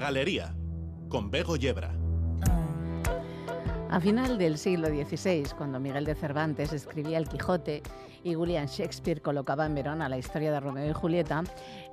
Galería, 0.00 0.54
con 1.10 1.30
Bego 1.30 1.56
Yebra. 1.56 1.92
A 3.90 4.00
final 4.00 4.38
del 4.38 4.56
siglo 4.56 4.88
XVI, 4.88 5.44
cuando 5.58 5.78
Miguel 5.78 6.06
de 6.06 6.14
Cervantes 6.14 6.72
escribía 6.72 7.18
El 7.18 7.28
Quijote 7.28 7.82
y 8.22 8.34
William 8.34 8.66
Shakespeare 8.66 9.20
colocaba 9.20 9.66
en 9.66 9.74
Verona 9.74 10.08
la 10.08 10.16
historia 10.16 10.52
de 10.52 10.60
Romeo 10.60 10.88
y 10.88 10.94
Julieta, 10.94 11.42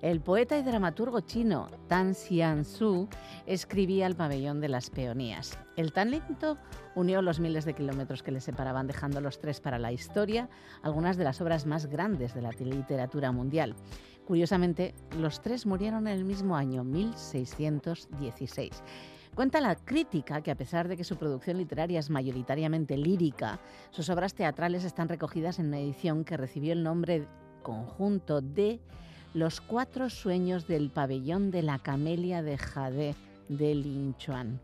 el 0.01 0.21
poeta 0.21 0.57
y 0.57 0.63
dramaturgo 0.63 1.21
chino 1.21 1.67
Tan 1.87 2.13
Xian-su 2.13 3.09
escribía 3.45 4.07
El 4.07 4.15
pabellón 4.15 4.61
de 4.61 4.69
las 4.69 4.89
peonías. 4.89 5.59
El 5.75 5.91
talento 5.91 6.57
unió 6.95 7.21
los 7.21 7.39
miles 7.39 7.65
de 7.65 7.73
kilómetros 7.73 8.23
que 8.23 8.31
le 8.31 8.39
separaban, 8.39 8.87
dejando 8.87 9.19
los 9.19 9.39
tres 9.39 9.59
para 9.59 9.79
la 9.79 9.91
historia 9.91 10.49
algunas 10.81 11.17
de 11.17 11.25
las 11.25 11.41
obras 11.41 11.65
más 11.65 11.87
grandes 11.87 12.33
de 12.33 12.41
la 12.41 12.51
literatura 12.51 13.31
mundial. 13.31 13.75
Curiosamente, 14.27 14.93
los 15.17 15.39
tres 15.39 15.65
murieron 15.65 16.05
en 16.05 16.17
el 16.17 16.25
mismo 16.25 16.57
año, 16.57 16.83
1616. 16.83 18.83
Cuenta 19.33 19.61
la 19.61 19.77
crítica 19.77 20.41
que 20.41 20.51
a 20.51 20.57
pesar 20.57 20.89
de 20.89 20.97
que 20.97 21.05
su 21.05 21.15
producción 21.15 21.57
literaria 21.57 21.97
es 21.97 22.09
mayoritariamente 22.09 22.97
lírica, 22.97 23.61
sus 23.89 24.09
obras 24.09 24.33
teatrales 24.33 24.83
están 24.83 25.07
recogidas 25.07 25.59
en 25.59 25.67
una 25.67 25.79
edición 25.79 26.25
que 26.25 26.35
recibió 26.35 26.73
el 26.73 26.83
nombre 26.83 27.25
conjunto 27.63 28.41
de 28.41 28.81
Los 29.33 29.61
cuatro 29.61 30.09
sueños 30.09 30.67
del 30.67 30.89
pabellón 30.89 31.49
de 31.49 31.61
la 31.61 31.79
camelia 31.79 32.43
de 32.43 32.57
Jade 32.57 33.15
de 33.47 33.75
Lin 33.75 34.13
Chuan. 34.17 34.59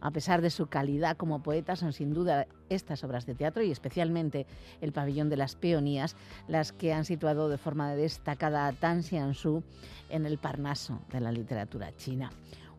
A 0.00 0.10
pesar 0.10 0.42
de 0.42 0.50
su 0.50 0.66
calidad 0.66 1.16
como 1.16 1.42
poeta, 1.42 1.74
son 1.76 1.92
sin 1.92 2.12
duda 2.12 2.46
estas 2.68 3.02
obras 3.02 3.26
de 3.26 3.34
teatro 3.34 3.62
y 3.62 3.70
especialmente 3.70 4.46
El 4.80 4.92
pabellón 4.92 5.28
de 5.30 5.36
las 5.36 5.56
peonías 5.56 6.16
las 6.48 6.72
que 6.72 6.92
han 6.92 7.04
situado 7.04 7.48
de 7.48 7.58
forma 7.58 7.94
destacada 7.94 8.66
a 8.66 8.72
Tan 8.72 9.02
Xiansu 9.02 9.62
en 10.10 10.26
el 10.26 10.38
Parnaso 10.38 11.00
de 11.10 11.20
la 11.20 11.32
literatura 11.32 11.96
china. 11.96 12.30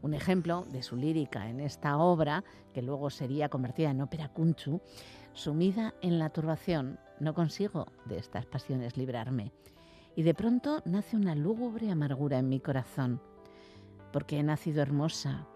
Un 0.02 0.14
ejemplo 0.14 0.66
de 0.72 0.84
su 0.84 0.96
lírica 0.96 1.50
en 1.50 1.60
esta 1.60 1.98
obra, 1.98 2.44
que 2.74 2.84
luego 2.84 3.10
sería 3.10 3.50
convertida 3.50 3.90
en 3.90 4.02
ópera 4.02 4.30
kunchu, 4.30 4.80
sumida 5.34 5.96
en 6.02 6.20
la 6.20 6.30
turbación, 6.30 7.00
no 7.20 7.34
consigo 7.34 7.88
de 8.06 8.18
estas 8.18 8.46
pasiones 8.46 8.96
librarme. 8.96 9.52
Y 10.16 10.24
de 10.24 10.34
pronto 10.34 10.82
nace 10.86 11.16
una 11.16 11.36
lúgubre 11.36 11.90
amargura 11.90 12.38
en 12.38 12.50
mi 12.50 12.60
corazón, 12.60 13.22
porque 14.12 14.40
he 14.40 14.44
nacido 14.44 14.82
hermosa, 14.82 15.48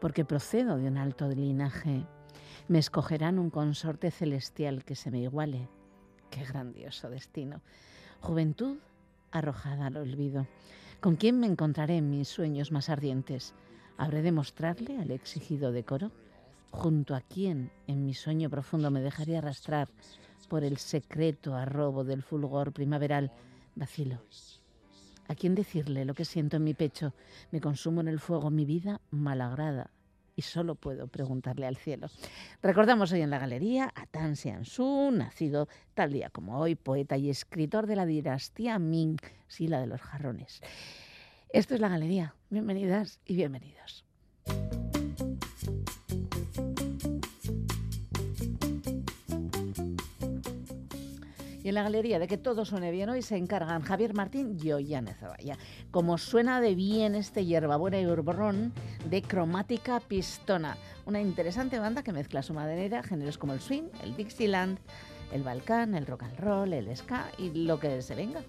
porque 0.00 0.24
procedo 0.24 0.76
de 0.76 0.88
un 0.88 0.96
alto 0.96 1.28
linaje. 1.28 2.06
Me 2.68 2.78
escogerán 2.78 3.38
un 3.38 3.50
consorte 3.50 4.10
celestial 4.10 4.84
que 4.84 4.94
se 4.94 5.10
me 5.10 5.20
iguale. 5.20 5.68
Qué 6.30 6.44
grandioso 6.44 7.10
destino. 7.10 7.60
Juventud 8.20 8.78
arrojada 9.30 9.86
al 9.86 9.96
olvido. 9.96 10.46
¿Con 11.00 11.16
quién 11.16 11.40
me 11.40 11.46
encontraré 11.46 11.96
en 11.96 12.10
mis 12.10 12.28
sueños 12.28 12.72
más 12.72 12.88
ardientes? 12.88 13.54
¿Habré 13.96 14.22
de 14.22 14.32
mostrarle 14.32 14.98
al 14.98 15.10
exigido 15.10 15.72
decoro? 15.72 16.10
¿Junto 16.70 17.14
a 17.14 17.20
quién 17.20 17.70
en 17.86 18.04
mi 18.04 18.14
sueño 18.14 18.48
profundo 18.48 18.90
me 18.90 19.00
dejaré 19.00 19.36
arrastrar 19.36 19.88
por 20.48 20.62
el 20.64 20.78
secreto 20.78 21.54
arrobo 21.54 22.04
del 22.04 22.22
fulgor 22.22 22.72
primaveral? 22.72 23.32
Vacilo. 23.74 24.20
¿A 25.30 25.36
quién 25.36 25.54
decirle 25.54 26.04
lo 26.04 26.14
que 26.14 26.24
siento 26.24 26.56
en 26.56 26.64
mi 26.64 26.74
pecho? 26.74 27.14
Me 27.52 27.60
consumo 27.60 28.00
en 28.00 28.08
el 28.08 28.18
fuego 28.18 28.50
mi 28.50 28.64
vida 28.64 29.00
malagrada 29.12 29.88
y 30.34 30.42
solo 30.42 30.74
puedo 30.74 31.06
preguntarle 31.06 31.68
al 31.68 31.76
cielo. 31.76 32.08
Recordamos 32.60 33.12
hoy 33.12 33.20
en 33.20 33.30
la 33.30 33.38
galería 33.38 33.92
a 33.94 34.06
Tan 34.06 34.34
Xiansu, 34.34 35.12
nacido 35.12 35.68
tal 35.94 36.12
día 36.12 36.30
como 36.30 36.58
hoy, 36.58 36.74
poeta 36.74 37.16
y 37.16 37.30
escritor 37.30 37.86
de 37.86 37.94
la 37.94 38.06
dinastía 38.06 38.80
Ming, 38.80 39.18
sí, 39.46 39.68
la 39.68 39.80
de 39.80 39.86
los 39.86 40.00
jarrones. 40.00 40.62
Esto 41.50 41.74
es 41.76 41.80
la 41.80 41.90
galería. 41.90 42.34
Bienvenidas 42.48 43.20
y 43.24 43.36
bienvenidos. 43.36 44.04
Y 51.62 51.68
en 51.68 51.74
la 51.74 51.82
galería 51.82 52.18
de 52.18 52.26
que 52.26 52.38
todo 52.38 52.64
suene 52.64 52.90
bien 52.90 53.10
hoy 53.10 53.20
se 53.20 53.36
encargan 53.36 53.82
Javier 53.82 54.14
Martín 54.14 54.56
y 54.62 54.72
Ollane 54.72 55.12
Zavalla. 55.12 55.58
Como 55.90 56.16
suena 56.16 56.60
de 56.60 56.74
bien 56.74 57.14
este 57.14 57.44
hierbabuena 57.44 58.00
y 58.00 58.06
urborrón 58.06 58.72
de 59.04 59.20
Cromática 59.20 60.00
Pistona, 60.00 60.78
una 61.04 61.20
interesante 61.20 61.78
banda 61.78 62.02
que 62.02 62.12
mezcla 62.12 62.42
su 62.42 62.54
madera 62.54 63.02
géneros 63.02 63.36
como 63.36 63.52
el 63.52 63.60
swing, 63.60 63.84
el 64.02 64.16
Dixieland, 64.16 64.78
el 65.32 65.42
balcán, 65.42 65.94
el 65.94 66.06
rock 66.06 66.22
and 66.22 66.40
roll, 66.40 66.72
el 66.72 66.96
ska 66.96 67.30
y 67.36 67.50
lo 67.50 67.78
que 67.78 68.00
se 68.00 68.14
venga. 68.14 68.40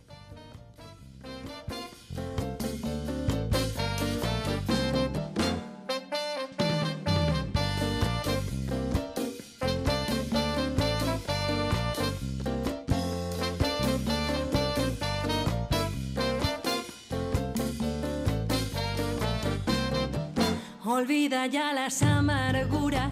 Olvida 21.02 21.48
ya 21.48 21.74
las 21.74 22.04
amarguras, 22.04 23.10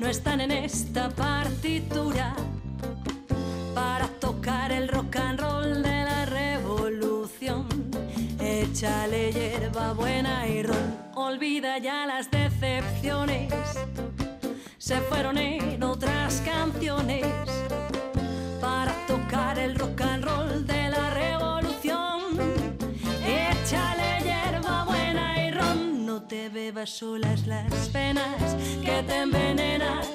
no 0.00 0.08
están 0.08 0.40
en 0.40 0.50
esta 0.50 1.08
partitura 1.08 2.34
para 3.72 4.08
tocar 4.18 4.72
el 4.72 4.88
rock 4.88 5.14
and 5.14 5.38
roll 5.38 5.80
de 5.80 6.04
la 6.04 6.26
revolución. 6.26 7.68
Échale 8.40 9.32
hierba 9.32 9.92
buena 9.92 10.48
y 10.48 10.64
ron, 10.64 10.96
olvida 11.14 11.78
ya 11.78 12.04
las 12.04 12.28
decepciones, 12.32 13.52
se 14.76 15.00
fueron 15.02 15.38
en 15.38 15.80
otras 15.84 16.42
canciones 16.44 17.28
para 18.60 18.92
tocar 19.06 19.56
el 19.56 19.76
rock 19.76 20.00
and 20.00 20.24
roll 20.24 20.66
de 20.66 20.88
la 20.88 21.10
revolución. 21.10 21.59
Bebas 26.72 26.90
solas 26.90 27.48
las 27.48 27.88
penas 27.88 28.54
que 28.84 29.02
te 29.02 29.22
envenenas 29.22 30.06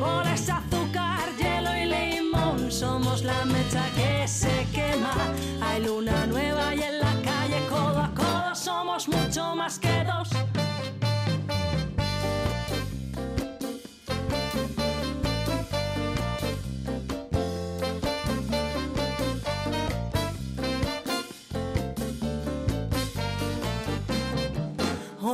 por 0.00 0.26
ese 0.26 0.50
azúcar, 0.50 1.28
hielo 1.38 1.76
y 1.76 1.84
limón. 1.84 2.72
Somos 2.72 3.22
la 3.22 3.44
mecha 3.44 3.84
que 3.94 4.26
se 4.26 4.66
quema, 4.72 5.12
hay 5.60 5.84
luna 5.84 6.24
nueva 6.24 6.74
y 6.74 6.82
en 6.82 7.00
la 7.00 7.12
calle 7.22 7.66
codo 7.68 8.00
a 8.00 8.14
codo 8.14 8.54
somos 8.54 9.08
mucho 9.08 9.54
más 9.54 9.78
que 9.78 10.04
dos. 10.04 10.49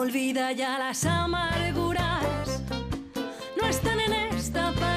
Olvida 0.06 0.52
ya 0.52 0.78
las 0.78 1.04
amarguras, 1.04 2.62
no 3.60 3.66
están 3.68 3.98
en 3.98 4.12
esta 4.12 4.70
partitura 4.70 4.95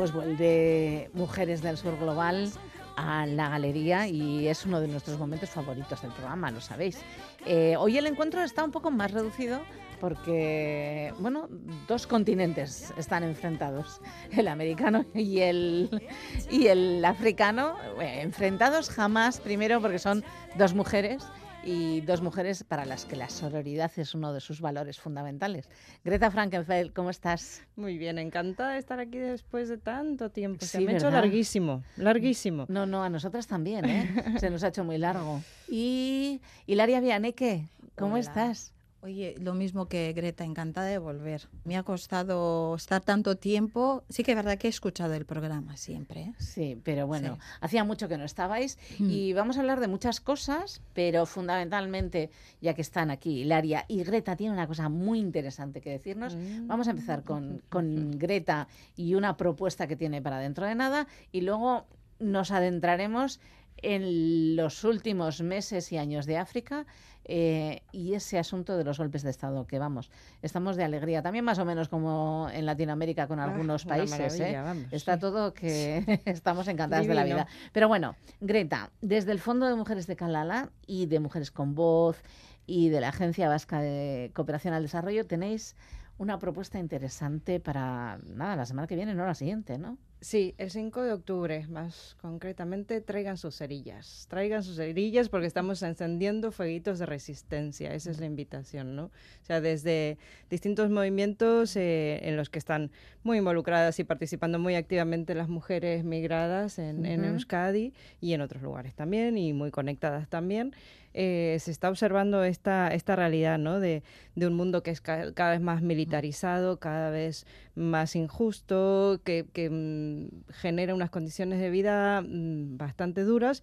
pues 0.00 0.14
vuelve 0.14 1.10
Mujeres 1.12 1.60
del 1.60 1.76
Sur 1.76 1.98
Global 1.98 2.50
a 2.96 3.26
la 3.26 3.50
galería 3.50 4.08
y 4.08 4.48
es 4.48 4.64
uno 4.64 4.80
de 4.80 4.88
nuestros 4.88 5.18
momentos 5.18 5.50
favoritos 5.50 6.00
del 6.00 6.10
programa, 6.12 6.50
lo 6.50 6.62
sabéis. 6.62 7.02
Eh, 7.44 7.76
hoy 7.76 7.98
el 7.98 8.06
encuentro 8.06 8.42
está 8.42 8.64
un 8.64 8.70
poco 8.70 8.90
más 8.90 9.10
reducido 9.10 9.60
porque, 10.00 11.12
bueno, 11.18 11.50
dos 11.86 12.06
continentes 12.06 12.94
están 12.96 13.24
enfrentados, 13.24 14.00
el 14.30 14.48
americano 14.48 15.04
y 15.12 15.40
el, 15.40 16.08
y 16.50 16.68
el 16.68 17.04
africano, 17.04 17.76
eh, 18.00 18.22
enfrentados 18.22 18.88
jamás, 18.88 19.38
primero 19.38 19.82
porque 19.82 19.98
son 19.98 20.24
dos 20.56 20.72
mujeres 20.72 21.22
y 21.64 22.00
dos 22.00 22.22
mujeres 22.22 22.64
para 22.64 22.84
las 22.84 23.04
que 23.04 23.16
la 23.16 23.28
sororidad 23.28 23.90
es 23.96 24.14
uno 24.14 24.32
de 24.32 24.40
sus 24.40 24.60
valores 24.60 24.98
fundamentales. 24.98 25.68
Greta 26.04 26.30
Frankenfeld, 26.30 26.92
¿cómo 26.92 27.10
estás? 27.10 27.62
Muy 27.76 27.98
bien, 27.98 28.18
encantada 28.18 28.72
de 28.72 28.78
estar 28.78 28.98
aquí 29.00 29.18
después 29.18 29.68
de 29.68 29.78
tanto 29.78 30.30
tiempo. 30.30 30.64
Se 30.64 30.80
me 30.80 30.92
ha 30.92 30.96
hecho 30.96 31.10
larguísimo, 31.10 31.82
larguísimo. 31.96 32.66
No, 32.68 32.86
no, 32.86 33.02
a 33.02 33.10
nosotras 33.10 33.46
también, 33.46 33.84
¿eh? 33.84 34.08
Se 34.40 34.50
nos 34.50 34.64
ha 34.64 34.68
hecho 34.68 34.84
muy 34.84 34.98
largo. 34.98 35.42
Y 35.68 36.40
Hilaria 36.66 37.00
Vianeque, 37.00 37.68
¿cómo 37.96 38.16
estás? 38.16 38.72
Oye, 39.02 39.34
lo 39.38 39.54
mismo 39.54 39.88
que 39.88 40.12
Greta, 40.12 40.44
encantada 40.44 40.86
de 40.86 40.98
volver. 40.98 41.48
Me 41.64 41.78
ha 41.78 41.82
costado 41.82 42.74
estar 42.74 43.00
tanto 43.02 43.36
tiempo. 43.36 44.04
Sí 44.10 44.22
que 44.22 44.32
es 44.32 44.36
verdad 44.36 44.58
que 44.58 44.66
he 44.66 44.70
escuchado 44.70 45.14
el 45.14 45.24
programa 45.24 45.78
siempre. 45.78 46.20
¿eh? 46.20 46.34
Sí, 46.38 46.78
pero 46.84 47.06
bueno, 47.06 47.38
hacía 47.62 47.82
mucho 47.82 48.08
que 48.08 48.18
no 48.18 48.24
estabais 48.24 48.78
mm. 48.98 49.10
y 49.10 49.32
vamos 49.32 49.56
a 49.56 49.60
hablar 49.60 49.80
de 49.80 49.88
muchas 49.88 50.20
cosas, 50.20 50.82
pero 50.92 51.24
fundamentalmente, 51.24 52.30
ya 52.60 52.74
que 52.74 52.82
están 52.82 53.10
aquí 53.10 53.40
Hilaria 53.40 53.86
y 53.88 54.02
Greta 54.04 54.36
tiene 54.36 54.52
una 54.52 54.66
cosa 54.66 54.90
muy 54.90 55.18
interesante 55.18 55.80
que 55.80 55.90
decirnos. 55.90 56.36
Mm. 56.36 56.66
Vamos 56.66 56.86
a 56.86 56.90
empezar 56.90 57.24
con, 57.24 57.62
con 57.70 58.18
Greta 58.18 58.68
y 58.96 59.14
una 59.14 59.38
propuesta 59.38 59.86
que 59.86 59.96
tiene 59.96 60.20
para 60.20 60.38
dentro 60.40 60.66
de 60.66 60.74
nada 60.74 61.06
y 61.32 61.40
luego 61.40 61.86
nos 62.18 62.50
adentraremos 62.50 63.40
en 63.82 64.56
los 64.56 64.84
últimos 64.84 65.42
meses 65.42 65.92
y 65.92 65.98
años 65.98 66.26
de 66.26 66.38
África 66.38 66.86
eh, 67.24 67.82
y 67.92 68.14
ese 68.14 68.38
asunto 68.38 68.76
de 68.76 68.84
los 68.84 68.98
golpes 68.98 69.22
de 69.22 69.30
Estado, 69.30 69.66
que 69.66 69.78
vamos, 69.78 70.10
estamos 70.42 70.76
de 70.76 70.84
alegría, 70.84 71.22
también 71.22 71.44
más 71.44 71.58
o 71.58 71.64
menos 71.64 71.88
como 71.88 72.48
en 72.52 72.66
Latinoamérica 72.66 73.28
con 73.28 73.38
ah, 73.38 73.44
algunos 73.44 73.84
países. 73.84 74.40
¿eh? 74.40 74.58
Está 74.90 75.18
todo 75.18 75.54
que 75.54 76.22
estamos 76.24 76.66
encantadas 76.68 77.06
de 77.06 77.14
la 77.14 77.24
vida. 77.24 77.46
Pero 77.72 77.88
bueno, 77.88 78.16
Greta, 78.40 78.90
desde 79.00 79.32
el 79.32 79.38
Fondo 79.38 79.66
de 79.66 79.74
Mujeres 79.74 80.06
de 80.06 80.16
Calala 80.16 80.70
y 80.86 81.06
de 81.06 81.20
Mujeres 81.20 81.50
con 81.50 81.74
Voz 81.74 82.22
y 82.66 82.88
de 82.88 83.00
la 83.00 83.08
Agencia 83.08 83.48
Vasca 83.48 83.80
de 83.80 84.30
Cooperación 84.34 84.74
al 84.74 84.82
Desarrollo 84.82 85.26
tenéis 85.26 85.76
una 86.18 86.38
propuesta 86.38 86.78
interesante 86.78 87.60
para, 87.60 88.18
nada, 88.26 88.56
la 88.56 88.66
semana 88.66 88.86
que 88.86 88.94
viene, 88.94 89.14
no 89.14 89.24
la 89.24 89.34
siguiente, 89.34 89.78
¿no? 89.78 89.96
Sí, 90.22 90.54
el 90.58 90.70
5 90.70 91.02
de 91.02 91.12
octubre, 91.14 91.66
más 91.68 92.14
concretamente, 92.20 93.00
traigan 93.00 93.38
sus 93.38 93.56
cerillas. 93.56 94.26
Traigan 94.28 94.62
sus 94.62 94.76
cerillas 94.76 95.30
porque 95.30 95.46
estamos 95.46 95.82
encendiendo 95.82 96.52
fueguitos 96.52 96.98
de 96.98 97.06
resistencia. 97.06 97.94
Esa 97.94 98.10
es 98.10 98.20
la 98.20 98.26
invitación, 98.26 98.94
¿no? 98.94 99.04
O 99.04 99.44
sea, 99.44 99.62
desde 99.62 100.18
distintos 100.50 100.90
movimientos 100.90 101.74
eh, 101.76 102.20
en 102.28 102.36
los 102.36 102.50
que 102.50 102.58
están 102.58 102.90
muy 103.22 103.38
involucradas 103.38 103.98
y 103.98 104.04
participando 104.04 104.58
muy 104.58 104.74
activamente 104.74 105.34
las 105.34 105.48
mujeres 105.48 106.04
migradas 106.04 106.78
en, 106.78 107.06
en 107.06 107.24
Euskadi 107.24 107.94
y 108.20 108.34
en 108.34 108.42
otros 108.42 108.62
lugares 108.62 108.94
también, 108.94 109.38
y 109.38 109.54
muy 109.54 109.70
conectadas 109.70 110.28
también. 110.28 110.74
Eh, 111.12 111.56
se 111.60 111.72
está 111.72 111.88
observando 111.88 112.44
esta, 112.44 112.88
esta 112.94 113.16
realidad 113.16 113.58
¿no? 113.58 113.80
de, 113.80 114.04
un 114.36 114.54
mundo 114.54 114.84
que 114.84 114.92
es 114.92 115.00
cada 115.00 115.50
vez 115.50 115.60
más 115.60 115.82
militarizado, 115.82 116.78
cada 116.78 117.10
vez 117.10 117.46
más 117.74 118.14
injusto, 118.14 119.20
que, 119.24 119.44
mm, 119.44 120.09
genera 120.48 120.94
unas 120.94 121.10
condiciones 121.10 121.60
de 121.60 121.70
vida 121.70 122.22
mm, 122.22 122.76
bastante 122.76 123.22
duras 123.22 123.62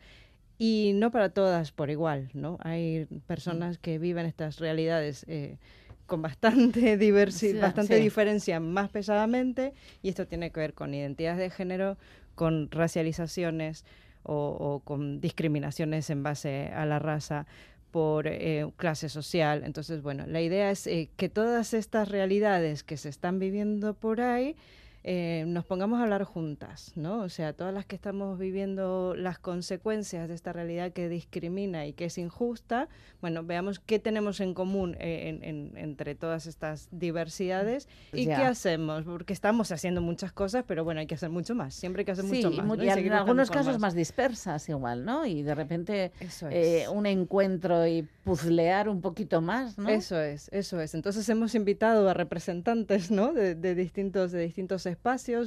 y 0.57 0.91
no 0.95 1.11
para 1.11 1.29
todas 1.29 1.71
por 1.71 1.89
igual. 1.89 2.29
¿no? 2.33 2.57
Hay 2.61 3.07
personas 3.25 3.77
que 3.77 3.99
viven 3.99 4.25
estas 4.25 4.59
realidades. 4.59 5.25
Eh, 5.27 5.57
con 6.05 6.21
bastante 6.21 6.95
diversidad, 6.97 7.63
bastante 7.63 7.97
diferencia 7.97 8.61
más 8.61 8.89
pesadamente 8.89 9.73
y 10.01 10.07
esto 10.07 10.25
tiene 10.25 10.51
que 10.51 10.61
ver 10.61 10.73
con 10.73 10.93
identidades 10.93 11.37
de 11.37 11.49
género, 11.49 11.97
con 12.33 12.71
racializaciones, 12.71 13.83
o, 14.27 14.81
con 14.83 15.21
discriminaciones 15.21 16.09
en 16.09 16.23
base 16.23 16.69
a 16.73 16.85
la 16.85 16.99
raza 16.99 17.47
por 17.91 18.27
eh, 18.27 18.69
clase 18.75 19.09
social. 19.09 19.63
Entonces, 19.63 20.01
bueno, 20.01 20.25
la 20.27 20.41
idea 20.41 20.69
es 20.69 20.85
eh, 20.87 21.09
que 21.15 21.29
todas 21.29 21.73
estas 21.73 22.09
realidades 22.09 22.83
que 22.83 22.97
se 22.97 23.09
están 23.09 23.39
viviendo 23.39 23.93
por 23.93 24.21
ahí 24.21 24.55
eh, 25.09 25.45
nos 25.47 25.63
pongamos 25.63 26.01
a 26.01 26.03
hablar 26.03 26.25
juntas, 26.25 26.91
¿no? 26.97 27.19
O 27.19 27.29
sea, 27.29 27.53
todas 27.53 27.73
las 27.73 27.85
que 27.85 27.95
estamos 27.95 28.37
viviendo 28.37 29.15
las 29.15 29.39
consecuencias 29.39 30.27
de 30.27 30.35
esta 30.35 30.51
realidad 30.51 30.91
que 30.91 31.07
discrimina 31.07 31.85
y 31.85 31.93
que 31.93 32.03
es 32.03 32.17
injusta, 32.17 32.89
bueno, 33.21 33.41
veamos 33.45 33.79
qué 33.79 33.99
tenemos 33.99 34.41
en 34.41 34.53
común 34.53 34.97
eh, 34.99 35.71
entre 35.75 36.13
todas 36.13 36.45
estas 36.45 36.89
diversidades 36.91 37.87
y 38.11 38.25
qué 38.25 38.33
hacemos, 38.33 39.05
porque 39.05 39.31
estamos 39.31 39.71
haciendo 39.71 40.01
muchas 40.01 40.33
cosas, 40.33 40.65
pero 40.67 40.83
bueno, 40.83 40.99
hay 40.99 41.07
que 41.07 41.15
hacer 41.15 41.29
mucho 41.29 41.55
más, 41.55 41.73
siempre 41.73 42.01
hay 42.01 42.05
que 42.05 42.11
hacer 42.11 42.25
mucho 42.25 42.51
más. 42.51 42.77
Y, 42.77 42.89
en 42.89 43.13
algunos 43.13 43.49
casos 43.49 43.79
más. 43.79 43.95
dispersas 43.95 44.67
igual, 44.67 45.05
¿no? 45.05 45.25
Y 45.25 45.41
de 45.41 45.55
repente 45.55 46.11
eh, 46.51 46.85
un 46.91 47.05
encuentro 47.05 47.87
y 47.87 48.05
puzlear 48.25 48.89
un 48.89 48.99
poquito 48.99 49.39
más, 49.39 49.77
¿no? 49.77 49.87
Eso 49.87 50.19
es, 50.19 50.49
eso 50.51 50.81
es. 50.81 50.93
Entonces 50.95 51.29
hemos 51.29 51.55
invitado 51.55 52.09
a 52.09 52.13
representantes, 52.13 53.09
¿no? 53.09 53.31
De, 53.31 53.55
de 53.55 53.73
distintos, 53.73 54.33
de 54.33 54.41
distintos 54.41 54.85
espacios 54.85 54.96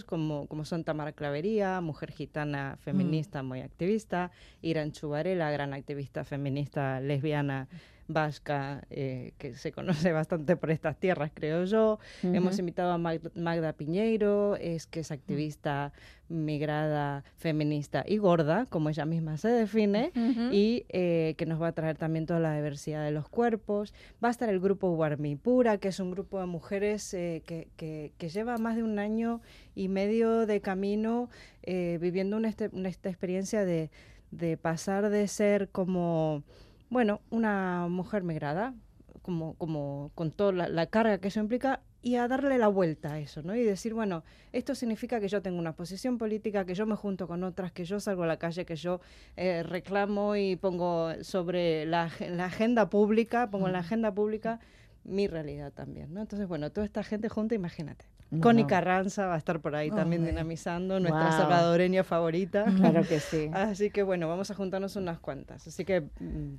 como, 0.04 0.46
como 0.46 0.64
son 0.64 0.84
Tamara 0.84 1.12
Clavería, 1.12 1.80
mujer 1.80 2.12
gitana 2.12 2.76
feminista 2.80 3.42
mm. 3.42 3.46
muy 3.46 3.60
activista, 3.60 4.30
Irán 4.62 4.92
Chubarela, 4.92 5.50
gran 5.50 5.74
activista 5.74 6.24
feminista 6.24 7.00
lesbiana 7.00 7.68
vasca 8.12 8.84
eh, 8.90 9.32
que 9.38 9.54
se 9.54 9.72
conoce 9.72 10.12
bastante 10.12 10.56
por 10.56 10.70
estas 10.70 10.96
tierras, 10.96 11.30
creo 11.34 11.64
yo. 11.64 11.98
Hemos 12.22 12.58
invitado 12.58 12.92
a 12.92 12.98
Magda 12.98 13.72
Piñeiro, 13.72 14.56
es 14.56 14.86
que 14.86 15.00
es 15.00 15.10
activista 15.10 15.92
migrada, 16.28 17.24
feminista 17.38 18.04
y 18.06 18.18
gorda, 18.18 18.66
como 18.66 18.88
ella 18.88 19.04
misma 19.04 19.36
se 19.36 19.48
define, 19.48 20.12
y 20.52 20.84
eh, 20.88 21.34
que 21.36 21.44
nos 21.44 21.60
va 21.60 21.68
a 21.68 21.72
traer 21.72 21.96
también 21.96 22.26
toda 22.26 22.38
la 22.38 22.54
diversidad 22.54 23.04
de 23.04 23.10
los 23.10 23.28
cuerpos. 23.28 23.92
Va 24.22 24.28
a 24.28 24.30
estar 24.30 24.48
el 24.48 24.60
grupo 24.60 24.96
Pura, 25.42 25.78
que 25.78 25.88
es 25.88 25.98
un 25.98 26.12
grupo 26.12 26.38
de 26.38 26.46
mujeres 26.46 27.12
eh, 27.14 27.42
que, 27.46 27.68
que, 27.76 28.28
lleva 28.28 28.58
más 28.58 28.76
de 28.76 28.84
un 28.84 28.98
año 29.00 29.40
y 29.74 29.88
medio 29.88 30.46
de 30.46 30.60
camino 30.60 31.28
viviendo 31.66 32.36
una, 32.36 32.48
este, 32.48 32.70
esta 32.84 33.08
experiencia 33.08 33.64
de, 33.64 33.90
de 34.30 34.56
pasar 34.56 35.10
de 35.10 35.26
ser 35.28 35.68
como 35.70 36.44
bueno, 36.90 37.20
una 37.30 37.86
mujer 37.88 38.22
migrada, 38.22 38.74
como, 39.22 39.54
como 39.54 40.10
con 40.14 40.32
toda 40.32 40.52
la, 40.68 40.86
carga 40.86 41.18
que 41.18 41.28
eso 41.28 41.40
implica, 41.40 41.80
y 42.02 42.16
a 42.16 42.28
darle 42.28 42.58
la 42.58 42.68
vuelta 42.68 43.12
a 43.12 43.20
eso, 43.20 43.42
¿no? 43.42 43.54
Y 43.54 43.62
decir, 43.62 43.94
bueno, 43.94 44.24
esto 44.52 44.74
significa 44.74 45.20
que 45.20 45.28
yo 45.28 45.42
tengo 45.42 45.58
una 45.58 45.74
posición 45.74 46.18
política, 46.18 46.64
que 46.64 46.74
yo 46.74 46.86
me 46.86 46.96
junto 46.96 47.28
con 47.28 47.44
otras, 47.44 47.72
que 47.72 47.84
yo 47.84 48.00
salgo 48.00 48.24
a 48.24 48.26
la 48.26 48.38
calle, 48.38 48.64
que 48.64 48.76
yo 48.76 49.00
eh, 49.36 49.62
reclamo 49.62 50.34
y 50.36 50.56
pongo 50.56 51.12
sobre 51.22 51.86
la, 51.86 52.10
la 52.30 52.46
agenda 52.46 52.88
pública, 52.88 53.50
pongo 53.50 53.66
en 53.66 53.74
la 53.74 53.80
agenda 53.80 54.12
pública 54.12 54.60
mi 55.04 55.26
realidad 55.26 55.72
también, 55.72 56.12
¿no? 56.12 56.20
Entonces, 56.20 56.46
bueno, 56.46 56.70
toda 56.70 56.84
esta 56.84 57.02
gente 57.02 57.28
junta, 57.28 57.54
imagínate. 57.54 58.06
Connie 58.40 58.66
Carranza 58.66 59.26
va 59.26 59.32
a 59.32 59.34
a 59.34 59.38
estar 59.38 59.60
por 59.60 59.74
ahí 59.74 59.90
también 59.90 60.24
dinamizando, 60.24 61.00
nuestra 61.00 61.32
salvadoreña 61.32 62.04
favorita. 62.04 62.64
Claro 62.76 63.02
que 63.02 63.18
sí. 63.18 63.50
Así 63.52 63.90
que 63.90 64.04
bueno, 64.04 64.28
vamos 64.28 64.50
a 64.52 64.54
juntarnos 64.54 64.94
unas 64.94 65.18
cuantas. 65.18 65.66
Así 65.66 65.84
que 65.84 66.02
mm, 66.02 66.54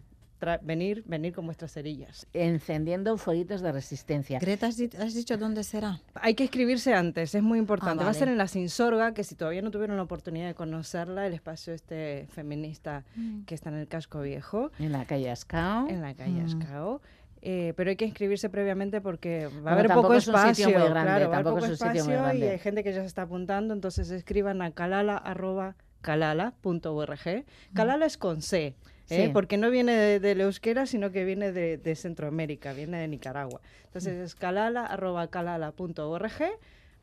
venir, 0.62 1.04
venir 1.06 1.34
con 1.34 1.46
vuestras 1.46 1.74
cerillas. 1.74 2.28
Encendiendo 2.34 3.18
fueguitos 3.18 3.62
de 3.62 3.72
resistencia. 3.72 4.40
Greta, 4.40 4.68
¿has, 4.68 5.14
dicho 5.14 5.38
dónde 5.38 5.64
será? 5.64 6.02
Hay 6.16 6.36
que 6.36 6.44
inscribirse 6.44 6.94
antes, 6.94 7.36
es 7.36 7.44
muy 7.44 7.60
importante. 7.60 8.04
Ah, 8.04 8.06
Va 8.06 8.12
a 8.12 8.14
ser 8.14 8.28
en 8.28 8.38
la 8.38 8.48
Sinsorga, 8.48 9.14
que 9.14 9.24
si 9.24 9.36
todavía 9.36 9.62
no 9.62 9.72
tuvieron 9.72 9.98
la 9.98 10.04
oportunidad 10.04 10.48
de 10.48 10.56
conocerla, 10.56 11.28
el 11.28 11.34
espacio 11.34 11.74
este 11.74 12.28
feminista 12.32 13.06
mm. 13.16 13.44
que 13.44 13.56
está 13.56 13.70
en 13.70 13.78
el 13.78 13.88
casco 13.88 14.22
viejo. 14.22 14.72
En 14.80 14.92
la 14.92 15.06
calle 15.06 15.30
Ascao. 15.30 15.88
En 15.88 16.02
la 16.02 16.14
calle 16.14 16.42
mm. 16.42 16.46
Ascao. 16.46 17.02
Eh, 17.44 17.74
pero 17.76 17.90
hay 17.90 17.96
que 17.96 18.06
inscribirse 18.06 18.50
previamente 18.50 19.02
porque 19.02 19.50
va 19.66 19.72
a 19.72 19.74
haber 19.74 19.88
poco 19.88 20.14
espacio. 20.14 20.70
muy 20.70 20.90
grande, 20.90 21.28
claro, 21.28 21.56
poco 21.56 21.66
espacio 21.66 22.36
y 22.36 22.44
hay 22.44 22.60
gente 22.60 22.84
que 22.84 22.94
ya 22.94 23.02
se 23.02 23.08
está 23.08 23.24
apuntando, 23.24 23.74
entonces 23.74 24.12
escriban 24.12 24.62
a 24.62 24.70
calala.calala.org. 24.72 27.46
Calala 27.74 28.06
es 28.06 28.20
con 28.20 28.44
C. 28.44 28.76
¿eh? 29.12 29.30
porque 29.32 29.58
no 29.58 29.70
viene 29.70 29.94
de, 29.94 30.20
del 30.20 30.42
euskera, 30.42 30.86
sino 30.86 31.12
que 31.12 31.26
viene 31.26 31.52
de, 31.52 31.96
Centroamérica, 31.96 32.74
viene 32.74 33.00
de 33.00 33.08
Nicaragua. 33.08 33.62
Entonces 33.86 34.14
es 34.14 34.36
calala, 34.36 34.86
arroba 34.86 35.28
calala.org, 35.28 36.32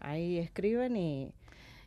ahí 0.01 0.39
escriben 0.39 0.97
y... 0.97 1.31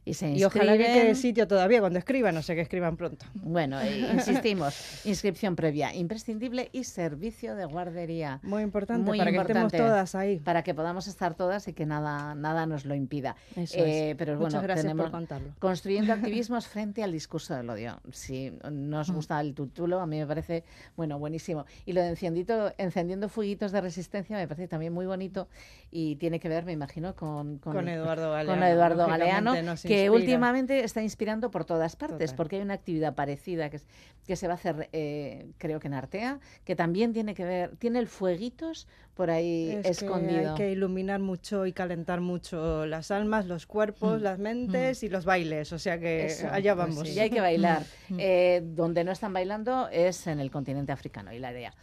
y 0.03 0.13
se 0.15 0.31
Y 0.31 0.43
ojalá 0.43 0.77
que 0.77 0.85
quede 0.85 1.15
sitio 1.15 1.47
todavía 1.47 1.79
cuando 1.79 1.99
escriban, 1.99 2.33
no 2.33 2.41
sé 2.41 2.55
que 2.55 2.61
escriban 2.61 2.97
pronto. 2.97 3.25
Bueno, 3.35 3.79
eh, 3.81 4.09
insistimos, 4.13 5.05
inscripción 5.05 5.55
previa, 5.55 5.93
imprescindible 5.93 6.69
y 6.71 6.83
servicio 6.85 7.55
de 7.55 7.65
guardería. 7.65 8.39
Muy 8.43 8.63
importante 8.63 9.03
Muy 9.07 9.17
para 9.17 9.31
que 9.31 9.37
importante. 9.37 9.75
estemos 9.77 9.89
todas 9.91 10.15
ahí. 10.15 10.39
Para 10.39 10.63
que 10.63 10.73
podamos 10.73 11.07
estar 11.07 11.35
todas 11.35 11.67
y 11.67 11.73
que 11.73 11.85
nada, 11.85 12.33
nada 12.35 12.65
nos 12.65 12.85
lo 12.85 12.95
impida. 12.95 13.35
Eso 13.55 13.77
Eh, 13.77 14.11
es. 14.11 14.15
Pero 14.17 14.33
Muchas 14.37 14.51
bueno, 14.53 14.63
gracias 14.63 14.83
tenemos 14.85 15.03
por 15.05 15.11
contarlo. 15.11 15.49
construyendo 15.59 16.13
activismos 16.41 16.67
frente 16.67 17.03
al 17.03 17.11
discurso 17.11 17.55
del 17.55 17.69
odio. 17.69 17.99
Si 18.11 18.51
nos 18.71 19.09
Mm. 19.09 19.13
gusta 19.15 19.39
el 19.41 19.53
título, 19.53 19.99
a 19.99 20.07
mí 20.07 20.17
me 20.17 20.25
parece 20.25 20.63
bueno, 20.97 21.19
buenísimo. 21.19 21.65
Y 21.85 21.93
lo 21.93 22.01
de 22.01 22.09
enciendito, 22.09 22.73
encendiendo 22.77 23.29
fueguitos 23.29 23.71
de 23.71 23.81
resistencia 23.81 24.35
me 24.37 24.47
parece 24.47 24.67
también 24.67 24.93
muy 24.93 25.05
bonito 25.05 25.47
y 25.93 26.15
tiene 26.15 26.39
que 26.39 26.47
ver, 26.47 26.63
me 26.65 26.71
imagino, 26.71 27.15
con, 27.15 27.57
Con 27.59 27.87
Eduardo 27.89 28.31
Galeano, 28.31 28.59
con 28.61 28.63
Eduardo 28.67 28.97
lógicamente 29.07 29.25
Galeano, 29.41 29.61
nos 29.63 29.83
que 29.83 30.09
últimamente 30.09 30.83
está 30.85 31.01
inspirando 31.01 31.51
por 31.51 31.65
todas 31.65 31.95
partes, 31.97 32.17
Total. 32.31 32.35
porque 32.37 32.55
hay 32.55 32.61
una 32.61 32.75
actividad 32.75 33.13
parecida 33.13 33.69
que, 33.69 33.75
es- 33.77 33.85
que 34.25 34.35
se 34.37 34.47
va 34.47 34.53
a 34.53 34.55
hacer, 34.55 34.87
eh, 34.93 35.51
creo 35.57 35.79
que 35.81 35.87
en 35.87 35.93
Artea, 35.93 36.39
que 36.63 36.75
también 36.77 37.11
tiene 37.11 37.33
que 37.33 37.43
ver, 37.43 37.75
tiene 37.77 37.99
el 37.99 38.07
fueguitos 38.07 38.87
por 39.15 39.29
ahí 39.29 39.71
Es 39.83 39.99
que 39.99 40.05
escondido. 40.05 40.51
hay 40.51 40.55
que 40.55 40.71
iluminar 40.71 41.19
mucho 41.19 41.65
y 41.65 41.73
calentar 41.73 42.21
mucho 42.21 42.85
las 42.85 43.11
almas, 43.11 43.45
los 43.47 43.65
cuerpos, 43.65 44.21
las 44.21 44.39
mentes 44.39 45.03
y 45.03 45.09
los 45.09 45.25
bailes. 45.25 45.73
O 45.73 45.79
sea 45.79 45.99
que 45.99 46.27
Eso, 46.27 46.47
allá 46.49 46.75
pues 46.75 46.87
vamos. 46.89 47.07
sí. 47.09 47.15
Y 47.15 47.19
hay 47.19 47.29
que 47.29 47.41
bailar. 47.41 47.83
Mm. 48.09 48.17
Eh, 48.19 48.61
donde 48.75 49.03
no 49.05 49.11
están 49.13 49.31
bailando 49.33 49.87
es 49.89 50.27
en 50.27 50.39
el 50.41 50.51
continente 50.51 50.91
africano, 50.91 51.31
y 51.33 51.39
la 51.39 51.51
idea. 51.53 51.73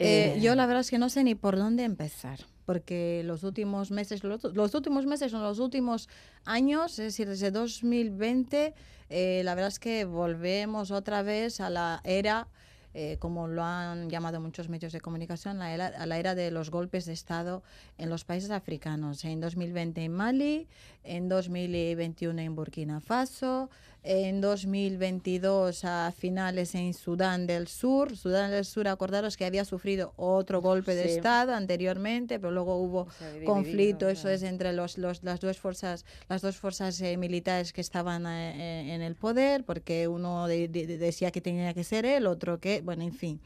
Eh, 0.00 0.38
yo 0.40 0.54
la 0.56 0.66
verdad 0.66 0.80
es 0.80 0.90
que 0.90 0.98
no 0.98 1.08
sé 1.08 1.22
ni 1.22 1.34
por 1.36 1.56
dónde 1.56 1.84
empezar, 1.84 2.40
porque 2.70 3.22
los 3.24 3.42
últimos 3.42 3.90
meses, 3.90 4.22
los, 4.22 4.44
los 4.54 4.74
últimos 4.76 5.04
meses, 5.04 5.32
no, 5.32 5.40
los 5.42 5.58
últimos 5.58 6.08
años, 6.44 6.92
es 7.00 7.04
decir, 7.06 7.28
desde 7.28 7.50
2020, 7.50 8.74
eh, 9.08 9.42
la 9.44 9.56
verdad 9.56 9.66
es 9.70 9.80
que 9.80 10.04
volvemos 10.04 10.92
otra 10.92 11.22
vez 11.24 11.60
a 11.60 11.68
la 11.68 12.00
era, 12.04 12.46
eh, 12.94 13.16
como 13.18 13.48
lo 13.48 13.64
han 13.64 14.08
llamado 14.08 14.40
muchos 14.40 14.68
medios 14.68 14.92
de 14.92 15.00
comunicación, 15.00 15.58
la 15.58 15.74
era- 15.74 15.88
a 15.88 16.06
la 16.06 16.16
era 16.20 16.36
de 16.36 16.52
los 16.52 16.70
golpes 16.70 17.06
de 17.06 17.12
Estado 17.12 17.64
en 17.98 18.08
los 18.08 18.24
países 18.24 18.52
africanos. 18.52 19.24
En 19.24 19.40
2020 19.40 20.04
en 20.04 20.12
Mali, 20.12 20.68
en 21.02 21.28
2021 21.28 22.40
en 22.40 22.54
Burkina 22.54 23.00
Faso, 23.00 23.68
en 24.02 24.40
2022 24.40 25.84
a 25.84 26.12
finales 26.16 26.74
en 26.74 26.94
Sudán 26.94 27.46
del 27.46 27.68
Sur. 27.68 28.16
Sudán 28.16 28.50
del 28.50 28.64
Sur, 28.64 28.88
acordaros 28.88 29.36
que 29.36 29.44
había 29.44 29.64
sufrido 29.64 30.12
otro 30.16 30.60
golpe 30.60 30.94
de. 30.94 31.14
Estado 31.14 31.52
anteriormente, 31.54 32.38
pero 32.38 32.50
luego 32.50 32.76
hubo 32.76 33.08
conflicto, 33.44 34.08
eso 34.08 34.22
claro. 34.22 34.36
es 34.36 34.42
entre 34.42 34.72
los, 34.72 34.96
los- 34.98 35.22
las 35.22 35.40
dos 35.40 35.58
fuerzas, 35.58 36.04
las 36.28 36.40
dos 36.42 36.56
fuerzas 36.56 37.00
eh, 37.00 37.16
militares 37.16 37.72
que 37.72 37.80
estaban 37.80 38.26
eh, 38.26 38.54
eh, 38.90 38.94
en 38.94 39.02
el 39.02 39.16
poder, 39.16 39.64
porque 39.64 40.08
uno 40.08 40.46
de- 40.46 40.68
de- 40.68 40.86
decía 40.98 41.30
que 41.30 41.40
tenía 41.40 41.74
que 41.74 41.84
ser 41.84 42.06
él, 42.06 42.26
otro 42.26 42.58
que, 42.58 42.80
bueno, 42.80 43.02
en 43.02 43.12
fin. 43.12 43.40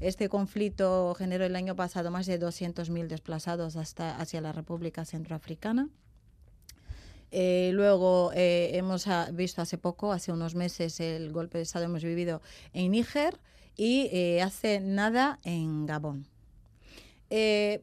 Este 0.00 0.28
conflicto 0.28 1.14
generó 1.16 1.44
el 1.44 1.54
año 1.56 1.76
pasado 1.76 2.10
más 2.10 2.26
de 2.26 2.38
200.000 2.40 3.06
desplazados 3.06 3.76
hasta 3.76 4.16
hacia 4.16 4.40
la 4.40 4.52
República 4.52 5.04
Centroafricana. 5.04 5.88
Eh, 7.36 7.72
luego 7.72 8.30
eh, 8.32 8.70
hemos 8.74 9.08
ah, 9.08 9.28
visto 9.32 9.60
hace 9.60 9.76
poco, 9.76 10.12
hace 10.12 10.30
unos 10.30 10.54
meses, 10.54 11.00
el 11.00 11.32
golpe 11.32 11.58
de 11.58 11.62
Estado 11.62 11.86
hemos 11.86 12.04
vivido 12.04 12.40
en 12.72 12.92
Níger 12.92 13.40
y 13.76 14.08
eh, 14.12 14.40
hace 14.40 14.78
nada 14.78 15.40
en 15.42 15.84
Gabón. 15.84 16.28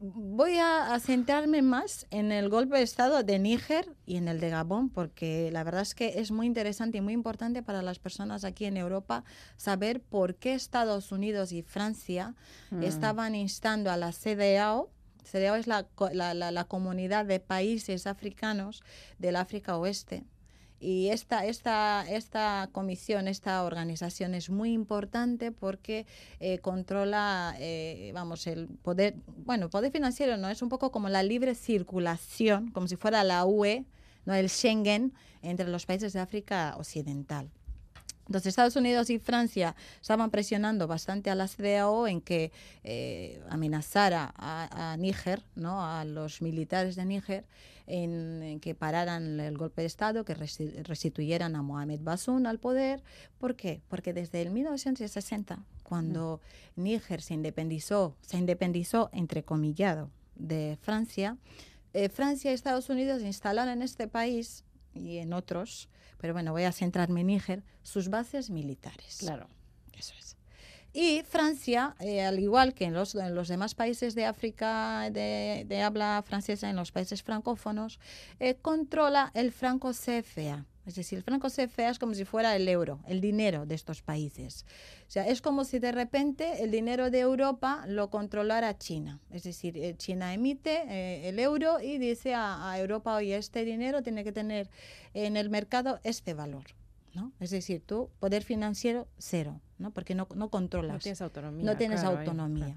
Voy 0.00 0.56
a, 0.56 0.94
a 0.94 0.98
centrarme 1.00 1.60
más 1.60 2.06
en 2.10 2.32
el 2.32 2.48
golpe 2.48 2.78
de 2.78 2.82
Estado 2.82 3.22
de 3.22 3.38
Níger 3.38 3.94
y 4.06 4.16
en 4.16 4.28
el 4.28 4.40
de 4.40 4.48
Gabón, 4.48 4.88
porque 4.88 5.50
la 5.52 5.62
verdad 5.62 5.82
es 5.82 5.94
que 5.94 6.20
es 6.20 6.30
muy 6.30 6.46
interesante 6.46 6.96
y 6.96 7.00
muy 7.02 7.12
importante 7.12 7.62
para 7.62 7.82
las 7.82 7.98
personas 7.98 8.44
aquí 8.44 8.64
en 8.64 8.78
Europa 8.78 9.24
saber 9.58 10.00
por 10.00 10.36
qué 10.36 10.54
Estados 10.54 11.12
Unidos 11.12 11.52
y 11.52 11.60
Francia 11.60 12.34
Mm. 12.70 12.82
estaban 12.84 13.34
instando 13.34 13.90
a 13.90 13.98
la 13.98 14.12
CDAO. 14.12 14.88
CDAO 15.24 15.56
es 15.56 15.66
la, 15.66 15.86
la, 16.12 16.34
la- 16.34 16.50
la 16.50 16.64
comunidad 16.64 17.24
de 17.26 17.40
países 17.40 18.06
africanos 18.06 18.82
del 19.18 19.36
África 19.36 19.76
Oeste. 19.76 20.24
Y 20.84 21.10
esta, 21.10 21.46
esta, 21.46 22.04
esta 22.08 22.68
comisión, 22.72 23.28
esta 23.28 23.62
organización 23.62 24.34
es 24.34 24.50
muy 24.50 24.72
importante 24.72 25.52
porque 25.52 26.06
eh, 26.40 26.58
controla, 26.58 27.54
eh, 27.60 28.10
vamos, 28.14 28.48
el 28.48 28.66
poder, 28.66 29.14
bueno, 29.46 29.70
poder 29.70 29.92
financiero 29.92 30.36
no, 30.36 30.48
es 30.48 30.60
un 30.60 30.68
poco 30.68 30.90
como 30.90 31.08
la 31.08 31.22
libre 31.22 31.54
circulación, 31.54 32.72
como 32.72 32.88
si 32.88 32.96
fuera 32.96 33.22
la 33.22 33.44
UE, 33.44 33.84
no 34.24 34.34
el 34.34 34.48
Schengen, 34.50 35.12
entre 35.40 35.68
los 35.68 35.86
países 35.86 36.12
de 36.14 36.18
África 36.20 36.74
Occidental. 36.76 37.48
Entonces 38.26 38.48
Estados 38.50 38.76
Unidos 38.76 39.10
y 39.10 39.18
Francia 39.18 39.74
estaban 40.00 40.30
presionando 40.30 40.86
bastante 40.86 41.28
a 41.30 41.34
la 41.34 41.48
CDAO 41.48 42.06
en 42.06 42.20
que 42.20 42.52
eh, 42.84 43.42
amenazara 43.50 44.32
a, 44.36 44.92
a 44.92 44.96
Níger, 44.96 45.42
¿no? 45.54 45.84
a 45.84 46.04
los 46.04 46.40
militares 46.40 46.96
de 46.96 47.04
Níger, 47.04 47.44
en, 47.86 48.42
en 48.42 48.60
que 48.60 48.74
pararan 48.76 49.40
el 49.40 49.58
golpe 49.58 49.82
de 49.82 49.88
Estado, 49.88 50.24
que 50.24 50.36
resti- 50.36 50.82
restituyeran 50.84 51.56
a 51.56 51.62
Mohamed 51.62 52.00
Bazoum 52.00 52.46
al 52.46 52.58
poder. 52.60 53.02
¿Por 53.38 53.56
qué? 53.56 53.82
Porque 53.88 54.12
desde 54.14 54.40
el 54.40 54.50
1960, 54.50 55.58
cuando 55.82 56.40
Níger 56.76 57.20
se 57.20 57.34
independizó, 57.34 58.16
se 58.20 58.38
independizó 58.38 59.10
entrecomillado 59.12 60.10
de 60.36 60.78
Francia, 60.80 61.36
eh, 61.92 62.08
Francia 62.08 62.50
y 62.50 62.54
Estados 62.54 62.88
Unidos 62.88 63.20
instalaron 63.22 63.68
en 63.74 63.82
este 63.82 64.06
país 64.08 64.64
y 64.94 65.18
en 65.18 65.32
otros, 65.32 65.88
pero 66.22 66.34
bueno, 66.34 66.52
voy 66.52 66.62
a 66.62 66.72
centrarme 66.72 67.22
en 67.22 67.26
Níger, 67.26 67.64
sus 67.82 68.08
bases 68.08 68.48
militares. 68.48 69.16
Claro. 69.18 69.48
Eso 69.92 70.14
es. 70.16 70.36
Y 70.92 71.22
Francia, 71.28 71.96
eh, 71.98 72.22
al 72.22 72.38
igual 72.38 72.74
que 72.74 72.84
en 72.84 72.94
los, 72.94 73.16
en 73.16 73.34
los 73.34 73.48
demás 73.48 73.74
países 73.74 74.14
de 74.14 74.24
África 74.24 75.10
de, 75.10 75.64
de 75.66 75.82
habla 75.82 76.22
francesa, 76.24 76.70
en 76.70 76.76
los 76.76 76.92
países 76.92 77.24
francófonos, 77.24 77.98
eh, 78.38 78.54
controla 78.54 79.32
el 79.34 79.50
franco 79.50 79.90
CFA. 79.90 80.64
Es 80.84 80.96
decir, 80.96 81.18
el 81.18 81.22
franco 81.22 81.48
CFA 81.48 81.90
es 81.90 81.98
como 81.98 82.14
si 82.14 82.24
fuera 82.24 82.56
el 82.56 82.68
euro, 82.68 83.00
el 83.06 83.20
dinero 83.20 83.66
de 83.66 83.74
estos 83.74 84.02
países. 84.02 84.66
O 85.06 85.10
sea, 85.10 85.28
es 85.28 85.40
como 85.40 85.64
si 85.64 85.78
de 85.78 85.92
repente 85.92 86.64
el 86.64 86.70
dinero 86.70 87.10
de 87.10 87.20
Europa 87.20 87.84
lo 87.86 88.10
controlara 88.10 88.76
China. 88.78 89.20
Es 89.30 89.44
decir, 89.44 89.76
eh, 89.76 89.94
China 89.96 90.34
emite 90.34 90.82
eh, 90.88 91.28
el 91.28 91.38
euro 91.38 91.80
y 91.80 91.98
dice 91.98 92.34
a, 92.34 92.70
a 92.70 92.78
Europa, 92.78 93.14
oye, 93.14 93.36
este 93.36 93.64
dinero 93.64 94.02
tiene 94.02 94.24
que 94.24 94.32
tener 94.32 94.68
en 95.14 95.36
el 95.36 95.50
mercado 95.50 96.00
este 96.02 96.34
valor. 96.34 96.64
¿no? 97.14 97.32
Es 97.40 97.50
decir, 97.50 97.82
tu 97.84 98.10
poder 98.20 98.42
financiero 98.42 99.08
cero, 99.18 99.60
¿no? 99.78 99.90
porque 99.90 100.14
no, 100.14 100.26
no 100.34 100.48
controlas. 100.48 100.94
No 100.94 100.98
tienes 100.98 101.22
autonomía. 101.22 101.64
No 101.64 101.76
tienes 101.76 102.00
claro, 102.00 102.18
ahí, 102.18 102.26
autonomía. 102.26 102.76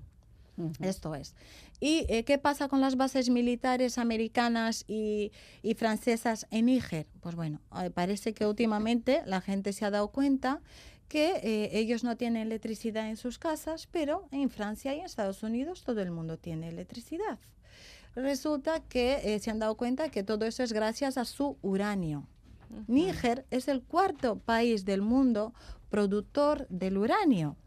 Esto 0.79 1.15
es. 1.15 1.35
¿Y 1.79 2.05
eh, 2.07 2.23
qué 2.23 2.37
pasa 2.37 2.67
con 2.69 2.79
las 2.81 2.95
bases 2.95 3.29
militares 3.29 3.97
americanas 3.97 4.85
y, 4.87 5.31
y 5.61 5.73
francesas 5.73 6.47
en 6.49 6.67
Níger? 6.67 7.07
Pues 7.21 7.35
bueno, 7.35 7.59
eh, 7.81 7.89
parece 7.89 8.33
que 8.33 8.45
últimamente 8.45 9.21
la 9.25 9.41
gente 9.41 9.73
se 9.73 9.85
ha 9.85 9.91
dado 9.91 10.09
cuenta 10.09 10.61
que 11.09 11.39
eh, 11.43 11.69
ellos 11.73 12.03
no 12.03 12.15
tienen 12.15 12.43
electricidad 12.43 13.09
en 13.09 13.17
sus 13.17 13.37
casas, 13.37 13.87
pero 13.91 14.27
en 14.31 14.49
Francia 14.49 14.95
y 14.95 14.99
en 14.99 15.05
Estados 15.05 15.43
Unidos 15.43 15.83
todo 15.83 16.01
el 16.01 16.11
mundo 16.11 16.37
tiene 16.37 16.69
electricidad. 16.69 17.37
Resulta 18.15 18.79
que 18.79 19.37
se 19.41 19.51
han 19.51 19.59
dado 19.59 19.75
cuenta 19.75 20.09
que 20.09 20.23
todo 20.23 20.45
eso 20.45 20.63
es 20.63 20.71
gracias 20.71 21.17
a 21.17 21.25
su 21.25 21.57
uranio. 21.61 22.25
Níger 22.87 23.45
es 23.51 23.67
el 23.67 23.83
cuarto 23.83 24.39
país 24.39 24.85
del 24.85 25.01
mundo 25.01 25.53
productor 25.89 26.65
del 26.69 26.97
uranio. 26.97 27.57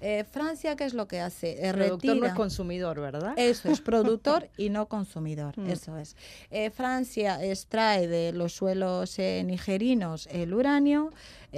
Eh, 0.00 0.24
Francia, 0.30 0.76
¿qué 0.76 0.84
es 0.84 0.94
lo 0.94 1.08
que 1.08 1.20
hace? 1.20 1.66
Eh, 1.66 1.72
Productor 1.72 2.16
no 2.16 2.26
es 2.26 2.34
consumidor, 2.34 3.00
¿verdad? 3.00 3.32
eso 3.36 3.70
es, 3.70 3.80
productor 3.80 4.48
y 4.58 4.68
no 4.68 4.86
consumidor. 4.86 5.58
Mm. 5.58 5.70
Eso 5.70 5.96
es. 5.96 6.16
Eh, 6.50 6.70
Francia 6.70 7.42
extrae 7.42 8.06
de 8.06 8.32
los 8.32 8.52
suelos 8.52 9.18
eh, 9.18 9.42
nigerinos 9.44 10.28
el 10.30 10.52
uranio 10.52 11.12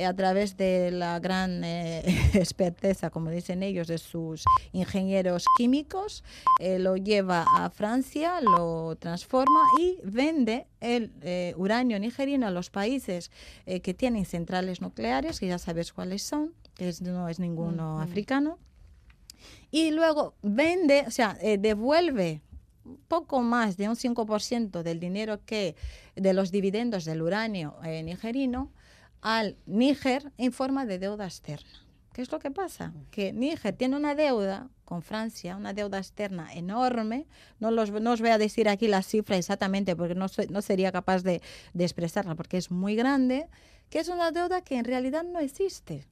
a 0.07 0.15
través 0.15 0.57
de 0.57 0.93
la 0.93 1.19
gran 1.19 1.65
experteza, 1.65 3.11
como 3.11 3.31
dicen 3.31 3.65
ellos, 3.65 3.89
de 3.89 3.99
sus 3.99 4.45
ingenieros 4.73 5.45
químicos. 5.57 6.23
lo 6.61 6.97
lleva 6.97 7.45
a 7.57 7.69
Francia, 7.71 8.41
lo 8.41 8.95
transforma 8.97 9.61
y 9.81 9.99
vende 10.05 10.67
el 10.81 11.11
uranio 11.57 11.99
nigerino 11.99 12.47
a 12.47 12.53
los 12.53 12.71
países 12.71 13.33
que 13.67 13.95
tienen 13.95 14.25
centrales 14.25 14.81
nucleares, 14.81 15.41
que 15.41 15.49
ya 15.49 15.59
sabes 15.59 15.93
cuáles 15.93 16.23
son, 16.23 16.53
que 16.79 16.89
es- 16.89 17.03
no 17.03 17.29
es 17.29 17.39
ninguno 17.39 18.01
africano 18.01 18.59
y 19.71 19.91
luego 19.91 20.35
vende, 20.43 21.05
o 21.07 21.11
sea, 21.11 21.37
eh, 21.43 21.59
devuelve 21.59 22.41
poco 23.09 23.43
más 23.43 23.77
de 23.77 23.89
un 23.89 23.97
5% 23.97 24.83
del 24.83 24.99
dinero 24.99 25.41
que 25.45 25.77
de 26.17 26.33
los 26.33 26.51
dividendos 26.51 27.05
del 27.05 27.21
uranio 27.21 27.77
eh, 27.85 28.03
nigerino 28.03 28.73
al 29.21 29.57
Níger 29.67 30.33
en 30.39 30.53
forma 30.53 30.87
de 30.87 30.99
deuda 30.99 31.27
externa. 31.27 31.69
¿Qué 32.15 32.23
es 32.23 32.33
lo 32.33 32.39
que 32.39 32.51
pasa? 32.51 32.93
Que 33.11 33.33
Níger 33.33 33.75
tiene 33.77 33.97
una 33.97 34.15
deuda 34.15 34.69
con 34.85 35.03
Francia, 35.03 35.57
una 35.57 35.75
deuda 35.75 35.99
externa 35.99 36.53
enorme. 36.55 37.27
No, 37.61 37.71
los, 37.71 37.91
no 37.93 38.13
os 38.13 38.21
voy 38.21 38.31
a 38.31 38.39
decir 38.39 38.69
aquí 38.69 38.89
la 38.89 39.03
cifra 39.03 39.37
exactamente 39.37 39.95
porque 39.95 40.15
no, 40.15 40.27
no 40.51 40.63
sería 40.63 40.91
capaz 40.91 41.23
de, 41.23 41.43
de 41.75 41.85
expresarla 41.85 42.35
porque 42.37 42.57
es 42.57 42.71
muy 42.71 42.95
grande, 42.97 43.49
que 43.91 43.99
es 43.99 44.09
una 44.09 44.31
deuda 44.33 44.63
que 44.63 44.77
en 44.79 44.85
realidad 44.87 45.25
no 45.25 45.41
existe 45.41 46.07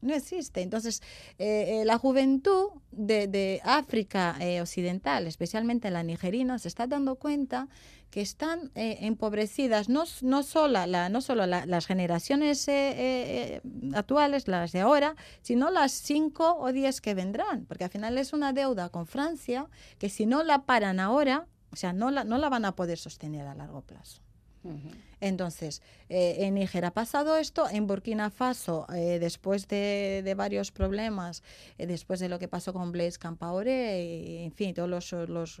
no 0.00 0.14
existe. 0.14 0.62
Entonces, 0.62 1.02
eh, 1.38 1.80
eh, 1.80 1.84
la 1.84 1.98
juventud 1.98 2.70
de, 2.90 3.60
África 3.64 4.36
eh, 4.40 4.60
Occidental, 4.60 5.26
especialmente 5.26 5.90
la 5.90 6.02
nigerina, 6.02 6.58
se 6.58 6.68
está 6.68 6.86
dando 6.86 7.16
cuenta 7.16 7.68
que 8.10 8.20
están 8.20 8.70
empobrecidas 8.74 9.88
no, 9.88 10.04
no 10.22 10.42
solo, 10.44 10.86
la, 10.86 11.08
no 11.08 11.20
solo 11.20 11.44
las 11.44 11.86
generaciones 11.86 12.66
actuales, 13.94 14.46
las 14.46 14.72
de 14.72 14.80
ahora, 14.80 15.16
sino 15.42 15.70
las 15.70 15.92
cinco 15.92 16.56
o 16.56 16.72
diez 16.72 17.00
que 17.00 17.14
vendrán, 17.14 17.66
porque 17.66 17.84
al 17.84 17.90
final 17.90 18.16
es 18.16 18.32
una 18.32 18.52
deuda 18.52 18.88
con 18.90 19.06
Francia 19.06 19.68
que 19.98 20.08
si 20.08 20.24
no 20.24 20.44
la 20.44 20.64
paran 20.64 21.00
ahora, 21.00 21.48
o 21.72 21.76
sea, 21.76 21.92
no 21.92 22.10
la, 22.10 22.22
no 22.24 22.38
la 22.38 22.48
van 22.48 22.64
a 22.64 22.76
poder 22.76 22.96
sostener 22.96 23.46
a 23.46 23.54
largo 23.54 23.82
plazo. 23.82 24.22
Entonces, 25.20 25.80
eh, 26.08 26.36
en 26.40 26.54
Níger 26.54 26.84
ha 26.84 26.90
pasado 26.90 27.36
esto, 27.36 27.68
en 27.70 27.86
Burkina 27.86 28.30
Faso, 28.30 28.86
eh, 28.94 29.18
después 29.18 29.66
de, 29.66 30.34
varios 30.36 30.70
problemas, 30.70 31.42
eh, 31.78 31.86
después 31.86 32.20
de 32.20 32.28
lo 32.28 32.38
que 32.38 32.48
pasó 32.48 32.72
con 32.74 32.92
Blaise 32.92 33.18
Campaoré, 33.18 34.44
en 34.44 34.52
fin, 34.52 34.74
todos 34.74 34.88
los, 34.88 35.58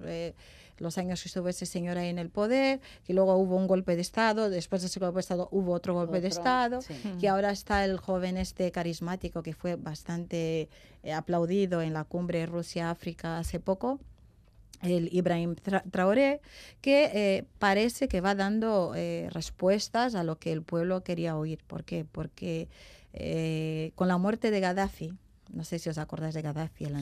los, 0.78 0.98
años 0.98 1.22
que 1.22 1.28
estuvo 1.28 1.48
ese 1.48 1.64
señor 1.64 1.96
ahí 1.96 2.10
en 2.10 2.18
el 2.18 2.28
poder, 2.28 2.80
que 3.04 3.14
luego 3.14 3.34
hubo 3.36 3.56
un 3.56 3.66
golpe 3.66 3.96
de 3.96 4.02
Estado, 4.02 4.50
después 4.50 4.82
de 4.82 4.88
ese 4.88 5.00
golpe 5.00 5.16
de 5.16 5.20
Estado 5.20 5.48
hubo 5.50 5.72
otro 5.72 5.94
golpe 5.94 6.20
de 6.20 6.28
Estado, 6.28 6.80
y 7.18 7.26
ahora 7.26 7.50
está 7.50 7.84
el 7.84 7.96
joven 7.96 8.36
este 8.36 8.70
carismático 8.70 9.42
que 9.42 9.54
fue 9.54 9.76
bastante 9.76 10.68
aplaudido 11.14 11.80
en 11.80 11.94
la 11.94 12.04
cumbre 12.04 12.44
Rusia-África 12.44 13.38
hace 13.38 13.58
poco 13.58 14.00
el 14.82 15.08
Ibrahim 15.12 15.54
Traoré, 15.90 16.40
que 16.80 17.10
eh, 17.14 17.44
parece 17.58 18.08
que 18.08 18.20
va 18.20 18.34
dando 18.34 18.92
eh, 18.94 19.28
respuestas 19.32 20.14
a 20.14 20.24
lo 20.24 20.38
que 20.38 20.52
el 20.52 20.62
pueblo 20.62 21.02
quería 21.02 21.36
oír. 21.36 21.62
¿Por 21.66 21.84
qué? 21.84 22.04
Porque 22.04 22.68
eh, 23.12 23.92
con 23.94 24.08
la 24.08 24.18
muerte 24.18 24.50
de 24.50 24.60
Gaddafi, 24.60 25.12
no 25.52 25.64
sé 25.64 25.78
si 25.78 25.88
os 25.88 25.98
acordáis 25.98 26.34
de 26.34 26.42
Gaddafi, 26.42 26.84
el, 26.84 26.92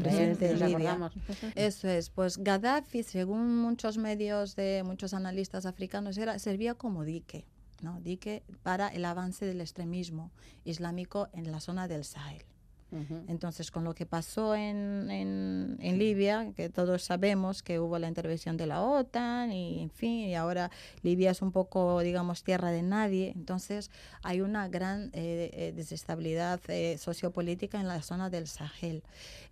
presidente 0.00 0.54
de 0.54 0.68
Libia. 0.68 1.10
Eso 1.54 1.88
es, 1.88 2.10
pues 2.10 2.38
Gaddafi, 2.38 3.02
según 3.02 3.56
muchos 3.56 3.98
medios 3.98 4.56
de 4.56 4.82
muchos 4.84 5.14
analistas 5.14 5.64
africanos, 5.64 6.18
era, 6.18 6.38
servía 6.38 6.74
como 6.74 7.04
dique, 7.04 7.46
¿no? 7.80 8.00
dique 8.00 8.42
para 8.62 8.88
el 8.88 9.04
avance 9.04 9.46
del 9.46 9.60
extremismo 9.60 10.32
islámico 10.64 11.28
en 11.32 11.50
la 11.50 11.60
zona 11.60 11.88
del 11.88 12.04
Sahel. 12.04 12.44
Entonces, 12.90 13.70
con 13.70 13.84
lo 13.84 13.94
que 13.94 14.06
pasó 14.06 14.54
en, 14.54 15.10
en, 15.10 15.98
Libia, 15.98 16.52
que 16.56 16.70
todos 16.70 17.02
sabemos 17.02 17.62
que 17.62 17.78
hubo 17.80 17.98
la 17.98 18.08
intervención 18.08 18.56
de 18.56 18.66
la 18.66 18.80
OTAN 18.80 19.52
y, 19.52 19.82
en 19.82 19.90
fin, 19.90 20.20
y 20.20 20.34
ahora 20.34 20.70
Libia 21.02 21.32
es 21.32 21.42
un 21.42 21.52
poco, 21.52 22.00
digamos, 22.00 22.42
tierra 22.44 22.70
de 22.70 22.82
nadie. 22.82 23.32
Entonces, 23.36 23.90
hay 24.22 24.40
una 24.40 24.68
gran 24.68 25.10
eh, 25.12 25.50
eh, 25.52 25.72
desestabilidad 25.76 26.60
eh, 26.68 26.96
sociopolítica 26.98 27.78
en 27.78 27.88
la 27.88 28.00
zona 28.00 28.30
del 28.30 28.46
Sahel. 28.46 29.02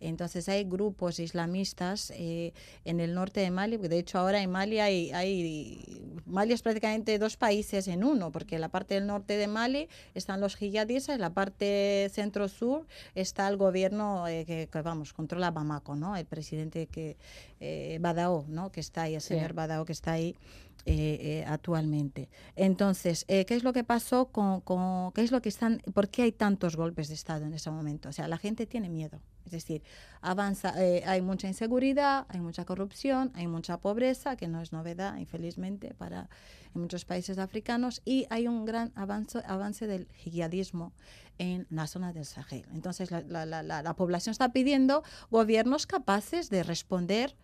Entonces, 0.00 0.49
hay 0.49 0.64
grupos 0.64 1.19
islamistas 1.19 2.12
en 2.16 3.00
el 3.00 3.14
norte 3.14 3.40
de 3.40 3.50
Mali. 3.50 3.76
De 3.76 3.99
hecho, 3.99 4.19
ahora 4.19 4.40
en 4.43 4.50
Mali 4.50 4.78
hay, 4.78 5.11
hay, 5.12 6.02
Mali 6.26 6.52
es 6.52 6.62
prácticamente 6.62 7.19
dos 7.19 7.37
países 7.37 7.88
en 7.88 8.05
uno, 8.05 8.33
porque 8.33 8.55
en 8.55 8.61
la 8.62 8.69
parte 8.69 8.95
del 8.95 9.07
norte 9.07 9.37
de 9.37 9.47
Mali 9.47 9.88
están 10.14 10.40
los 10.40 10.59
yihadistas, 10.59 11.14
en 11.16 11.21
la 11.21 11.31
parte 11.31 12.11
centro-sur 12.12 12.87
está 13.26 13.49
el 13.49 13.56
gobierno 13.56 14.26
eh, 14.28 14.45
que, 14.47 14.83
vamos, 14.83 15.12
controla 15.12 15.50
Bamako, 15.50 15.97
¿no? 15.97 16.16
El 16.16 16.26
presidente 16.26 16.87
que, 16.87 17.16
eh, 17.61 17.99
Badao, 18.00 18.45
¿no? 18.49 18.71
Que 18.71 18.80
está 18.80 19.02
ahí, 19.02 19.14
el 19.14 19.21
señor 19.21 19.52
Badao 19.52 19.85
que 19.85 19.92
está 19.92 20.12
ahí 20.12 20.37
eh, 20.85 21.18
eh, 21.21 21.45
actualmente. 21.47 22.28
Entonces, 22.54 23.25
¿qué 23.26 23.47
es 23.49 23.64
lo 23.64 23.73
que 23.73 23.83
pasó 23.83 24.26
con, 24.26 24.61
con, 24.61 25.12
qué 25.12 25.23
es 25.23 25.33
lo 25.33 25.42
que 25.42 25.49
están, 25.49 25.82
por 25.95 26.08
qué 26.08 26.23
hay 26.23 26.32
tantos 26.32 26.76
golpes 26.76 27.08
de 27.08 27.15
Estado 27.15 27.45
en 27.47 27.54
ese 27.54 27.71
momento? 27.71 28.08
O 28.08 28.12
sea, 28.12 28.28
la 28.28 28.39
gente 28.39 28.67
tiene 28.67 28.89
miedo. 28.89 29.21
Es 29.45 29.52
decir, 29.52 29.82
avanza, 30.21 30.75
hay 30.75 31.23
mucha 31.23 31.47
inseguridad, 31.47 32.26
hay 32.28 32.41
mucha 32.41 32.65
corrupción, 32.65 33.30
hay 33.34 33.47
mucha 33.47 33.78
pobreza, 33.78 34.36
que 34.36 34.49
no 34.49 34.60
es 34.60 34.73
novedad, 34.73 35.17
infelizmente, 35.19 35.95
para 35.95 36.28
en 36.75 36.82
muchos 36.82 37.04
países 37.04 37.39
africanos, 37.39 38.02
y 38.04 38.26
hay 38.28 38.49
un 38.49 38.65
gran 38.65 38.93
avance, 38.97 39.41
avance 39.47 39.86
del 39.86 40.08
jihadismo 40.15 40.93
en 41.38 41.66
la 41.70 41.86
zona 41.86 42.12
del 42.12 42.25
Sahel. 42.25 42.66
Entonces, 42.72 43.10
la, 43.10 43.94
población 43.96 44.32
está 44.32 44.52
pidiendo 44.52 45.02
gobiernos 45.30 45.86
capaces 45.86 46.50
de 46.50 46.62
responder 46.62 47.36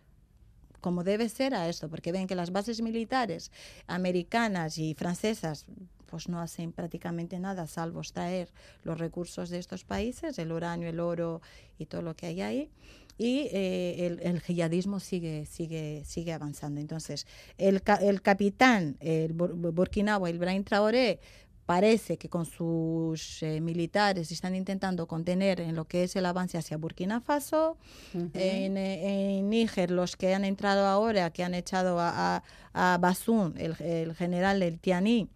como 0.81 1.05
debe 1.05 1.29
ser 1.29 1.55
a 1.55 1.69
esto, 1.69 1.89
porque 1.89 2.11
ven 2.11 2.27
que 2.27 2.35
las 2.35 2.51
bases 2.51 2.83
militares 2.83 3.53
americanas 3.87 4.79
y 4.79 4.95
francesas 4.95 5.67
pues 6.13 6.29
no 6.29 6.41
hacen 6.41 6.73
prácticamente 6.73 7.39
nada 7.39 7.67
salvo 7.67 8.01
extraer 8.01 8.53
los 8.83 8.99
recursos 8.99 9.49
de 9.49 9.59
estos 9.59 9.85
países, 9.85 10.39
el 10.39 10.53
uranio, 10.53 10.89
el 10.89 11.01
oro 11.01 11.41
y 11.79 11.87
todo 11.87 12.03
lo 12.03 12.15
que 12.15 12.27
hay 12.27 12.43
ahí. 12.43 12.71
Y 13.17 13.49
eh, 13.53 14.07
el, 14.07 14.21
el 14.21 14.41
jihadismo 14.41 15.01
sigue, 15.01 15.47
sigue, 15.47 16.03
sigue 16.05 16.33
avanzando. 16.33 16.81
Entonces, 16.81 17.27
el, 17.57 17.83
el 18.01 18.21
capitán, 18.21 18.97
el 19.01 19.33
burkinabo, 19.33 20.27
el 20.27 20.39
Brain 20.39 20.65
Traoré, 20.65 21.21
parece 21.67 22.19
que 22.19 22.29
con 22.29 22.45
sus 22.45 23.43
eh, 23.43 23.61
militares 23.61 24.31
están 24.33 24.55
intentando 24.55 25.07
contener 25.07 25.61
en 25.61 25.77
lo 25.77 25.85
que 25.87 26.05
es 26.05 26.17
el 26.17 26.27
avance 26.27 26.59
hacia 26.59 26.77
Burkina 26.77 27.21
Faso. 27.21 27.77
en, 28.15 28.77
eh, 28.77 29.39
en, 29.39 29.51
Níger, 29.51 29.91
los 29.91 30.17
que 30.17 30.35
han 30.35 30.45
entrado 30.45 30.87
ahora, 30.87 31.31
que 31.31 31.45
han 31.45 31.55
echado 31.55 31.99
a, 32.01 32.43
a, 32.75 32.99
Basún, 33.01 33.55
el, 33.59 33.77
el 33.81 34.15
general 34.15 34.63
el 34.63 34.79
Tianí, 34.79 35.29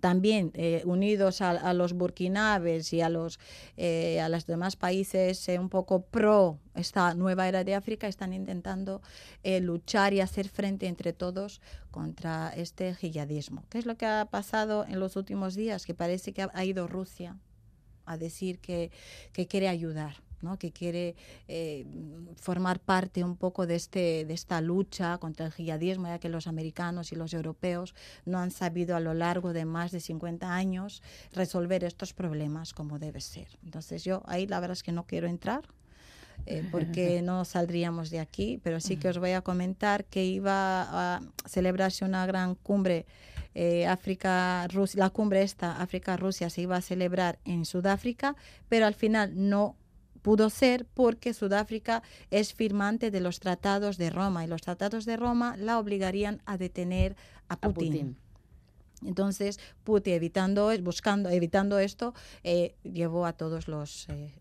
también 0.00 0.50
eh, 0.54 0.82
unidos 0.84 1.40
a, 1.40 1.72
los 1.72 1.92
burkinabes 1.92 2.92
y 2.92 3.00
a 3.00 3.08
los, 3.08 3.38
eh, 3.76 4.20
a 4.20 4.28
los 4.28 4.46
demás 4.46 4.76
países 4.76 5.48
eh, 5.48 5.58
un 5.58 5.68
poco 5.68 6.02
pro 6.02 6.58
esta 6.74 7.14
nueva 7.14 7.48
era 7.48 7.62
de 7.62 7.74
África, 7.74 8.08
están 8.08 8.32
intentando 8.32 9.02
luchar 9.44 10.14
y 10.14 10.20
hacer 10.20 10.48
frente 10.48 10.86
entre 10.86 11.12
todos 11.12 11.60
contra 11.90 12.52
este 12.56 12.94
jihadismo. 12.94 13.64
¿Qué 13.68 13.78
es 13.78 13.86
lo 13.86 13.96
que 13.96 14.06
ha 14.06 14.24
pasado 14.30 14.86
en 14.88 14.98
los 15.00 15.16
últimos 15.16 15.54
días? 15.54 15.84
Que 15.84 15.94
parece 15.94 16.32
que 16.32 16.46
ha, 16.50 16.64
ido 16.64 16.86
Rusia 16.86 17.36
a 18.06 18.16
decir 18.16 18.60
que, 18.60 18.90
que 19.32 19.46
quiere 19.46 19.68
ayudar 19.68 20.22
que 20.58 20.72
quiere 20.72 21.14
eh, 21.48 21.86
formar 22.36 22.80
parte 22.80 23.22
un 23.22 23.36
poco 23.36 23.66
de, 23.66 23.76
este, 23.76 24.24
de 24.24 24.34
esta 24.34 24.60
lucha 24.60 25.18
contra 25.18 25.46
el 25.46 25.52
jihadismo, 25.52 26.08
ya 26.08 26.18
que 26.18 26.28
los 26.28 26.46
americanos 26.46 27.12
y 27.12 27.16
los 27.16 27.34
europeos 27.34 27.94
no 28.24 28.38
han 28.38 28.50
sabido 28.50 28.96
a 28.96 29.00
lo 29.00 29.14
largo 29.14 29.52
de 29.52 29.64
más 29.64 29.92
de 29.92 30.00
50 30.00 30.52
años 30.52 31.02
resolver 31.32 31.84
estos 31.84 32.12
problemas 32.12 32.72
como 32.72 32.98
debe 32.98 33.20
ser. 33.20 33.48
Entonces 33.64 34.04
yo 34.04 34.22
ahí 34.26 34.46
la 34.46 34.60
verdad 34.60 34.72
es 34.72 34.82
que 34.82 34.92
no 34.92 35.06
quiero 35.06 35.28
entrar. 35.28 35.62
Eh, 36.46 36.66
porque 36.70 37.20
no 37.22 37.44
saldríamos 37.44 38.08
de 38.08 38.18
aquí, 38.18 38.58
pero 38.62 38.80
sí 38.80 38.96
que 38.96 39.10
os 39.10 39.18
voy 39.18 39.32
a 39.32 39.42
comentar 39.42 40.06
que 40.06 40.24
iba 40.24 41.16
a 41.16 41.20
celebrarse 41.46 42.06
una 42.06 42.24
gran 42.24 42.54
cumbre 42.54 43.04
eh, 43.54 43.86
África, 43.86 44.66
Rusia, 44.68 45.00
la 45.00 45.10
cumbre 45.10 45.42
esta, 45.42 45.80
África-Rusia, 45.80 46.50
se 46.50 46.62
iba 46.62 46.76
a 46.76 46.80
celebrar 46.80 47.38
en 47.44 47.64
Sudáfrica, 47.64 48.36
pero 48.68 48.86
al 48.86 48.94
final 48.94 49.32
no 49.34 49.76
pudo 50.22 50.50
ser 50.50 50.86
porque 50.86 51.34
Sudáfrica 51.34 52.02
es 52.30 52.54
firmante 52.54 53.10
de 53.10 53.20
los 53.20 53.40
tratados 53.40 53.96
de 53.96 54.10
Roma 54.10 54.44
y 54.44 54.48
los 54.48 54.62
tratados 54.62 55.04
de 55.04 55.16
Roma 55.16 55.56
la 55.56 55.78
obligarían 55.78 56.42
a 56.46 56.56
detener 56.56 57.16
a 57.48 57.56
Putin. 57.56 58.16
Entonces, 59.04 59.58
Putin, 59.84 60.14
evitando, 60.14 60.70
buscando, 60.82 61.30
evitando 61.30 61.78
esto, 61.78 62.14
eh, 62.44 62.74
llevó 62.82 63.24
a 63.24 63.32
todos 63.32 63.66
los 63.66 64.08
eh, 64.10 64.32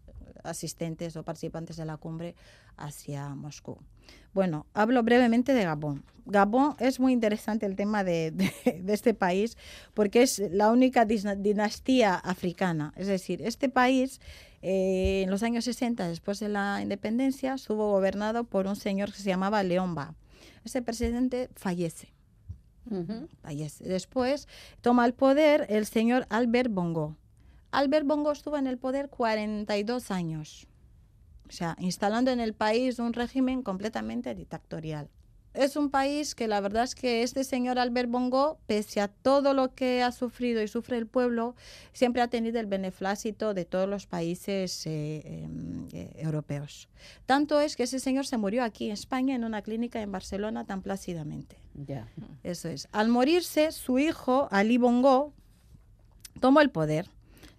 asistentes 0.43 1.15
o 1.15 1.23
participantes 1.23 1.77
de 1.77 1.85
la 1.85 1.97
cumbre 1.97 2.35
hacia 2.77 3.35
Moscú. 3.35 3.77
Bueno, 4.33 4.65
hablo 4.73 5.03
brevemente 5.03 5.53
de 5.53 5.63
Gabón. 5.63 6.03
Gabón 6.25 6.75
es 6.79 6.99
muy 6.99 7.13
interesante 7.13 7.65
el 7.65 7.75
tema 7.75 8.03
de, 8.03 8.31
de, 8.31 8.93
este 8.93 9.13
país 9.13 9.57
porque 9.93 10.21
es 10.21 10.39
la 10.51 10.71
única 10.71 11.05
dinastía 11.05 12.15
africana. 12.15 12.93
Es 12.95 13.07
decir, 13.07 13.41
este 13.41 13.69
país 13.69 14.19
eh, 14.61 15.21
en 15.23 15.31
los 15.31 15.43
años 15.43 15.65
60, 15.65 16.07
después 16.07 16.39
de 16.39 16.49
la 16.49 16.81
independencia, 16.81 17.53
estuvo 17.53 17.91
gobernado 17.91 18.43
por 18.43 18.67
un 18.67 18.75
señor 18.75 19.11
que 19.11 19.19
se 19.19 19.29
llamaba 19.29 19.63
Leomba. 19.63 20.15
Ese 20.63 20.81
presidente 20.81 21.49
fallece. 21.55 22.13
fallece. 23.41 23.83
Después 23.87 24.47
toma 24.81 25.05
el 25.05 25.13
poder 25.13 25.65
el 25.69 25.85
señor 25.85 26.25
Albert 26.29 26.71
Bongo. 26.71 27.15
Albert 27.71 28.05
Bongo 28.05 28.31
estuvo 28.31 28.57
en 28.57 28.67
el 28.67 28.77
poder 28.77 29.09
42 29.09 30.11
años. 30.11 30.67
O 31.47 31.51
sea, 31.51 31.75
instalando 31.79 32.31
en 32.31 32.39
el 32.39 32.53
país 32.53 32.99
un 32.99 33.13
régimen 33.13 33.63
completamente 33.63 34.35
dictatorial. 34.35 35.09
Es 35.53 35.75
un 35.75 35.89
país 35.89 36.35
que 36.35 36.47
la 36.47 36.61
verdad 36.61 36.83
es 36.83 36.95
que 36.95 37.23
este 37.23 37.43
señor 37.43 37.79
Albert 37.79 38.09
Bongo, 38.09 38.59
pese 38.67 39.01
a 39.01 39.07
todo 39.07 39.53
lo 39.53 39.73
que 39.73 40.03
ha 40.03 40.11
sufrido 40.11 40.61
y 40.61 40.67
sufre 40.67 40.97
el 40.97 41.07
pueblo, 41.07 41.55
siempre 41.91 42.21
ha 42.21 42.27
tenido 42.27 42.59
el 42.59 42.67
beneplácito 42.67 43.53
de 43.53 43.65
todos 43.65 43.89
los 43.89 44.05
países 44.05 44.85
eh, 44.85 45.21
em, 45.25 45.87
eh, 45.91 46.11
europeos. 46.17 46.87
Tanto 47.25 47.59
es 47.61 47.75
que 47.75 47.83
ese 47.83 47.99
señor 47.99 48.27
se 48.27 48.37
murió 48.37 48.63
aquí 48.63 48.85
en 48.85 48.91
España, 48.91 49.35
en 49.35 49.43
una 49.43 49.61
clínica 49.61 50.01
en 50.01 50.11
Barcelona, 50.11 50.65
tan 50.65 50.81
plácidamente. 50.81 51.57
Ya. 51.73 52.07
Eso 52.43 52.69
es. 52.69 52.87
Al 52.91 53.09
morirse, 53.09 53.71
su 53.71 53.97
hijo, 53.97 54.47
Ali 54.51 54.77
Bongo, 54.77 55.33
tomó 56.39 56.61
el 56.61 56.69
poder. 56.69 57.09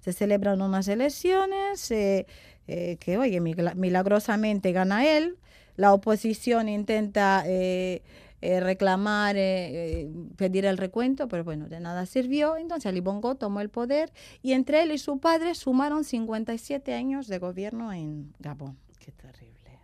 Se 0.01 0.13
celebran 0.13 0.63
unas 0.63 0.89
elecciones 0.89 1.91
eh, 1.91 2.27
que, 2.67 3.19
oye, 3.19 3.41
milagrosamente 3.41 4.73
gana 4.73 5.07
él. 5.07 5.37
La 5.81 5.95
oposición 5.95 6.69
intenta 6.69 7.43
eh, 7.47 8.03
eh, 8.43 8.61
reclamar, 8.61 9.37
eh, 9.37 10.03
eh, 10.03 10.11
pedir 10.37 10.67
el 10.67 10.77
recuento, 10.77 11.27
pero 11.27 11.43
bueno, 11.43 11.71
de 11.71 11.81
nada 11.81 12.05
sirvió. 12.05 12.59
Entonces 12.59 12.85
Ali 12.85 13.01
Bongo 13.01 13.35
tomó 13.35 13.63
el 13.63 13.71
poder 13.71 14.13
y 14.43 14.53
entre 14.53 14.83
él 14.83 14.93
y 14.93 14.99
su 14.99 15.21
padre 15.21 15.55
sumaron 15.55 16.05
57 16.05 16.93
años 16.93 17.29
de 17.29 17.39
gobierno 17.39 17.95
en 17.95 18.35
Gabón. 18.41 18.77
Qué 18.99 19.11
terrible. 19.11 19.79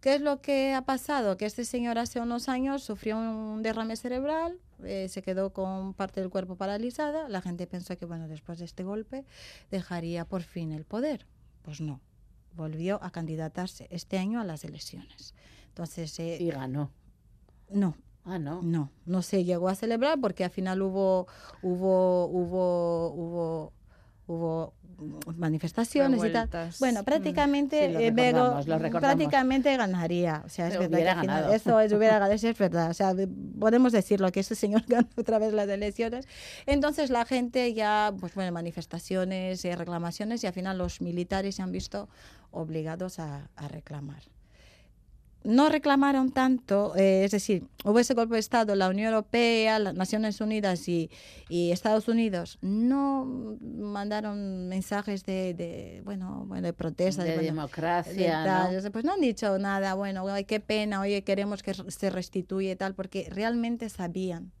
¿Qué 0.00 0.14
es 0.14 0.20
lo 0.20 0.40
que 0.40 0.74
ha 0.74 0.82
pasado? 0.82 1.36
Que 1.36 1.46
este 1.46 1.64
señor 1.64 1.98
hace 1.98 2.20
unos 2.20 2.48
años 2.48 2.84
sufrió 2.84 3.18
un 3.18 3.64
derrame 3.64 3.96
cerebral, 3.96 4.60
eh, 4.84 5.08
se 5.08 5.22
quedó 5.22 5.52
con 5.52 5.92
parte 5.92 6.20
del 6.20 6.30
cuerpo 6.30 6.54
paralizada. 6.54 7.28
La 7.28 7.42
gente 7.42 7.66
pensó 7.66 7.96
que, 7.96 8.06
bueno, 8.06 8.28
después 8.28 8.60
de 8.60 8.64
este 8.64 8.84
golpe 8.84 9.24
dejaría 9.72 10.24
por 10.24 10.42
fin 10.42 10.70
el 10.70 10.84
poder. 10.84 11.26
Pues 11.62 11.80
no, 11.80 12.00
volvió 12.54 13.02
a 13.02 13.10
candidatarse 13.10 13.86
este 13.90 14.18
año 14.18 14.40
a 14.40 14.44
las 14.44 14.64
elecciones. 14.64 15.34
Entonces, 15.68 16.18
eh, 16.18 16.38
Y 16.40 16.50
ganó. 16.50 16.90
no, 17.70 17.96
Ah, 18.24 18.38
no. 18.38 18.60
no, 18.62 18.90
no 19.06 19.22
se 19.22 19.44
llegó 19.44 19.68
a 19.68 19.74
celebrar 19.74 20.18
porque 20.20 20.44
al 20.44 20.50
final 20.50 20.82
hubo, 20.82 21.26
hubo, 21.62 22.26
hubo, 22.26 23.08
hubo, 23.14 23.72
hubo 24.26 24.74
manifestaciones 25.36 26.22
y 26.24 26.30
tal. 26.32 26.70
Bueno, 26.80 27.00
Mm. 27.02 27.04
prácticamente 27.04 27.86
Sí, 27.86 27.92
lo 27.92 28.00
eh, 28.00 28.10
lo 28.66 28.90
prácticamente 29.00 29.76
ganaría. 29.76 30.42
O 30.44 30.48
sea, 30.48 30.66
es 30.66 30.76
Pero 30.76 30.90
verdad 30.90 31.14
que 31.14 31.20
final 31.20 31.52
eso 31.54 31.80
es, 31.80 31.92
hubiera 31.92 32.18
ganado, 32.18 32.34
es 32.34 32.58
verdad. 32.58 32.90
O 32.90 32.94
sea, 32.94 33.14
de- 33.14 33.28
podemos 33.28 33.92
decirlo 33.92 34.30
que 34.32 34.40
ese 34.40 34.54
señor 34.56 34.82
ganó 34.88 35.08
otra 35.16 35.38
vez 35.38 35.52
las 35.54 35.68
elecciones. 35.68 36.26
Entonces 36.66 37.10
la 37.10 37.24
gente 37.24 37.72
ya, 37.74 38.12
pues 38.18 38.34
bueno, 38.34 38.50
manifestaciones, 38.52 39.64
eh, 39.64 39.76
reclamaciones 39.76 40.42
y 40.44 40.46
al 40.48 40.52
final 40.52 40.76
los 40.78 41.00
militares 41.00 41.54
se 41.54 41.62
han 41.62 41.70
visto 41.72 42.08
obligados 42.50 43.18
a, 43.18 43.50
a 43.56 43.68
reclamar 43.68 44.22
no 45.44 45.68
reclamaron 45.68 46.30
tanto, 46.30 46.94
eh, 46.96 47.24
es 47.24 47.30
decir, 47.30 47.64
hubo 47.84 47.98
ese 47.98 48.14
golpe 48.14 48.34
de 48.34 48.40
Estado, 48.40 48.74
la 48.74 48.88
Unión 48.88 49.08
Europea, 49.08 49.78
las 49.78 49.94
Naciones 49.94 50.40
Unidas 50.40 50.88
y, 50.88 51.10
y 51.48 51.70
Estados 51.70 52.08
Unidos 52.08 52.58
no 52.60 53.56
mandaron 53.60 54.68
mensajes 54.68 55.24
de, 55.24 55.54
de, 55.54 56.02
bueno, 56.04 56.44
bueno, 56.46 56.66
de 56.66 56.72
protesta, 56.72 57.22
De 57.22 57.30
bueno, 57.30 57.42
de 57.42 57.46
democracia, 57.48 58.42
tal, 58.44 58.82
¿no? 58.82 58.90
pues 58.90 59.04
no 59.04 59.12
han 59.14 59.20
dicho 59.20 59.58
nada, 59.58 59.94
bueno, 59.94 60.26
ay, 60.28 60.44
qué 60.44 60.60
pena, 60.60 61.00
oye, 61.00 61.22
queremos 61.22 61.62
que 61.62 61.72
se 61.72 62.10
restituya 62.10 62.72
y 62.72 62.76
tal, 62.76 62.94
porque 62.94 63.28
realmente 63.30 63.88
sabían 63.88 64.52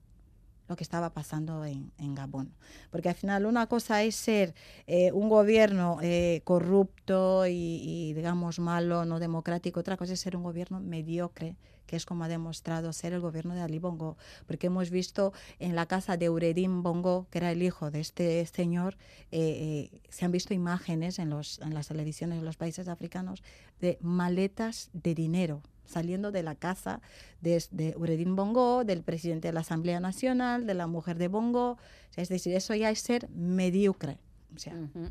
lo 0.68 0.76
que 0.76 0.84
estaba 0.84 1.10
pasando 1.10 1.64
en, 1.64 2.14
Gabón. 2.14 2.54
Porque 2.90 3.08
al 3.08 3.14
final 3.14 3.46
una 3.46 3.66
cosa 3.66 4.02
es 4.02 4.14
ser 4.14 4.54
eh, 4.86 5.12
un 5.12 5.28
gobierno 5.28 5.98
eh, 6.02 6.42
corrupto 6.44 7.46
y, 7.46 8.12
digamos, 8.14 8.58
malo, 8.58 9.04
no 9.04 9.18
democrático, 9.18 9.80
otra 9.80 9.96
cosa 9.96 10.12
es 10.12 10.20
ser 10.20 10.36
un 10.36 10.42
gobierno 10.42 10.80
mediocre, 10.80 11.56
que 11.86 11.96
es 11.96 12.04
como 12.04 12.24
ha 12.24 12.28
demostrado 12.28 12.92
ser 12.92 13.14
el 13.14 13.20
gobierno 13.20 13.54
de 13.54 13.62
Ali 13.62 13.78
Bongo, 13.78 14.18
porque 14.46 14.66
hemos 14.66 14.90
visto 14.90 15.32
en 15.58 15.74
la 15.74 15.86
casa 15.86 16.16
de 16.16 16.26
Euredín 16.26 16.82
Bongo, 16.82 17.26
que 17.30 17.38
era 17.38 17.50
el 17.50 17.62
hijo 17.62 17.90
de 17.90 18.00
este 18.00 18.44
señor, 18.46 18.96
eh, 19.30 20.02
se 20.10 20.26
han 20.26 20.32
visto 20.32 20.52
imágenes 20.52 21.18
en, 21.18 21.32
en 21.32 21.74
las 21.74 21.88
televisiones 21.88 22.40
de 22.40 22.44
los 22.44 22.56
países 22.56 22.88
africanos 22.88 23.42
de 23.80 23.98
maletas 24.02 24.90
de 24.92 25.14
dinero 25.14 25.62
saliendo 25.88 26.30
de 26.30 26.42
la 26.42 26.54
casa 26.54 27.00
de, 27.40 27.62
de 27.70 27.94
Uredin 27.96 28.36
Bongo, 28.36 28.84
del 28.84 29.02
presidente 29.02 29.48
de 29.48 29.54
la 29.54 29.60
Asamblea 29.60 29.98
Nacional, 30.00 30.66
de 30.66 30.74
la 30.74 30.86
mujer 30.86 31.18
de 31.18 31.28
Bongo. 31.28 31.72
O 31.72 32.12
sea, 32.12 32.22
es 32.22 32.28
decir, 32.28 32.54
eso 32.54 32.74
ya 32.74 32.90
es 32.90 33.00
ser 33.00 33.28
mediocre. 33.30 34.18
O 34.54 34.58
sea, 34.58 34.74
Ujú. 34.74 35.08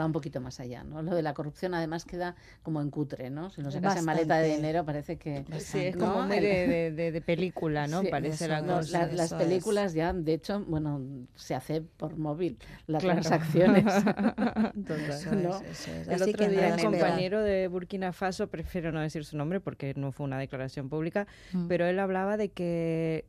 Va 0.00 0.06
un 0.06 0.12
poquito 0.12 0.40
más 0.40 0.58
allá, 0.60 0.84
¿no? 0.84 1.02
Lo 1.02 1.14
de 1.14 1.20
la 1.22 1.34
corrupción 1.34 1.74
además 1.74 2.04
queda 2.06 2.34
como 2.62 2.80
en 2.80 2.90
cutre, 2.90 3.28
¿no? 3.28 3.50
Si 3.50 3.60
no 3.60 3.70
se 3.70 3.80
casa 3.82 3.98
en 3.98 4.06
maleta 4.06 4.38
de 4.38 4.56
dinero 4.56 4.84
parece 4.86 5.18
que... 5.18 5.44
Sí, 5.58 5.80
es 5.86 5.96
¿no? 5.96 6.06
como 6.12 6.26
muy 6.26 6.36
El- 6.38 6.42
de, 6.42 6.66
de- 6.66 6.90
de- 6.92 7.12
de 7.12 7.20
película, 7.20 7.86
¿no? 7.86 8.00
Sí, 8.00 8.08
Parece 8.10 8.44
eso 8.46 8.48
la 8.54 8.60
No, 8.62 8.66
la- 8.76 8.78
cosa. 8.78 9.06
las 9.12 9.26
eso 9.26 9.38
películas 9.38 9.92
ya, 9.92 10.12
de 10.14 10.32
hecho, 10.34 10.64
bueno, 10.66 11.00
se 11.34 11.54
hace 11.54 11.82
por 11.82 12.16
móvil, 12.16 12.58
las 12.86 13.02
Claro. 13.02 13.20
transacciones. 13.20 13.84
eso 13.86 15.34
¿no? 15.34 15.60
es, 15.60 15.62
eso 15.62 15.90
es. 15.92 16.08
El 16.08 16.14
Así 16.14 16.30
otro 16.30 16.38
que 16.46 16.48
día 16.50 16.68
espera. 16.68 16.90
compañero 16.90 17.42
de 17.42 17.68
Burkina 17.68 18.12
Faso, 18.12 18.46
prefiero 18.48 18.92
no 18.92 19.00
decir 19.00 19.24
su 19.24 19.36
nombre 19.36 19.60
porque 19.60 19.92
no 19.96 20.12
fue 20.12 20.24
una 20.24 20.38
declaración 20.38 20.88
pública, 20.88 21.26
Mm. 21.52 21.68
pero 21.68 21.86
él 21.86 21.98
hablaba 21.98 22.36
de 22.36 22.50
que 22.50 23.26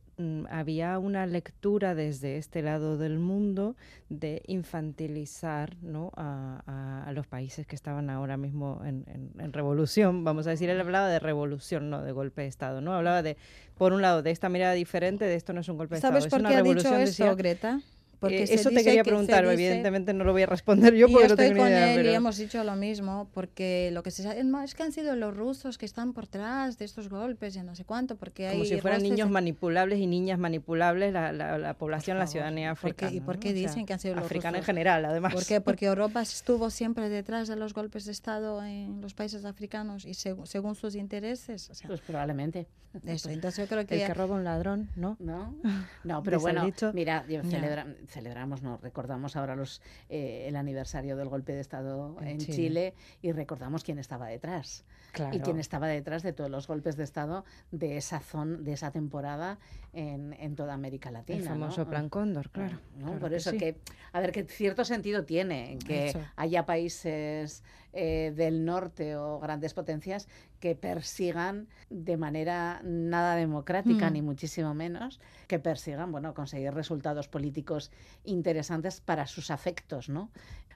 había 0.50 0.98
una 0.98 1.26
lectura 1.26 1.94
desde 1.94 2.36
este 2.36 2.62
lado 2.62 2.98
del 2.98 3.18
mundo 3.18 3.76
de 4.08 4.42
infantilizar 4.46 5.76
¿no? 5.82 6.12
a, 6.16 6.62
a- 6.66 7.04
a 7.08 7.12
los 7.12 7.26
países 7.26 7.66
que 7.66 7.74
estaban 7.74 8.10
ahora 8.10 8.36
mismo 8.36 8.80
en, 8.84 9.04
en- 9.08 9.32
en 9.40 9.52
revolución. 9.52 10.24
Vamos 10.24 10.46
a 10.46 10.50
decir, 10.50 10.70
él 10.70 10.80
hablaba 10.80 11.08
de 11.08 11.18
revolución, 11.18 11.90
no 11.90 12.02
de 12.02 12.12
golpe 12.12 12.42
de 12.42 12.48
Estado. 12.48 12.80
¿no? 12.80 12.92
Hablaba 12.94 13.22
de, 13.22 13.36
por 13.76 13.92
un 13.92 14.02
lado, 14.02 14.22
de 14.22 14.30
esta 14.30 14.48
mirada 14.48 14.72
diferente, 14.74 15.24
de 15.24 15.34
esto 15.34 15.52
no 15.52 15.60
es 15.60 15.68
un 15.68 15.76
golpe 15.78 15.96
de 15.96 16.00
¿Sabes 16.00 16.24
Estado, 16.26 16.42
por 16.42 16.50
es 16.50 16.54
una 16.54 16.62
qué 16.62 16.70
ha 16.70 16.74
dicho 16.74 16.88
eso, 16.88 16.98
decía. 16.98 17.34
Greta? 17.34 17.80
Eh, 18.22 18.46
se 18.46 18.54
eso 18.54 18.70
te 18.70 18.82
quería 18.84 19.02
que- 19.02 19.10
preguntar, 19.10 19.42
dice- 19.42 19.54
evidentemente 19.54 20.12
no 20.14 20.24
lo 20.24 20.32
voy 20.32 20.42
a 20.42 20.46
responder 20.46 20.94
yo 20.94 21.06
Y 21.06 21.10
yo 21.10 21.12
porque 21.12 21.28
no 21.28 21.34
estoy 21.34 21.48
tengo 21.48 21.60
con 21.62 21.68
idea. 21.68 21.92
él 21.94 22.00
y 22.00 22.02
pero- 22.02 22.14
hemos 22.16 22.36
dicho 22.36 22.64
lo 22.64 22.76
mismo, 22.76 23.28
porque 23.32 23.90
lo 23.92 24.02
que 24.02 24.10
se 24.10 24.22
sabe 24.22 24.42
no, 24.44 24.62
es 24.62 24.74
que 24.74 24.82
han 24.82 24.92
sido 24.92 25.14
los 25.16 25.36
rusos 25.36 25.78
que 25.78 25.86
están 25.86 26.12
por 26.12 26.24
detrás 26.24 26.78
de 26.78 26.84
estos 26.84 27.08
golpes 27.08 27.54
y 27.56 27.62
no 27.62 27.74
sé 27.74 27.84
cuánto, 27.84 28.16
porque 28.16 28.48
como 28.50 28.62
hay 28.62 28.68
si 28.68 28.80
fueran 28.80 29.02
niños 29.02 29.30
manipulables 29.30 29.98
y 29.98 30.06
niñas 30.06 30.38
manipulables 30.38 31.12
la, 31.12 31.32
la, 31.32 31.58
la 31.58 31.74
población, 31.74 32.16
la 32.18 32.24
favor, 32.24 32.32
ciudadanía 32.32 32.70
¿y 32.72 32.74
por 32.74 32.94
qué- 32.94 33.04
africana. 33.04 33.12
y 33.12 33.20
por 33.20 33.34
¿no? 33.36 33.40
qué 33.40 33.48
O 33.48 33.52
sea, 33.52 33.60
dicen 33.60 33.86
que 33.86 33.92
han 33.92 33.98
sido 34.00 34.14
los 34.16 34.24
africana 34.24 34.56
en 34.58 34.62
rusos? 34.62 34.66
general, 34.66 35.04
además. 35.04 35.32
¿Por 35.34 35.44
qué? 35.46 35.60
Porque 35.60 35.86
Europa 35.94 36.22
estuvo 36.22 36.70
siempre 36.70 37.08
detrás 37.08 37.48
de 37.48 37.56
los 37.56 37.74
golpes 37.74 38.04
de 38.06 38.12
Estado 38.12 38.62
en 38.64 39.00
los 39.00 39.14
países 39.14 39.44
africanos 39.44 40.04
y 40.04 40.10
segu- 40.12 40.46
según 40.46 40.74
sus 40.74 40.94
intereses. 40.94 41.70
O 41.70 41.74
sea, 41.74 41.88
Pues 41.88 42.00
probablemente. 42.00 42.66
eso. 43.06 43.28
Entonces 43.28 43.64
yo 43.64 43.68
creo 43.68 43.80
El 43.80 43.86
que... 43.86 44.04
que 44.06 44.14
roba 44.14 44.36
un 44.36 44.44
ladrón, 44.44 44.88
¿no? 44.96 45.16
¿No? 45.20 45.54
No, 46.04 46.22
pero 46.22 46.38
bueno, 46.40 46.64
dicho. 46.64 46.92
mira, 46.94 47.24
yo 47.28 47.42
Ya. 47.42 47.50
celebra- 47.50 47.86
celebramos, 48.14 48.62
no, 48.62 48.78
recordamos 48.78 49.36
ahora 49.36 49.54
los 49.56 49.82
eh, 50.08 50.46
el 50.48 50.56
aniversario 50.56 51.16
del 51.16 51.28
golpe 51.28 51.52
de 51.52 51.60
Estado 51.60 52.16
En 52.20 52.28
en, 52.28 52.38
Chile. 52.38 52.54
Chile. 52.54 52.94
y 53.22 53.32
recordamos 53.32 53.84
quién 53.84 53.98
estaba 53.98 54.28
detrás. 54.28 54.84
Claro. 55.12 55.36
Y 55.36 55.40
quién 55.40 55.60
estaba 55.60 55.86
detrás 55.86 56.22
de 56.22 56.32
todos 56.32 56.50
los 56.50 56.66
golpes 56.66 56.96
de 56.96 57.04
Estado 57.04 57.44
de 57.70 57.96
esa 57.96 58.18
zona, 58.20 58.56
de 58.58 58.72
esa 58.72 58.90
temporada 58.90 59.58
en, 59.92 60.32
en 60.40 60.56
toda 60.56 60.74
América 60.74 61.10
Latina. 61.10 61.38
El 61.38 61.44
famoso 61.44 61.84
¿no? 61.84 61.90
Plan 61.90 62.08
Cóndor, 62.08 62.50
claro. 62.50 62.80
¿no? 62.96 63.04
claro 63.06 63.20
Por 63.20 63.30
que 63.30 63.36
eso 63.36 63.50
sí. 63.50 63.58
que, 63.58 63.76
a 64.12 64.20
ver, 64.20 64.32
que 64.32 64.44
cierto 64.44 64.84
sentido 64.84 65.24
tiene 65.24 65.78
que 65.86 66.08
Eso. 66.08 66.20
haya 66.36 66.66
países 66.66 67.62
eh, 67.94 68.32
del 68.34 68.64
norte 68.64 69.16
o 69.16 69.38
grandes 69.40 69.72
potencias 69.74 70.28
que 70.60 70.74
persigan 70.74 71.68
de 71.90 72.16
manera 72.16 72.80
nada 72.84 73.36
democrática, 73.36 74.10
Mm. 74.10 74.12
ni 74.12 74.22
muchísimo 74.22 74.74
menos, 74.74 75.20
que 75.46 75.58
persigan, 75.58 76.10
bueno, 76.12 76.34
conseguir 76.34 76.74
resultados 76.74 77.28
políticos 77.28 77.90
interesantes 78.24 79.00
para 79.00 79.26
sus 79.26 79.50
afectos, 79.50 80.08
¿no? 80.08 80.30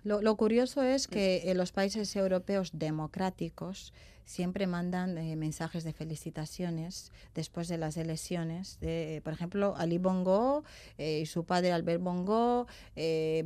Lo, 0.05 0.23
lo 0.23 0.37
curioso 0.37 0.83
es 0.83 1.09
que 1.09 1.51
eh, 1.51 1.55
los 1.55 1.73
países 1.73 2.15
europeos 2.15 2.71
democráticos 2.73 3.93
siempre 4.29 4.67
mandan 4.67 5.17
eh, 5.17 5.37
mensajes 5.37 5.85
de 5.85 5.95
felicitaciones 5.95 7.13
después 7.35 7.67
de 7.67 7.79
las 7.79 7.97
elecciones. 7.97 8.79
De, 8.79 9.23
por 9.25 9.33
ejemplo, 9.33 9.75
Ali 9.79 9.97
Bongo 9.97 10.65
eh, 10.99 11.21
y 11.23 11.27
su 11.27 11.45
padre 11.45 11.73
Albert 11.73 12.03
Bongo, 12.03 12.67
eh, 12.95 13.43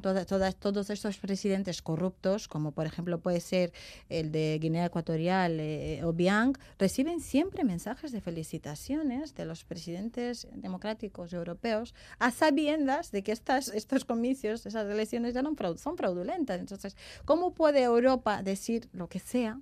toda- 0.00 0.24
todas- 0.24 0.56
todos 0.56 0.88
estos 0.88 1.18
presidentes 1.18 1.82
corruptos, 1.82 2.48
como 2.48 2.72
por 2.72 2.86
ejemplo 2.86 3.20
puede 3.20 3.40
ser 3.40 3.72
el 4.08 4.32
de 4.32 4.58
Guinea 4.58 4.86
Ecuatorial, 4.86 5.60
eh, 5.60 6.02
Obiang, 6.02 6.56
reciben 6.78 7.20
siempre 7.20 7.62
mensajes 7.62 8.10
de 8.10 8.22
felicitaciones 8.22 9.34
de 9.34 9.44
los 9.44 9.64
presidentes 9.64 10.48
democráticos 10.54 11.34
europeos 11.34 11.94
a 12.18 12.30
sabiendas 12.30 13.10
de 13.10 13.22
que 13.22 13.32
estas, 13.32 13.68
estos 13.68 14.06
comicios, 14.06 14.64
esas 14.64 14.88
elecciones 14.90 15.34
ya 15.34 15.42
no 15.42 15.54
son 15.76 15.98
fraudulentas. 15.98 16.58
Entonces, 16.58 16.96
¿cómo 17.26 17.52
puede 17.52 17.82
Europa 17.82 18.42
decir 18.42 18.88
lo 18.94 19.08
que 19.10 19.18
sea 19.18 19.60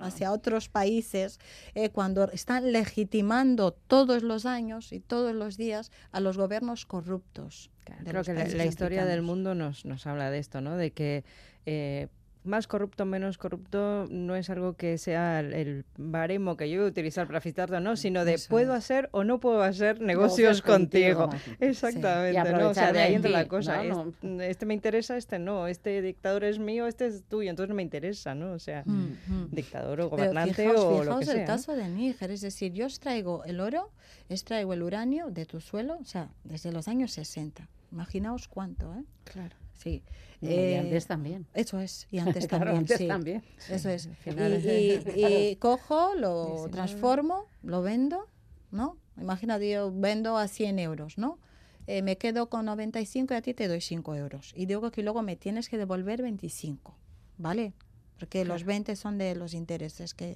Hacia 0.00 0.32
otros 0.32 0.68
países 0.68 1.40
eh, 1.74 1.90
cuando 1.90 2.30
están 2.30 2.72
legitimando 2.72 3.72
todos 3.72 4.22
los 4.22 4.46
años 4.46 4.92
y 4.92 5.00
todos 5.00 5.34
los 5.34 5.56
días 5.56 5.90
a 6.12 6.20
los 6.20 6.36
gobiernos 6.36 6.86
corruptos? 6.86 7.70
Claro, 7.84 8.04
Creo 8.04 8.24
que 8.24 8.34
la, 8.34 8.64
historia 8.64 9.04
del 9.04 9.22
mundo 9.22 9.54
nos, 9.54 9.84
nos 9.84 10.06
habla 10.06 10.30
de 10.30 10.38
esto, 10.38 10.60
¿no? 10.60 10.76
De 10.76 10.92
que 10.92 11.24
eh, 11.66 12.08
más 12.44 12.66
corrupto, 12.66 13.04
menos 13.04 13.38
corrupto, 13.38 14.06
no 14.10 14.36
es 14.36 14.50
algo 14.50 14.74
que 14.74 14.98
sea 14.98 15.40
el, 15.40 15.52
el 15.54 15.84
baremo 15.96 16.56
que 16.56 16.68
yo 16.70 16.78
voy 16.80 16.86
a 16.86 16.90
utilizar 16.90 17.26
para 17.26 17.40
o 17.78 17.80
no, 17.80 17.96
sino 17.96 18.24
de 18.24 18.34
Eso 18.34 18.48
puedo 18.50 18.72
es. 18.72 18.78
hacer 18.78 19.08
o 19.12 19.24
no 19.24 19.40
puedo 19.40 19.62
hacer 19.62 20.00
negocios, 20.00 20.38
Negocios 20.60 20.62
contigo. 20.62 21.28
contigo. 21.30 21.56
Exactamente, 21.60 22.52
¿no? 22.52 22.68
O 22.68 22.74
sea, 22.74 22.92
de 22.92 23.00
ahí 23.00 23.14
entra 23.14 23.30
la 23.30 23.48
cosa. 23.48 23.82
¿no? 23.82 24.12
es- 24.22 24.50
Este 24.50 24.66
me 24.66 24.74
interesa, 24.74 25.16
este 25.16 25.38
no. 25.38 25.66
Este 25.66 26.00
dictador 26.02 26.44
es 26.44 26.58
mío, 26.58 26.86
este 26.86 27.06
es 27.06 27.24
tuyo, 27.24 27.50
entonces 27.50 27.68
no 27.70 27.74
me 27.74 27.82
interesa, 27.82 28.34
¿no? 28.34 28.52
O 28.52 28.58
sea, 28.58 28.82
Mm, 28.86 29.16
mm. 29.26 29.48
dictador 29.50 30.00
o 30.02 30.10
Pero 30.10 30.10
gobernante 30.10 30.54
fijaos, 30.54 30.80
o 30.84 31.04
lo 31.04 31.18
que 31.18 31.24
el 31.24 31.30
sea. 31.30 31.40
¿no? 31.40 31.46
caso 31.46 31.74
de 31.74 31.88
Níger, 31.88 32.30
es 32.30 32.40
decir, 32.42 32.72
yo 32.72 32.84
extraigo 32.84 33.44
el 33.44 33.60
oro, 33.60 33.90
extraigo 34.28 34.72
el 34.74 34.82
uranio 34.82 35.30
de 35.30 35.46
tu 35.46 35.60
suelo, 35.60 35.96
o 36.00 36.04
sea, 36.04 36.28
desde 36.44 36.72
los 36.72 36.88
años 36.88 37.12
60. 37.12 37.68
Imaginaos 37.92 38.48
cuánto, 38.48 38.92
¿eh? 38.94 39.04
Claro. 39.24 39.56
Sí. 39.74 40.02
Y 40.40 40.48
Eh, 40.48 40.78
antes 40.78 41.06
también. 41.06 41.46
Eso 41.54 41.80
es, 41.80 42.06
y 42.10 42.18
antes 42.42 42.46
Claro, 42.46 42.64
también, 42.66 42.78
antes 42.80 42.98
sí. 42.98 43.06
también. 43.08 43.42
Eso 43.70 43.88
es. 43.88 44.08
Y, 44.26 44.30
de- 44.30 45.14
y- 45.16 45.50
y 45.52 45.56
cojo, 45.60 46.14
lo 46.14 46.44
19. 46.46 46.70
transformo, 46.70 47.46
lo 47.62 47.82
vendo, 47.82 48.28
¿no? 48.70 48.96
Imagínate, 49.16 49.70
yo 49.70 49.92
vendo 49.92 50.36
a 50.36 50.48
100 50.48 50.78
euros, 50.80 51.18
¿no? 51.18 51.38
Eh, 51.86 52.02
me 52.02 52.16
quedo 52.18 52.48
con 52.48 52.64
95 52.66 53.34
y 53.34 53.36
a 53.36 53.42
ti 53.42 53.54
te 53.54 53.68
doy 53.68 53.80
5 53.80 54.14
euros. 54.16 54.52
Y 54.56 54.66
digo 54.66 54.90
que 54.90 55.02
luego 55.02 55.22
me 55.22 55.36
tienes 55.36 55.68
que 55.68 55.76
devolver 55.78 56.22
25, 56.22 56.96
¿vale? 57.38 57.72
Porque 58.18 58.44
los 58.44 58.64
20 58.64 58.96
son 58.96 59.18
de 59.18 59.34
los 59.34 59.54
intereses 59.54 60.14
que... 60.14 60.26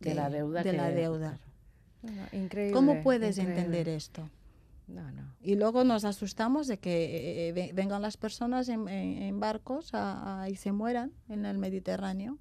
De 0.00 0.10
que- 0.10 0.14
la 0.14 0.30
deuda. 0.30 0.62
De 0.62 0.70
que- 0.70 0.76
la 0.76 0.90
deuda. 0.90 1.38
Bueno, 2.02 2.22
increíble. 2.32 2.72
¿Cómo 2.72 3.02
puedes 3.02 3.36
increíble. 3.38 3.60
entender 3.62 3.88
esto? 3.88 4.28
No, 4.86 5.10
no. 5.10 5.34
Y 5.40 5.56
luego 5.56 5.82
nos 5.84 6.04
asustamos 6.04 6.66
de 6.68 6.78
que 6.78 7.48
eh, 7.48 7.52
ve- 7.52 7.72
vengan 7.74 8.02
las 8.02 8.16
personas 8.16 8.68
en, 8.68 8.86
en- 8.88 9.22
en 9.22 9.40
barcos 9.40 9.94
a- 9.94 10.42
a- 10.42 10.48
y 10.48 10.56
se 10.56 10.70
mueran 10.72 11.12
en 11.28 11.44
el 11.44 11.58
Mediterráneo. 11.58 12.38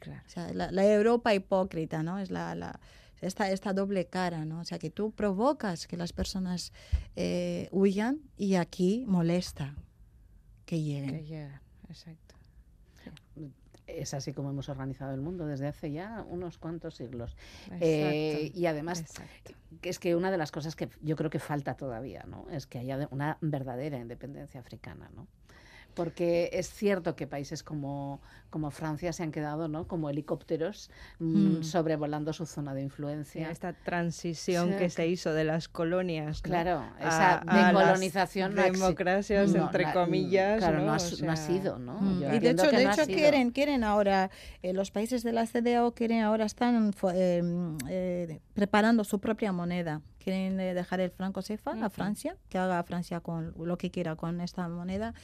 Claro. 0.00 0.22
O 0.26 0.28
sea, 0.28 0.52
la, 0.52 0.72
la 0.72 0.84
Europa 0.84 1.32
hipócrita, 1.34 2.02
¿no? 2.02 2.18
Es 2.18 2.30
la, 2.32 2.54
la- 2.56 2.80
esta, 3.20 3.48
esta 3.50 3.72
doble 3.72 4.06
cara, 4.08 4.44
¿no? 4.44 4.58
O 4.60 4.64
sea, 4.64 4.80
que 4.80 4.90
tú 4.90 5.12
provocas 5.12 5.86
que 5.86 5.96
las 5.96 6.12
personas 6.12 6.72
eh, 7.14 7.68
huyan 7.70 8.18
y 8.36 8.56
aquí 8.56 9.04
molesta 9.06 9.76
que 10.66 10.82
lleguen. 10.82 11.10
Que 11.18 11.24
llega, 11.24 11.62
exacto. 11.88 12.31
Es 14.00 14.14
así 14.14 14.32
como 14.32 14.50
hemos 14.50 14.68
organizado 14.68 15.14
el 15.14 15.20
mundo 15.20 15.46
desde 15.46 15.68
hace 15.68 15.92
ya 15.92 16.24
unos 16.28 16.58
cuantos 16.58 16.94
siglos. 16.94 17.36
Eh, 17.80 18.50
y 18.54 18.66
además, 18.66 19.00
exacto. 19.00 19.52
es 19.82 19.98
que 19.98 20.16
una 20.16 20.30
de 20.30 20.38
las 20.38 20.50
cosas 20.50 20.76
que 20.76 20.88
yo 21.02 21.16
creo 21.16 21.30
que 21.30 21.38
falta 21.38 21.74
todavía, 21.74 22.24
¿no? 22.26 22.46
Es 22.50 22.66
que 22.66 22.78
haya 22.78 23.08
una 23.10 23.38
verdadera 23.40 23.98
independencia 23.98 24.60
africana, 24.60 25.10
¿no? 25.14 25.26
Porque 25.94 26.48
es 26.52 26.70
cierto 26.72 27.14
que 27.16 27.26
países 27.26 27.62
como, 27.62 28.20
como 28.50 28.70
Francia 28.70 29.12
se 29.12 29.22
han 29.22 29.30
quedado, 29.32 29.68
¿no? 29.68 29.86
Como 29.86 30.08
helicópteros 30.10 30.90
mm, 31.18 31.58
Mm. 31.58 31.62
sobrevolando 31.62 32.32
su 32.32 32.46
zona 32.46 32.74
de 32.74 32.82
influencia. 32.82 33.50
esta 33.50 33.72
transición 33.72 34.70
Sí. 34.70 34.76
que 34.78 34.90
se 34.90 35.06
hizo 35.06 35.32
de 35.32 35.44
las 35.44 35.68
colonias. 35.68 36.38
¿no? 36.38 36.42
Claro, 36.42 36.78
a- 37.00 37.08
esa 37.08 37.38
a 37.38 37.44
las 37.44 37.66
decolonización 37.68 38.54
no 38.54 38.62
ha 38.62 38.66
exi- 38.68 38.72
democracias, 38.72 39.52
no, 39.52 39.64
entre 39.66 39.92
comillas. 39.92 40.58
Claro, 40.58 40.78
no, 40.78 40.86
¿no? 40.86 40.92
ha, 40.92 40.96
O 40.96 40.98
su- 40.98 41.24
no 41.24 41.32
ha 41.32 41.36
sea, 41.36 41.46
sido, 41.46 41.78
¿no? 41.78 42.00
Mm. 42.00 42.20
Yo 42.20 42.34
Y 42.34 42.38
de 42.38 42.50
hecho, 42.50 42.70
que 42.70 42.76
de 42.76 42.84
no 42.84 42.90
ha 42.90 42.92
hecho 42.94 43.04
sido. 43.04 43.18
quieren, 43.18 43.50
quieren 43.50 43.84
ahora, 43.84 44.30
eh, 44.62 44.72
los 44.72 44.90
países 44.90 45.22
de 45.22 45.32
la 45.32 45.46
CDAO 45.46 45.92
quieren 45.94 46.22
ahora 46.22 46.44
están 46.46 46.92
eh, 47.88 48.40
preparando 48.54 49.04
su 49.04 49.18
propia 49.20 49.52
moneda. 49.52 50.00
Quieren 50.22 50.60
eh, 50.60 50.72
dejar 50.72 51.00
el 51.00 51.10
franco 51.10 51.42
CFA 51.42 51.84
a. 51.84 51.90
Francia, 51.90 52.36
que 52.48 52.56
haga 52.56 52.80
Francia 52.84 53.18
con 53.18 53.54
lo 53.56 53.76
que 53.76 53.90
quiera 53.90 54.14
con 54.14 54.40
esta 54.40 54.68
moneda 54.68 55.14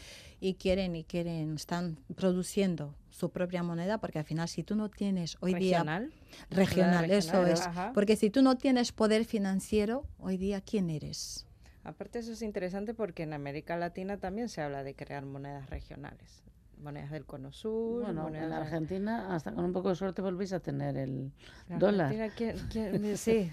y 0.41 0.55
quieren 0.55 0.97
y 0.97 1.05
quieren 1.05 1.55
están 1.55 1.99
produciendo 2.17 2.97
su 3.11 3.31
propia 3.31 3.63
moneda 3.63 3.99
porque 3.99 4.19
al 4.19 4.25
final 4.25 4.49
si 4.49 4.65
tú 4.65 4.75
no 4.75 4.89
tienes 4.89 5.37
hoy 5.41 5.55
día 5.55 5.79
regional. 5.79 6.13
regional, 6.51 7.11
eso 7.13 7.47
es, 7.47 7.61
ajá. 7.61 7.93
porque 7.95 8.17
si 8.17 8.29
tú 8.29 8.43
no 8.43 8.57
tienes 8.57 8.91
poder 8.91 9.25
financiero 9.25 10.05
hoy 10.19 10.37
día 10.37 10.61
quién 10.61 10.91
eres. 10.91 11.47
Aparte 11.85 12.19
eso 12.19 12.33
es 12.33 12.43
interesante 12.43 12.93
porque 12.93 13.23
en 13.23 13.33
América 13.33 13.77
Latina 13.77 14.19
también 14.19 14.49
se 14.49 14.63
habla 14.63 14.83
de 14.83 14.95
crear 14.95 15.25
monedas 15.25 15.71
regionales. 15.71 16.43
Monedas 16.81 17.11
del 17.11 17.25
Cono 17.25 17.53
Sur. 17.53 18.05
Bueno, 18.05 18.29
en 18.29 18.49
de- 18.51 18.55
Argentina, 18.55 19.35
hasta 19.35 19.53
con 19.53 19.65
un 19.65 19.73
poco 19.73 19.89
de 19.91 19.95
suerte, 19.97 20.23
volvéis 20.23 20.53
a 20.53 20.61
tener 20.61 20.97
el 20.97 21.33
dólar. 21.69 22.15
¿quién- 22.37 22.57
quién- 22.71 23.17
sí. 23.17 23.51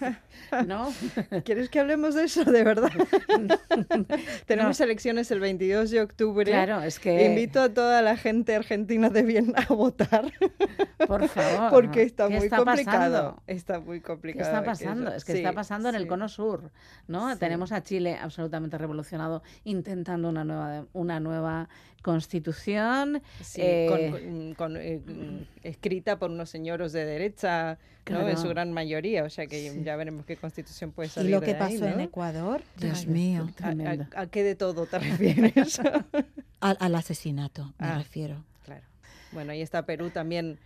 ¿No? 0.66 0.88
¿Quieres 1.44 1.68
que 1.70 1.80
hablemos 1.80 2.14
de 2.14 2.24
eso, 2.24 2.44
de 2.44 2.62
verdad? 2.64 2.90
Tenemos 4.46 4.80
elecciones 4.80 5.30
el 5.30 5.40
22 5.40 5.90
de 5.90 6.00
octubre. 6.02 6.44
Claro, 6.50 6.82
es 6.82 6.98
que. 6.98 7.24
Invito 7.26 7.60
a 7.60 7.68
toda 7.68 8.02
la 8.02 8.16
gente 8.16 8.54
argentina 8.54 9.08
de 9.10 9.22
bien 9.22 9.52
a 9.56 9.72
votar 9.72 10.32
Por 11.06 11.28
favor. 11.28 11.70
porque 11.70 12.02
está 12.02 12.28
¿qué 12.28 12.36
muy 12.36 12.44
está 12.44 12.58
complicado. 12.58 13.12
pasando? 13.12 13.42
Está 13.46 13.80
muy 13.80 14.00
¿Qué 14.00 14.06
complicado. 14.06 14.44
está 14.50 14.64
pasando? 14.64 15.12
Es 15.12 15.24
que 15.24 15.32
Sí, 15.32 15.38
está 15.38 15.52
pasando 15.52 15.88
en 15.88 15.94
el 15.94 16.06
cono 16.06 16.28
sur, 16.28 16.70
¿no? 17.08 17.32
Sí. 17.32 17.38
Tenemos 17.38 17.72
a 17.72 17.82
Chile 17.82 18.16
absolutamente 18.20 18.78
revolucionado 18.78 19.42
intentando 19.64 20.28
una 20.28 20.44
nueva 20.44 20.86
una 20.92 21.20
nueva 21.20 21.68
constitución. 22.06 23.20
Sí, 23.42 23.60
Eh, 23.62 23.86
con- 23.88 24.10
con- 24.10 24.54
con, 24.54 24.76
eh, 24.76 25.00
mm, 25.04 25.42
escrita 25.66 26.18
por 26.18 26.30
unos 26.30 26.48
señores 26.48 26.92
de 26.92 27.04
derecha, 27.04 27.78
¿no? 28.08 28.18
En 28.20 28.24
Claro. 28.26 28.36
su 28.40 28.48
gran 28.48 28.72
mayoría. 28.72 29.24
O 29.24 29.30
sea 29.30 29.46
que 29.48 29.70
Sí. 29.72 29.82
ya 29.84 29.96
veremos 29.96 30.24
qué 30.24 30.36
constitución 30.36 30.92
puede 30.92 31.08
Y 31.08 31.10
salir 31.10 31.30
lo 31.32 31.40
que 31.40 31.54
de 31.54 31.62
ahí, 31.62 31.74
pasó 31.78 31.86
en 31.90 31.96
¿no? 31.98 32.02
Ecuador, 32.04 32.62
Dios 32.78 33.00
Ay, 33.00 33.06
mío, 33.08 33.48
¿A, 33.50 33.56
Tremendo. 33.56 34.06
a- 34.14 34.20
a 34.22 34.26
qué 34.28 34.42
de 34.44 34.54
todo 34.54 34.86
te 34.86 34.98
refieres? 35.52 35.80
al, 36.60 36.76
al 36.80 36.94
asesinato 36.94 37.74
me 37.78 37.86
Ah. 37.88 37.98
refiero. 37.98 38.44
claro. 38.64 38.82
Bueno, 39.32 39.50
ahí 39.52 39.60
está 39.62 39.84
Perú 39.84 40.10
también 40.10 40.58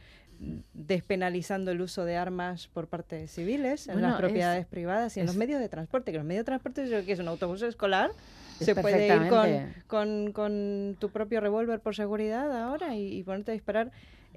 despenalizando 0.74 1.70
el 1.70 1.80
uso 1.80 2.04
de 2.04 2.16
armas 2.16 2.66
por 2.68 2.86
parte 2.86 3.16
de 3.16 3.28
civiles 3.28 3.88
en 3.88 3.94
Bueno, 3.94 4.08
las 4.08 4.16
es- 4.16 4.20
propiedades 4.24 4.66
privadas 4.66 5.16
y 5.16 5.20
en 5.20 5.26
los 5.26 5.34
es- 5.34 5.38
medios 5.38 5.60
de 5.60 5.68
transporte, 5.68 6.12
que 6.12 6.18
los 6.18 6.26
medios 6.26 6.42
de 6.42 6.46
transporte 6.46 6.82
yo 6.84 6.88
creo 6.90 7.04
que 7.06 7.12
es 7.12 7.18
un 7.20 7.28
autobús 7.28 7.62
escolar, 7.62 8.10
Es 8.10 8.49
se 8.64 8.74
puede 8.82 9.06
ir 9.06 9.28
con, 9.28 9.74
con, 9.86 10.32
con 10.32 10.96
tu 10.98 11.10
propio 11.10 11.40
revólver 11.40 11.80
por 11.80 11.94
seguridad 11.94 12.50
ahora 12.62 12.94
y, 12.96 13.18
y 13.18 13.22
ponerte 13.24 13.52
a 13.52 13.54
disparar 13.54 13.92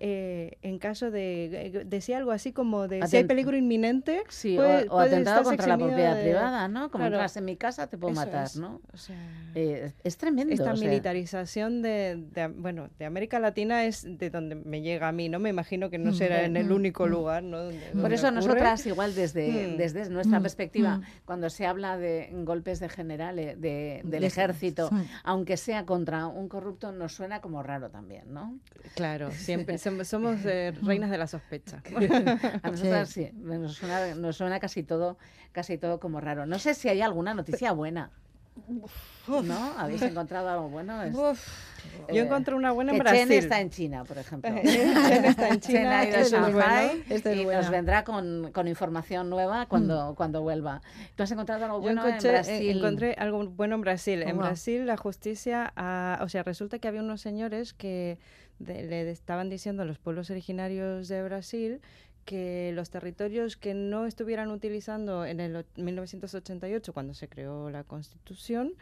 eh, 0.05 0.57
en 0.63 0.79
caso 0.79 1.11
de, 1.11 1.45
eh, 1.67 1.83
decía 1.85 2.17
algo 2.17 2.31
así 2.31 2.51
como 2.51 2.89
de 2.89 3.07
si 3.07 3.15
hay 3.15 3.23
Atent- 3.23 3.27
peligro 3.27 3.55
inminente, 3.55 4.21
Sí, 4.27 4.57
puede- 4.57 4.83
o, 4.83 4.85
o 4.87 4.97
puede 4.97 5.07
atentado 5.07 5.43
contra 5.43 5.65
la 5.67 5.77
propiedad 5.77 6.15
de- 6.17 6.23
privada, 6.23 6.67
¿no? 6.67 6.91
Como 6.91 7.03
Claro. 7.03 7.15
entras 7.15 7.37
en 7.37 7.45
mi 7.45 7.55
casa, 7.55 7.87
te 7.87 7.97
puedo 7.97 8.11
Eso 8.11 8.25
matar, 8.25 8.45
es. 8.47 8.57
¿no? 8.57 8.81
O 8.93 8.97
sea, 8.97 9.15
Eh, 9.55 9.93
es- 10.03 10.17
tremendo. 10.17 10.53
esta 10.53 10.73
o 10.73 10.75
sea, 10.75 10.89
militarización 10.89 11.81
de, 11.81 12.21
de 12.33 12.47
bueno 12.47 12.89
de 12.99 13.05
América 13.05 13.39
Latina 13.39 13.85
es 13.85 14.03
de 14.05 14.29
donde 14.29 14.55
me 14.55 14.81
llega 14.81 15.07
a 15.07 15.11
mí 15.13 15.29
no 15.29 15.39
me 15.39 15.49
imagino 15.49 15.89
que 15.89 15.97
no 15.99 16.11
será 16.11 16.43
en 16.43 16.57
el 16.57 16.67
Mm, 16.69 16.73
único 16.73 17.05
mm. 17.05 17.09
lugar 17.09 17.43
no 17.43 17.59
Donde- 17.63 17.79
Por 17.93 18.01
donde 18.01 18.15
eso 18.15 18.27
ocurre. 18.27 18.41
nosotras, 18.41 18.85
igual 18.85 19.15
desde, 19.15 19.69
Mm. 19.73 19.77
desde 19.77 20.09
nuestra 20.09 20.39
Mm, 20.39 20.41
perspectiva, 20.41 20.97
mm. 20.97 21.03
cuando 21.23 21.49
se 21.49 21.65
habla 21.65 21.97
de 21.97 22.29
golpes 22.43 22.81
de 22.81 22.89
generales, 22.89 23.61
de, 23.61 24.01
del 24.03 24.23
ejército, 24.25 24.89
aunque 25.23 25.55
sea 25.55 25.85
contra 25.85 26.27
un 26.27 26.49
corrupto, 26.49 26.91
nos 26.91 27.13
suena 27.15 27.39
como 27.39 27.63
raro 27.63 27.89
también, 27.89 28.33
¿no? 28.33 28.59
claro 28.95 29.31
siempre 29.31 29.77
somos 30.03 30.43
eh, 30.45 30.73
reinas 30.82 31.10
de 31.10 31.17
la 31.17 31.27
sospecha 31.27 31.82
A 32.63 32.69
nosotras 32.71 33.10
sí, 33.10 33.29
nos, 33.34 33.75
suena, 33.75 34.15
nos 34.15 34.36
suena 34.38 34.60
casi 34.60 34.84
todo, 34.84 35.17
casi 35.51 35.77
todo 35.77 35.99
como 35.99 36.19
raro. 36.21 36.45
No 36.45 36.60
sé 36.60 36.73
si 36.73 36.89
hay 36.89 37.01
alguna 37.01 37.34
noticia 37.34 37.71
buena. 37.71 38.12
¿No? 39.27 39.73
¿Habéis 39.79 40.01
encontrado 40.03 40.47
algo 40.49 40.69
bueno? 40.69 41.01
Es- 41.01 41.13
yo 41.13 41.34
eh, 42.08 42.19
encontré 42.19 42.56
una 42.56 42.71
buena 42.71 42.91
en 42.91 42.97
que 42.97 43.03
Brasil 43.03 43.27
Chen 43.27 43.38
está 43.39 43.60
en 43.62 43.69
China, 43.69 44.03
por 44.06 44.17
ejemplo. 44.17 44.49
Chen 44.63 45.25
está 45.25 45.49
en 45.49 45.60
Chen 45.60 45.77
China 45.77 45.99
ha 45.99 46.08
ido 46.08 46.17
a 46.17 46.21
eso 46.21 46.36
es 46.38 46.41
bueno. 46.53 46.60
Shanghai 46.60 47.03
Esta 47.10 47.32
es 47.32 47.38
y 47.38 47.45
nos 47.45 47.69
vendrá 47.69 48.03
con, 48.03 48.51
con 48.53 48.67
información 48.67 49.29
nueva 49.29 49.65
cuando, 49.65 50.13
cuando 50.15 50.41
vuelva. 50.41 50.82
¿Tú 51.15 51.23
has 51.23 51.32
encontrado 51.32 51.65
algo 51.65 51.77
Yo 51.77 51.82
bueno 51.82 52.06
encontré, 52.06 52.29
en 52.29 52.36
eh, 52.36 52.38
Brasil? 52.39 52.77
encontré 52.77 53.15
algo 53.17 53.45
bueno 53.47 53.75
en 53.75 53.82
Brasil. 53.82 54.23
Oh, 54.25 54.29
en. 54.29 54.38
Brasil 54.38 54.86
la 54.86 54.97
justicia, 54.97 55.73
ha- 55.75 56.19
o 56.21 56.29
sea, 56.29 56.43
resulta 56.43 56.77
que 56.79 56.88
había 56.88 57.01
unos 57.01 57.21
señores 57.21 57.73
que 57.73 58.17
de- 58.59 58.83
le 58.83 59.09
estaban 59.11 59.49
diciendo 59.49 59.83
a 59.83 59.85
los 59.85 59.97
pueblos 59.99 60.29
originarios 60.29 61.07
de 61.07 61.23
Brasil 61.23 61.81
que 62.25 62.71
los 62.73 62.89
territorios 62.89 63.57
que 63.57 63.73
no 63.73 64.05
estuvieran 64.05 64.49
utilizando 64.51 65.25
en 65.25 65.39
el 65.41 65.55
o- 65.57 65.63
1988, 65.75 66.93
cuando 66.93 67.13
se 67.13 67.27
creó 67.27 67.69
la 67.69 67.83
Constitución, 67.83 68.73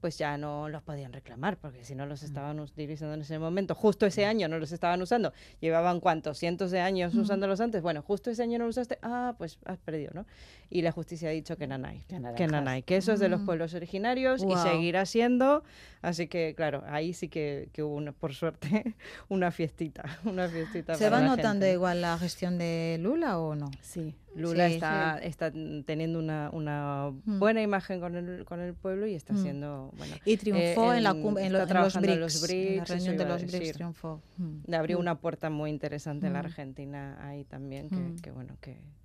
pues 0.00 0.16
ya 0.16 0.38
no 0.38 0.68
los 0.70 0.82
podían 0.82 1.12
reclamar, 1.12 1.58
porque 1.58 1.84
si 1.84 1.94
no 1.94 2.06
los 2.06 2.22
estaban 2.22 2.58
utilizando 2.58 3.12
en 3.14 3.20
ese 3.20 3.38
momento, 3.38 3.74
justo 3.74 4.06
ese 4.06 4.24
año 4.24 4.48
no 4.48 4.58
los 4.58 4.72
estaban 4.72 5.02
usando, 5.02 5.34
llevaban 5.60 6.00
cuántos, 6.00 6.38
cientos 6.38 6.70
de 6.70 6.80
años 6.80 7.14
usándolos 7.14 7.60
antes, 7.60 7.82
bueno, 7.82 8.00
justo 8.00 8.30
ese 8.30 8.42
año 8.42 8.58
no 8.58 8.64
lo 8.64 8.70
usaste, 8.70 8.98
ah, 9.02 9.34
pues 9.36 9.58
has 9.66 9.78
perdido, 9.78 10.12
¿no? 10.14 10.24
Y 10.72 10.82
la 10.82 10.92
justicia 10.92 11.28
ha 11.28 11.32
dicho 11.32 11.56
que 11.56 11.66
nanay, 11.66 12.04
Que 12.36 12.46
nanay, 12.46 12.82
que 12.84 12.96
eso 12.96 13.12
es 13.12 13.18
de 13.18 13.28
los 13.28 13.40
Mm. 13.40 13.46
pueblos 13.46 13.74
originarios 13.74 14.44
y 14.48 14.54
seguirá 14.56 15.04
siendo, 15.04 15.64
así 16.00 16.28
que 16.28 16.54
claro, 16.56 16.84
ahí 16.86 17.12
sí 17.12 17.28
que, 17.28 17.68
que 17.72 17.82
hubo, 17.82 17.96
una, 17.96 18.12
por 18.12 18.34
suerte, 18.34 18.60
una 19.28 19.50
fiestita, 19.50 20.04
una 20.24 20.48
fiestita 20.48 20.94
¿Se 20.94 21.04
para 21.06 21.16
va 21.16 21.22
la 21.22 21.28
notando 21.36 21.64
gente. 21.66 21.72
igual 21.72 22.00
la 22.00 22.16
gestión 22.18 22.56
de 22.56 22.98
Lula 23.00 23.40
o 23.40 23.56
no? 23.56 23.68
Sí, 23.80 24.14
Lula 24.36 24.68
Sí, 24.68 24.74
está, 24.74 25.18
está 25.18 25.50
teniendo 25.50 26.20
una, 26.20 26.50
una 26.52 27.10
Mm. 27.24 27.40
buena 27.40 27.62
imagen 27.62 27.98
con 27.98 28.14
el, 28.14 28.44
con 28.44 28.60
el 28.60 28.74
pueblo 28.74 29.08
y 29.08 29.16
está 29.16 29.32
Mm. 29.32 29.42
siendo, 29.42 29.90
bueno, 29.98 30.14
Y 30.24 30.36
triunfó 30.36 30.92
Eh, 30.92 30.98
en, 30.98 31.02
la 31.02 31.10
en- 31.10 31.22
cum- 31.22 31.36
en, 31.38 31.46
está 31.46 31.52
lo- 31.52 31.58
en 31.58 31.62
los 31.64 31.68
trabajando 31.68 32.06
BRICS, 32.06 32.14
en 32.14 32.20
los 32.20 32.50
en 32.50 32.76
la 32.78 32.84
reunión 32.84 33.16
de 33.16 33.24
los 33.24 33.42
BRICS 33.42 33.52
decir. 33.58 33.74
triunfó. 33.74 34.22
Mm. 34.38 34.56
le 34.68 34.76
abrió 34.76 34.98
Mm. 34.98 35.00
una 35.00 35.14
puerta 35.18 35.50
muy 35.50 35.68
interesante 35.70 36.28
a 36.28 36.30
la 36.30 36.42
Mm. 36.42 36.46
Argentina 36.46 37.18
ahí 37.28 37.42
también, 37.42 37.88
que, 37.90 37.96
Mm. 37.96 38.16
que 38.20 38.30
bueno, 38.30 38.56
que 38.60 38.74
Mm. 38.74 38.99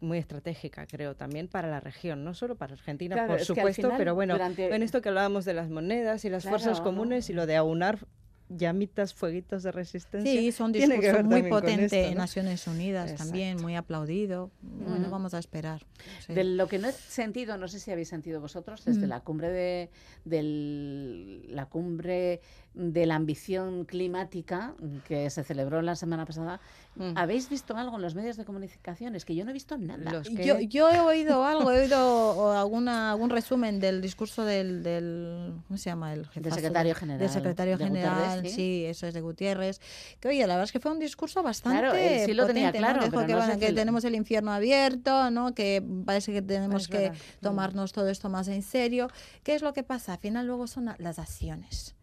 Muy 0.00 0.18
estratégica, 0.18 0.86
creo, 0.86 1.16
también 1.16 1.48
para 1.48 1.68
la 1.68 1.80
región, 1.80 2.22
no 2.24 2.32
solo 2.34 2.54
para 2.56 2.74
Argentina, 2.74 3.14
Claro, 3.16 3.32
por 3.32 3.40
supuesto, 3.44 3.82
final, 3.82 3.98
pero 3.98 4.14
bueno, 4.14 4.34
durante- 4.34 4.72
en 4.74 4.82
esto 4.82 5.02
que 5.02 5.08
hablábamos 5.08 5.44
de 5.44 5.54
las 5.54 5.68
monedas 5.68 6.24
y 6.24 6.30
las 6.30 6.44
fuerzas 6.44 6.78
Claro, 6.80 6.84
comunes 6.84 7.28
y 7.28 7.32
lo 7.32 7.46
de 7.46 7.56
aunar 7.56 8.06
llamitas, 8.50 9.14
fueguitos 9.14 9.62
de 9.62 9.72
resistencia. 9.72 10.30
Sí, 10.30 10.46
hizo 10.46 10.64
un 10.66 10.72
tiene 10.72 10.94
que 10.96 11.00
discurso 11.00 11.16
ver 11.16 11.24
muy 11.24 11.30
también 11.34 11.50
con 11.50 11.60
potente 11.62 11.84
esto, 11.86 11.96
en 11.96 12.14
¿no? 12.14 12.20
Naciones 12.20 12.66
Unidas 12.68 13.14
también, 13.16 13.48
Exacto. 13.48 13.62
muy 13.62 13.74
aplaudido. 13.74 14.50
Bueno, 14.60 15.00
Ujú. 15.02 15.10
vamos 15.10 15.34
a 15.34 15.38
esperar. 15.38 15.82
sí. 16.26 16.34
De 16.34 16.44
lo 16.44 16.68
que 16.68 16.78
no 16.78 16.88
he 16.88 16.92
sentido, 16.92 17.56
no 17.56 17.66
sé 17.68 17.80
si 17.80 17.90
habéis 17.90 18.08
sentido 18.08 18.40
vosotros, 18.40 18.84
desde 18.84 19.06
Mm. 19.06 19.10
la 19.10 19.20
cumbre 19.20 19.48
de 19.50 19.90
del- 20.26 21.46
la 21.54 21.66
cumbre 21.66 22.40
de 22.74 23.06
la 23.06 23.14
ambición 23.14 23.84
climática 23.84 24.74
que 25.06 25.30
se 25.30 25.44
celebró 25.44 25.80
la 25.82 25.94
semana 25.96 26.26
pasada, 26.26 26.60
Mm. 26.96 27.16
¿habéis 27.16 27.48
visto 27.50 27.76
algo 27.76 27.96
en 27.96 28.02
los 28.02 28.14
medios 28.14 28.36
de 28.36 28.44
comunicación? 28.44 29.16
Es 29.16 29.24
que 29.24 29.34
yo 29.34 29.44
no 29.44 29.50
he 29.50 29.52
visto 29.52 29.76
nada. 29.78 30.12
Los 30.12 30.28
que- 30.28 30.44
Yo, 30.44 30.60
yo 30.60 30.88
he 30.90 31.00
oído 31.00 31.44
algo, 31.44 31.72
he 31.72 31.80
oído 31.82 31.98
o 32.36 32.52
alguna, 32.52 33.10
algún 33.10 33.30
resumen 33.30 33.80
del 33.80 34.00
discurso 34.00 34.44
del, 34.44 34.84
del 34.84 35.54
¿cómo 35.66 35.76
se 35.76 35.90
llama? 35.90 36.12
El 36.12 36.26
jefazo 36.28 36.54
secretario 36.54 36.94
general 36.94 37.18
Del 37.20 37.30
secretario 37.30 37.76
de 37.78 37.84
Guterres, 37.88 38.04
general, 38.12 38.42
¿sí? 38.46 38.54
sí. 38.54 38.84
eso 38.86 39.06
es 39.08 39.14
de 39.14 39.20
Gutiérrez. 39.22 39.80
Que 40.20 40.28
oye, 40.28 40.40
la 40.46 40.54
verdad 40.54 40.64
es 40.64 40.72
que 40.72 40.78
fue 40.78 40.92
un 40.92 41.00
discurso 41.00 41.42
bastante 41.42 41.80
Claro, 41.80 41.94
él 41.96 42.26
sí 42.26 42.32
lo 42.34 42.46
tenía 42.46 42.70
claro, 42.70 43.00
Que 43.00 43.06
dijo 43.06 43.16
pero 43.16 43.26
que, 43.26 43.32
no 43.32 43.38
bueno, 43.38 43.52
sé 43.54 43.58
que 43.58 43.66
si 43.66 43.72
lo- 43.72 43.80
tenemos 43.80 44.04
el 44.04 44.14
infierno 44.14 44.52
abierto, 44.52 45.30
¿no? 45.32 45.52
Que 45.54 45.82
parece 46.04 46.32
que 46.32 46.42
tenemos 46.42 46.86
que 46.86 46.98
verdad. 46.98 47.16
tomarnos 47.40 47.92
todo 47.92 48.08
esto 48.08 48.28
más 48.28 48.46
en 48.46 48.62
serio. 48.62 49.08
¿Qué 49.42 49.54
es 49.56 49.62
lo 49.62 49.72
que 49.72 49.82
pasa? 49.82 50.12
Al 50.12 50.18
final 50.20 50.46
luego 50.46 50.68
son 50.68 50.84
la- 50.84 50.96
las 50.98 51.18
acciones 51.18 51.96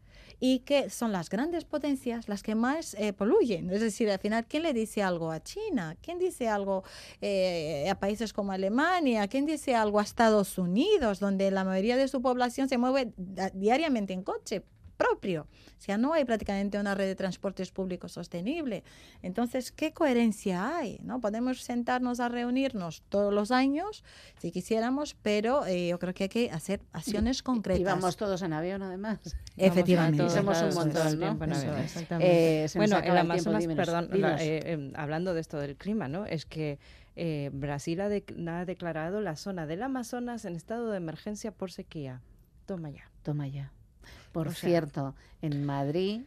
y 0.44 0.60
que 0.60 0.90
son 0.90 1.12
las 1.12 1.30
grandes 1.30 1.66
potencias 1.66 2.28
las 2.28 2.42
que 2.42 2.56
más 2.56 2.96
eh, 2.96 3.14
poluyen. 3.14 3.70
Es 3.70 3.80
decir, 3.80 4.10
al 4.10 4.18
final, 4.18 4.46
¿quién 4.48 4.64
le 4.64 4.74
dice 4.74 5.04
algo 5.04 5.32
a 5.32 5.42
China? 5.42 5.96
¿Quién 6.02 6.18
dice 6.18 6.50
algo 6.50 6.84
eh, 7.22 7.88
a 7.88 7.96
países 7.96 8.34
como 8.34 8.52
Alemania? 8.52 9.28
¿Quién 9.28 9.46
dice 9.46 9.76
algo 9.76 10.00
a 10.00 10.04
Estados 10.04 10.58
Unidos, 10.58 11.20
donde 11.20 11.52
la 11.52 11.64
mayoría 11.64 11.96
de 11.96 12.08
su 12.08 12.24
población 12.24 12.68
se 12.68 12.80
mueve 12.80 13.14
diariamente 13.54 14.14
en 14.14 14.24
coche? 14.24 14.64
Propio. 15.04 15.48
O 15.78 15.82
sea, 15.84 15.98
no 15.98 16.14
hay 16.14 16.26
prácticamente 16.26 16.78
una 16.80 16.94
red 16.96 17.08
de 17.08 17.16
transportes 17.16 17.72
públicos 17.72 18.12
sostenible. 18.12 18.84
Entonces, 19.24 19.72
¿qué 19.72 19.94
coherencia 19.94 20.78
hay? 20.78 21.00
¿no? 21.04 21.20
Podemos 21.20 21.62
sentarnos 21.64 22.20
a 22.20 22.30
reunirnos 22.30 23.02
todos 23.10 23.34
los 23.34 23.52
años, 23.52 24.04
si 24.38 24.52
quisiéramos, 24.52 25.16
pero 25.22 25.66
eh, 25.66 25.88
yo 25.90 25.98
creo 26.00 26.14
que 26.14 26.24
hay 26.24 26.30
que 26.30 26.52
hacer 26.52 26.82
acciones 26.94 27.42
concretas. 27.42 27.82
Y 27.82 27.84
vamos 27.84 28.16
todos 28.18 28.42
en 28.44 28.54
avión, 28.54 28.84
además. 28.84 29.20
Efectivamente. 29.58 30.30
Somos 30.30 30.62
un 30.62 30.74
montón, 30.76 31.20
¿no? 31.20 31.26
tiempo 31.26 31.44
en. 31.46 31.52
Eh, 32.24 32.68
bueno, 32.76 32.96
tiempo, 33.02 33.12
Amazonas, 33.22 33.62
dímenos, 33.62 33.86
perdón, 33.86 34.10
la- 34.22 34.44
eh, 34.44 34.62
eh, 34.66 34.92
hablando 34.96 35.34
de 35.34 35.42
esto 35.42 35.58
del 35.60 35.76
clima, 35.76 36.08
¿no? 36.08 36.26
Es 36.26 36.46
que 36.46 36.80
eh, 37.16 37.50
Brasil 37.54 38.00
ha, 38.02 38.10
dec- 38.10 38.48
ha 38.48 38.66
declarado 38.66 39.20
la 39.22 39.36
zona 39.36 39.66
del 39.66 39.82
Amazonas 39.84 40.46
en 40.46 40.56
estado 40.56 40.90
de 40.92 40.98
emergencia 40.98 41.52
por 41.52 41.72
sequía. 41.72 42.22
Toma 42.66 42.90
ya. 42.90 43.10
Toma 43.24 43.48
ya. 43.48 43.72
Por 44.32 44.48
O 44.50 44.52
sea- 44.54 44.70
cierto, 44.70 45.16
en 45.42 45.66
Madrid 45.66 46.22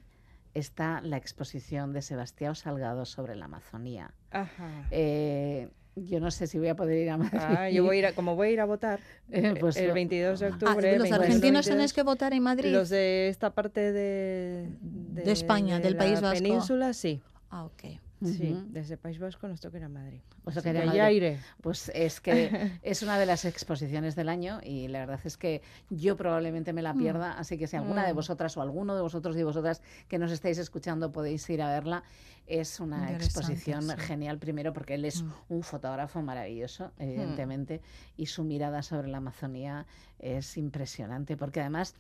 está 0.55 1.01
la 1.01 1.17
exposición 1.17 1.93
de 1.93 2.03
Sebastián 2.03 2.55
Salgado 2.55 3.05
sobre 3.07 3.35
la 3.35 3.47
Amazonía. 3.47 4.13
Ajá. 4.31 4.87
Eh, 4.91 5.69
yo 5.97 6.19
no 6.21 6.31
sé 6.31 6.47
si 6.49 6.59
voy 6.59 6.69
a 6.69 6.75
poder 6.77 6.99
ir 6.99 7.11
a 7.11 7.17
Madrid. 7.17 7.39
Ah, 7.41 7.71
yo 7.71 7.85
voy 7.85 7.97
a 7.97 7.99
ir 8.01 8.07
a, 8.07 8.13
como 8.15 8.35
voy 8.37 8.49
a 8.49 8.51
ir 8.53 8.61
a 8.61 8.65
votar 8.65 8.99
Eh, 9.31 9.55
pues 9.59 9.77
el 9.77 9.89
lo- 9.89 9.95
22 9.95 10.41
de 10.41 10.47
Ah, 10.47 10.51
octubre. 10.51 10.75
los 10.75 10.83
21, 11.03 11.15
argentinos 11.17 11.41
22, 11.41 11.67
tenéis 11.69 11.93
que 11.93 12.03
votar 12.03 12.33
en 12.35 12.43
Madrid. 12.43 12.73
Los 12.73 12.89
de 12.89 13.29
esta 13.29 13.51
parte 13.51 13.93
de, 13.93 14.69
De 14.81 15.33
España, 15.33 15.79
del 15.81 15.93
la 15.95 15.99
País 15.99 16.21
Vasco. 16.21 16.43
península, 16.43 16.93
sí. 16.93 17.21
Ah, 17.51 17.65
ok. 17.65 17.83
Sí, 18.23 18.57
desde 18.69 18.97
País 18.97 19.19
Vasco 19.19 19.47
nos 19.49 19.61
toca 19.61 19.77
ir 19.77 19.85
a 19.85 19.89
Madrid. 19.89 20.21
Os 20.45 20.57
Así 20.57 20.61
toca 20.61 20.71
ir 20.71 20.77
a 20.77 20.81
que 20.81 20.87
Madrid. 20.87 21.01
allá 21.01 21.11
iré. 21.13 21.39
Pues 21.61 21.91
es 21.95 22.21
que 22.21 22.73
es 22.83 23.03
una 23.03 23.19
de 23.19 23.27
las 23.27 23.45
exposiciones 23.45 24.15
del 24.17 24.29
año 24.29 24.61
y 24.63 24.89
la 24.89 25.01
verdad 25.01 25.21
es 25.25 25.37
que 25.37 25.61
yo 25.91 26.17
probablemente 26.17 26.73
me 26.73 26.81
la 26.83 26.95
pierda, 26.95 27.33
así 27.39 27.59
que 27.59 27.67
si 27.67 27.77
alguna 27.77 28.07
de 28.07 28.13
Mm. 28.13 28.17
vosotras 28.17 28.57
o 28.57 28.63
alguno 28.63 28.95
de 28.95 29.03
vosotros 29.03 29.37
y 29.37 29.43
vosotras 29.43 29.83
que 30.09 30.19
nos 30.19 30.31
estáis 30.33 30.59
escuchando 30.59 31.13
podéis 31.13 31.49
ir 31.51 31.61
a 31.61 31.69
verla, 31.69 32.03
es 32.47 32.79
una 32.81 33.11
exposición 33.13 33.83
sí. 33.83 33.95
genial 33.99 34.39
primero 34.39 34.73
porque 34.73 34.95
él 34.95 35.05
es 35.05 35.23
Mm. 35.23 35.33
un 35.49 35.63
fotógrafo 35.63 36.23
maravilloso, 36.23 36.93
evidentemente, 36.99 37.81
y 38.17 38.27
su 38.27 38.45
mirada 38.45 38.83
sobre 38.83 39.09
la 39.09 39.19
Amazonía 39.19 39.87
es 40.19 40.57
impresionante 40.57 41.37
porque 41.37 41.61
además 41.61 41.95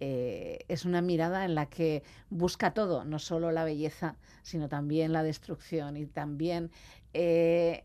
eh, 0.00 0.60
es 0.68 0.84
una 0.84 1.02
mirada 1.02 1.44
en 1.44 1.54
la 1.54 1.66
que 1.66 2.02
busca 2.30 2.72
todo, 2.72 3.04
no 3.04 3.18
solo 3.18 3.52
la 3.52 3.64
belleza, 3.64 4.16
sino 4.42 4.68
también 4.68 5.12
la 5.12 5.22
destrucción 5.22 5.96
y 5.96 6.06
también 6.06 6.70
eh, 7.12 7.84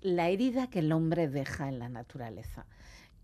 la 0.00 0.28
herida 0.28 0.68
que 0.68 0.78
el 0.80 0.92
hombre 0.92 1.28
deja 1.28 1.68
en 1.68 1.78
la 1.78 1.88
naturaleza 1.88 2.66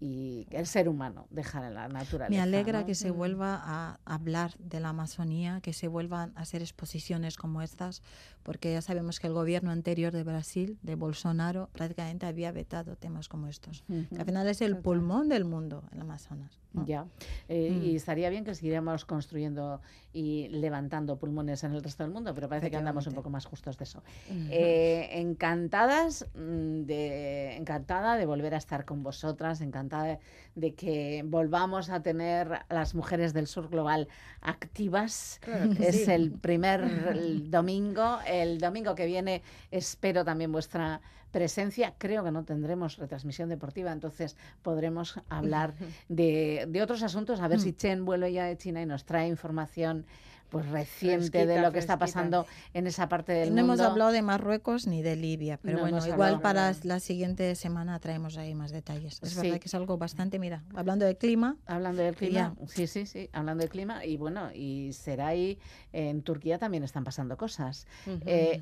y 0.00 0.48
el 0.50 0.66
ser 0.66 0.88
humano 0.88 1.28
deja 1.30 1.64
en 1.64 1.74
la 1.74 1.86
naturaleza. 1.86 2.36
Me 2.36 2.40
alegra 2.42 2.80
¿no? 2.80 2.86
que 2.86 2.96
se 2.96 3.12
Mm. 3.12 3.16
vuelva 3.16 3.60
a 3.62 4.00
hablar 4.04 4.52
de 4.58 4.80
la 4.80 4.88
Amazonía, 4.88 5.60
que 5.60 5.72
se 5.72 5.86
vuelvan 5.86 6.32
a 6.34 6.40
hacer 6.40 6.60
exposiciones 6.60 7.36
como 7.36 7.62
estas, 7.62 8.02
porque 8.42 8.72
ya 8.72 8.82
sabemos 8.82 9.20
que 9.20 9.26
el 9.26 9.32
gobierno 9.32 9.70
anterior 9.70 10.12
de 10.12 10.22
Brasil, 10.22 10.78
de 10.82 10.94
Bolsonaro, 10.94 11.68
prácticamente 11.72 12.26
había 12.26 12.52
vetado 12.52 12.96
temas 12.96 13.28
como 13.28 13.48
estos. 13.48 13.84
Que 13.88 14.18
al 14.18 14.24
final 14.24 14.46
es 14.48 14.60
el 14.60 14.78
pulmón 14.78 15.28
del 15.28 15.44
mundo, 15.44 15.84
el 15.92 16.00
Amazonas. 16.00 16.60
¿no? 16.72 16.86
Ya. 16.86 17.06
Eh, 17.48 17.72
Mm. 17.72 17.82
Y 17.84 17.96
estaría 17.96 18.30
bien 18.30 18.44
que 18.44 18.54
siguiéramos 18.54 19.04
construyendo 19.04 19.80
y 20.12 20.48
levantando 20.48 21.18
pulmones 21.18 21.64
en 21.64 21.72
el 21.72 21.82
resto 21.82 22.02
del 22.02 22.12
mundo, 22.12 22.34
pero 22.34 22.48
parece 22.48 22.70
que 22.70 22.76
andamos 22.76 23.06
un 23.06 23.14
poco 23.14 23.30
más 23.30 23.46
justos 23.46 23.78
de 23.78 23.84
eso. 23.84 24.02
Eh, 24.50 25.08
encantadas 25.12 26.26
mm, 26.34 26.82
de 26.82 27.56
encantada 27.56 28.16
de 28.16 28.26
volver 28.26 28.54
a 28.54 28.58
estar 28.58 28.84
con 28.84 29.02
vosotras, 29.02 29.60
encantada 29.60 30.18
de, 30.54 30.74
que 30.74 31.22
volvamos 31.24 31.90
a 31.90 32.02
tener 32.02 32.52
a 32.52 32.66
las 32.68 32.94
mujeres 32.94 33.32
del 33.32 33.46
sur 33.46 33.68
global 33.68 34.08
activas. 34.40 35.40
Claro 35.42 35.72
Es 35.78 36.04
sí. 36.04 36.10
el 36.10 36.32
primer 36.32 36.80
el 36.80 37.50
domingo. 37.50 38.18
El 38.26 38.58
domingo 38.58 38.94
que 38.94 39.06
viene 39.06 39.42
espero 39.70 40.24
también 40.24 40.52
vuestra 40.52 41.00
presencia. 41.30 41.94
Creo 41.98 42.22
que 42.22 42.30
no 42.30 42.44
tendremos 42.44 42.98
retransmisión 42.98 43.48
deportiva, 43.48 43.90
entonces 43.90 44.36
podremos 44.62 45.18
hablar 45.28 45.74
de, 46.08 46.66
de 46.68 46.82
otros 46.82 47.02
asuntos. 47.02 47.40
A 47.40 47.48
ver 47.48 47.58
si 47.58 47.72
Chen 47.72 48.04
vuelve 48.04 48.32
ya 48.32 48.44
de 48.44 48.56
China 48.56 48.82
y 48.82 48.86
nos 48.86 49.04
trae 49.04 49.26
información 49.28 50.06
pues 50.52 50.68
reciente 50.68 51.46
de 51.46 51.60
lo 51.60 51.72
que 51.72 51.78
está 51.78 51.98
pasando 51.98 52.46
en 52.74 52.86
esa 52.86 53.08
parte 53.08 53.32
del 53.32 53.48
no 53.54 53.62
mundo. 53.62 53.74
hemos 53.74 53.80
hablado 53.80 54.12
de 54.12 54.22
Marruecos 54.22 54.86
ni 54.86 55.02
de 55.02 55.16
Libia, 55.16 55.58
pero 55.60 55.78
No 55.78 55.82
bueno, 55.82 56.06
igual 56.06 56.40
para 56.40 56.72
la 56.84 57.00
siguiente 57.00 57.54
semana 57.56 57.98
traemos 57.98 58.36
ahí 58.36 58.54
más 58.54 58.70
detalles. 58.70 59.18
Es 59.22 59.30
Sí. 59.30 59.40
verdad 59.40 59.58
que 59.58 59.68
es 59.68 59.74
algo 59.74 59.96
bastante, 59.98 60.38
mira, 60.38 60.62
hablando 60.74 61.06
de 61.06 61.16
clima, 61.16 61.56
Hablando 61.66 62.02
del 62.02 62.14
clima, 62.14 62.54
Ya. 62.60 62.66
sí, 62.68 62.86
sí, 62.86 63.06
sí, 63.06 63.30
hablando 63.32 63.62
del 63.62 63.70
clima, 63.70 64.04
y 64.04 64.16
bueno, 64.18 64.50
y 64.54 64.92
será 64.92 65.28
ahí, 65.28 65.58
en 65.92 66.22
Turquía 66.22 66.58
también 66.58 66.84
están 66.84 67.02
pasando 67.04 67.36
cosas. 67.36 67.86
Eh, 68.26 68.60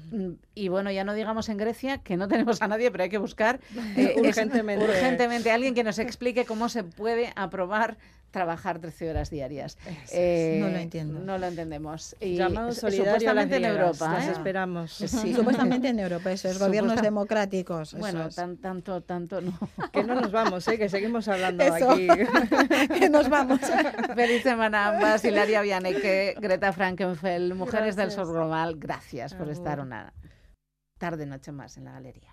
y 0.55 0.69
bueno, 0.69 0.91
ya 0.93 1.03
no 1.05 1.13
digamos 1.13 1.49
en 1.49 1.57
Grecia, 1.57 1.99
que 1.99 2.17
no 2.17 2.29
tenemos 2.29 2.63
a 2.63 2.69
nadie, 2.69 2.91
pero 2.93 3.03
hay 3.05 3.11
que 3.11 3.19
buscar 3.19 3.59
eh, 3.97 4.15
Urgentemente. 4.17 4.85
urgentemente 4.85 5.51
alguien 5.51 5.75
que 5.75 5.83
nos 5.83 5.99
explique 5.99 6.45
cómo 6.45 6.69
se 6.69 6.85
puede 6.85 7.33
aprobar 7.35 7.99
trabajar 8.31 8.79
13 8.79 9.11
horas 9.11 9.31
diarias. 9.31 9.77
Eh, 10.13 10.59
No 10.61 10.69
lo 10.69 10.77
entiendo. 10.79 11.19
No 11.21 11.39
lo 11.39 11.47
entendemos. 11.47 12.15
Y 12.21 12.37
Llamado 12.37 12.73
supuestamente 12.73 13.57
en 13.57 13.65
Europa. 13.65 14.13
Las 14.15 14.29
¿eh? 14.29 14.33
esperamos. 14.33 14.93
Sí. 14.93 15.35
supuestamente 15.35 15.89
en 15.89 15.99
Europa, 15.99 16.31
eso 16.33 16.49
es, 16.49 16.59
gobiernos 16.59 16.93
Supuesta- 16.93 17.03
democráticos. 17.03 17.89
eso 17.89 17.99
Bueno, 17.99 18.27
es. 18.27 18.35
tan, 18.35 18.57
tanto, 18.59 19.01
tanto 19.03 19.41
no. 19.41 19.59
Que 19.93 20.05
no 20.05 20.15
nos 20.21 20.31
vamos, 20.33 20.67
¿eh? 20.69 20.79
que 20.79 20.89
seguimos 20.89 21.27
hablando 21.29 21.65
Eso. 21.65 21.91
aquí. 21.91 22.07
que 22.99 23.09
nos 23.11 23.29
vamos. 23.29 23.61
Feliz 24.15 24.43
semana 24.43 24.87
a 24.87 24.97
ambas. 24.97 25.25
Hilaria 25.25 25.61
Vianeke, 25.63 26.37
Greta 26.41 26.73
Frankenfeld, 26.73 27.55
Mujeres 27.55 27.97
del 27.97 28.07
Gracias. 28.07 28.27
Sur 28.27 28.33
Global. 28.35 28.77
Gracias 28.79 29.35
por 29.35 29.49
estar 29.51 29.81
una 29.81 30.13
tarde, 30.99 31.27
noche 31.27 31.51
más 31.53 31.77
en 31.77 31.85
la 31.87 31.93
galería. 31.93 32.31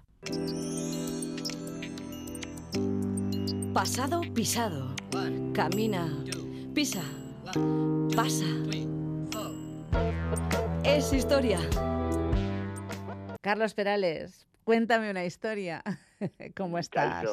Pasado 3.77 4.21
pisado. 4.33 4.95
Camina. 5.53 6.11
Pisa. 6.73 7.03
Pasa. 8.15 8.47
Es 10.83 11.13
historia. 11.13 11.59
Carlos 13.39 13.75
Perales, 13.75 14.47
cuéntame 14.63 15.11
una 15.11 15.25
historia. 15.25 15.84
¿Cómo 16.57 16.80
estás? 16.80 17.23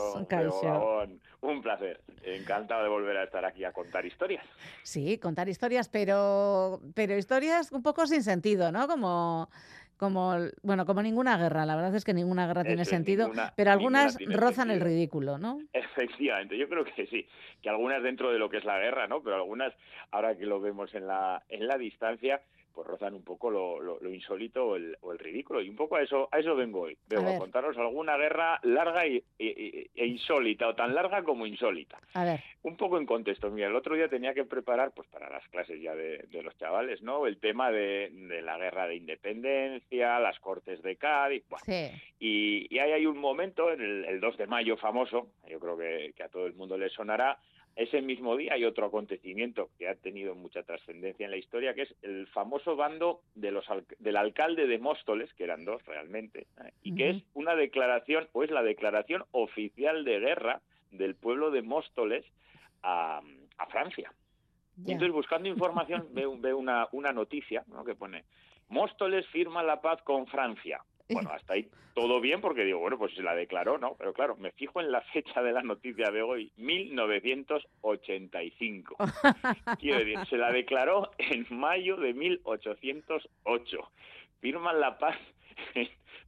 Un 1.40 1.62
placer. 1.62 2.02
Encantado 2.22 2.82
de 2.82 2.90
volver 2.90 3.16
a 3.16 3.24
estar 3.24 3.46
aquí 3.46 3.64
a 3.64 3.72
contar 3.72 4.04
historias. 4.04 4.44
Sí, 4.82 5.16
contar 5.16 5.48
historias, 5.48 5.88
pero, 5.88 6.82
pero 6.92 7.16
historias 7.16 7.72
un 7.72 7.82
poco 7.82 8.06
sin 8.06 8.22
sentido, 8.22 8.70
¿no? 8.70 8.86
Como, 8.86 9.48
como, 9.96 10.34
bueno, 10.62 10.86
como 10.86 11.02
ninguna 11.02 11.36
guerra. 11.38 11.64
La 11.66 11.76
verdad 11.76 11.94
es 11.94 12.04
que 12.04 12.14
ninguna 12.14 12.46
guerra 12.46 12.64
tiene 12.64 12.82
Eso 12.82 12.90
sentido, 12.90 13.24
ninguna- 13.28 13.52
pero 13.56 13.70
algunas 13.72 14.16
rozan 14.26 14.70
el 14.70 14.80
ridículo, 14.80 15.38
¿no? 15.38 15.60
Efectivamente, 15.72 16.56
yo 16.58 16.68
creo 16.68 16.84
que 16.84 17.06
sí, 17.06 17.26
que 17.62 17.68
algunas 17.68 18.02
dentro 18.02 18.32
de 18.32 18.38
lo 18.38 18.48
que 18.50 18.58
es 18.58 18.64
la 18.64 18.78
guerra, 18.78 19.06
¿no? 19.06 19.22
Pero 19.22 19.36
algunas, 19.36 19.72
ahora 20.10 20.36
que 20.36 20.46
lo 20.46 20.60
vemos 20.60 20.94
en 20.94 21.06
la, 21.06 21.42
en 21.48 21.66
la 21.66 21.78
distancia, 21.78 22.40
pues 22.74 22.86
rozan 22.88 23.14
un 23.14 23.22
poco 23.22 23.50
lo, 23.50 23.80
lo- 23.80 23.98
lo 24.00 24.12
insólito 24.12 24.66
o 24.66 24.76
el, 24.76 24.96
o 25.00 25.12
el 25.12 25.18
ridículo. 25.18 25.62
Y 25.62 25.68
un 25.68 25.76
poco 25.76 25.96
a 25.96 26.02
eso, 26.02 26.28
a 26.32 26.38
eso 26.40 26.56
vengo 26.56 26.80
hoy. 26.82 26.98
Vengo 27.08 27.28
a, 27.36 27.38
contaros 27.38 27.76
alguna 27.78 28.16
guerra 28.16 28.58
larga 28.64 29.06
y, 29.06 29.22
e 29.38 30.06
insólita, 30.06 30.68
o 30.68 30.74
tan 30.74 30.94
larga 30.94 31.22
como 31.22 31.46
insólita. 31.46 31.98
A 32.14 32.24
ver, 32.24 32.40
Un 32.62 32.76
poco 32.76 32.98
en 32.98 33.06
contexto, 33.06 33.50
mira, 33.50 33.68
el 33.68 33.76
otro 33.76 33.94
día 33.94 34.08
tenía 34.08 34.34
que 34.34 34.44
preparar, 34.44 34.92
pues 34.92 35.08
para 35.08 35.30
las 35.30 35.46
clases 35.48 35.80
ya 35.80 35.94
de, 35.94 36.18
de 36.30 36.42
los 36.42 36.56
chavales, 36.58 37.00
¿no? 37.02 37.26
El 37.26 37.38
tema 37.38 37.70
de, 37.70 38.10
de 38.10 38.42
la 38.42 38.58
guerra 38.58 38.86
de 38.88 38.96
independencia, 38.96 40.18
las 40.18 40.38
cortes 40.40 40.82
de 40.82 40.96
Cádiz, 40.96 41.44
bueno, 41.48 41.64
sí. 41.64 41.90
y, 42.18 42.74
y 42.74 42.78
ahí 42.78 42.92
hay 42.92 43.06
un 43.06 43.18
momento, 43.18 43.70
en 43.70 43.80
el, 43.80 44.04
el 44.06 44.20
2 44.20 44.36
de 44.38 44.46
mayo 44.46 44.76
famoso, 44.76 45.28
yo 45.48 45.58
creo 45.60 45.76
que, 45.76 46.12
que 46.16 46.22
a 46.22 46.28
todo 46.28 46.46
el 46.46 46.54
mundo 46.54 46.76
le 46.78 46.88
sonará, 46.88 47.38
ese 47.76 48.00
mismo 48.02 48.36
día 48.36 48.54
hay 48.54 48.64
otro 48.64 48.86
acontecimiento 48.86 49.70
que 49.78 49.88
ha 49.88 49.94
tenido 49.96 50.34
mucha 50.34 50.62
trascendencia 50.62 51.24
en 51.24 51.30
la 51.30 51.36
historia, 51.36 51.74
que 51.74 51.82
es 51.82 51.94
el 52.02 52.26
famoso 52.28 52.76
bando 52.76 53.20
de 53.34 53.50
los 53.50 53.68
al- 53.68 53.84
del 53.98 54.16
alcalde 54.16 54.66
de 54.66 54.78
Móstoles, 54.78 55.32
que 55.34 55.44
eran 55.44 55.64
dos 55.64 55.84
realmente, 55.86 56.46
¿eh? 56.64 56.70
y 56.82 56.94
que 56.94 57.10
es 57.10 57.22
una 57.34 57.56
declaración, 57.56 58.28
o 58.32 58.44
es 58.44 58.50
la 58.50 58.62
declaración 58.62 59.24
oficial 59.32 60.04
de 60.04 60.20
guerra 60.20 60.60
del 60.92 61.14
pueblo 61.16 61.50
de 61.50 61.62
Móstoles 61.62 62.24
a, 62.82 63.20
a 63.58 63.66
Francia. 63.66 64.12
Y 64.76 64.92
entonces, 64.92 65.12
buscando 65.12 65.48
información, 65.48 66.08
veo, 66.12 66.36
veo 66.38 66.58
una, 66.58 66.88
una 66.92 67.12
noticia 67.12 67.64
¿no? 67.68 67.84
que 67.84 67.94
pone, 67.94 68.24
Móstoles 68.68 69.26
firma 69.28 69.62
la 69.62 69.80
paz 69.80 70.00
con 70.02 70.26
Francia. 70.26 70.80
Bueno, 71.08 71.30
hasta 71.30 71.54
ahí 71.54 71.68
todo 71.94 72.20
bien 72.20 72.40
porque 72.40 72.64
digo, 72.64 72.80
bueno, 72.80 72.98
pues 72.98 73.14
se 73.14 73.22
la 73.22 73.34
declaró, 73.34 73.78
¿no? 73.78 73.94
Pero 73.96 74.12
claro, 74.12 74.36
me 74.36 74.50
fijo 74.52 74.80
en 74.80 74.90
la 74.90 75.00
fecha 75.00 75.42
de 75.42 75.52
la 75.52 75.62
noticia 75.62 76.10
de 76.10 76.22
hoy, 76.22 76.50
1985. 76.56 78.96
Quiero 79.80 79.98
decir, 79.98 80.18
se 80.28 80.36
la 80.36 80.50
declaró 80.50 81.12
en 81.18 81.46
mayo 81.50 81.96
de 81.96 82.14
1808. 82.14 83.78
Firman 84.40 84.80
la 84.80 84.98
paz 84.98 85.16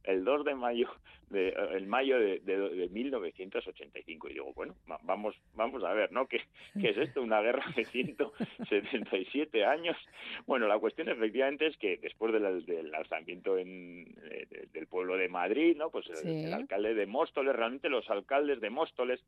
el 0.03 0.23
2 0.23 0.45
de 0.45 0.55
mayo 0.55 0.89
de 1.29 1.49
el 1.73 1.87
mayo 1.87 2.17
de, 2.19 2.39
de- 2.39 2.69
de 2.69 2.87
1985 2.89 4.29
y 4.29 4.33
digo 4.33 4.53
bueno 4.53 4.75
va- 4.89 4.99
vamos 5.03 5.35
vamos 5.55 5.83
a 5.83 5.91
ver 5.93 6.11
no 6.11 6.25
qué, 6.27 6.39
qué 6.79 6.89
es 6.91 6.97
esto 6.97 7.21
una 7.21 7.41
guerra 7.41 7.65
de 7.75 7.83
177 7.85 9.65
años. 9.65 9.97
Bueno 10.45 10.67
la 10.67 10.79
cuestión 10.79 11.09
efectivamente 11.09 11.67
es 11.67 11.77
que 11.77 11.97
después 11.97 12.33
del, 12.33 12.65
del 12.65 12.93
alzamiento 12.95 13.57
en, 13.57 14.07
eh, 14.29 14.45
de- 14.49 14.67
del 14.71 14.87
pueblo 14.87 15.17
de 15.17 15.27
Madrid 15.29 15.75
no 15.77 15.89
pues 15.89 16.07
el, 16.09 16.15
Sí. 16.17 16.43
el 16.45 16.53
alcalde 16.53 16.93
de 16.93 17.05
Móstoles 17.05 17.55
realmente 17.55 17.89
los 17.89 18.09
alcaldes 18.09 18.59
de 18.61 18.69
Móstoles 18.69 19.23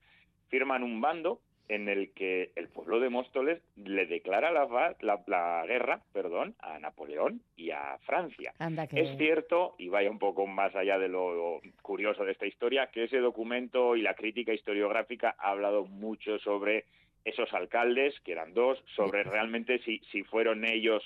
firman 0.50 0.84
un 0.84 1.02
bando 1.02 1.42
en 1.70 1.88
el 1.88 2.12
que 2.14 2.52
el 2.56 2.68
pueblo 2.68 3.00
de 3.00 3.10
Móstoles 3.10 3.62
le 3.78 4.06
declara 4.08 4.52
la, 4.52 4.96
la, 5.00 5.24
la 5.28 5.66
guerra 5.66 6.02
perdón 6.12 6.56
a 6.60 6.80
Napoleón 6.80 7.42
y 7.56 7.72
a 7.72 7.98
Francia. 8.06 8.54
Que... 8.90 9.02
es 9.02 9.18
cierto, 9.18 9.76
y 9.78 9.88
vaya 9.88 10.10
un 10.10 10.20
poco 10.20 10.48
más 10.48 10.76
allá 10.76 10.98
de 10.98 11.08
lo 11.08 11.62
curioso 11.82 12.26
de 12.26 12.32
esta 12.32 12.48
historia, 12.48 12.88
que 12.88 13.06
ese 13.06 13.20
documento 13.20 13.96
y 13.96 14.02
la 14.02 14.16
crítica 14.16 14.54
historiográfica 14.54 15.36
ha 15.38 15.52
hablado 15.52 15.86
mucho 15.86 16.40
sobre 16.40 16.86
esos 17.24 17.54
alcaldes, 17.54 18.20
que 18.22 18.32
eran 18.32 18.54
dos, 18.54 18.84
sobre 18.96 19.24
realmente 19.24 19.80
si, 19.80 20.00
si 20.12 20.24
fueron 20.24 20.66
ellos 20.66 21.04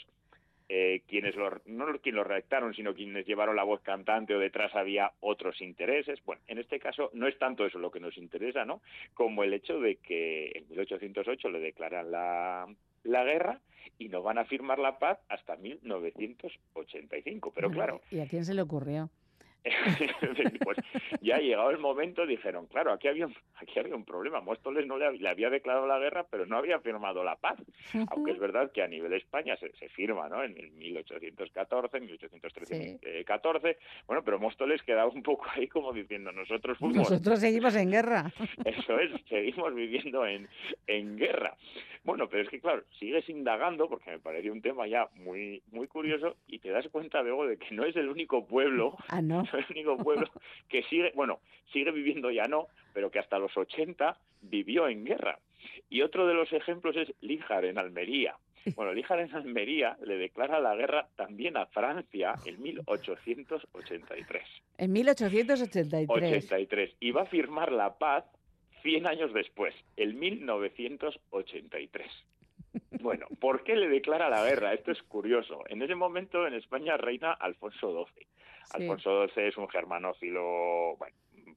eh, 0.69 1.01
quienes 1.07 1.35
lo, 1.35 1.49
no 1.65 1.85
quienes 1.99 2.15
lo 2.17 2.23
redactaron, 2.23 2.73
sino 2.73 2.93
quienes 2.93 3.25
llevaron 3.25 3.55
la 3.55 3.63
voz 3.63 3.81
cantante 3.81 4.35
o 4.35 4.39
detrás 4.39 4.73
había 4.75 5.11
otros 5.19 5.61
intereses. 5.61 6.19
Bueno, 6.25 6.41
en 6.47 6.57
este 6.57 6.79
caso 6.79 7.09
no 7.13 7.27
es 7.27 7.37
tanto 7.37 7.65
eso 7.65 7.79
lo 7.79 7.91
que 7.91 7.99
nos 7.99 8.17
interesa, 8.17 8.65
¿no? 8.65 8.81
Como 9.13 9.43
el 9.43 9.53
hecho 9.53 9.79
de 9.79 9.97
que 9.97 10.51
en 10.55 10.69
1808 10.69 11.49
le 11.49 11.59
declaran 11.59 12.11
la, 12.11 12.67
la 13.03 13.23
guerra 13.23 13.59
y 13.97 14.09
no 14.09 14.21
van 14.21 14.37
a 14.37 14.45
firmar 14.45 14.79
la 14.79 14.97
paz 14.99 15.19
hasta 15.29 15.55
1985. 15.57 17.51
Pero 17.53 17.69
claro, 17.71 18.01
¿Y 18.11 18.19
a 18.19 18.27
quién 18.27 18.45
se 18.45 18.53
le 18.53 18.61
ocurrió? 18.61 19.09
pues 20.63 20.77
ya 21.21 21.37
llegado 21.37 21.69
el 21.69 21.77
momento 21.77 22.25
dijeron, 22.25 22.67
claro, 22.67 22.91
aquí 22.91 23.07
había 23.07 23.27
un, 23.27 23.35
aquí 23.55 23.79
había 23.79 23.95
un 23.95 24.03
problema. 24.05 24.41
Móstoles 24.41 24.85
no 24.87 24.97
le, 24.97 25.05
hab- 25.07 25.17
le 25.19 25.29
había 25.29 25.49
declarado 25.49 25.87
la 25.87 25.99
guerra, 25.99 26.25
pero 26.29 26.45
no 26.45 26.57
había 26.57 26.79
firmado 26.79 27.23
la 27.23 27.35
paz. 27.37 27.57
Aunque 28.09 28.31
es 28.31 28.39
verdad 28.39 28.71
que 28.71 28.81
a 28.83 28.87
nivel 28.87 29.13
España 29.13 29.55
se, 29.57 29.71
se 29.73 29.89
firma, 29.89 30.27
¿no? 30.29 30.43
En 30.43 30.57
el 30.57 30.71
1814, 30.71 31.99
1813, 31.99 32.99
eh, 33.01 33.23
14. 33.25 33.77
Bueno, 34.07 34.23
pero 34.23 34.39
Móstoles 34.39 34.81
quedaba 34.83 35.09
un 35.09 35.23
poco 35.23 35.45
ahí 35.55 35.67
como 35.67 35.93
diciendo, 35.93 36.31
nosotros 36.31 36.77
fuimos 36.77 37.09
Nosotros 37.09 37.39
seguimos 37.39 37.75
en 37.75 37.91
guerra. 37.91 38.31
eso 38.65 38.99
es, 38.99 39.11
seguimos 39.29 39.73
viviendo 39.73 40.25
en, 40.25 40.47
en 40.87 41.17
guerra. 41.17 41.55
Bueno, 42.03 42.27
pero 42.27 42.43
es 42.43 42.49
que 42.49 42.59
claro, 42.59 42.83
sigues 42.99 43.27
indagando 43.29 43.87
porque 43.87 44.11
me 44.11 44.19
pareció 44.19 44.51
un 44.51 44.61
tema 44.61 44.85
ya 44.87 45.07
muy 45.15 45.61
muy 45.71 45.87
curioso 45.87 46.35
y 46.47 46.59
te 46.59 46.69
das 46.69 46.85
cuenta 46.89 47.21
luego 47.21 47.47
de 47.47 47.57
que 47.57 47.73
no 47.73 47.85
es 47.85 47.95
el 47.95 48.09
único 48.09 48.45
pueblo, 48.45 48.97
Ah, 49.07 49.21
no. 49.21 49.45
Es 49.57 49.65
el 49.69 49.75
único 49.77 49.97
pueblo 49.97 50.29
que 50.69 50.83
sigue, 50.83 51.11
bueno, 51.15 51.39
sigue 51.71 51.91
viviendo 51.91 52.31
ya 52.31 52.43
no, 52.43 52.67
pero 52.93 53.11
que 53.11 53.19
hasta 53.19 53.39
los 53.39 53.55
80 53.55 54.17
vivió 54.41 54.87
en 54.87 55.05
guerra. 55.05 55.39
Y 55.89 56.01
otro 56.01 56.27
de 56.27 56.33
los 56.33 56.51
ejemplos 56.51 56.95
es 56.97 57.13
Líjar 57.21 57.65
en 57.65 57.77
Almería. 57.77 58.35
Bueno, 58.77 58.93
Líjar 58.93 59.19
en 59.19 59.35
Almería 59.35 59.97
le 60.05 60.15
declara 60.15 60.61
la 60.61 60.73
guerra 60.73 61.09
también 61.17 61.57
a 61.57 61.65
Francia 61.65 62.35
en 62.45 62.61
1883. 62.61 64.41
En 64.77 64.93
1883. 64.93 66.07
83 66.09 66.95
y 67.01 67.11
va 67.11 67.23
a 67.23 67.25
firmar 67.25 67.73
la 67.73 67.97
paz 67.97 68.23
100 68.83 69.05
años 69.05 69.33
después, 69.33 69.75
el 69.97 70.13
1983. 70.13 72.07
Bueno, 73.01 73.27
¿por 73.39 73.63
qué 73.63 73.75
le 73.75 73.87
declara 73.87 74.29
la 74.29 74.45
guerra? 74.45 74.73
Esto 74.73 74.91
es 74.91 75.01
curioso. 75.03 75.63
En 75.67 75.81
ese 75.81 75.95
momento 75.95 76.47
en 76.47 76.53
España 76.53 76.97
reina 76.97 77.33
Alfonso 77.33 78.07
XII. 78.15 78.27
Alfonso 78.71 79.27
XII 79.27 79.47
es 79.47 79.57
un 79.57 79.67
germanófilo 79.69 80.97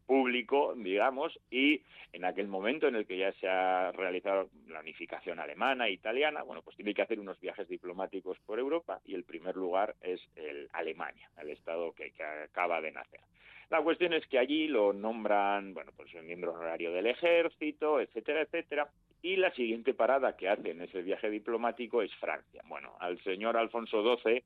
público, 0.07 0.75
digamos, 0.77 1.39
y 1.51 1.83
en 2.13 2.25
aquel 2.25 2.49
momento 2.49 2.87
en 2.87 2.95
el 2.95 3.07
que 3.07 3.19
ya 3.19 3.33
se 3.33 3.49
ha 3.49 3.93
realizado 3.93 4.49
la 4.69 4.81
unificación 4.81 5.41
alemana 5.41 5.89
e 5.89 5.93
italiana, 5.93 6.43
bueno, 6.43 6.63
pues 6.63 6.77
tiene 6.77 6.95
que 6.95 7.03
hacer 7.03 7.19
unos 7.19 7.41
viajes 7.41 7.69
diplomáticos 7.69 8.39
por 8.47 8.59
Europa 8.59 9.01
y 9.05 9.15
el 9.15 9.25
primer 9.25 9.57
lugar 9.57 9.95
es 10.01 10.21
el 10.37 10.69
Alemania, 10.73 11.29
el 11.41 11.51
estado 11.51 11.93
que, 11.93 12.13
que 12.13 12.23
acaba 12.23 12.81
de 12.81 12.93
nacer. 12.93 13.21
La 13.69 13.83
cuestión 13.83 14.13
es 14.13 14.25
que 14.29 14.39
allí 14.39 14.69
lo 14.69 14.93
nombran, 14.93 15.75
bueno, 15.75 15.91
pues 15.97 16.15
un 16.15 16.27
miembro 16.27 16.53
honorario 16.53 16.93
del 16.93 17.09
ejército, 17.09 18.01
etcétera, 18.01 18.43
etcétera, 18.43 18.89
y 19.23 19.37
la 19.37 19.51
siguiente 19.53 19.93
parada 19.93 20.37
que 20.37 20.49
hace 20.49 20.71
en 20.71 20.83
ese 20.83 21.03
viaje 21.03 21.29
diplomático 21.29 22.01
es 22.01 22.15
Francia. 22.15 22.63
Bueno, 22.67 22.95
al 23.01 23.21
señor 23.25 23.57
Alfonso 23.57 24.17
XII 24.19 24.45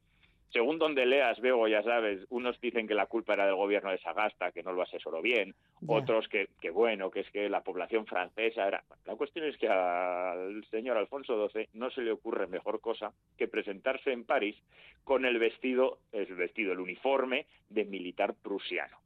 según 0.52 0.78
donde 0.78 1.06
leas, 1.06 1.40
veo, 1.40 1.68
ya 1.68 1.82
sabes, 1.82 2.26
unos 2.28 2.60
dicen 2.60 2.88
que 2.88 2.94
la 2.94 3.06
culpa 3.06 3.34
era 3.34 3.46
del 3.46 3.54
gobierno 3.54 3.90
de 3.90 3.98
Sagasta, 3.98 4.50
que 4.50 4.62
no 4.62 4.72
lo 4.72 4.82
asesoró 4.82 5.22
bien, 5.22 5.54
otros 5.86 6.28
que, 6.28 6.48
que 6.60 6.70
bueno, 6.70 7.10
que 7.10 7.20
es 7.20 7.30
que 7.30 7.48
la 7.48 7.62
población 7.62 8.06
francesa 8.06 8.66
era... 8.66 8.82
La 9.06 9.14
cuestión 9.14 9.46
es 9.46 9.56
que 9.56 9.68
al 9.68 10.64
señor 10.70 10.96
Alfonso 10.96 11.48
XII 11.48 11.68
no 11.74 11.90
se 11.90 12.02
le 12.02 12.12
ocurre 12.12 12.48
mejor 12.48 12.80
cosa 12.80 13.12
que 13.38 13.48
presentarse 13.48 14.12
en 14.12 14.24
París 14.24 14.56
con 15.04 15.24
el 15.24 15.38
vestido, 15.38 15.98
el 16.12 16.34
vestido, 16.34 16.72
el 16.72 16.80
uniforme 16.80 17.46
de 17.68 17.84
militar 17.84 18.34
prusiano. 18.34 18.98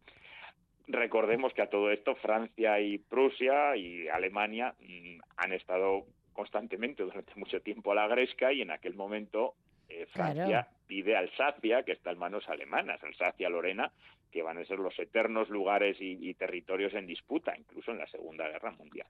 Recordemos 0.86 1.52
que 1.54 1.62
a 1.62 1.70
todo 1.70 1.90
esto 1.90 2.14
Francia 2.16 2.80
y 2.80 2.98
Prusia 2.98 3.76
y 3.76 4.08
Alemania 4.08 4.74
mm, 4.80 5.18
han 5.36 5.52
estado 5.52 6.04
constantemente 6.32 7.02
durante 7.02 7.34
mucho 7.36 7.60
tiempo 7.60 7.92
a 7.92 7.94
la 7.94 8.08
gresca 8.08 8.52
y 8.52 8.60
en 8.60 8.70
aquel 8.70 8.94
momento 8.94 9.54
eh, 9.88 10.06
Francia 10.06 10.46
Claro. 10.46 10.68
pide 10.86 11.16
Alsacia, 11.16 11.82
que 11.82 11.92
está 11.92 12.10
en 12.10 12.18
manos 12.18 12.48
alemanas, 12.48 13.02
Alsacia-Lorena, 13.02 13.92
que 14.30 14.42
van 14.42 14.58
a 14.58 14.64
ser 14.64 14.78
los 14.78 14.98
eternos 14.98 15.48
lugares 15.48 16.00
y, 16.00 16.28
y 16.28 16.34
territorios 16.34 16.94
en 16.94 17.06
disputa, 17.06 17.56
incluso 17.56 17.92
en 17.92 17.98
la 17.98 18.06
Segunda 18.08 18.48
Guerra 18.48 18.72
Mundial. 18.72 19.06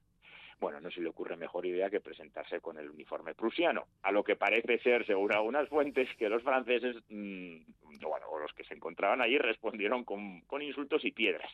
Bueno, 0.60 0.80
no 0.80 0.90
se 0.90 1.00
le 1.00 1.08
ocurre 1.08 1.36
mejor 1.36 1.66
idea 1.66 1.90
que 1.90 2.00
presentarse 2.00 2.60
con 2.60 2.78
el 2.78 2.88
uniforme 2.88 3.34
prusiano, 3.34 3.86
a 4.02 4.12
lo 4.12 4.22
que 4.22 4.36
parece 4.36 4.78
ser, 4.78 5.04
según 5.04 5.32
algunas 5.32 5.68
fuentes, 5.68 6.08
que 6.16 6.28
los 6.28 6.42
franceses, 6.42 6.96
mm, 7.08 7.56
bueno, 8.00 8.26
o 8.30 8.38
los 8.38 8.52
que 8.52 8.64
se 8.64 8.74
encontraban 8.74 9.20
allí, 9.20 9.36
respondieron 9.38 10.04
con, 10.04 10.40
con 10.42 10.62
insultos 10.62 11.04
y 11.04 11.12
piedras. 11.12 11.50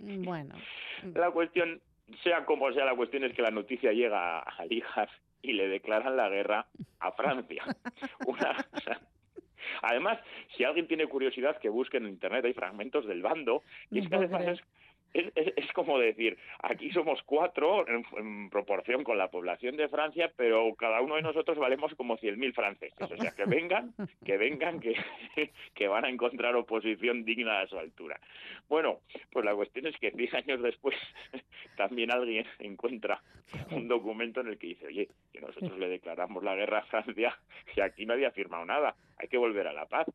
Bueno. 0.00 0.54
La 1.14 1.30
cuestión, 1.30 1.80
sea 2.22 2.44
como 2.44 2.72
sea, 2.72 2.84
la 2.84 2.96
cuestión 2.96 3.24
es 3.24 3.34
que 3.34 3.42
la 3.42 3.50
noticia 3.50 3.92
llega 3.92 4.40
a, 4.40 4.64
Líjar 4.66 5.08
y 5.42 5.52
le 5.52 5.68
declaran 5.68 6.16
la 6.16 6.28
guerra 6.28 6.66
a 6.98 7.12
Francia. 7.12 7.64
Una, 8.26 8.56
o 8.72 8.80
sea, 8.80 9.00
además, 9.82 10.18
si 10.56 10.64
alguien 10.64 10.86
tiene 10.86 11.06
curiosidad, 11.06 11.58
que 11.58 11.68
busque 11.68 11.96
en 11.96 12.08
internet, 12.08 12.44
hay 12.44 12.52
fragmentos 12.52 13.06
del 13.06 13.22
bando, 13.22 13.62
y 13.90 14.00
es 14.00 14.08
que 14.08 14.16
además 14.16 14.42
es, 14.46 14.60
es, 15.14 15.32
es- 15.34 15.52
es 15.56 15.72
como 15.72 15.98
decir, 15.98 16.36
aquí 16.62 16.90
somos 16.92 17.22
cuatro 17.24 17.86
en, 17.88 18.48
proporción 18.50 19.04
con 19.04 19.18
la 19.18 19.28
población 19.30 19.76
de 19.76 19.88
Francia, 19.88 20.32
pero 20.36 20.74
cada 20.76 21.00
uno 21.00 21.16
de 21.16 21.22
nosotros 21.22 21.58
valemos 21.58 21.94
como 21.94 22.16
100.000 22.18 22.52
franceses. 22.54 23.10
O 23.10 23.16
sea, 23.16 23.32
que 23.32 23.44
vengan, 23.44 23.92
que 24.24 24.36
vengan, 24.36 24.80
que, 24.80 24.94
que 25.74 25.88
van 25.88 26.04
a 26.04 26.08
encontrar 26.10 26.54
oposición 26.56 27.24
digna 27.24 27.60
a 27.60 27.66
su 27.66 27.78
altura. 27.78 28.20
Bueno, 28.68 29.00
pues 29.32 29.44
la 29.44 29.54
cuestión 29.54 29.86
es 29.86 29.96
que 29.98 30.10
10 30.10 30.34
años 30.34 30.62
después 30.62 30.96
también 31.76 32.10
alguien 32.10 32.46
encuentra 32.58 33.22
un 33.72 33.88
documento 33.88 34.40
en 34.40 34.48
el 34.48 34.58
que 34.58 34.68
dice, 34.68 34.86
oye, 34.86 35.08
que 35.32 35.40
nosotros 35.40 35.78
le 35.78 35.88
declaramos 35.88 36.42
la 36.44 36.54
guerra 36.54 36.78
a 36.78 36.84
Francia 36.86 37.36
y 37.74 37.80
aquí 37.80 38.06
no 38.06 38.12
había 38.14 38.30
firmado 38.30 38.64
nada, 38.64 38.94
hay 39.18 39.28
que 39.28 39.38
volver 39.38 39.66
a 39.66 39.72
la 39.72 39.86
paz. 39.86 40.06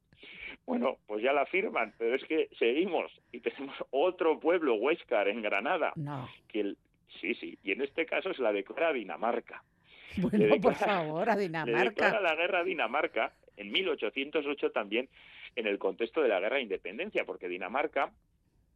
Bueno, 0.65 0.97
pues 1.05 1.21
ya 1.21 1.31
la 1.33 1.45
firman, 1.45 1.93
pero 1.97 2.15
es 2.15 2.23
que 2.23 2.47
seguimos 2.57 3.11
y 3.31 3.39
tenemos 3.39 3.75
otro 3.91 4.39
pueblo, 4.39 4.75
Huéscar, 4.85 5.27
en 5.27 5.41
Granada, 5.41 5.91
No. 5.95 6.29
que 6.47 6.59
el- 6.61 6.77
sí, 7.19 7.33
sí, 7.35 7.57
y 7.63 7.71
en 7.71 7.81
este 7.81 8.05
caso 8.05 8.33
se 8.33 8.41
la 8.41 8.51
declara 8.53 8.93
Dinamarca. 8.93 9.63
Bueno, 10.17 10.55
por 10.61 10.75
favor, 10.75 11.29
a 11.29 11.35
Le 11.35 11.49
declara 11.49 11.65
Dinamarca. 11.65 12.19
la 12.21 12.35
guerra 12.35 12.59
a 12.59 12.63
Dinamarca 12.63 13.33
en 13.57 13.71
1808 13.71 14.71
también 14.71 15.09
en 15.55 15.67
el 15.67 15.77
contexto 15.79 16.21
de 16.21 16.29
la 16.29 16.39
guerra 16.39 16.57
de 16.57 16.63
independencia, 16.63 17.25
porque 17.25 17.47
Dinamarca, 17.49 18.11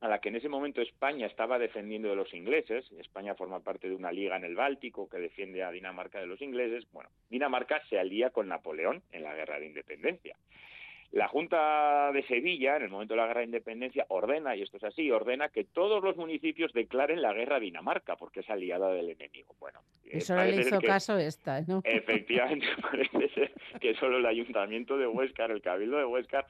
a 0.02 0.08
la 0.08 0.20
que 0.20 0.30
en 0.30 0.38
ese 0.38 0.48
momento 0.50 0.82
España 0.82 1.28
estaba 1.28 1.60
defendiendo 1.60 2.10
de 2.10 2.16
los 2.16 2.34
ingleses, 2.34 2.90
España 3.00 3.36
forma 3.36 3.60
parte 3.60 3.90
de 3.90 3.96
una 3.96 4.12
liga 4.14 4.38
en 4.38 4.46
el 4.46 4.56
Báltico 4.56 5.10
que 5.10 5.18
defiende 5.18 5.62
a 5.64 5.72
Dinamarca 5.72 6.20
de 6.20 6.28
los 6.28 6.42
ingleses, 6.42 6.86
bueno, 6.94 7.10
Dinamarca 7.30 7.82
se 7.90 8.00
alía 8.00 8.30
con 8.32 8.48
Napoleón 8.48 9.02
en 9.12 9.24
la 9.24 9.34
guerra 9.36 9.60
de 9.60 9.66
independencia. 9.68 10.36
La 11.12 11.28
Junta 11.28 12.12
de 12.12 12.22
Sevilla, 12.28 12.78
en 12.78 12.84
el 12.84 12.90
momento 12.90 13.16
de 13.16 13.20
la 13.22 13.28
guerra 13.28 13.40
de 13.40 13.48
independencia, 13.48 14.06
ordena, 14.10 14.56
y 14.56 14.62
esto 14.62 14.78
es 14.78 14.84
así, 14.84 15.10
ordena 15.10 15.50
que 15.50 15.64
todos 15.64 16.04
los 16.04 16.16
municipios 16.18 16.72
declaren 16.72 17.22
la 17.22 17.34
guerra 17.34 17.56
a 17.56 17.60
Dinamarca, 17.60 18.16
porque 18.16 18.42
es 18.42 18.50
aliada 18.50 18.92
del 18.92 19.10
enemigo. 19.10 19.56
Bueno, 19.60 19.80
Y 20.06 20.18
eh, 20.18 20.22
solo 20.22 20.44
le 20.44 20.58
hizo 20.58 20.80
caso 20.82 21.18
esta, 21.18 21.62
¿no? 21.62 21.82
Efectivamente, 21.84 22.68
parece 22.82 23.30
ser 23.30 23.52
que 23.82 23.96
solo 23.96 24.18
el 24.18 24.26
ayuntamiento 24.28 24.98
de 24.98 25.08
Huéscar, 25.08 25.50
el 25.50 25.62
cabildo 25.62 25.98
de 25.98 26.06
Huéscar, 26.06 26.46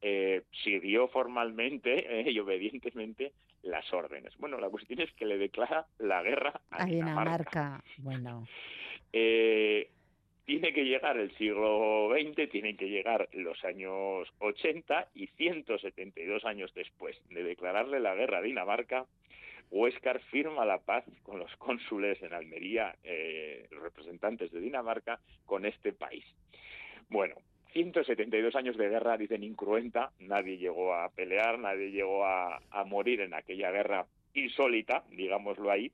eh, 0.00 0.42
siguió 0.62 1.08
formalmente 1.08 2.20
eh, 2.20 2.30
y 2.30 2.38
obedientemente 2.38 3.32
las 3.62 3.92
órdenes. 3.92 4.32
Bueno, 4.38 4.60
la 4.60 4.68
cuestión 4.68 5.00
es 5.00 5.10
que 5.14 5.24
le 5.24 5.38
declara 5.38 5.86
la 5.98 6.22
guerra 6.22 6.60
a, 6.70 6.82
A 6.82 6.86
Dinamarca. 6.86 7.80
Dinamarca. 7.80 7.84
Bueno, 7.98 8.46
Eh, 9.12 9.88
tiene 10.44 10.72
que 10.72 10.84
llegar 10.84 11.16
el 11.16 11.34
siglo 11.36 12.10
XX, 12.10 12.50
tienen 12.50 12.76
que 12.76 12.88
llegar 12.88 13.28
los 13.32 13.64
años 13.64 14.28
80 14.38 15.08
y 15.14 15.26
172 15.28 16.44
años 16.44 16.72
después 16.74 17.16
de 17.30 17.42
declararle 17.42 18.00
la 18.00 18.14
guerra 18.14 18.38
a 18.38 18.42
Dinamarca, 18.42 19.06
Huéscar 19.70 20.20
firma 20.30 20.64
la 20.64 20.78
paz 20.78 21.04
con 21.22 21.38
los 21.38 21.54
cónsules 21.56 22.22
en 22.22 22.34
Almería, 22.34 22.94
eh, 23.02 23.66
los 23.70 23.82
representantes 23.82 24.52
de 24.52 24.60
Dinamarca, 24.60 25.18
con 25.46 25.64
este 25.64 25.92
país. 25.92 26.24
Bueno, 27.08 27.36
172 27.72 28.54
años 28.54 28.76
de 28.76 28.88
guerra, 28.88 29.16
dicen 29.16 29.42
incruenta, 29.42 30.12
nadie 30.20 30.58
llegó 30.58 30.94
a 30.94 31.08
pelear, 31.08 31.58
nadie 31.58 31.90
llegó 31.90 32.24
a, 32.24 32.60
a 32.70 32.84
morir 32.84 33.22
en 33.22 33.34
aquella 33.34 33.70
guerra 33.72 34.06
insólita, 34.34 35.04
digámoslo 35.10 35.70
ahí, 35.70 35.90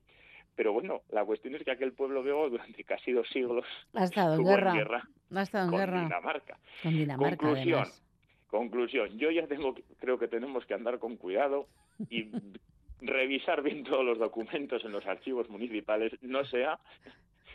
pero 0.61 0.75
bueno, 0.75 1.01
la 1.09 1.25
cuestión 1.25 1.55
es 1.55 1.65
que 1.65 1.71
aquel 1.71 1.95
pueblo 1.95 2.21
griego 2.21 2.51
durante 2.51 2.85
casi 2.85 3.13
dos 3.13 3.27
siglos 3.31 3.65
ha 3.95 4.05
estado 4.05 4.35
en 4.35 4.45
guerra. 4.45 4.75
guerra 4.75 5.09
Ha 5.35 5.41
estado 5.41 5.65
en 5.65 5.71
con 5.71 5.81
guerra 5.81 6.03
Dinamarca. 6.03 6.59
con 6.83 6.93
Dinamarca, 6.93 7.37
Conclusión. 7.39 7.79
además. 7.81 8.05
Conclusión, 8.49 9.19
yo 9.19 9.31
ya 9.31 9.47
tengo, 9.47 9.75
creo 10.01 10.19
que 10.19 10.29
tenemos 10.29 10.67
que 10.67 10.75
andar 10.75 10.99
con 10.99 11.17
cuidado 11.17 11.67
y 12.11 12.29
revisar 13.01 13.63
bien 13.63 13.85
todos 13.85 14.05
los 14.05 14.19
documentos 14.19 14.85
en 14.85 14.93
los 14.93 15.07
archivos 15.07 15.49
municipales, 15.49 16.13
no 16.21 16.45
sea 16.45 16.79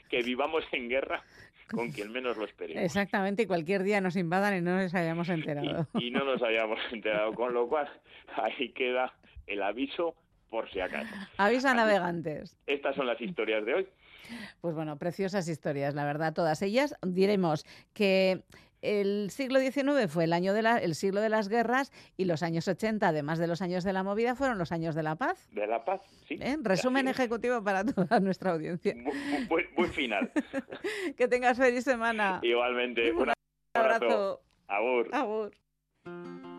que 0.09 0.23
vivamos 0.23 0.63
en 0.71 0.89
guerra 0.89 1.21
con 1.69 1.91
quien 1.91 2.11
menos 2.11 2.37
lo 2.37 2.45
esperemos. 2.45 2.81
Exactamente, 2.81 3.43
y 3.43 3.45
cualquier 3.45 3.83
día 3.83 4.01
nos 4.01 4.15
invadan 4.15 4.57
y 4.57 4.61
no 4.61 4.77
nos 4.77 4.95
hayamos 4.95 5.29
enterado. 5.29 5.87
y 5.93 6.09
no 6.09 6.25
nos 6.25 6.41
habíamos 6.41 6.79
enterado, 6.91 7.35
con 7.35 7.53
lo 7.53 7.67
cual 7.67 7.87
ahí 8.35 8.69
queda 8.69 9.13
el 9.45 9.61
aviso 9.61 10.15
por 10.49 10.69
si 10.71 10.79
acaso. 10.79 11.13
Avisa 11.37 11.73
navegantes. 11.73 12.57
Estas 12.67 12.95
son 12.95 13.07
las 13.07 13.19
historias 13.21 13.65
de 13.65 13.73
hoy. 13.73 13.87
Pues 14.61 14.73
bueno, 14.75 14.97
preciosas 14.97 15.47
historias, 15.47 15.93
la 15.93 16.05
verdad, 16.05 16.33
todas 16.33 16.61
ellas. 16.61 16.95
Diremos 17.05 17.65
que 17.93 18.41
el 18.81 19.29
siglo 19.31 19.59
XIX 19.59 20.07
fue 20.07 20.23
el 20.25 20.33
año 20.33 20.53
de 20.53 20.61
la- 20.61 20.77
el 20.77 20.95
siglo 20.95 21.21
de 21.21 21.29
las 21.29 21.47
guerras 21.49 21.91
y 22.17 22.25
los 22.25 22.41
años 22.43 22.67
80, 22.67 23.07
además 23.09 23.37
de 23.39 23.47
los 23.47 23.61
años 23.61 23.83
de 23.83 23.93
la 23.93 24.03
movida, 24.03 24.35
fueron 24.35 24.57
los 24.57 24.71
años 24.71 24.95
de 24.95 25.03
la 25.03 25.15
paz. 25.15 25.47
De 25.51 25.65
la 25.67 25.83
paz, 25.85 26.01
sí. 26.27 26.37
¿eh? 26.41 26.57
Resumen 26.61 27.07
ejecutivo 27.07 27.63
para 27.63 27.83
toda 27.85 28.19
nuestra 28.19 28.51
audiencia. 28.51 28.93
Bu- 28.95 29.11
bu- 29.11 29.47
Buen, 29.47 29.65
buen 29.75 29.91
final. 29.93 30.31
Que 31.17 31.27
tengas 31.27 31.57
feliz 31.57 31.83
semana. 31.83 32.39
Igualmente, 32.43 33.11
un 33.11 33.31
abrazo. 33.75 33.99
abrazo. 33.99 34.41
Agur. 34.67 35.09
Agur. 35.13 36.54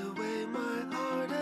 Away 0.00 0.46
my 0.46 0.96
heart 0.96 1.33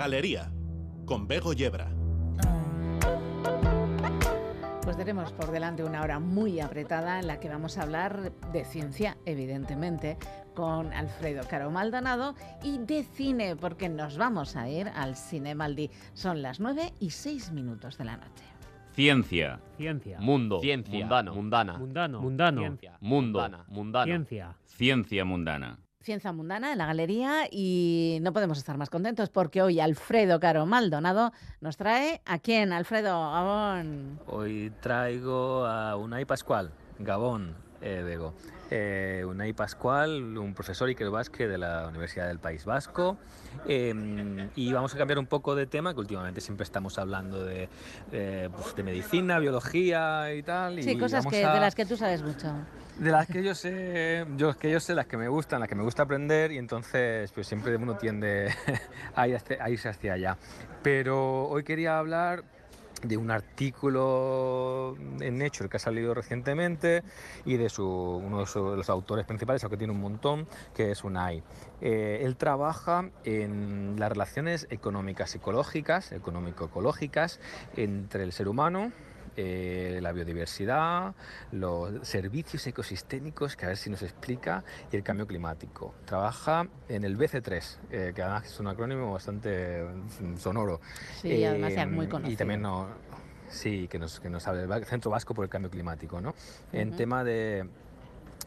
Galería, 0.00 0.50
con 1.04 1.28
Bego 1.28 1.52
Yebra. 1.52 1.90
Pues 4.82 4.96
tenemos 4.96 5.30
por 5.32 5.50
delante 5.50 5.84
una 5.84 6.00
hora 6.00 6.18
muy 6.18 6.58
apretada 6.58 7.20
en 7.20 7.26
la 7.26 7.38
que 7.38 7.50
vamos 7.50 7.76
a 7.76 7.82
hablar 7.82 8.32
de 8.50 8.64
ciencia, 8.64 9.18
evidentemente, 9.26 10.16
con 10.54 10.90
Alfredo 10.94 11.46
Caro 11.46 11.70
Maldonado 11.70 12.34
y 12.62 12.78
de 12.78 13.02
cine, 13.02 13.56
porque 13.56 13.90
nos 13.90 14.16
vamos 14.16 14.56
a 14.56 14.70
ir 14.70 14.88
al 14.88 15.16
Cine 15.16 15.54
Maldi. 15.54 15.90
Son 16.14 16.40
las 16.40 16.60
9 16.60 16.94
y 16.98 17.10
6 17.10 17.52
minutos 17.52 17.98
de 17.98 18.04
la 18.06 18.16
noche. 18.16 18.44
Ciencia. 18.94 19.60
Ciencia. 19.76 20.18
Mundo. 20.18 20.60
Ciencia. 20.60 20.98
Mundano. 20.98 21.34
Mundana. 21.34 21.76
Mundano. 21.76 22.20
Mundano. 22.22 22.60
Ciencia. 22.62 22.96
Mundo. 23.00 23.40
Mundana. 23.40 23.64
Mundano. 23.68 24.06
Ciencia. 24.06 24.56
Ciencia 24.64 25.26
mundana. 25.26 25.78
Ciencia 26.02 26.32
Mundana 26.32 26.72
en 26.72 26.78
la 26.78 26.86
galería 26.86 27.46
y 27.50 28.20
no 28.22 28.32
podemos 28.32 28.56
estar 28.56 28.78
más 28.78 28.88
contentos 28.88 29.28
porque 29.28 29.60
hoy 29.60 29.80
Alfredo 29.80 30.40
Caro 30.40 30.64
Maldonado 30.64 31.30
nos 31.60 31.76
trae 31.76 32.22
a 32.24 32.38
quién, 32.38 32.72
Alfredo 32.72 33.10
Gabón. 33.30 34.18
Hoy 34.26 34.72
traigo 34.80 35.66
a 35.66 35.96
Unai 35.96 36.24
Pascual, 36.24 36.70
Gabón, 36.98 37.54
eh, 37.82 38.00
Bego. 38.02 38.32
Eh, 38.72 39.24
Unai 39.26 39.52
Pascual, 39.52 40.38
un 40.38 40.54
profesor 40.54 40.88
Iker 40.88 41.10
Basque 41.10 41.48
de 41.48 41.58
la 41.58 41.88
Universidad 41.88 42.28
del 42.28 42.38
País 42.38 42.64
Vasco. 42.64 43.18
Eh, 43.66 44.48
y 44.54 44.72
vamos 44.72 44.94
a 44.94 44.98
cambiar 44.98 45.18
un 45.18 45.26
poco 45.26 45.54
de 45.56 45.66
tema, 45.66 45.92
que 45.92 46.00
últimamente 46.00 46.40
siempre 46.40 46.62
estamos 46.64 46.96
hablando 46.98 47.44
de, 47.44 47.68
eh, 48.12 48.48
pues, 48.54 48.76
de 48.76 48.82
medicina, 48.84 49.38
biología 49.40 50.32
y 50.34 50.42
tal. 50.44 50.80
Sí, 50.82 50.90
y 50.92 50.98
cosas 50.98 51.24
vamos 51.24 51.32
que, 51.32 51.44
a- 51.44 51.52
de 51.54 51.60
las 51.60 51.74
que 51.74 51.84
tú 51.84 51.96
sabes 51.96 52.22
mucho. 52.22 52.52
de 52.98 53.10
las 53.10 53.26
que 53.26 53.42
yo 53.42 53.54
sé, 53.54 54.24
yo 54.36 54.56
que 54.56 54.70
yo 54.70 54.78
sé, 54.78 54.94
las 54.94 55.06
que 55.06 55.16
me 55.16 55.26
gustan, 55.28 55.58
las 55.60 55.68
que 55.68 55.74
me 55.74 55.82
gusta 55.82 56.02
aprender 56.04 56.52
y 56.52 56.58
entonces 56.58 57.32
pues 57.32 57.46
siempre 57.46 57.74
uno 57.76 57.96
tiende 57.96 58.52
a, 59.16 59.26
ir 59.26 59.36
hacia- 59.36 59.64
a 59.64 59.70
irse 59.70 59.88
hacia 59.88 60.12
allá. 60.12 60.36
Pero 60.82 61.44
hoy 61.48 61.64
quería 61.64 61.98
hablar 61.98 62.44
de 63.02 63.16
un 63.16 63.30
artículo 63.30 64.96
en 65.20 65.38
Nature 65.38 65.68
que 65.68 65.76
ha 65.76 65.80
salido 65.80 66.14
recientemente 66.14 67.02
y 67.44 67.56
de 67.56 67.68
su, 67.68 67.86
uno 67.86 68.40
de 68.40 68.46
su- 68.46 68.76
los 68.76 68.90
autores 68.90 69.24
principales, 69.26 69.62
aunque 69.64 69.76
tiene 69.76 69.92
un 69.92 70.00
montón, 70.00 70.46
que 70.74 70.90
es 70.90 71.02
Unai. 71.04 71.42
Eh, 71.80 72.20
él 72.22 72.36
trabaja 72.36 73.08
en 73.24 73.96
las 73.98 74.10
relaciones 74.10 74.66
económicas 74.70 75.30
psicológicas, 75.30 76.12
económico-ecológicas 76.12 77.40
entre 77.76 78.24
el 78.24 78.32
ser 78.32 78.48
humano, 78.48 78.92
eh, 79.42 80.00
la 80.02 80.12
biodiversidad, 80.12 81.14
los 81.52 82.06
servicios 82.06 82.66
ecosistémicos, 82.66 83.56
que 83.56 83.64
a 83.64 83.68
ver 83.68 83.76
si 83.78 83.88
nos 83.88 84.02
explica, 84.02 84.62
y 84.92 84.96
el 84.96 85.02
cambio 85.02 85.26
climático. 85.26 85.94
Trabaja 86.04 86.68
en 86.88 87.04
el 87.04 87.16
BC3, 87.16 87.76
eh, 87.90 88.12
que 88.14 88.22
además 88.22 88.46
es 88.46 88.60
un 88.60 88.66
acrónimo 88.66 89.12
bastante 89.12 89.82
mm, 90.20 90.36
sonoro. 90.36 90.80
Sí, 91.22 91.44
además 91.44 91.72
Eh, 91.72 91.86
muy 91.86 92.06
Y 92.06 92.08
conocido. 92.08 92.38
también 92.38 92.60
no, 92.60 92.88
sí, 93.48 93.88
que 93.88 93.98
nos, 93.98 94.20
que 94.20 94.28
nos 94.28 94.46
habla 94.46 94.66
del 94.66 94.84
Centro 94.84 95.10
Vasco 95.10 95.32
por 95.34 95.44
el 95.44 95.50
Cambio 95.50 95.70
Climático, 95.70 96.20
¿no? 96.20 96.34
En 96.72 96.94
tema 96.94 97.24
de 97.24 97.66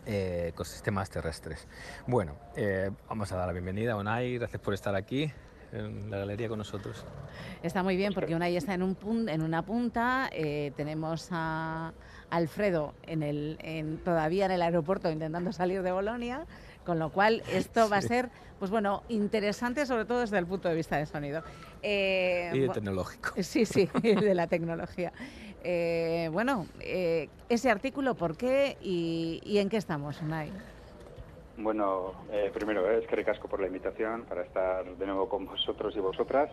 eh, 0.05 0.47
ecosistemas 0.49 1.09
terrestres. 1.09 1.67
Bueno, 2.05 2.35
eh, 2.55 2.91
vamos 3.09 3.31
a 3.31 3.37
dar 3.37 3.47
la 3.47 3.53
bienvenida 3.53 3.93
a 3.93 3.95
Unai, 3.95 4.37
gracias 4.37 4.61
por 4.61 4.73
estar 4.75 4.95
aquí 4.95 5.31
en 5.73 6.09
la 6.11 6.19
galería 6.19 6.47
con 6.49 6.57
nosotros. 6.59 7.03
Está 7.63 7.81
muy 7.83 7.95
bien 7.97 8.13
porque 8.13 8.35
Unai 8.35 8.55
está 8.55 8.73
en, 8.73 8.83
un 8.83 8.95
pun- 8.95 9.29
en 9.29 9.41
una 9.41 9.61
punta, 9.63 10.29
eh, 10.31 10.71
tenemos 10.75 11.27
a 11.31 11.91
Alfredo 12.29 12.93
en 13.03 13.23
el, 13.23 13.57
en, 13.61 13.97
todavía 13.97 14.45
en 14.45 14.51
el 14.51 14.61
aeropuerto 14.61 15.09
intentando 15.11 15.51
salir 15.51 15.81
de 15.81 15.91
Bolonia, 15.91 16.45
con 16.85 16.99
lo 16.99 17.09
cual 17.09 17.41
esto 17.51 17.89
va 17.89 17.97
a 17.97 18.01
ser, 18.01 18.29
pues 18.59 18.69
bueno, 18.71 19.03
interesante 19.09 19.85
sobre 19.85 20.05
todo 20.05 20.19
desde 20.19 20.37
el 20.37 20.45
punto 20.45 20.69
de 20.69 20.75
vista 20.75 20.97
de 20.97 21.05
sonido. 21.05 21.43
Eh, 21.81 22.51
Y 22.53 22.59
de 22.59 22.69
tecnológico. 22.69 23.31
Sí, 23.41 23.65
sí, 23.65 23.89
de 24.03 24.35
la 24.35 24.47
tecnología. 24.47 25.11
Eh, 25.63 26.29
bueno, 26.31 26.67
eh, 26.81 27.29
ese 27.49 27.71
artículo, 27.71 28.15
¿por 28.15 28.35
qué 28.35 28.77
y, 28.81 29.41
y 29.45 29.59
en 29.59 29.69
qué 29.69 29.77
estamos, 29.77 30.21
Unai? 30.21 30.51
Bueno, 31.57 32.13
eh, 32.31 32.51
primero 32.53 32.89
es 32.89 33.05
que 33.07 33.15
ricasco 33.15 33.47
por 33.47 33.59
la 33.59 33.67
invitación 33.67 34.25
para 34.25 34.41
estar 34.41 34.85
de 34.85 35.05
nuevo 35.05 35.29
con 35.29 35.45
vosotros 35.45 35.95
y 35.95 35.99
vosotras. 35.99 36.49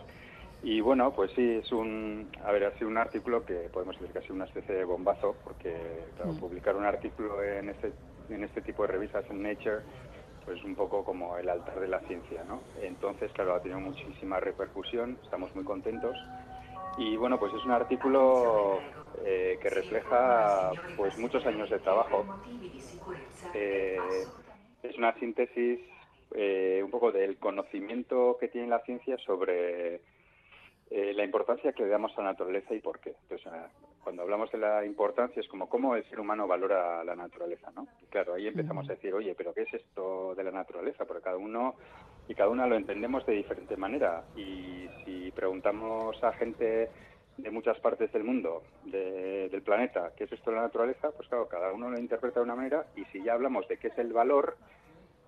Y 0.63 0.79
bueno, 0.79 1.11
pues 1.11 1.31
sí, 1.31 1.55
es 1.55 1.71
un, 1.71 2.29
a 2.45 2.51
ver, 2.51 2.65
ha 2.65 2.71
sido 2.77 2.87
un 2.87 2.97
artículo 2.97 3.43
que 3.43 3.69
podemos 3.73 3.95
decir 3.99 4.13
que 4.13 4.19
ha 4.19 4.21
sido 4.21 4.35
una 4.35 4.45
especie 4.45 4.75
de 4.75 4.83
bombazo, 4.83 5.35
porque 5.43 5.75
claro, 6.15 6.33
Mm. 6.33 6.39
publicar 6.39 6.75
un 6.75 6.85
artículo 6.85 7.43
en 7.43 7.69
este, 7.69 7.93
en 8.29 8.43
este 8.43 8.61
tipo 8.61 8.83
de 8.83 8.89
revistas 8.89 9.25
en 9.31 9.41
Nature, 9.41 9.81
pues 10.45 10.63
un 10.63 10.75
poco 10.75 11.03
como 11.03 11.35
el 11.37 11.49
altar 11.49 11.79
de 11.79 11.87
la 11.87 11.99
ciencia, 12.01 12.43
¿no? 12.43 12.61
Entonces, 12.81 13.31
claro, 13.31 13.55
ha 13.55 13.61
tenido 13.61 13.79
muchísima 13.79 14.39
repercusión, 14.39 15.17
estamos 15.23 15.53
muy 15.55 15.63
contentos. 15.63 16.15
Y 16.99 17.15
bueno, 17.17 17.39
pues 17.39 17.53
es 17.55 17.65
un 17.65 17.71
artículo 17.71 18.81
eh, 19.25 19.57
que 19.61 19.69
refleja 19.69 20.71
pues 20.95 21.17
muchos 21.17 21.43
años 21.47 21.69
de 21.71 21.79
trabajo. 21.79 22.25
Eh, 23.53 24.25
es 24.83 24.97
una 24.97 25.13
síntesis 25.19 25.79
eh, 26.33 26.81
un 26.83 26.91
poco 26.91 27.11
del 27.11 27.37
conocimiento 27.37 28.37
que 28.39 28.47
tiene 28.47 28.67
la 28.67 28.79
ciencia 28.79 29.17
sobre 29.17 30.01
eh, 30.89 31.13
la 31.13 31.23
importancia 31.23 31.73
que 31.73 31.83
le 31.83 31.89
damos 31.89 32.11
a 32.17 32.21
la 32.21 32.31
naturaleza 32.31 32.73
y 32.73 32.79
por 32.79 32.99
qué. 32.99 33.13
Entonces, 33.23 33.51
cuando 34.03 34.23
hablamos 34.23 34.51
de 34.51 34.57
la 34.57 34.85
importancia 34.85 35.39
es 35.39 35.47
como 35.47 35.69
cómo 35.69 35.95
el 35.95 36.03
ser 36.09 36.19
humano 36.19 36.47
valora 36.47 37.03
la 37.03 37.15
naturaleza, 37.15 37.71
¿no? 37.75 37.87
Y 38.01 38.05
claro, 38.07 38.33
ahí 38.33 38.47
empezamos 38.47 38.89
a 38.89 38.93
decir, 38.93 39.13
oye, 39.13 39.35
pero 39.35 39.53
¿qué 39.53 39.61
es 39.61 39.73
esto 39.73 40.33
de 40.35 40.43
la 40.43 40.51
naturaleza? 40.51 41.05
Porque 41.05 41.23
cada 41.23 41.37
uno 41.37 41.75
y 42.27 42.33
cada 42.35 42.49
una 42.49 42.67
lo 42.67 42.75
entendemos 42.75 43.25
de 43.25 43.33
diferente 43.33 43.77
manera. 43.77 44.23
Y 44.35 44.87
si 45.05 45.31
preguntamos 45.31 46.21
a 46.23 46.33
gente 46.33 46.89
de 47.41 47.51
muchas 47.51 47.79
partes 47.79 48.11
del 48.11 48.23
mundo, 48.23 48.63
de- 48.83 49.49
del 49.49 49.61
planeta, 49.61 50.11
qué 50.17 50.25
es 50.25 50.31
esto 50.31 50.51
de 50.51 50.57
la 50.57 50.63
naturaleza, 50.63 51.11
pues 51.11 51.27
claro, 51.27 51.47
cada 51.47 51.71
uno 51.73 51.89
lo 51.89 51.99
interpreta 51.99 52.39
de 52.39 52.43
una 52.45 52.55
manera. 52.55 52.85
Y 52.95 53.05
si 53.05 53.23
ya 53.23 53.33
hablamos 53.33 53.67
de 53.67 53.77
qué 53.77 53.87
es 53.87 53.97
el 53.97 54.13
valor, 54.13 54.57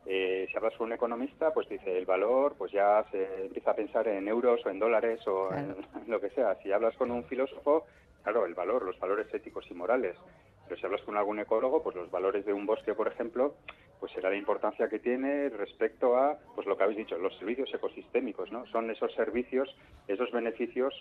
eh, 0.05 0.47
si 0.51 0.57
hablas 0.57 0.76
con 0.76 0.88
un 0.88 0.93
economista, 0.93 1.53
pues 1.53 1.68
dice 1.70 1.97
el 1.97 2.05
valor, 2.05 2.55
pues 2.57 2.72
ya 2.72 3.05
se 3.11 3.45
empieza 3.45 3.72
a 3.72 3.76
pensar 3.76 4.07
en 4.07 4.28
euros 4.28 4.66
o 4.66 4.70
en 4.70 4.80
dólares 4.80 5.26
o 5.28 5.53
en, 5.53 5.76
lo 6.07 6.20
que 6.20 6.30
sea. 6.32 6.55
Si 6.61 6.72
hablas 6.72 6.95
con 6.97 7.09
un 7.11 7.24
filósofo, 7.26 7.86
claro, 8.22 8.45
el 8.45 8.53
valor, 8.53 8.84
los 8.84 8.99
valores 8.99 9.34
éticos 9.34 9.66
y 9.72 9.74
morales. 9.74 10.16
Pero 10.68 10.80
si 10.80 10.86
hablas 10.86 11.01
con 11.01 11.18
algún 11.18 11.39
ecólogo, 11.39 11.82
pues 11.84 11.95
los 11.95 12.09
valores 12.11 12.45
de 12.45 12.53
un 12.53 12.66
bosque, 12.66 12.93
por 12.93 13.07
ejemplo, 13.07 13.55
pues 13.99 14.11
será 14.14 14.30
la 14.30 14.36
importancia 14.38 14.88
que 14.89 14.99
tiene 14.99 15.49
respecto 15.49 16.16
a, 16.18 16.38
pues 16.55 16.68
lo 16.68 16.78
que 16.78 16.84
habéis 16.84 16.97
dicho, 16.99 17.18
los 17.18 17.38
servicios 17.38 17.74
ecosistémicos, 17.74 18.51
¿no? 18.51 18.66
Son 18.68 18.89
esos 18.91 19.14
servicios, 19.14 19.74
esos 20.07 20.32
beneficios 20.32 20.93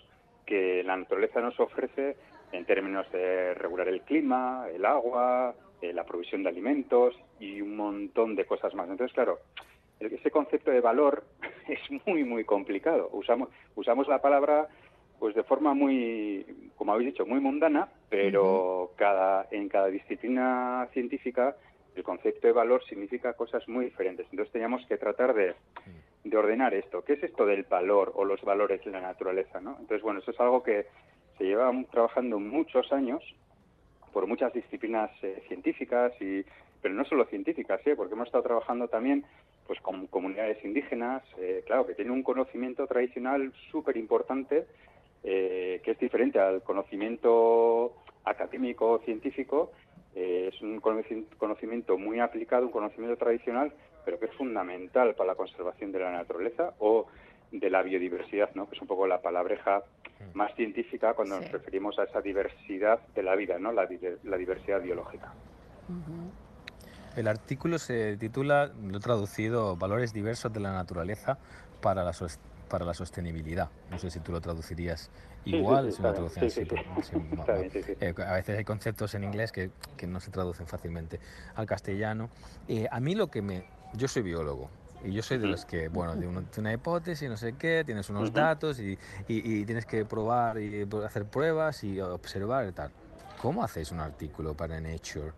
que 0.45 0.83
la 0.83 0.97
naturaleza 0.97 1.41
nos 1.41 1.59
ofrece 1.59 2.15
en 2.51 2.65
términos 2.65 3.11
de 3.11 3.53
regular 3.55 3.87
el 3.87 4.01
clima, 4.01 4.67
el 4.73 4.85
agua, 4.85 5.55
eh, 5.81 5.93
la 5.93 6.03
provisión 6.05 6.43
de 6.43 6.49
alimentos 6.49 7.15
y 7.39 7.61
un 7.61 7.75
montón 7.75 8.35
de 8.35 8.45
cosas 8.45 8.73
más. 8.73 8.89
Entonces, 8.89 9.13
claro, 9.13 9.39
ese 9.99 10.31
concepto 10.31 10.71
de 10.71 10.81
valor 10.81 11.23
es 11.67 11.79
muy, 12.05 12.23
muy 12.23 12.43
complicado. 12.45 13.09
Usamos, 13.11 13.49
usamos 13.75 14.07
la 14.07 14.21
palabra 14.21 14.67
pues 15.19 15.35
de 15.35 15.43
forma 15.43 15.73
muy, 15.73 16.45
como 16.75 16.91
habéis 16.91 17.13
dicho, 17.13 17.25
muy 17.25 17.39
mundana, 17.39 17.87
pero 18.09 18.91
cada, 18.97 19.47
en 19.51 19.69
cada 19.69 19.87
disciplina 19.87 20.87
científica 20.91 21.55
el 21.95 22.03
concepto 22.03 22.47
de 22.47 22.53
valor 22.53 22.83
significa 22.85 23.33
cosas 23.33 23.67
muy 23.67 23.85
diferentes. 23.85 24.27
Entonces 24.31 24.51
teníamos 24.51 24.85
que 24.87 24.97
tratar 24.97 25.33
de, 25.33 25.55
de 26.23 26.37
ordenar 26.37 26.73
esto. 26.73 27.03
¿Qué 27.03 27.13
es 27.13 27.23
esto 27.23 27.45
del 27.45 27.63
valor 27.63 28.13
o 28.15 28.23
los 28.25 28.41
valores 28.41 28.83
de 28.83 28.91
la 28.91 29.01
naturaleza? 29.01 29.59
¿no? 29.59 29.71
Entonces, 29.71 30.01
bueno, 30.01 30.19
eso 30.19 30.31
es 30.31 30.39
algo 30.39 30.63
que 30.63 30.85
se 31.37 31.45
lleva 31.45 31.71
trabajando 31.91 32.39
muchos 32.39 32.91
años 32.93 33.23
por 34.13 34.27
muchas 34.27 34.53
disciplinas 34.53 35.11
eh, 35.23 35.43
científicas 35.47 36.13
y 36.21 36.45
pero 36.81 36.93
no 36.95 37.05
solo 37.05 37.23
científicas, 37.25 37.79
¿eh? 37.87 37.95
porque 37.95 38.13
hemos 38.13 38.27
estado 38.27 38.43
trabajando 38.43 38.89
también 38.89 39.23
pues 39.65 39.79
con 39.79 40.05
comunidades 40.07 40.63
indígenas, 40.65 41.23
eh, 41.37 41.63
claro, 41.65 41.87
que 41.87 41.95
tienen 41.95 42.11
un 42.11 42.23
conocimiento 42.23 42.85
tradicional 42.87 43.53
súper 43.71 43.95
importante, 43.95 44.65
eh, 45.23 45.79
que 45.81 45.91
es 45.91 45.99
diferente 45.99 46.39
al 46.39 46.61
conocimiento 46.61 47.93
académico 48.25 48.99
científico, 49.05 49.71
eh, 50.13 50.51
es 50.53 50.61
un 50.61 50.81
conoci- 50.81 51.25
conocimiento 51.37 51.97
muy 51.97 52.19
aplicado, 52.19 52.65
un 52.65 52.71
conocimiento 52.73 53.15
tradicional, 53.15 53.71
pero 54.05 54.19
que 54.19 54.25
es 54.27 54.33
fundamental 54.33 55.15
para 55.15 55.27
la 55.31 55.35
conservación 55.35 55.91
de 55.91 55.99
la 55.99 56.11
naturaleza 56.11 56.73
o 56.79 57.07
de 57.51 57.69
la 57.69 57.81
biodiversidad, 57.83 58.49
¿no? 58.55 58.67
que 58.67 58.75
es 58.75 58.81
un 58.81 58.87
poco 58.87 59.05
la 59.07 59.21
palabreja 59.21 59.83
más 60.33 60.53
científica 60.55 61.13
cuando 61.13 61.39
nos 61.39 61.51
referimos 61.51 61.99
a 61.99 62.03
esa 62.03 62.21
diversidad 62.21 62.99
de 63.13 63.23
la 63.23 63.35
vida, 63.35 63.59
¿no? 63.59 63.71
la, 63.71 63.87
la 64.23 64.37
diversidad 64.37 64.81
biológica. 64.81 65.31
El 67.15 67.27
artículo 67.27 67.77
se 67.77 68.17
titula, 68.17 68.71
lo 68.81 68.97
he 68.97 69.01
traducido, 69.01 69.75
Valores 69.75 70.13
diversos 70.13 70.51
de 70.51 70.59
la 70.59 70.73
naturaleza 70.73 71.37
para 71.81 72.03
la, 72.03 72.11
sos- 72.13 72.39
para 72.69 72.85
la 72.85 72.95
sostenibilidad. 72.95 73.69
No 73.91 73.99
sé 73.99 74.09
si 74.09 74.19
tú 74.19 74.31
lo 74.31 74.41
traducirías 74.41 75.11
Sí, 75.43 75.51
sí, 75.51 75.57
igual, 75.57 75.83
sí, 75.85 75.89
es 75.89 75.99
una 75.99 76.13
traducción 76.13 76.49
Sí, 76.49 76.61
así. 76.61 76.69
sí, 76.69 76.75
sí. 77.03 77.03
sí, 77.03 77.69
sí, 77.71 77.83
sí. 77.83 77.93
eh, 77.99 78.13
a 78.25 78.33
veces 78.33 78.57
hay 78.57 78.63
conceptos 78.63 79.13
en 79.13 79.25
inglés 79.25 79.51
que, 79.51 79.69
que 79.97 80.07
no 80.07 80.19
se 80.21 80.31
traducen 80.31 80.65
fácilmente 80.65 81.19
al 81.55 81.67
castellano. 81.67 82.29
Eh, 82.67 82.87
a 82.89 82.99
mí 82.99 83.13
lo 83.13 83.27
que 83.27 83.41
me... 83.43 83.63
Yo 83.97 84.07
soy 84.07 84.23
biólogo 84.23 84.69
Y 85.03 85.11
yo 85.11 85.21
soy 85.21 85.37
de 85.37 85.47
los 85.47 85.65
que, 85.65 85.89
bueno, 85.89 86.15
de, 86.15 86.27
uno- 86.27 86.41
de 86.41 86.61
una 86.61 86.71
hipótesis, 86.73 87.29
no 87.29 87.35
sé 87.37 87.53
qué, 87.57 87.83
tienes 87.85 88.09
unos 88.09 88.31
datos 88.31 88.79
y, 88.79 88.97
y- 89.27 89.59
y 89.61 89.65
tienes 89.65 89.85
que 89.85 90.05
probar 90.05 90.57
y 90.59 90.85
pues, 90.85 91.03
hacer 91.05 91.25
pruebas 91.25 91.83
y 91.83 91.99
observar 91.99 92.67
y 92.69 92.71
tal. 92.71 92.91
¿Cómo 93.41 93.63
hacéis 93.63 93.91
un 93.91 93.99
artículo 93.99 94.53
para 94.55 94.79
Nature 94.79 95.33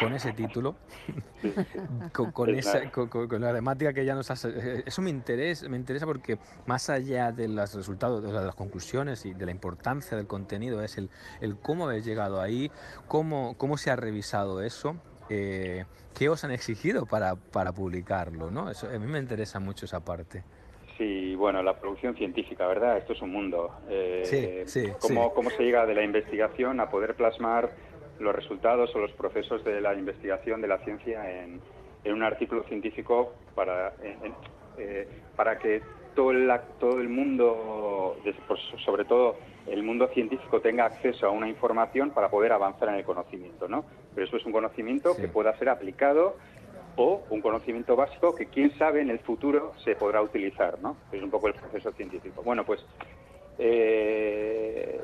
con 0.00 0.12
ese 0.12 0.32
título? 0.32 0.74
con, 2.12 2.32
con 2.32 2.50
Es 2.54 2.66
esa, 2.66 2.90
con, 2.90 3.08
con- 3.08 3.40
la 3.40 3.54
temática 3.54 3.92
que 3.92 4.04
ya 4.04 4.16
nos 4.16 4.28
has... 4.30 4.44
eh, 4.46 4.82
Eso 4.84 5.02
me 5.02 5.10
interesa, 5.10 5.68
me 5.68 5.76
interesa 5.76 6.04
porque 6.06 6.38
más 6.66 6.90
allá 6.90 7.30
de 7.30 7.46
los 7.46 7.74
resultados, 7.74 8.22
de 8.24 8.32
las 8.32 8.54
conclusiones 8.56 9.24
y 9.24 9.34
de 9.34 9.44
la 9.46 9.52
importancia 9.52 10.16
del 10.16 10.26
contenido, 10.26 10.82
es 10.82 10.98
el, 10.98 11.10
el 11.40 11.56
cómo 11.56 11.84
habéis 11.84 12.04
llegado 12.04 12.40
ahí, 12.40 12.72
cómo, 13.06 13.54
cómo 13.56 13.76
se 13.78 13.90
ha 13.92 13.96
revisado 13.96 14.62
eso, 14.62 14.96
eh, 15.28 15.84
qué 16.16 16.28
os 16.28 16.42
han 16.44 16.50
exigido 16.50 17.06
para, 17.06 17.34
para 17.36 17.72
publicarlo, 17.72 18.50
¿no? 18.50 18.70
Eso, 18.70 18.86
a 18.88 18.98
mí 18.98 19.06
me 19.06 19.18
interesa 19.18 19.60
mucho 19.60 19.84
esa 19.84 20.00
parte. 20.04 20.42
Sí, 20.96 21.34
bueno, 21.34 21.62
la 21.62 21.78
producción 21.78 22.16
científica, 22.16 22.66
¿verdad? 22.66 22.96
Esto 22.96 23.12
es 23.12 23.20
un 23.20 23.30
mundo. 23.30 23.70
Eh, 23.88 24.64
Sí, 24.66 24.82
sí, 24.86 24.92
cómo, 24.98 25.24
sí. 25.26 25.30
cómo 25.34 25.50
se 25.50 25.62
llega 25.62 25.84
de 25.84 25.94
la 25.94 26.02
investigación 26.02 26.80
a 26.80 26.88
poder 26.88 27.14
plasmar 27.14 27.70
los 28.18 28.34
resultados 28.34 28.94
o 28.96 28.98
los 28.98 29.12
procesos 29.12 29.62
de 29.62 29.80
la 29.82 29.94
investigación 29.94 30.62
de 30.62 30.68
la 30.68 30.78
ciencia 30.78 31.30
en, 31.42 31.60
en 32.02 32.12
un 32.14 32.22
artículo 32.22 32.62
científico 32.64 33.34
para, 33.54 33.92
en- 34.02 34.24
en- 34.26 34.34
eh, 34.78 35.06
para 35.36 35.58
que 35.58 35.82
todo 36.14 36.30
el, 36.30 36.50
todo 36.80 36.98
el 36.98 37.10
mundo, 37.10 38.16
pues, 38.48 38.60
sobre 38.86 39.04
todo 39.04 39.36
el 39.66 39.82
mundo 39.82 40.08
científico, 40.08 40.60
tenga 40.60 40.84
acceso 40.86 41.26
a 41.26 41.30
una 41.30 41.48
información 41.48 42.10
para 42.10 42.28
poder 42.30 42.52
avanzar 42.52 42.88
en 42.88 42.96
el 42.96 43.04
conocimiento, 43.04 43.68
¿no? 43.68 43.84
Pero 44.14 44.26
eso 44.26 44.36
es 44.36 44.46
un 44.46 44.52
conocimiento 44.52 45.16
que 45.16 45.28
pueda 45.28 45.56
ser 45.58 45.68
aplicado 45.68 46.36
o 46.96 47.24
un 47.30 47.40
conocimiento 47.42 47.94
básico 47.96 48.34
que 48.34 48.46
quién 48.46 48.70
sabe 48.78 49.00
en 49.02 49.10
el 49.10 49.18
futuro 49.18 49.72
se 49.84 49.96
podrá 49.96 50.22
utilizar, 50.22 50.78
¿no? 50.80 50.96
Es 51.12 51.22
un 51.22 51.30
poco 51.30 51.48
el 51.48 51.54
proceso 51.54 51.90
científico. 51.92 52.42
Bueno, 52.42 52.64
pues 52.64 52.84
eh, 53.58 55.00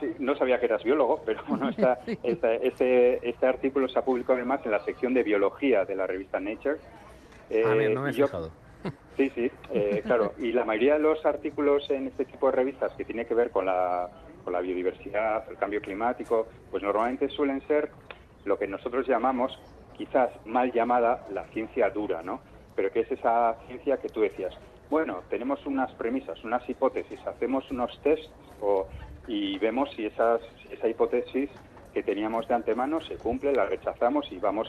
sí, 0.00 0.14
no 0.18 0.34
sabía 0.36 0.58
que 0.58 0.66
eras 0.66 0.82
biólogo, 0.82 1.22
pero 1.24 1.42
bueno, 1.48 1.68
esta- 1.68 1.98
esta- 2.22 2.54
este, 2.54 3.28
este 3.28 3.46
artículo 3.46 3.88
se 3.88 3.98
ha 3.98 4.04
publicado 4.04 4.34
además 4.34 4.60
en 4.64 4.70
la 4.72 4.84
sección 4.84 5.14
de 5.14 5.22
biología 5.22 5.84
de 5.84 5.94
la 5.96 6.06
revista 6.06 6.40
Nature. 6.40 6.76
ah, 6.80 7.74
mira, 7.76 7.90
Eh, 7.90 7.94
no 7.94 8.02
me 8.02 8.10
he 8.10 8.12
yo- 8.14 8.26
fijado. 8.26 8.50
Sí, 9.16 9.30
sí, 9.34 9.50
eh, 9.70 10.02
claro. 10.06 10.34
Y 10.38 10.52
la 10.52 10.64
mayoría 10.64 10.94
de 10.94 11.00
los 11.00 11.24
artículos 11.26 11.88
en 11.90 12.06
este 12.08 12.24
tipo 12.24 12.46
de 12.46 12.52
revistas 12.52 12.92
que 12.94 13.04
tiene 13.04 13.26
que 13.26 13.34
ver 13.34 13.50
con 13.50 13.66
la, 13.66 14.08
con 14.44 14.52
la 14.52 14.60
biodiversidad, 14.60 15.44
el 15.50 15.56
cambio 15.56 15.80
climático, 15.80 16.48
pues 16.70 16.82
normalmente 16.82 17.28
suelen 17.28 17.60
ser 17.66 17.90
lo 18.44 18.58
que 18.58 18.66
nosotros 18.66 19.06
llamamos, 19.06 19.56
quizás 19.94 20.30
mal 20.46 20.72
llamada, 20.72 21.24
la 21.30 21.44
ciencia 21.48 21.90
dura, 21.90 22.22
¿no? 22.22 22.40
Pero 22.74 22.90
que 22.90 23.00
es 23.00 23.12
esa 23.12 23.56
ciencia 23.66 23.98
que 23.98 24.08
tú 24.08 24.20
decías, 24.22 24.52
bueno, 24.88 25.22
tenemos 25.28 25.64
unas 25.66 25.92
premisas, 25.92 26.42
unas 26.44 26.68
hipótesis, 26.68 27.20
hacemos 27.26 27.70
unos 27.70 27.98
tests 28.02 28.30
o- 28.60 28.86
y 29.28 29.58
vemos 29.58 29.90
si 29.94 30.06
esas, 30.06 30.40
si 30.62 30.74
esa 30.74 30.88
hipótesis 30.88 31.50
que 31.94 32.02
teníamos 32.02 32.48
de 32.48 32.54
antemano 32.54 33.00
se 33.02 33.16
cumple, 33.16 33.52
la 33.52 33.66
rechazamos 33.66 34.30
y 34.32 34.38
vamos, 34.38 34.66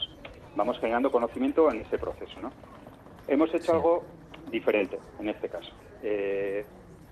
vamos 0.54 0.78
generando 0.78 1.10
conocimiento 1.10 1.70
en 1.70 1.80
ese 1.80 1.98
proceso, 1.98 2.40
¿no? 2.40 2.52
Hemos 3.26 3.52
hecho 3.54 3.72
algo 3.72 4.06
diferente 4.50 4.98
en 5.20 5.28
este 5.28 5.48
caso. 5.48 5.72
Eh, 6.02 6.64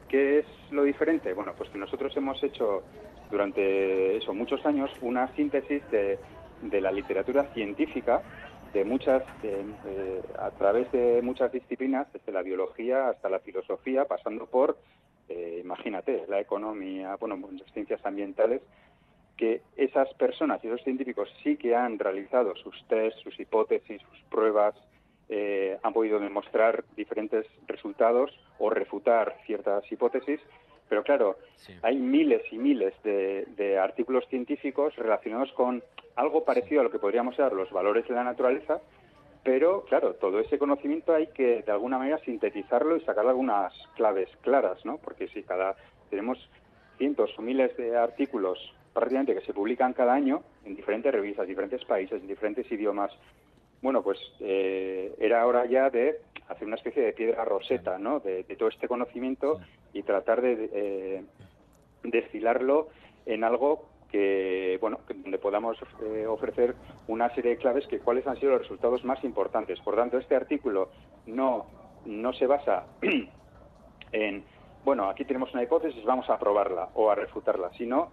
¿Qué 0.09 0.41
es 0.41 0.47
lo 0.70 0.83
diferente? 0.85 1.33
Bueno, 1.33 1.55
pues 1.57 1.70
que 1.70 1.78
nosotros 1.78 2.14
hemos 2.16 2.43
hecho 2.43 2.83
durante 3.30 4.16
eso 4.16 4.35
muchos 4.35 4.64
años 4.66 4.91
una 5.01 5.35
síntesis 5.35 5.83
de, 5.91 6.18
de 6.61 6.80
la 6.80 6.93
literatura 6.93 7.45
científica 7.55 8.22
de 8.72 8.85
muchas 8.85 9.22
de, 9.43 10.22
a 10.39 10.51
través 10.51 10.91
de 10.93 11.20
muchas 11.22 11.53
disciplinas, 11.53 12.11
desde 12.12 12.33
la 12.33 12.43
biología 12.43 13.11
hasta 13.11 13.28
la 13.28 13.41
filosofía, 13.41 14.07
pasando 14.07 14.47
por, 14.47 14.78
eh, 15.28 15.61
imagínate, 15.62 16.24
la 16.28 16.41
economía, 16.41 17.16
bueno, 17.16 17.39
las 17.53 17.70
ciencias 17.72 18.05
ambientales, 18.05 18.62
que 19.37 19.62
esas 19.76 20.12
personas 20.14 20.62
y 20.62 20.68
esos 20.68 20.83
científicos 20.83 21.28
sí 21.43 21.57
que 21.57 21.74
han 21.74 21.99
realizado 21.99 22.55
sus 22.57 22.85
test, 22.89 23.18
sus 23.18 23.39
hipótesis, 23.39 24.01
sus 24.03 24.22
pruebas, 24.30 24.74
eh, 25.29 25.79
han 25.83 25.93
podido 25.93 26.18
demostrar 26.18 26.85
diferentes 26.97 27.47
resultados 27.66 28.31
o 28.59 28.70
refutar 28.70 29.37
ciertas 29.47 29.91
hipótesis, 29.91 30.41
pero 30.89 31.03
claro, 31.03 31.39
hay 31.83 31.97
miles 31.97 32.43
y 32.53 32.59
miles 32.59 32.95
de, 33.03 33.47
de 33.57 33.79
artículos 33.79 34.27
científicos 34.29 34.95
relacionados 34.97 35.51
con 35.53 35.83
algo 36.16 36.45
parecido 36.45 36.83
a 36.83 36.85
lo 36.85 36.91
que 36.91 36.99
podríamos 36.99 37.37
ser 37.37 37.53
los 37.53 37.70
valores 37.70 38.07
de 38.07 38.14
la 38.14 38.25
naturaleza, 38.25 38.81
pero 39.43 39.85
claro, 39.85 40.14
todo 40.14 40.39
ese 40.39 40.59
conocimiento 40.59 41.14
hay 41.14 41.29
que 41.29 41.62
de 41.62 41.73
alguna 41.73 41.99
manera 41.99 42.18
sintetizarlo 42.18 42.97
y 42.97 43.01
sacar 43.01 43.27
algunas 43.27 43.73
claves 43.97 44.29
claras, 44.43 44.85
¿no? 44.85 44.99
Porque 44.99 45.29
si 45.29 45.43
cada 45.43 45.75
tenemos 46.11 46.39
cientos 46.99 47.37
o 47.39 47.43
miles 47.43 47.77
de 47.77 47.97
artículos 47.97 48.59
prácticamente 48.93 49.35
que 49.35 49.47
se 49.47 49.55
publican 49.55 49.95
cada 49.95 50.12
año 50.12 50.43
en 50.64 50.77
diferentes 50.77 51.11
revistas, 51.11 51.49
diferentes 51.49 51.85
países, 51.85 52.20
en 52.20 52.29
diferentes 52.29 52.70
idiomas, 52.70 53.11
bueno, 53.83 54.03
pues 54.03 54.18
eh, 54.41 55.14
era 55.18 55.45
hora 55.45 55.66
ya 55.66 55.91
de 55.91 56.20
hacer 56.49 56.66
una 56.66 56.76
especie 56.76 57.03
de 57.03 57.12
piedra 57.12 57.45
roseta, 57.45 57.99
¿no? 57.99 58.20
De, 58.20 58.45
todo 58.57 58.68
este 58.68 58.89
conocimiento 58.89 59.61
y 59.93 60.03
tratar 60.05 60.41
de 60.41 60.70
eh, 60.72 61.24
destilarlo 62.05 62.89
en 63.26 63.45
algo 63.45 63.89
que, 64.11 64.78
bueno, 64.80 65.01
donde 65.09 65.39
podamos 65.39 65.76
eh, 66.05 66.26
ofrecer 66.26 66.76
una 67.09 67.35
serie 67.35 67.53
de 67.53 67.57
claves 67.57 67.87
que 67.89 67.99
cuáles 67.99 68.26
han 68.26 68.39
sido 68.39 68.53
los 68.53 68.62
resultados 68.62 69.05
más 69.05 69.24
importantes. 69.24 69.80
Por 69.80 69.97
tanto, 69.97 70.18
este 70.18 70.37
artículo 70.37 70.91
no, 71.26 71.66
no 72.05 72.33
se 72.35 72.47
basa 72.47 72.87
en, 74.12 74.45
bueno, 74.85 75.09
aquí 75.09 75.24
tenemos 75.24 75.53
una 75.55 75.62
hipótesis, 75.62 76.05
vamos 76.05 76.28
a 76.30 76.39
probarla 76.39 76.91
o 76.95 77.11
a 77.11 77.14
refutarla, 77.14 77.70
sino 77.78 78.12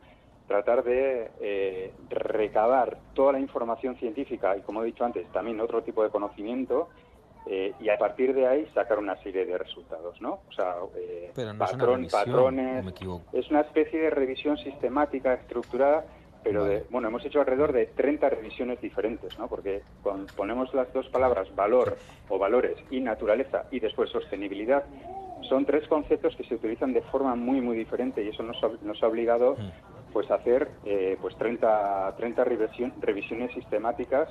tratar 0.50 0.84
de 0.84 1.30
eh, 1.40 1.94
recabar 2.10 2.98
toda 3.14 3.34
la 3.34 3.40
información 3.40 3.96
científica 3.98 4.58
y, 4.58 4.62
como 4.62 4.82
he 4.82 4.88
dicho 4.88 5.06
antes, 5.06 5.32
también 5.32 5.62
otro 5.62 5.84
tipo 5.84 6.04
de 6.04 6.10
conocimiento 6.10 6.90
eh, 7.46 7.74
y 7.80 7.90
a 7.90 7.98
partir 8.00 8.34
de 8.34 8.48
ahí 8.48 8.66
sacar 8.74 8.98
una 8.98 9.16
serie 9.22 9.46
de 9.46 9.58
resultados, 9.60 10.20
¿no? 10.20 10.40
O 10.50 10.52
sea, 10.52 10.76
eh, 10.98 11.32
Pero 11.36 11.54
no 11.54 11.64
es 11.64 11.74
una 11.74 11.86
revisión, 11.86 12.26
patrones. 12.26 12.86
Es 13.32 13.50
una 13.52 13.62
especie 13.62 14.00
de 14.00 14.10
revisión 14.10 14.58
sistemática, 14.58 15.36
estructurada, 15.36 16.04
pero 16.44 16.66
de, 16.66 16.84
bueno, 16.90 17.10
hemos 17.10 17.24
hecho 17.24 17.42
alrededor 17.42 17.72
de 17.72 17.86
30 17.86 18.30
revisiones 18.30 18.82
diferentes, 18.82 19.38
¿no? 19.38 19.48
Porque 19.48 19.84
cuando 20.02 20.34
ponemos 20.36 20.74
las 20.74 20.92
dos 20.94 21.08
palabras 21.10 21.54
valor 21.56 21.96
o 22.28 22.40
valores 22.40 22.76
y 22.90 23.02
naturaleza 23.02 23.66
y 23.70 23.80
después 23.80 24.10
sostenibilidad, 24.10 24.84
son 25.48 25.66
tres 25.66 25.88
conceptos 25.88 26.36
que 26.36 26.44
se 26.44 26.56
utilizan 26.56 26.94
de 26.94 27.02
forma 27.04 27.36
muy, 27.36 27.62
muy 27.62 27.78
diferente 27.78 28.24
y 28.24 28.30
eso 28.30 28.42
nos 28.42 28.58
ha, 28.64 28.70
nos 28.82 29.02
ha 29.04 29.08
obligado 29.08 29.56
pues 30.12 30.30
hacer 30.32 30.70
eh, 30.86 31.18
pues 31.22 31.36
30, 31.38 32.16
30 32.18 32.44
revisión- 32.46 32.94
revisiones 33.00 33.54
sistemáticas 33.54 34.30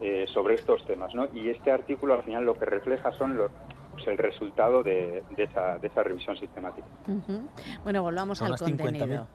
eh, 0.00 0.26
sobre 0.32 0.54
estos 0.54 0.84
temas, 0.86 1.14
¿no? 1.14 1.26
Y 1.34 1.48
este 1.50 1.70
artículo 1.70 2.14
al 2.14 2.22
final 2.22 2.44
lo 2.44 2.54
que 2.54 2.66
refleja 2.66 3.12
son 3.12 3.36
los, 3.36 3.50
pues, 3.92 4.06
el 4.08 4.18
resultado 4.18 4.82
de, 4.82 5.22
de 5.36 5.44
esa, 5.44 5.78
de 5.78 5.86
esa 5.88 6.02
revisión 6.02 6.36
sistemática. 6.36 6.86
Ujú. 7.08 7.48
Bueno, 7.82 8.02
volvamos 8.02 8.38
Son 8.38 8.46
al 8.46 8.52
unas 8.52 8.62
50.000 8.62 8.82
contenido. 8.82 9.26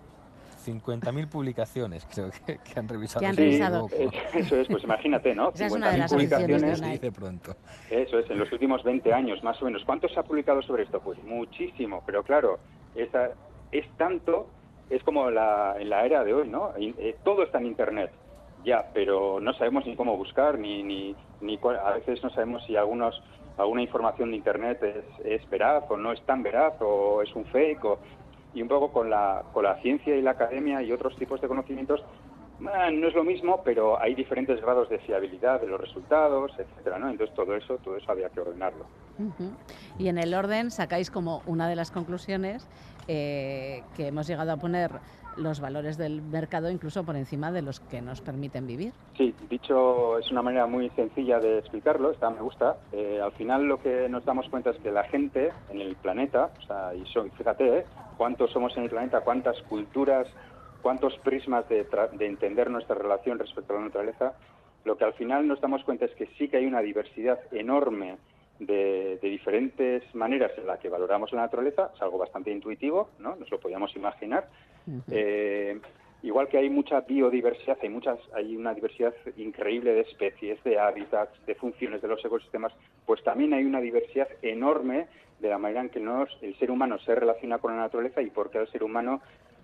50.000 0.64 1.28
publicaciones 1.28 2.06
creo 2.14 2.30
que, 2.30 2.60
que 2.60 2.80
han 2.80 2.88
revisado. 2.88 3.20
Que 3.22 3.26
han 3.26 3.36
revisado. 3.36 3.88
Eh, 3.94 4.08
Eso 4.36 4.56
es, 4.58 4.68
pues 4.68 4.84
imagínate, 4.84 5.34
¿no? 5.34 5.50
Esa 5.56 5.66
es 5.66 5.74
una 5.74 5.90
de 5.92 5.98
50.000 5.98 6.00
las 6.00 6.14
aficiones 6.14 6.40
de 6.40 6.46
publicaciones 6.46 7.02
dice 7.02 7.12
pronto. 7.12 7.56
Eso 7.90 8.20
es, 8.20 8.30
en 8.30 8.38
los 8.38 8.52
últimos 8.52 8.84
20 8.84 9.12
años 9.12 9.44
más 9.44 9.60
o 9.62 9.66
menos. 9.66 9.84
¿Cuánto 9.86 10.08
se 10.08 10.20
ha 10.20 10.24
publicado 10.24 10.62
sobre 10.62 10.84
esto? 10.84 11.00
Pues 11.00 11.18
muchísimo, 11.24 12.04
pero 12.06 12.22
claro, 12.22 12.60
esa, 12.94 13.32
es 13.72 13.90
tanto, 13.98 14.48
es 14.92 15.04
como 15.04 15.30
la, 15.32 15.76
en 15.80 15.90
la 15.90 16.06
era 16.06 16.24
de 16.24 16.34
hoy, 16.34 16.48
¿no? 16.48 16.72
Eh, 16.78 17.18
todo 17.24 17.44
está 17.44 17.58
en 17.60 17.66
Internet, 17.68 18.12
ya, 18.64 18.86
pero 18.94 19.40
no 19.40 19.54
sabemos 19.54 19.86
ni 19.86 19.96
cómo 19.96 20.18
buscar, 20.18 20.60
ni, 20.60 20.84
ni, 20.84 21.16
ni 21.40 21.58
cuál- 21.58 21.80
a 21.84 21.92
veces 21.94 22.22
no 22.24 22.30
sabemos 22.30 22.64
si 22.66 22.76
algunos, 22.76 23.20
alguna 23.58 23.82
información 23.82 24.32
de 24.32 24.38
Internet 24.38 24.84
es, 24.84 25.26
es 25.26 25.50
veraz 25.50 25.84
o 25.90 25.98
no 25.98 26.12
es 26.12 26.22
tan 26.26 26.44
veraz 26.44 26.74
o 26.82 27.22
es 27.22 27.34
un 27.36 27.46
fake. 27.46 27.86
O, 27.86 28.00
y 28.54 28.62
un 28.62 28.68
poco 28.68 28.92
con 28.92 29.10
la, 29.10 29.46
con 29.54 29.64
la 29.64 29.76
ciencia 29.82 30.14
y 30.14 30.22
la 30.22 30.32
academia 30.32 30.82
y 30.84 30.92
otros 30.92 31.16
tipos 31.16 31.40
de 31.42 31.48
conocimientos 31.48 32.02
Ah, 32.72 32.92
no 32.92 33.08
es 33.08 33.16
lo 33.16 33.24
mismo, 33.24 33.64
pero 33.66 34.00
hay 34.00 34.14
diferentes 34.14 34.62
grados 34.62 34.88
de 34.88 35.00
fiabilidad 35.00 35.60
de 35.60 35.66
los 35.66 35.82
resultados, 35.82 36.52
etcétera, 36.60 37.00
¿no? 37.00 37.10
Entonces 37.10 37.36
todo 37.36 37.56
eso, 37.56 37.80
todo 37.80 37.98
eso 37.98 38.12
había 38.12 38.30
que 38.30 38.40
ordenarlo. 38.40 38.86
Y 39.98 40.10
en 40.10 40.20
el 40.20 40.32
orden 40.36 40.70
sacáis 40.70 41.10
como 41.10 41.42
una 41.48 41.68
de 41.68 41.76
las 41.76 41.90
conclusiones 41.90 42.68
eh, 43.08 43.84
que 43.96 44.08
hemos 44.08 44.28
llegado 44.28 44.52
a 44.52 44.58
poner 44.58 44.92
los 45.38 45.60
valores 45.62 45.98
del 45.98 46.22
mercado 46.22 46.70
incluso 46.70 47.06
por 47.06 47.16
encima 47.16 47.52
de 47.52 47.62
los 47.62 47.80
que 47.80 48.02
nos 48.02 48.22
permiten 48.22 48.68
vivir. 48.68 48.94
Sí, 49.18 49.34
dicho 49.50 50.18
es 50.18 50.30
una 50.32 50.42
manera 50.42 50.66
muy 50.68 50.90
sencilla 50.92 51.40
de 51.40 51.60
explicarlo, 51.60 52.12
esta 52.12 52.30
me 52.30 52.42
gusta. 52.42 52.78
Eh, 52.92 53.20
al 53.22 53.32
final 53.34 53.64
lo 53.64 53.80
que 53.80 54.10
nos 54.10 54.26
damos 54.26 54.48
cuenta 54.50 54.72
es 54.72 54.78
que 54.80 54.92
la 54.92 55.04
gente 55.04 55.52
en 55.70 55.80
el 55.82 55.96
planeta, 55.96 56.52
o 56.58 56.62
sea, 56.64 56.94
y 56.96 57.06
so- 57.06 57.26
fíjate, 57.38 57.78
¿eh? 57.80 57.86
cuántos 58.18 58.52
somos 58.52 58.76
en 58.78 58.84
el 58.84 58.90
planeta, 58.90 59.22
cuántas 59.22 59.62
culturas, 59.64 60.28
cuántos 60.82 61.18
prismas 61.20 61.66
de 61.70 61.86
entender 62.26 62.70
nuestra 62.70 62.96
relación 62.96 63.40
respecto 63.40 63.74
a 63.74 63.78
la 63.78 63.86
naturaleza, 63.86 64.34
lo 64.84 64.98
que 64.98 65.06
al 65.06 65.14
final 65.14 65.48
nos 65.48 65.62
damos 65.62 65.84
cuenta 65.84 66.06
es 66.06 66.16
que 66.16 66.26
sí 66.38 66.50
que 66.50 66.58
hay 66.58 66.66
una 66.66 66.82
diversidad 66.82 67.40
enorme 67.52 68.18
de, 68.66 69.18
de 69.20 69.30
diferentes 69.30 70.04
maneras 70.14 70.52
en 70.58 70.68
las 70.68 70.80
que 70.80 70.90
valoramos 70.90 71.32
la 71.34 71.42
naturaleza, 71.42 71.92
es 71.96 72.02
algo 72.02 72.20
bastante 72.20 72.52
intuitivo, 72.52 73.10
¿no? 73.20 73.36
Nos 73.36 73.50
lo 73.50 73.60
podíamos 73.60 73.96
imaginar. 73.96 74.48
Eh, 75.10 75.80
igual 76.22 76.48
que 76.48 76.60
hay 76.60 76.70
mucha 76.70 77.02
biodiversidad, 77.02 77.78
hay 77.82 77.90
muchas, 77.90 78.20
hay 78.36 78.56
una 78.56 78.74
diversidad 78.74 79.14
increíble 79.38 79.94
de 79.94 80.02
especies, 80.02 80.64
de 80.64 80.80
hábitats, 80.80 81.34
de 81.46 81.56
funciones 81.56 82.02
de 82.04 82.08
los 82.08 82.24
ecosistemas, 82.24 82.72
pues 83.06 83.24
también 83.24 83.54
hay 83.54 83.66
una 83.66 83.82
diversidad 83.82 84.28
enorme 84.44 85.08
de 85.40 85.50
la 85.50 85.58
manera 85.58 85.82
en 85.82 85.90
que 85.90 86.00
nos, 86.00 86.30
el 86.44 86.56
ser 86.60 86.70
humano 86.70 87.00
se 87.00 87.16
relaciona 87.16 87.58
con 87.58 87.76
la 87.76 87.82
naturaleza 87.82 88.22
y 88.22 88.30
por 88.30 88.52
qué 88.52 88.60
el 88.60 88.68
ser 88.72 88.84
humano 88.84 89.22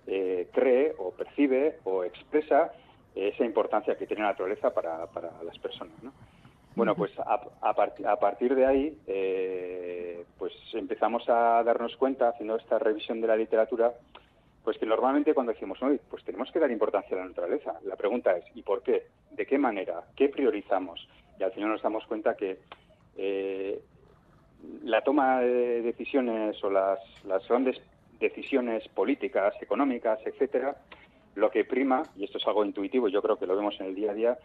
eh, 0.08 0.48
cree 0.52 0.92
o 0.98 1.12
percibe 1.12 1.78
o 1.84 2.02
expresa 2.02 2.72
esa 3.14 3.44
importancia 3.44 3.96
que 3.96 4.06
tiene 4.06 4.22
la 4.22 4.30
naturaleza 4.30 4.74
para, 4.74 5.06
para 5.06 5.30
las 5.44 5.58
personas. 5.58 6.02
¿no? 6.02 6.12
Bueno, 6.78 6.94
pues 6.94 7.12
a, 7.18 7.40
a, 7.60 7.74
parti- 7.74 8.04
a 8.04 8.16
partir 8.16 8.54
de 8.54 8.64
ahí, 8.66 8.98
eh, 9.06 10.24
pues 10.38 10.52
empezamos 10.74 11.28
a 11.28 11.62
darnos 11.62 11.96
cuenta, 11.96 12.28
haciendo 12.30 12.56
esta 12.56 12.78
revisión 12.78 13.20
de 13.20 13.26
la 13.26 13.36
literatura, 13.36 13.92
pues 14.64 14.78
que 14.78 14.86
normalmente 14.86 15.34
cuando 15.34 15.52
decimos, 15.52 15.82
"Oye, 15.82 16.00
pues 16.10 16.24
tenemos 16.24 16.50
que 16.52 16.58
dar 16.58 16.70
importancia 16.70 17.16
a 17.16 17.20
la 17.20 17.26
naturaleza, 17.28 17.74
la 17.84 17.96
pregunta 17.96 18.36
es, 18.36 18.44
¿y 18.54 18.62
por 18.62 18.82
qué? 18.82 19.06
¿De 19.32 19.44
qué 19.46 19.58
manera? 19.58 20.02
¿Qué 20.16 20.28
priorizamos? 20.28 21.08
Y 21.38 21.42
al 21.42 21.52
final 21.52 21.70
nos 21.70 21.82
damos 21.82 22.06
cuenta 22.06 22.34
que 22.36 22.58
eh, 23.16 23.80
la 24.84 25.02
toma 25.02 25.40
de 25.40 25.82
decisiones 25.82 26.62
o 26.62 26.70
las, 26.70 26.98
las 27.24 27.46
grandes 27.48 27.80
decisiones 28.20 28.86
políticas, 28.88 29.54
económicas, 29.60 30.18
etcétera, 30.24 30.76
lo 31.34 31.50
que 31.50 31.64
prima, 31.64 32.02
y 32.16 32.24
esto 32.24 32.38
es 32.38 32.46
algo 32.46 32.64
intuitivo, 32.64 33.08
yo 33.08 33.22
creo 33.22 33.36
que 33.38 33.46
lo 33.46 33.56
vemos 33.56 33.78
en 33.80 33.86
el 33.86 33.94
día 33.94 34.10
a 34.10 34.14
día, 34.14 34.38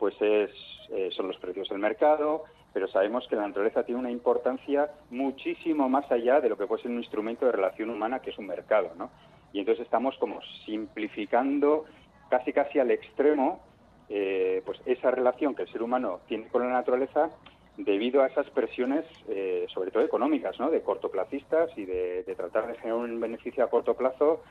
pues 0.00 0.14
es, 0.20 0.50
eh, 0.90 1.10
son 1.12 1.28
los 1.28 1.36
precios 1.36 1.68
del 1.68 1.78
mercado, 1.78 2.44
pero 2.72 2.88
sabemos 2.88 3.28
que 3.28 3.36
la 3.36 3.46
naturaleza 3.46 3.84
tiene 3.84 4.00
una 4.00 4.10
importancia 4.10 4.90
muchísimo 5.10 5.88
más 5.88 6.10
allá 6.10 6.40
de 6.40 6.48
lo 6.48 6.56
que 6.56 6.66
puede 6.66 6.82
ser 6.82 6.90
un 6.90 6.98
instrumento 6.98 7.44
de 7.46 7.52
relación 7.52 7.90
humana 7.90 8.20
que 8.20 8.30
es 8.30 8.38
un 8.38 8.46
mercado, 8.46 8.90
¿no? 8.96 9.10
Y 9.52 9.60
entonces 9.60 9.84
estamos 9.84 10.16
como 10.18 10.40
simplificando 10.64 11.84
casi 12.30 12.52
casi 12.52 12.78
al 12.78 12.90
extremo 12.90 13.60
eh, 14.08 14.62
pues 14.64 14.80
esa 14.86 15.10
relación 15.10 15.54
que 15.54 15.62
el 15.62 15.68
ser 15.70 15.82
humano 15.82 16.20
tiene 16.26 16.48
con 16.48 16.62
la 16.62 16.72
naturaleza 16.72 17.30
debido 17.76 18.22
a 18.22 18.26
esas 18.26 18.48
presiones, 18.50 19.04
eh, 19.28 19.66
sobre 19.72 19.90
todo 19.90 20.02
económicas, 20.02 20.58
¿no? 20.58 20.70
de 20.70 20.82
cortoplacistas 20.82 21.70
y 21.76 21.84
de, 21.84 22.24
de 22.24 22.34
tratar 22.34 22.66
de 22.66 22.74
generar 22.74 22.98
un 22.98 23.20
beneficio 23.20 23.62
a 23.62 23.70
corto 23.70 23.94
plazo, 23.94 24.42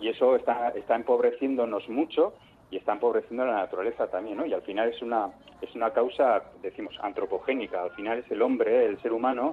y 0.00 0.08
eso 0.08 0.36
está, 0.36 0.70
está 0.70 0.96
empobreciéndonos 0.96 1.88
mucho 1.88 2.34
y 2.74 2.78
está 2.78 2.92
empobreciendo 2.92 3.46
la 3.46 3.54
naturaleza 3.54 4.08
también, 4.08 4.36
¿no? 4.36 4.44
Y 4.44 4.52
al 4.52 4.62
final 4.62 4.88
es 4.88 5.00
una, 5.00 5.30
es 5.62 5.72
una 5.76 5.92
causa, 5.92 6.42
decimos, 6.60 6.98
antropogénica, 7.00 7.84
al 7.84 7.92
final 7.92 8.18
es 8.18 8.28
el 8.32 8.42
hombre, 8.42 8.86
el 8.86 9.00
ser 9.00 9.12
humano, 9.12 9.52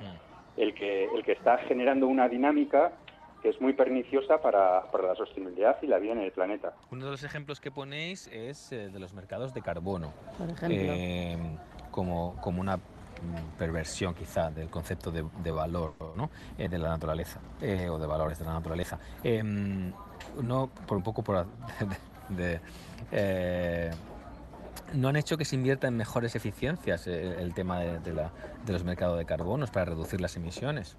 el 0.58 0.74
que, 0.74 1.06
el 1.06 1.24
que 1.24 1.34
está 1.34 1.60
generando 1.60 2.08
una 2.08 2.28
dinámica 2.28 2.92
que 3.44 3.50
es 3.50 3.62
muy 3.62 3.74
perniciosa 3.74 4.42
para, 4.42 4.90
para 4.92 5.10
la 5.10 5.16
sostenibilidad 5.16 5.78
y 5.84 5.88
la 5.88 6.00
vida 6.00 6.14
en 6.14 6.22
el 6.22 6.32
planeta. 6.32 6.74
Uno 6.90 7.06
de 7.06 7.12
los 7.12 7.24
ejemplos 7.24 7.60
que 7.60 7.70
ponéis 7.70 8.28
es 8.28 8.72
eh, 8.72 8.90
de 8.90 9.00
los 9.00 9.14
mercados 9.14 9.54
de 9.54 9.62
carbono. 9.62 10.14
Por 10.40 10.50
ejemplo. 10.50 10.80
Eh, 10.80 11.38
como, 11.92 12.36
como 12.42 12.62
una 12.62 12.78
mm, 12.78 13.58
perversión 13.58 14.16
quizá 14.16 14.50
del 14.50 14.70
concepto 14.70 15.12
de, 15.12 15.24
de 15.44 15.52
valor 15.52 15.94
¿no? 16.16 16.32
Eh, 16.58 16.68
de 16.70 16.80
la 16.80 16.90
naturaleza 16.90 17.40
eh, 17.62 17.88
o 17.88 18.00
de 18.00 18.08
valores 18.08 18.40
de 18.40 18.46
la 18.46 18.54
naturaleza. 18.54 18.98
Eh, 19.24 19.44
no, 19.44 20.70
por 20.88 20.98
un 20.98 21.04
poco 21.04 21.22
por 21.24 21.46
eh, 23.12 23.92
no 24.94 25.08
han 25.10 25.16
hecho 25.16 25.38
que 25.38 25.46
se 25.46 25.56
invierta 25.56 25.88
en 25.88 25.98
mejores 25.98 26.36
eficiencias 26.36 27.08
eh, 27.08 27.38
el, 27.40 27.54
tema 27.54 27.80
de, 27.80 28.14
la- 28.14 28.32
de 28.66 28.74
los 28.74 28.84
mercados 28.84 29.18
de 29.18 29.26
carbonos 29.26 29.72
para 29.72 29.86
reducir 29.86 30.22
las 30.22 30.36
emisiones. 30.36 30.98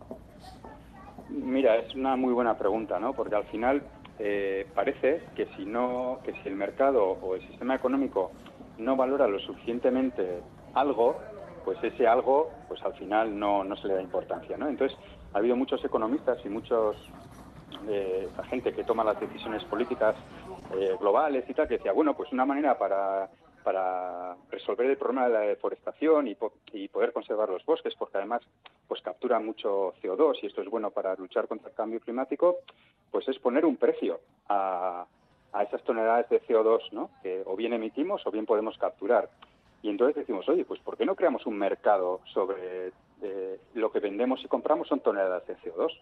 Mira, 1.29 1.77
es 1.77 1.95
una 1.95 2.17
muy 2.17 2.33
buena 2.33 2.57
pregunta, 2.59 2.99
¿no? 2.99 3.15
Porque 3.15 3.35
al 3.35 3.45
final 3.45 3.83
eh, 4.19 4.67
parece 4.75 5.23
que 5.35 5.47
si 5.57 5.65
no, 5.65 6.21
que 6.25 6.33
si 6.33 6.49
el 6.49 6.57
mercado 6.57 7.05
o 7.05 7.35
el 7.35 7.47
sistema 7.49 7.75
económico 7.75 8.33
no 8.79 8.97
valora 8.97 9.27
lo 9.27 9.39
suficientemente 9.39 10.43
algo, 10.75 11.19
pues 11.65 11.79
ese 11.83 12.07
algo, 12.07 12.51
pues 12.69 12.83
al 12.83 12.95
final 12.95 13.39
no, 13.39 13.65
no 13.65 13.77
se 13.77 13.89
le 13.89 13.95
da 13.95 14.03
importancia, 14.03 14.57
¿no? 14.57 14.69
Entonces 14.69 14.99
ha 15.33 15.39
habido 15.39 15.57
muchos 15.57 15.85
economistas 15.85 16.39
y 16.45 16.49
muchos 16.49 16.97
gente 18.49 18.73
que 18.75 18.85
toma 18.85 19.03
las 19.03 19.19
decisiones 19.19 19.65
políticas 19.65 20.15
eh, 20.75 20.97
globales 21.01 21.45
y 21.49 21.55
tal 21.55 21.69
que 21.69 21.77
decía, 21.79 21.93
bueno, 21.93 22.15
pues 22.17 22.33
una 22.33 22.45
manera 22.47 22.79
para 22.79 23.29
para 23.65 24.35
resolver 24.51 24.87
el 24.91 24.97
problema 24.97 25.29
de 25.29 25.35
la 25.35 25.41
deforestación 25.43 26.27
y, 26.27 26.35
po- 26.35 26.55
y 26.73 26.89
poder 26.89 27.13
conservar 27.13 27.49
los 27.49 27.65
bosques, 27.65 27.95
porque 27.95 28.19
además 28.19 28.43
pues 28.89 29.01
captura 29.03 29.39
mucho 29.39 29.95
CO2 30.03 30.39
y 30.43 30.47
esto 30.47 30.63
es 30.63 30.69
bueno 30.69 30.91
para 30.91 31.15
luchar 31.15 31.47
contra 31.47 31.69
el 31.69 31.75
cambio 31.77 32.01
climático, 32.01 32.57
pues 33.13 33.29
es 33.29 33.39
poner 33.39 33.65
un 33.65 33.77
precio 33.77 34.19
a, 34.49 35.07
a 35.53 35.63
esas 35.63 35.81
toneladas 35.85 36.29
de 36.29 36.43
CO2, 36.43 36.91
¿no? 36.91 37.11
Que 37.23 37.45
o 37.47 37.55
bien 37.55 37.73
emitimos 37.73 38.27
o 38.27 38.33
bien 38.33 38.47
podemos 38.47 38.77
capturar. 38.79 39.31
Y 39.81 39.91
entonces 39.91 40.17
decimos, 40.17 40.49
oye, 40.49 40.65
pues 40.65 40.81
¿por 40.81 40.97
qué 40.97 41.07
no 41.07 41.15
creamos 41.15 41.47
un 41.47 41.57
mercado 41.57 42.21
sobre 42.35 42.89
eh, 43.23 43.61
lo 43.75 43.93
que 43.93 44.01
vendemos 44.01 44.43
y 44.45 44.49
compramos 44.49 44.89
son 44.89 44.99
toneladas 44.99 45.47
de 45.47 45.57
CO2? 45.59 45.93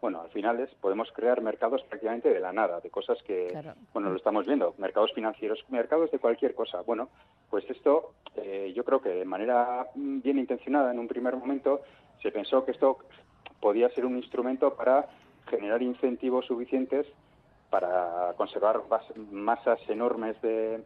Bueno, 0.00 0.20
al 0.20 0.30
final 0.30 0.60
es, 0.60 0.72
podemos 0.76 1.10
crear 1.12 1.40
mercados 1.42 1.82
prácticamente 1.82 2.32
de 2.32 2.38
la 2.38 2.52
nada, 2.52 2.80
de 2.80 2.88
cosas 2.90 3.20
que, 3.24 3.48
Claro. 3.48 3.74
bueno, 3.92 4.10
lo 4.10 4.16
estamos 4.16 4.46
viendo, 4.46 4.74
mercados 4.78 5.12
financieros, 5.12 5.64
mercados 5.70 6.10
de 6.12 6.20
cualquier 6.20 6.54
cosa. 6.54 6.82
Bueno, 6.82 7.08
pues 7.50 7.68
esto 7.68 8.14
eh, 8.36 8.72
yo 8.76 8.84
creo 8.84 9.00
que 9.00 9.08
de 9.08 9.24
manera 9.24 9.88
mm, 9.96 10.20
bien 10.20 10.38
intencionada 10.38 10.92
en 10.92 11.00
un 11.00 11.08
primer 11.08 11.34
momento 11.36 11.80
se 12.22 12.30
pensó 12.30 12.64
que 12.64 12.70
esto 12.72 12.98
podía 13.60 13.88
ser 13.90 14.06
un 14.06 14.16
instrumento 14.16 14.74
para 14.76 15.08
generar 15.48 15.82
incentivos 15.82 16.46
suficientes 16.46 17.06
para 17.70 18.32
conservar 18.36 18.80
masas 19.30 19.78
enormes 19.88 20.40
de, 20.42 20.82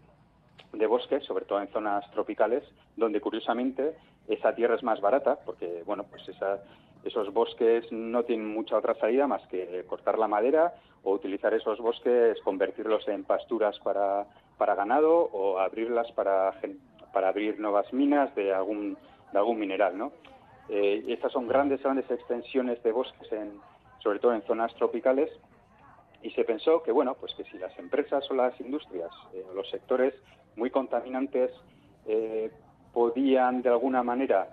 de 0.73 0.87
bosques, 0.87 1.23
sobre 1.25 1.45
todo 1.45 1.61
en 1.61 1.69
zonas 1.69 2.11
tropicales, 2.13 2.65
donde 2.97 3.21
curiosamente 3.21 3.95
esa 4.27 4.55
tierra 4.55 4.75
es 4.77 4.83
más 4.83 5.01
barata, 5.01 5.39
porque 5.45 5.83
bueno, 5.85 6.05
pues 6.05 6.27
esa- 6.29 6.63
esos 7.05 7.33
bosques 7.33 7.91
no 7.91 8.23
tienen 8.25 8.47
mucha 8.47 8.77
otra 8.77 8.95
salida 8.95 9.27
más 9.27 9.47
que 9.49 9.85
cortar 9.87 10.19
la 10.19 10.29
madera 10.29 10.75
o 11.03 11.13
utilizar 11.13 11.53
esos 11.55 11.79
bosques, 11.81 12.41
convertirlos 12.43 13.07
en 13.09 13.25
pasturas 13.25 13.79
para, 13.81 14.27
para 14.57 14.75
ganado 14.75 15.29
o 15.33 15.59
abrirlas 15.59 16.11
para, 16.13 16.53
para 17.13 17.29
abrir 17.29 17.59
nuevas 17.59 17.93
minas 17.93 18.35
de 18.35 18.53
algún, 18.53 18.97
de 19.33 19.39
algún 19.39 19.59
mineral, 19.59 19.99
¿no? 19.99 20.13
Eh, 20.69 21.05
estas 21.09 21.33
son 21.33 21.49
grandes, 21.49 21.83
grandes 21.83 22.09
extensiones 22.11 22.83
de 22.83 22.93
bosques, 22.93 23.31
en, 23.33 23.61
sobre 23.99 24.21
todo 24.21 24.33
en 24.33 24.43
zonas 24.43 24.73
tropicales, 24.77 25.31
y 26.23 26.31
se 26.31 26.45
pensó 26.45 26.83
que 26.83 26.93
bueno 26.93 27.15
pues 27.15 27.35
que 27.35 27.45
si 27.45 27.59
las 27.59 27.77
empresas 27.79 28.31
o 28.31 28.35
las 28.35 28.59
industrias 28.61 29.11
eh, 29.35 29.45
los 29.55 29.69
sectores 29.71 30.15
muy 30.55 30.71
contaminantes 30.71 31.51
eh, 32.07 32.51
podían 32.93 33.63
de 33.63 33.71
alguna 33.71 34.03
manera 34.03 34.49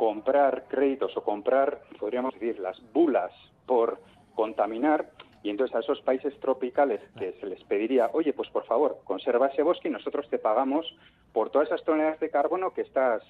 comprar 0.00 0.64
créditos 0.66 1.14
o 1.14 1.22
comprar 1.22 1.82
podríamos 1.98 2.32
decir 2.32 2.58
las 2.58 2.80
bulas 2.94 3.30
por 3.66 4.00
contaminar 4.34 5.10
y 5.42 5.50
entonces 5.50 5.76
a 5.76 5.80
esos 5.80 6.00
países 6.00 6.32
tropicales 6.40 7.02
que 7.18 7.32
se 7.32 7.44
les 7.44 7.62
pediría 7.64 8.08
oye 8.14 8.32
pues 8.32 8.48
por 8.48 8.64
favor 8.64 9.00
conserva 9.04 9.48
ese 9.48 9.62
bosque 9.62 9.88
y 9.88 9.90
nosotros 9.90 10.26
te 10.30 10.38
pagamos 10.38 10.86
por 11.34 11.50
todas 11.50 11.68
esas 11.68 11.84
toneladas 11.84 12.18
de 12.18 12.30
carbono 12.30 12.72
que 12.72 12.80
estás 12.80 13.22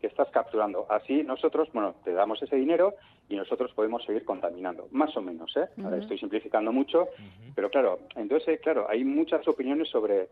que 0.00 0.06
estás 0.06 0.28
capturando. 0.30 0.86
Así 0.90 1.22
nosotros, 1.22 1.68
bueno, 1.72 1.94
te 2.04 2.12
damos 2.12 2.42
ese 2.42 2.56
dinero 2.56 2.94
y 3.28 3.36
nosotros 3.36 3.72
podemos 3.72 4.04
seguir 4.04 4.24
contaminando, 4.26 4.86
más 4.92 5.16
o 5.16 5.22
menos, 5.22 5.56
¿eh? 5.56 5.66
Ahora 5.82 5.96
estoy 5.96 6.18
simplificando 6.18 6.72
mucho, 6.72 7.08
pero 7.54 7.70
claro, 7.70 8.00
entonces, 8.14 8.60
claro, 8.60 8.86
hay 8.90 9.02
muchas 9.02 9.48
opiniones 9.48 9.88
sobre 9.88 10.28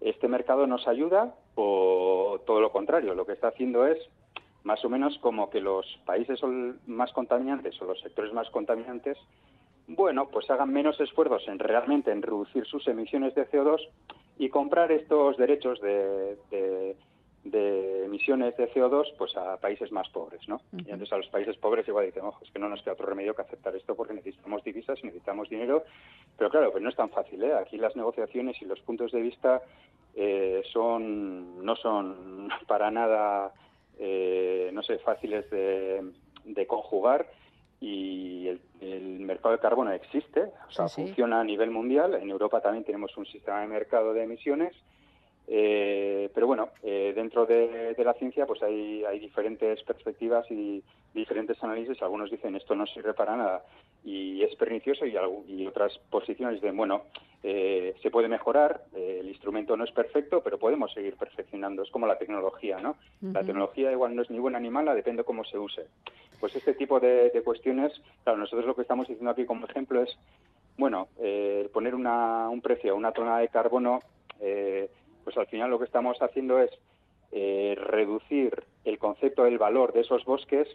este 0.00 0.28
mercado 0.28 0.68
nos 0.68 0.86
ayuda 0.86 1.34
o 1.56 2.40
todo 2.46 2.60
lo 2.60 2.70
contrario. 2.70 3.14
Lo 3.14 3.26
que 3.26 3.32
está 3.32 3.48
haciendo 3.48 3.88
es 3.88 3.98
más 4.68 4.84
o 4.84 4.88
menos 4.90 5.16
como 5.20 5.48
que 5.48 5.60
los 5.60 5.84
países 6.04 6.38
son 6.38 6.78
más 6.86 7.10
contaminantes 7.12 7.80
o 7.80 7.86
los 7.86 7.98
sectores 8.00 8.32
más 8.34 8.48
contaminantes, 8.50 9.16
bueno, 9.86 10.28
pues 10.28 10.48
hagan 10.50 10.70
menos 10.72 11.00
esfuerzos 11.00 11.48
en 11.48 11.58
realmente 11.58 12.12
en 12.12 12.20
reducir 12.20 12.66
sus 12.66 12.86
emisiones 12.86 13.34
de 13.34 13.48
CO2 13.50 13.80
y 14.38 14.50
comprar 14.50 14.92
estos 14.92 15.36
derechos 15.38 15.80
de, 15.80 16.36
de- 16.50 16.96
de 17.44 18.04
emisiones 18.04 18.54
de 18.58 18.68
CO2 18.74 19.14
pues 19.16 19.34
a 19.36 19.56
países 19.56 19.90
más 19.90 20.06
pobres, 20.10 20.46
¿no? 20.48 20.60
Y 20.72 20.90
entonces 20.90 21.12
a 21.12 21.16
los 21.16 21.28
países 21.28 21.56
pobres 21.56 21.88
igual 21.88 22.04
dicen, 22.04 22.24
ojo, 22.24 22.44
es 22.44 22.50
que 22.50 22.58
no 22.58 22.68
nos 22.68 22.82
queda 22.82 22.92
otro 22.92 23.06
remedio 23.06 23.34
que 23.34 23.40
aceptar 23.42 23.74
esto 23.74 23.94
porque 23.94 24.12
necesitamos 24.12 24.62
divisas, 24.64 25.02
necesitamos 25.02 25.48
dinero, 25.48 25.84
pero 26.36 26.50
claro, 26.50 26.70
pues 26.72 26.82
no 26.82 26.90
es 26.90 26.96
tan 26.96 27.08
fácil, 27.08 27.42
¿eh? 27.42 27.54
Aquí 27.54 27.78
las 27.78 27.96
negociaciones 27.96 28.60
y 28.60 28.66
los 28.66 28.80
puntos 28.80 29.12
de 29.12 29.22
vista 29.22 29.62
eh, 30.14 30.62
son 30.72 31.64
no 31.64 31.74
son 31.76 32.48
para 32.66 32.90
nada, 32.90 33.52
eh, 33.98 34.70
no 34.72 34.82
sé, 34.82 34.98
fáciles 34.98 35.48
de, 35.50 36.02
de 36.44 36.66
conjugar 36.66 37.26
y 37.80 38.48
el, 38.48 38.60
el 38.80 39.20
mercado 39.20 39.52
de 39.54 39.60
carbono 39.60 39.92
existe, 39.92 40.42
o 40.68 40.70
sea, 40.70 40.88
Sí, 40.88 40.96
sí. 40.96 41.06
funciona 41.08 41.40
a 41.40 41.44
nivel 41.44 41.70
mundial. 41.70 42.14
En 42.14 42.28
Europa 42.30 42.60
también 42.60 42.84
tenemos 42.84 43.16
un 43.16 43.26
sistema 43.26 43.60
de 43.60 43.68
mercado 43.68 44.12
de 44.12 44.24
emisiones 44.24 44.74
Eh, 45.50 46.28
pero 46.34 46.46
bueno, 46.46 46.68
eh, 46.82 47.12
dentro 47.16 47.46
de, 47.46 47.94
de 47.94 48.04
la 48.04 48.12
ciencia 48.14 48.44
pues 48.44 48.62
hay, 48.62 49.02
hay 49.04 49.18
diferentes 49.18 49.82
perspectivas 49.82 50.48
y 50.50 50.82
diferentes 51.14 51.62
análisis. 51.64 52.00
Algunos 52.02 52.30
dicen 52.30 52.54
esto 52.54 52.74
no 52.74 52.86
sirve 52.86 53.14
para 53.14 53.34
nada 53.36 53.64
y 54.04 54.42
es 54.42 54.54
pernicioso 54.56 55.06
y, 55.06 55.16
algo- 55.16 55.44
y 55.48 55.66
otras 55.66 55.96
posiciones 56.10 56.60
dicen, 56.60 56.76
bueno, 56.76 57.02
eh, 57.42 57.94
se 58.02 58.10
puede 58.10 58.28
mejorar, 58.28 58.82
eh, 58.94 59.18
el 59.20 59.28
instrumento 59.28 59.76
no 59.76 59.84
es 59.84 59.92
perfecto, 59.92 60.42
pero 60.42 60.58
podemos 60.58 60.92
seguir 60.92 61.16
perfeccionando. 61.16 61.82
Es 61.82 61.90
como 61.90 62.06
la 62.06 62.18
tecnología, 62.18 62.78
¿no? 62.78 62.96
La 63.32 63.40
tecnología 63.46 63.90
igual 63.90 64.14
no 64.14 64.22
es 64.22 64.30
ni 64.30 64.38
buena 64.38 64.60
ni 64.60 64.68
mala, 64.70 64.94
depende 64.94 65.24
cómo 65.24 65.44
se 65.44 65.56
use. 65.58 65.86
Pues 66.40 66.54
este 66.56 66.74
tipo 66.74 67.00
de, 67.00 67.30
de 67.30 67.42
cuestiones, 67.42 67.92
claro, 68.22 68.38
nosotros 68.38 68.66
lo 68.66 68.74
que 68.76 68.82
estamos 68.82 69.08
diciendo 69.08 69.30
aquí 69.30 69.44
como 69.46 69.66
ejemplo 69.66 70.02
es, 70.02 70.16
bueno, 70.76 71.08
eh, 71.20 71.68
poner 71.72 71.94
una, 71.94 72.48
un 72.50 72.60
precio 72.60 72.92
a 72.92 72.96
una 72.96 73.12
tonelada 73.12 73.40
de 73.40 73.48
carbono, 73.48 74.00
eh, 74.40 74.88
pues 75.28 75.36
al 75.36 75.46
final 75.46 75.68
lo 75.68 75.78
que 75.78 75.84
estamos 75.84 76.16
haciendo 76.22 76.58
es 76.58 76.70
eh, 77.32 77.76
reducir 77.78 78.64
el 78.86 78.98
concepto 78.98 79.44
del 79.44 79.58
valor 79.58 79.92
de 79.92 80.00
esos 80.00 80.24
bosques 80.24 80.66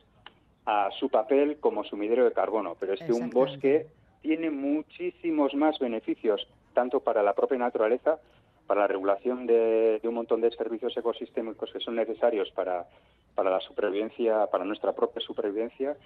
a 0.68 0.92
su 1.00 1.10
papel 1.10 1.58
como 1.60 1.84
sumidero 1.84 2.24
de 2.24 2.34
carbono. 2.34 2.78
Pero 2.80 2.94
es 2.94 3.02
que 3.02 3.14
un 3.14 3.32
bosque 3.32 3.88
tiene 4.22 4.52
muchísimos 4.52 5.56
más 5.56 5.80
beneficios, 5.80 6.48
tanto 6.76 7.00
para 7.00 7.24
la 7.24 7.34
propia 7.34 7.58
naturaleza, 7.58 8.20
para 8.68 8.82
la 8.82 8.88
regulación 8.88 9.48
de, 9.48 10.00
de 10.00 10.08
un 10.08 10.14
montón 10.14 10.40
de 10.42 10.52
servicios 10.52 10.96
ecosistémicos 10.96 11.74
que 11.74 11.80
son 11.80 11.96
necesarios 11.96 12.52
para, 12.52 12.86
para 13.34 13.50
la 13.50 13.60
supervivencia, 13.60 14.46
para 14.52 14.66
nuestra 14.66 14.94
propia 14.94 15.20
supervivencia, 15.24 15.98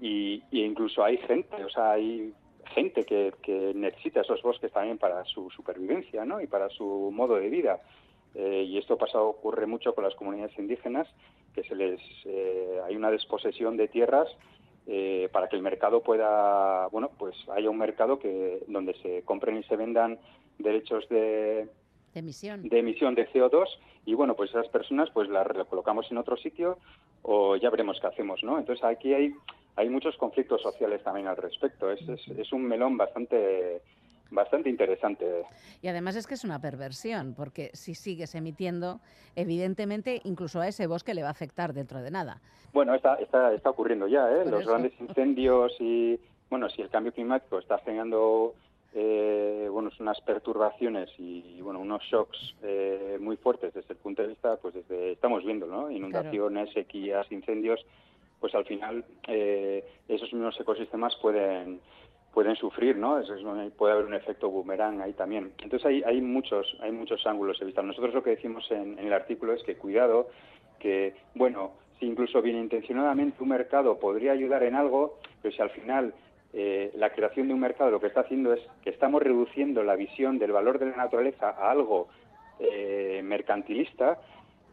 y, 0.00 0.44
y 0.52 0.62
incluso 0.62 1.02
hay 1.02 1.16
gente, 1.16 1.64
o 1.64 1.70
sea, 1.70 1.90
hay 1.90 2.32
gente 2.74 3.04
que, 3.04 3.32
que 3.42 3.72
necesita 3.74 4.20
esos 4.20 4.42
bosques 4.42 4.72
también 4.72 4.98
para 4.98 5.24
su 5.24 5.50
supervivencia, 5.50 6.24
¿no? 6.24 6.40
Y 6.40 6.46
para 6.46 6.68
su 6.68 7.10
modo 7.12 7.36
de 7.36 7.48
vida. 7.48 7.80
Eh, 8.34 8.64
y 8.68 8.76
esto 8.76 8.98
pasa 8.98 9.20
ocurre 9.20 9.66
mucho 9.66 9.94
con 9.94 10.04
las 10.04 10.14
comunidades 10.14 10.58
indígenas, 10.58 11.08
que 11.54 11.62
se 11.64 11.74
les 11.74 11.98
eh, 12.26 12.80
hay 12.86 12.94
una 12.94 13.10
desposesión 13.10 13.78
de 13.78 13.88
tierras 13.88 14.28
eh, 14.86 15.30
para 15.32 15.48
que 15.48 15.56
el 15.56 15.62
mercado 15.62 16.02
pueda, 16.02 16.86
bueno, 16.88 17.10
pues 17.18 17.34
haya 17.48 17.70
un 17.70 17.78
mercado 17.78 18.18
que 18.18 18.62
donde 18.68 18.94
se 19.00 19.22
compren 19.22 19.56
y 19.56 19.62
se 19.64 19.76
vendan 19.76 20.18
derechos 20.58 21.08
de, 21.08 21.66
De 22.12 22.20
emisión. 22.20 22.68
de 22.68 22.78
emisión 22.78 23.14
de 23.14 23.26
CO2 23.30 23.66
y 24.04 24.12
bueno, 24.12 24.34
pues 24.36 24.50
esas 24.50 24.68
personas 24.68 25.08
pues 25.10 25.30
las 25.30 25.46
colocamos 25.68 26.10
en 26.10 26.18
otro 26.18 26.36
sitio 26.36 26.78
o 27.22 27.56
ya 27.56 27.70
veremos 27.70 27.98
qué 28.00 28.06
hacemos, 28.06 28.44
¿no? 28.44 28.58
Entonces 28.58 28.84
aquí 28.84 29.14
hay 29.14 29.34
hay 29.76 29.88
muchos 29.88 30.16
conflictos 30.16 30.62
sociales 30.62 31.02
también 31.02 31.26
al 31.28 31.36
respecto. 31.36 31.90
Es, 31.90 32.00
es, 32.08 32.26
es 32.28 32.52
un 32.52 32.64
melón 32.64 32.96
bastante 32.96 33.82
bastante 34.30 34.68
interesante. 34.68 35.44
Y 35.82 35.88
además 35.88 36.16
es 36.16 36.26
que 36.26 36.34
es 36.34 36.44
una 36.44 36.60
perversión, 36.60 37.34
porque 37.34 37.70
si 37.74 37.94
sigues 37.94 38.34
emitiendo, 38.34 39.00
evidentemente 39.34 40.20
incluso 40.24 40.60
a 40.60 40.68
ese 40.68 40.86
bosque 40.86 41.14
le 41.14 41.22
va 41.22 41.28
a 41.28 41.32
afectar 41.32 41.72
dentro 41.72 42.02
de 42.02 42.10
nada. 42.10 42.40
Bueno, 42.72 42.94
está, 42.94 43.14
está, 43.16 43.52
está 43.54 43.70
ocurriendo 43.70 44.08
ya, 44.08 44.30
¿eh? 44.30 44.44
Los 44.44 44.62
eso. 44.62 44.70
grandes 44.70 44.92
incendios 45.00 45.72
y, 45.80 46.18
bueno, 46.50 46.68
si 46.68 46.82
el 46.82 46.90
cambio 46.90 47.12
climático 47.12 47.58
está 47.58 47.78
generando, 47.78 48.54
eh, 48.94 49.68
bueno, 49.70 49.90
unas 50.00 50.20
perturbaciones 50.20 51.10
y, 51.18 51.60
bueno, 51.60 51.80
unos 51.80 52.02
shocks 52.02 52.54
eh, 52.62 53.18
muy 53.20 53.36
fuertes 53.36 53.74
desde 53.74 53.94
el 53.94 53.98
punto 53.98 54.22
de 54.22 54.28
vista, 54.28 54.56
pues 54.56 54.74
desde, 54.74 55.12
estamos 55.12 55.44
viendo, 55.44 55.66
¿no? 55.66 55.90
Inundaciones, 55.90 56.72
sequías, 56.72 57.30
incendios, 57.30 57.84
pues 58.40 58.54
al 58.54 58.64
final 58.64 59.04
eh, 59.28 59.84
esos 60.08 60.32
mismos 60.32 60.58
ecosistemas 60.60 61.16
pueden 61.16 61.80
pueden 62.32 62.54
sufrir, 62.56 62.96
¿no? 62.98 63.18
Es- 63.18 63.30
puede 63.78 63.94
haber 63.94 64.04
un 64.04 64.12
efecto 64.14 64.50
boomerang 64.50 65.00
ahí 65.00 65.14
también. 65.14 65.52
Entonces 65.62 65.86
hay, 65.86 66.02
hay 66.02 66.20
muchos 66.20 66.76
hay 66.80 66.92
muchos 66.92 67.26
ángulos 67.26 67.58
de 67.58 67.64
vista. 67.66 67.80
Nosotros 67.82 68.12
lo 68.12 68.22
que 68.22 68.30
decimos 68.30 68.70
en, 68.70 68.98
en 68.98 69.06
el 69.06 69.12
artículo 69.14 69.54
es 69.54 69.62
que 69.62 69.76
cuidado, 69.76 70.28
que 70.78 71.14
bueno, 71.34 71.72
si 71.98 72.04
incluso 72.04 72.42
bien 72.42 72.58
intencionadamente 72.58 73.42
un 73.42 73.48
mercado 73.48 73.98
podría 73.98 74.32
ayudar 74.32 74.64
en 74.64 74.74
algo, 74.74 75.18
pero 75.40 75.54
si 75.54 75.62
al 75.62 75.70
final 75.70 76.12
eh, 76.52 76.92
la 76.94 77.08
creación 77.10 77.48
de 77.48 77.54
un 77.54 77.60
mercado 77.60 77.90
lo 77.90 78.00
que 78.00 78.08
está 78.08 78.20
haciendo 78.20 78.52
es 78.52 78.60
que 78.84 78.90
estamos 78.90 79.22
reduciendo 79.22 79.82
la 79.82 79.96
visión 79.96 80.38
del 80.38 80.52
valor 80.52 80.78
de 80.78 80.86
la 80.90 80.96
naturaleza 80.96 81.48
a 81.48 81.70
algo 81.70 82.08
eh, 82.60 83.22
mercantilista, 83.24 84.18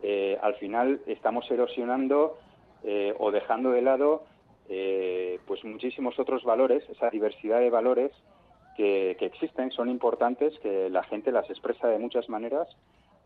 eh, 0.02 0.38
al 0.42 0.56
final 0.56 1.00
estamos 1.08 1.50
erosionando 1.50 2.38
eh, 2.84 3.14
o 3.18 3.32
dejando 3.32 3.72
de 3.72 3.82
lado 3.82 4.24
eh, 4.70 5.40
pues 5.46 5.64
muchísimos 5.64 6.18
otros 6.20 6.44
valores, 6.44 6.84
esa 6.90 7.10
diversidad 7.10 7.60
de 7.60 7.70
valores 7.70 8.12
que, 8.78 9.16
que 9.20 9.26
existen, 9.26 9.72
son 9.72 9.90
importantes, 9.90 10.58
que 10.60 10.90
la 10.90 11.04
gente 11.04 11.32
las 11.32 11.50
expresa 11.50 11.88
de 11.88 12.00
muchas 12.00 12.30
maneras 12.30 12.68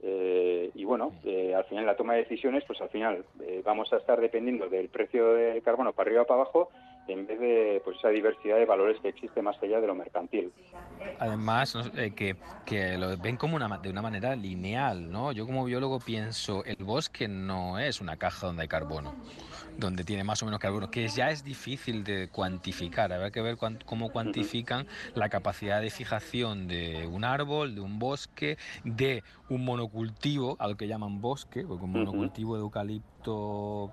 eh, 0.04 0.70
y 0.76 0.86
bueno, 0.86 1.14
eh, 1.24 1.56
al 1.56 1.66
final 1.66 1.86
la 1.86 1.96
toma 1.96 2.14
de 2.14 2.20
decisiones, 2.20 2.64
pues 2.66 2.80
al 2.82 2.90
final 2.90 3.26
eh, 3.42 3.62
vamos 3.66 3.92
a 3.94 3.98
estar 3.98 4.22
dependiendo 4.22 4.70
del 4.70 4.90
precio 4.90 5.34
del 5.34 5.64
carbono 5.64 5.94
para 5.94 6.10
arriba 6.10 6.22
o 6.24 6.26
para 6.26 6.42
abajo 6.42 6.70
en 7.08 7.26
vez 7.28 7.40
de 7.40 7.82
pues 7.84 7.98
esa 7.98 8.10
diversidad 8.10 8.58
de 8.58 8.66
valores 8.66 9.00
que 9.02 9.10
existe 9.10 9.42
más 9.42 9.56
allá 9.62 9.80
de 9.80 9.88
lo 9.88 9.96
mercantil. 9.96 10.52
Además, 11.20 11.76
eh, 11.96 12.12
que, 12.16 12.36
que 12.66 12.98
lo 12.98 13.16
ven 13.18 13.38
como 13.38 13.56
una, 13.56 13.78
de 13.78 13.90
una 13.90 14.02
manera 14.02 14.36
lineal, 14.36 15.12
¿no? 15.12 15.32
Yo 15.32 15.46
como 15.46 15.66
biólogo 15.66 16.00
pienso, 16.00 16.64
el 16.66 16.84
bosque 16.84 17.28
no 17.28 17.80
es 17.80 18.02
una 18.02 18.18
caja 18.18 18.48
donde 18.48 18.64
hay 18.64 18.68
carbono, 18.68 19.16
donde 19.78 20.04
tiene 20.04 20.24
más 20.24 20.42
o 20.44 20.46
menos 20.46 20.60
carbono, 20.60 20.90
que 20.92 21.08
ya 21.08 21.32
es 21.32 21.44
difícil 21.44 22.04
de 22.04 22.30
cuantificar. 22.30 23.12
Habrá 23.14 23.32
que 23.32 23.42
ver 23.42 23.58
cuán- 23.58 23.80
cómo 23.86 24.12
cuantifican 24.12 24.86
la 25.16 25.30
capacidad 25.30 25.82
de 25.82 25.90
fijación 25.90 26.68
de 26.68 27.08
un 27.08 27.24
árbol, 27.24 27.76
de 27.76 27.82
un 27.82 28.00
bosque, 28.00 28.58
de 28.84 29.24
un 29.50 29.64
monocultivo, 29.66 30.56
a 30.60 30.68
lo 30.68 30.76
que 30.76 30.88
llaman 30.88 31.22
bosque, 31.22 31.64
porque 31.68 31.86
un 31.86 31.94
monocultivo 31.94 32.56
de 32.56 32.62
eucalipto 32.62 33.08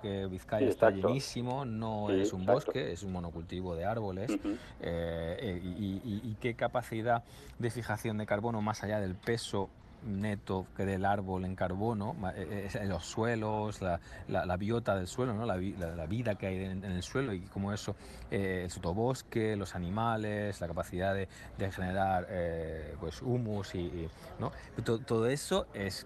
que 0.01 0.27
Vizcaya 0.27 0.65
Sí, 0.65 0.71
está 0.71 0.89
llenísimo, 0.91 1.65
no 1.65 2.07
Sí, 2.09 2.21
es 2.21 2.33
un 2.33 2.41
exacto. 2.41 2.53
bosque, 2.65 2.91
es 2.91 3.03
un 3.03 3.11
monocultivo 3.11 3.75
de 3.75 3.85
árboles. 3.85 4.31
Ujú. 4.31 4.49
Eh, 4.81 5.37
eh, 5.39 5.61
y, 5.63 6.01
y- 6.03 6.21
y 6.23 6.35
qué 6.39 6.55
capacidad 6.55 7.23
de 7.59 7.69
fijación 7.69 8.17
de 8.17 8.25
carbono 8.25 8.61
más 8.61 8.83
allá 8.83 8.99
del 8.99 9.15
peso 9.15 9.69
neto 10.05 10.67
que 10.77 10.85
del 10.85 11.03
árbol 11.03 11.45
en 11.45 11.55
carbono, 11.55 12.15
eh, 12.35 12.69
eh, 12.71 12.85
los 12.85 13.05
suelos, 13.05 13.81
la, 13.81 13.99
la- 14.27 14.45
la 14.45 14.55
biota 14.55 14.95
del 14.95 15.07
suelo, 15.07 15.33
¿no? 15.33 15.45
la, 15.47 15.57
la- 15.57 16.05
vida 16.05 16.35
que 16.35 16.45
hay 16.45 16.63
en, 16.63 16.83
en 16.85 16.91
el 16.91 17.01
suelo 17.01 17.33
y 17.33 17.39
cómo 17.41 17.73
eso, 17.73 17.95
eh, 18.29 18.61
el 18.65 18.69
sotobosque, 18.69 19.55
los 19.55 19.73
animales, 19.73 20.61
la 20.61 20.67
capacidad 20.67 21.15
de, 21.15 21.27
de 21.57 21.71
generar 21.71 22.27
eh, 22.29 22.93
pues 22.99 23.19
humus 23.23 23.73
y, 23.73 23.79
y, 23.79 24.07
¿no? 24.39 24.51
To- 24.83 24.99
todo 24.99 25.25
eso 25.27 25.65
es 25.73 26.05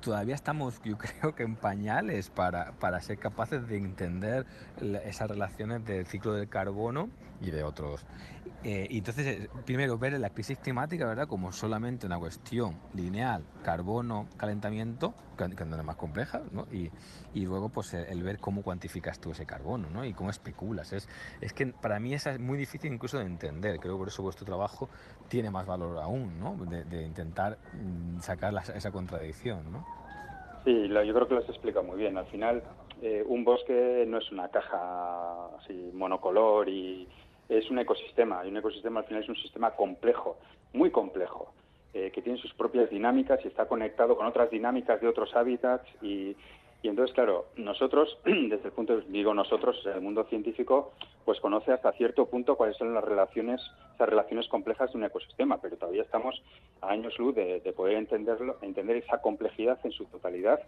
todavía 0.00 0.34
estamos, 0.34 0.80
yo 0.84 0.96
creo 0.98 1.34
que 1.34 1.42
en 1.42 1.56
pañales 1.56 2.30
para, 2.30 2.72
para 2.72 3.00
ser 3.00 3.18
capaces 3.18 3.66
de 3.68 3.76
entender 3.76 4.46
esas 5.04 5.28
relaciones 5.28 5.84
del 5.84 6.06
ciclo 6.06 6.32
del 6.34 6.48
carbono 6.48 7.08
y 7.40 7.50
de 7.50 7.62
otros. 7.62 8.04
Eh, 8.68 8.88
y 8.90 8.98
entonces, 8.98 9.26
eh, 9.28 9.48
primero, 9.64 9.96
ver 9.96 10.18
la 10.18 10.28
crisis 10.30 10.58
climática, 10.58 11.06
¿verdad?, 11.06 11.28
como 11.28 11.52
solamente 11.52 12.04
una 12.04 12.18
cuestión 12.18 12.76
lineal, 12.94 13.44
carbono, 13.62 14.26
calentamiento, 14.36 15.14
no 15.38 15.76
es 15.76 15.84
más 15.84 15.94
compleja, 15.94 16.42
¿no? 16.50 16.66
Y, 16.72 16.90
y 17.32 17.44
luego, 17.44 17.68
pues, 17.68 17.94
el, 17.94 18.06
el 18.06 18.24
ver 18.24 18.40
cómo 18.40 18.64
cuantificas 18.64 19.20
tú 19.20 19.30
ese 19.30 19.46
carbono, 19.46 19.88
¿no? 19.88 20.04
Y 20.04 20.12
cómo 20.14 20.30
especulas. 20.30 20.92
Es, 20.92 21.08
es 21.40 21.52
que 21.52 21.66
para 21.68 22.00
mí 22.00 22.12
esa 22.12 22.32
es 22.32 22.40
muy 22.40 22.58
difícil 22.58 22.92
incluso 22.92 23.18
de 23.18 23.26
entender. 23.26 23.78
Creo 23.78 23.94
que 23.94 23.98
por 24.00 24.08
eso 24.08 24.24
vuestro 24.24 24.44
trabajo 24.44 24.90
tiene 25.28 25.48
más 25.48 25.64
valor 25.64 25.98
aún, 25.98 26.40
¿no? 26.40 26.56
De, 26.66 26.82
de 26.82 27.06
intentar 27.06 27.58
mm, 27.72 28.18
sacar 28.18 28.52
la- 28.52 28.62
esa 28.62 28.90
contradicción, 28.90 29.70
¿no? 29.70 29.84
Sí, 30.64 30.88
yo 30.88 31.14
creo 31.14 31.28
que 31.28 31.34
lo 31.34 31.40
has 31.40 31.48
explicado 31.48 31.84
muy 31.84 31.98
bien. 31.98 32.18
Al 32.18 32.26
final, 32.26 32.64
eh, 33.00 33.22
un 33.28 33.44
bosque 33.44 34.04
no 34.08 34.18
es 34.18 34.32
una 34.32 34.48
caja 34.48 35.54
así 35.56 35.92
monocolor 35.94 36.68
y 36.68 37.08
es 37.48 37.70
un 37.70 37.78
ecosistema. 37.78 38.44
Y 38.44 38.48
un 38.48 38.56
ecosistema 38.56 39.00
al 39.00 39.06
final 39.06 39.22
es 39.22 39.28
un 39.28 39.36
sistema 39.36 39.72
complejo, 39.72 40.38
muy 40.72 40.90
complejo, 40.90 41.52
eh, 41.94 42.10
que 42.12 42.22
tiene 42.22 42.38
sus 42.38 42.52
propias 42.54 42.90
dinámicas 42.90 43.40
y 43.44 43.48
está 43.48 43.66
conectado 43.66 44.16
con 44.16 44.26
otras 44.26 44.50
dinámicas 44.50 45.00
de 45.00 45.08
otros 45.08 45.34
hábitats. 45.34 45.86
Y, 46.02 46.36
y 46.82 46.88
entonces, 46.88 47.14
claro, 47.14 47.46
nosotros, 47.56 48.18
desde 48.24 48.66
el 48.66 48.72
punto 48.72 48.96
de 48.96 49.04
digo 49.08 49.34
nosotros, 49.34 49.76
el 49.86 50.00
mundo 50.00 50.24
científico, 50.24 50.92
pues 51.24 51.40
conoce 51.40 51.72
hasta 51.72 51.92
cierto 51.92 52.26
punto 52.26 52.56
cuáles 52.56 52.76
son 52.76 52.94
las 52.94 53.02
relaciones, 53.02 53.60
esas 53.94 54.08
relaciones 54.08 54.46
complejas 54.48 54.92
de 54.92 54.98
un 54.98 55.04
ecosistema, 55.04 55.58
pero 55.60 55.76
todavía 55.76 56.02
estamos 56.02 56.40
a 56.82 56.90
años 56.90 57.18
luz 57.18 57.34
de, 57.34 57.60
de 57.60 57.72
poder 57.72 57.96
entenderlo, 57.96 58.58
entender 58.62 58.96
esa 58.96 59.20
complejidad 59.20 59.78
en 59.84 59.90
su 59.92 60.04
totalidad. 60.06 60.60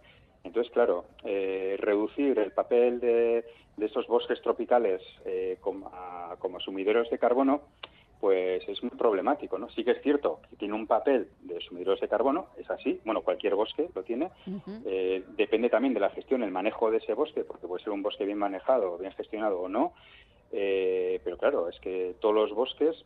Entonces, 0.43 0.71
claro, 0.73 1.05
eh, 1.23 1.77
reducir 1.79 2.39
el 2.39 2.51
papel 2.51 2.99
de, 2.99 3.45
de 3.77 3.85
esos 3.85 4.07
bosques 4.07 4.41
tropicales 4.41 5.01
eh, 5.25 5.57
como, 5.61 5.87
a- 5.93 6.35
como 6.39 6.59
sumideros 6.59 7.09
de 7.09 7.19
carbono, 7.19 7.61
pues 8.19 8.67
es 8.67 8.83
muy 8.83 8.91
problemático, 8.91 9.57
¿no? 9.57 9.69
Sí 9.69 9.83
que 9.83 9.91
es 9.91 10.01
cierto 10.01 10.41
que 10.49 10.57
tiene 10.57 10.73
un 10.73 10.87
papel 10.87 11.29
de 11.41 11.59
sumideros 11.61 12.01
de 12.01 12.07
carbono, 12.07 12.47
es 12.57 12.69
así, 12.69 12.99
bueno, 13.05 13.21
cualquier 13.21 13.55
bosque 13.55 13.89
lo 13.95 14.03
tiene, 14.03 14.29
eh, 14.85 15.23
depende 15.37 15.69
también 15.69 15.93
de 15.93 16.01
la 16.01 16.09
gestión, 16.09 16.43
el 16.43 16.51
manejo 16.51 16.91
de 16.91 16.97
ese 16.97 17.13
bosque, 17.13 17.43
porque 17.43 17.67
puede 17.67 17.83
ser 17.83 17.93
un 17.93 18.03
bosque 18.03 18.25
bien 18.25 18.37
manejado, 18.37 18.97
bien 18.97 19.13
gestionado 19.13 19.61
o 19.61 19.69
no, 19.69 19.93
eh, 20.51 21.21
pero 21.23 21.37
claro, 21.37 21.69
es 21.69 21.79
que 21.79 22.15
todos 22.19 22.35
los 22.35 22.53
bosques 22.53 23.05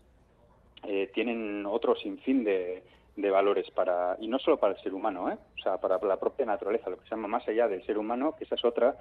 eh, 0.84 1.12
tienen 1.14 1.66
otro 1.66 1.96
sinfín 1.96 2.44
de, 2.44 2.84
de 3.16 3.30
valores 3.30 3.70
para 3.72 4.18
y 4.20 4.28
no 4.28 4.40
solo 4.40 4.58
para 4.58 4.74
el 4.74 4.82
ser 4.82 4.94
humano, 4.94 5.30
¿eh? 5.30 5.38
o 5.60 5.62
sea, 5.62 5.78
para 5.80 6.00
la 6.00 6.20
propia 6.20 6.46
naturaleza, 6.46 6.90
lo 6.90 6.98
que 6.98 7.04
se 7.04 7.12
llama 7.12 7.28
más 7.28 7.48
allá 7.48 7.68
del 7.68 7.86
ser 7.86 7.98
humano, 7.98 8.36
que 8.38 8.46
esa 8.46 8.56
es 8.56 8.66
otra. 8.66 8.98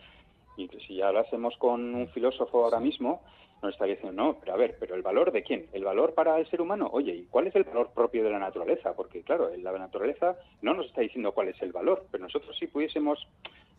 Y 0.55 0.69
que 0.69 0.81
si 0.81 1.01
hablásemos 1.01 1.57
con 1.57 1.95
un 1.95 2.09
filósofo 2.09 2.65
ahora 2.65 2.79
mismo, 2.79 3.23
nos 3.63 3.73
estaría 3.73 3.95
diciendo, 3.95 4.23
no, 4.23 4.39
pero 4.41 4.55
a 4.55 4.57
ver, 4.57 4.77
pero 4.79 4.95
el 4.95 5.03
valor 5.03 5.31
de 5.31 5.43
quién? 5.43 5.67
¿El 5.73 5.85
valor 5.85 6.15
para 6.15 6.39
el 6.39 6.47
ser 6.49 6.61
humano? 6.61 6.89
Oye, 6.93 7.15
¿y 7.15 7.25
cuál 7.25 7.47
es 7.47 7.55
el 7.55 7.65
valor 7.65 7.91
propio 7.95 8.25
de 8.25 8.31
la 8.31 8.39
naturaleza? 8.39 8.95
Porque, 8.95 9.23
claro, 9.23 9.51
la 9.57 9.73
naturaleza 9.73 10.37
no 10.63 10.75
nos 10.75 10.87
está 10.87 11.01
diciendo 11.01 11.33
cuál 11.33 11.49
es 11.49 11.63
el 11.63 11.73
valor, 11.73 12.07
pero 12.11 12.25
nosotros 12.25 12.57
sí 12.59 12.67
pudiésemos, 12.67 13.27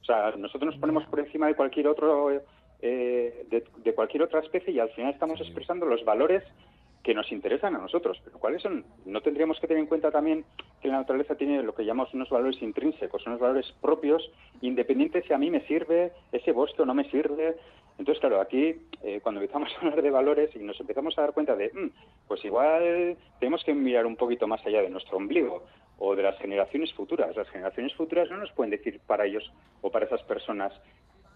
o 0.02 0.06
sea, 0.06 0.32
nosotros 0.38 0.72
nos 0.72 0.80
ponemos 0.80 1.06
por 1.06 1.20
encima 1.20 1.48
de 1.48 1.56
cualquier 1.56 1.88
otro, 1.88 2.32
eh, 2.32 3.46
de, 3.50 3.64
de 3.78 3.94
cualquier 3.94 4.24
otra 4.24 4.40
especie 4.40 4.74
y 4.74 4.80
al 4.80 4.90
final 4.92 5.14
estamos 5.14 5.40
expresando 5.42 5.86
los 5.86 6.04
valores 6.06 6.44
que 7.04 7.14
nos 7.14 7.32
interesan 7.32 7.76
a 7.76 7.80
nosotros. 7.80 8.20
Pero 8.24 8.40
¿cuáles 8.40 8.62
son? 8.62 8.86
No 9.06 9.22
tendríamos 9.22 9.60
que 9.60 9.68
tener 9.68 9.82
en 9.82 9.88
cuenta 9.88 10.10
también 10.10 10.46
que 10.82 10.88
la 10.88 10.98
naturaleza 10.98 11.36
tiene 11.36 11.62
lo 11.62 11.76
que 11.76 11.86
llamamos 11.86 12.14
unos 12.14 12.30
valores 12.30 12.62
intrínsecos, 12.62 13.28
unos 13.28 13.40
valores 13.40 13.72
propios, 13.82 14.32
independientes 14.62 15.26
si 15.28 15.34
a 15.34 15.38
mí 15.38 15.52
me 15.52 15.66
sirve, 15.68 16.14
ese 16.32 16.54
bosque 16.54 16.82
o 16.82 16.86
no 16.86 16.94
me 16.94 17.10
sirve. 17.12 17.58
Entonces, 17.98 18.20
claro, 18.20 18.41
aquí 18.41 18.76
eh, 19.04 19.20
cuando 19.22 19.41
empezamos 19.41 19.70
a 19.74 19.80
hablar 19.80 20.02
de 20.02 20.10
valores 20.10 20.56
y 20.56 20.60
nos 20.60 20.80
empezamos 20.80 21.18
a 21.18 21.22
dar 21.22 21.34
cuenta 21.34 21.56
de, 21.56 21.70
mm, 21.74 21.89
pues 22.28 22.44
igual 22.46 23.18
tenemos 23.39 23.64
que 23.64 23.74
mirar 23.74 24.06
un 24.06 24.16
poquito 24.16 24.48
más 24.48 24.66
allá 24.66 24.82
de 24.82 24.89
nuestro 24.89 25.18
ombligo 25.18 25.64
o 26.00 26.16
de 26.16 26.24
las 26.24 26.38
generaciones 26.39 26.94
futuras. 26.94 27.36
Las 27.36 27.50
generaciones 27.50 27.94
futuras 27.96 28.30
no 28.30 28.38
nos 28.38 28.52
pueden 28.52 28.72
decir 28.72 29.00
para 29.06 29.26
ellos 29.26 29.52
o 29.82 29.91
para 29.91 30.06
esas 30.06 30.24
personas 30.24 30.74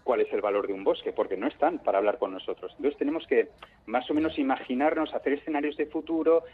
cuál 0.08 0.22
es 0.22 0.32
el 0.32 0.40
valor 0.40 0.66
de 0.66 0.72
un 0.72 0.84
bosque, 0.84 1.12
porque 1.12 1.36
no 1.36 1.46
están 1.46 1.80
para 1.80 1.98
hablar 1.98 2.18
con 2.18 2.32
nosotros. 2.32 2.72
Entonces 2.76 2.98
tenemos 2.98 3.26
que 3.26 3.48
más 3.84 4.10
o 4.10 4.14
menos 4.14 4.38
imaginarnos, 4.38 5.12
hacer 5.12 5.34
escenarios 5.34 5.76
de 5.76 5.84
futuro, 5.84 6.44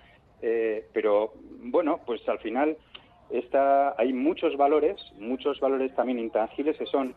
eh, 0.42 0.88
pero 0.92 1.34
bueno, 1.60 2.00
pues 2.04 2.28
al 2.28 2.40
final 2.40 2.76
está, 3.30 3.94
hay 3.96 4.12
muchos 4.12 4.56
valores, 4.56 5.00
muchos 5.18 5.60
valores 5.60 5.94
también 5.94 6.18
intangibles 6.18 6.76
que 6.76 6.86
son 6.86 7.14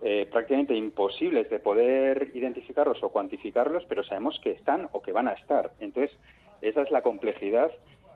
eh, 0.00 0.28
prácticamente 0.30 0.76
imposibles 0.76 1.50
de 1.50 1.58
poder 1.58 2.30
identificarlos 2.32 3.02
o 3.02 3.08
cuantificarlos, 3.08 3.84
pero 3.88 4.04
sabemos 4.04 4.38
que 4.44 4.52
están 4.52 4.88
o 4.92 5.02
que 5.02 5.10
van 5.10 5.26
a 5.26 5.32
estar. 5.32 5.72
Entonces, 5.80 6.16
esa 6.62 6.82
es 6.82 6.90
la 6.92 7.02
complejidad, 7.02 7.72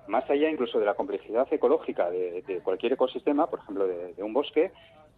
más 0.06 0.28
allá 0.30 0.48
incluso 0.48 0.78
de 0.78 0.86
la 0.86 0.94
complejidad 0.94 1.52
ecológica 1.52 2.08
de, 2.08 2.60
cualquier 2.62 2.92
ecosistema, 2.92 3.50
por 3.50 3.58
ejemplo, 3.58 3.88
de, 3.88 4.22
un 4.22 4.32
bosque, 4.32 4.70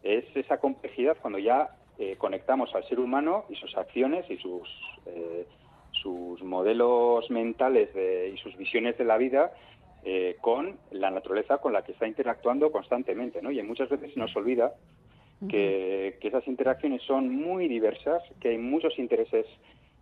es 0.03 0.25
esa 0.35 0.57
complejidad 0.57 1.19
cuando 1.21 1.39
ya 1.39 1.69
eh, 1.99 2.17
conectamos 2.17 2.75
al 2.75 2.85
ser 2.89 2.99
humano 2.99 3.45
y 3.51 3.57
sus 3.57 3.77
acciones 3.77 4.25
y 4.31 4.39
sus, 4.39 4.67
eh, 5.05 5.47
sus 5.93 6.43
modelos 6.43 7.31
mentales 7.31 7.91
y 7.95 8.39
sus 8.39 8.57
visiones 8.57 8.97
de 8.97 9.05
la 9.05 9.19
vida 9.19 9.53
con 10.41 10.79
la 10.91 11.11
naturaleza 11.11 11.59
con 11.59 11.73
la 11.73 11.83
que 11.83 11.93
está 11.93 12.07
interactuando 12.07 12.73
constantemente. 12.73 13.41
¿no? 13.43 13.51
Y 13.51 13.63
muchas 13.63 13.89
veces 13.89 14.17
nos 14.17 14.35
olvida 14.37 14.75
que, 15.49 16.19
que 16.21 16.29
esas 16.29 16.47
interacciones 16.47 17.03
son 17.03 17.35
muy 17.35 17.69
diversas, 17.69 18.23
que 18.41 18.51
hay 18.51 18.59
muchos 18.59 18.99
intereses 18.99 19.47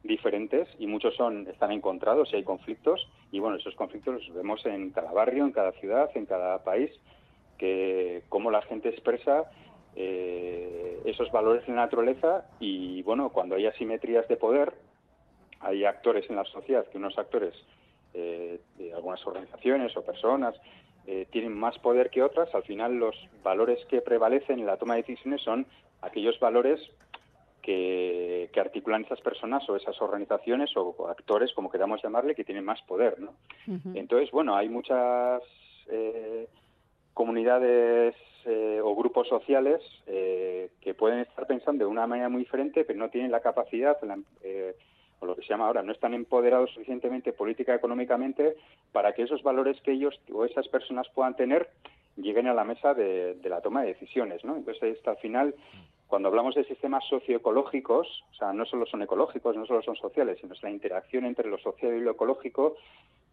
diferentes 0.03 0.69
y 0.79 0.87
muchos 0.87 1.15
son 1.15 1.47
están 1.49 1.73
encontrados 1.73 2.33
y 2.33 2.37
hay 2.37 2.45
conflictos. 2.45 3.09
Y 3.31 3.39
bueno 3.39 3.57
esos 3.57 3.75
conflictos 3.75 4.15
los 4.15 4.35
vemos 4.35 4.65
en 4.67 4.91
cada 4.91 5.13
barrio 5.13 5.45
en 5.45 5.53
cada 5.53 5.73
ciudad 5.73 6.11
en 6.15 6.27
cada 6.27 6.63
país 6.65 6.91
que 7.59 8.23
cómo 8.29 8.51
la 8.51 8.63
gente 8.63 8.89
expresa 8.89 9.51
eh, 9.95 11.01
esos 11.05 11.31
valores 11.31 11.63
en 11.69 11.77
la 11.77 11.83
naturaleza 11.83 12.47
y 12.59 13.03
bueno 13.03 13.31
cuando 13.31 13.55
hay 13.55 13.67
asimetrías 13.67 14.27
de 14.29 14.37
poder 14.37 14.73
hay 15.61 15.85
actores 15.85 16.29
en 16.29 16.37
la 16.37 16.45
sociedad 16.45 16.87
que 16.89 16.99
unos 16.99 17.17
actores 17.19 17.55
eh, 18.15 18.61
de 18.79 18.93
algunas 18.93 19.25
organizaciones 19.27 19.97
o 19.97 20.03
personas 20.03 20.55
eh, 21.07 21.27
tienen 21.31 21.55
más 21.55 21.79
poder 21.79 22.11
que 22.11 22.23
otras 22.23 22.55
al 22.55 22.63
final 22.63 22.95
los 22.95 23.17
valores 23.43 23.85
que 23.87 24.01
prevalecen 24.01 24.61
en 24.61 24.67
la 24.67 24.77
toma 24.77 24.95
de 24.95 25.03
decisiones 25.03 25.43
son 25.43 25.67
aquellos 26.01 26.39
valores 26.41 26.81
que, 27.63 28.51
que 28.53 28.61
articulan 28.61 29.05
esas 29.05 29.21
personas 29.21 29.69
o 29.69 29.77
esas 29.77 30.01
organizaciones 30.03 30.77
o, 30.77 30.95
o 30.99 31.09
actores, 31.09 31.53
como 31.55 31.71
queramos 31.71 32.03
llamarle, 32.03 32.35
que 32.35 32.45
tienen 32.45 32.65
más 32.65 32.83
poder, 32.83 33.21
¿no? 33.21 33.35
Entonces, 33.95 34.31
bueno, 34.33 34.57
hay 34.57 34.69
muchas 34.69 35.43
eh, 35.89 36.49
comunidades 37.15 38.17
eh, 38.45 38.81
o 38.83 38.95
grupos 38.97 39.29
sociales 39.29 39.81
eh, 40.07 40.71
que 40.81 40.95
pueden 40.95 41.21
estar 41.21 41.47
pensando 41.47 41.85
de 41.85 41.91
una 41.91 42.07
manera 42.07 42.29
muy 42.29 42.41
diferente, 42.41 42.85
pero 42.85 42.99
no 42.99 43.09
tienen 43.09 43.31
la 43.31 43.41
capacidad, 43.41 43.97
la, 44.03 44.19
eh, 44.43 44.75
o 45.23 45.27
lo 45.27 45.37
que 45.37 45.43
se 45.43 45.49
llama 45.49 45.67
ahora, 45.67 45.83
no 45.83 45.93
están 45.93 46.15
empoderados 46.15 46.71
suficientemente 46.73 47.33
política 47.33 47.75
económicamente 47.75 48.57
para 48.91 49.13
que 49.13 49.23
esos 49.23 49.43
valores 49.43 49.81
que 49.83 49.93
ellos 49.93 50.21
o 50.33 50.45
esas 50.45 50.67
personas 50.69 51.09
puedan 51.15 51.37
tener 51.37 51.71
lleguen 52.17 52.49
a 52.49 52.55
la 52.55 52.65
mesa 52.65 52.93
de, 52.93 53.39
la 53.45 53.61
toma 53.61 53.83
de 53.83 53.89
decisiones, 53.89 54.45
¿no? 54.45 54.57
Entonces, 54.57 54.99
hasta 54.99 55.13
al 55.13 55.17
final, 55.19 55.55
cuando 56.09 56.29
hablamos 56.29 56.55
de 56.55 56.65
sistemas 56.65 57.05
socioecológicos, 57.09 58.25
o 58.33 58.35
sea, 58.35 58.53
no 58.53 58.67
solo 58.67 58.85
son 58.85 59.03
ecológicos, 59.03 59.57
no 59.57 59.65
solo 59.65 59.83
son 59.83 59.97
sociales, 59.97 60.39
sino 60.41 60.53
es 60.53 60.63
la 60.63 60.71
interacción 60.71 61.25
entre 61.25 61.49
lo 61.49 61.59
social 61.59 61.95
y 61.95 62.01
lo 62.01 62.11
ecológico, 62.11 62.77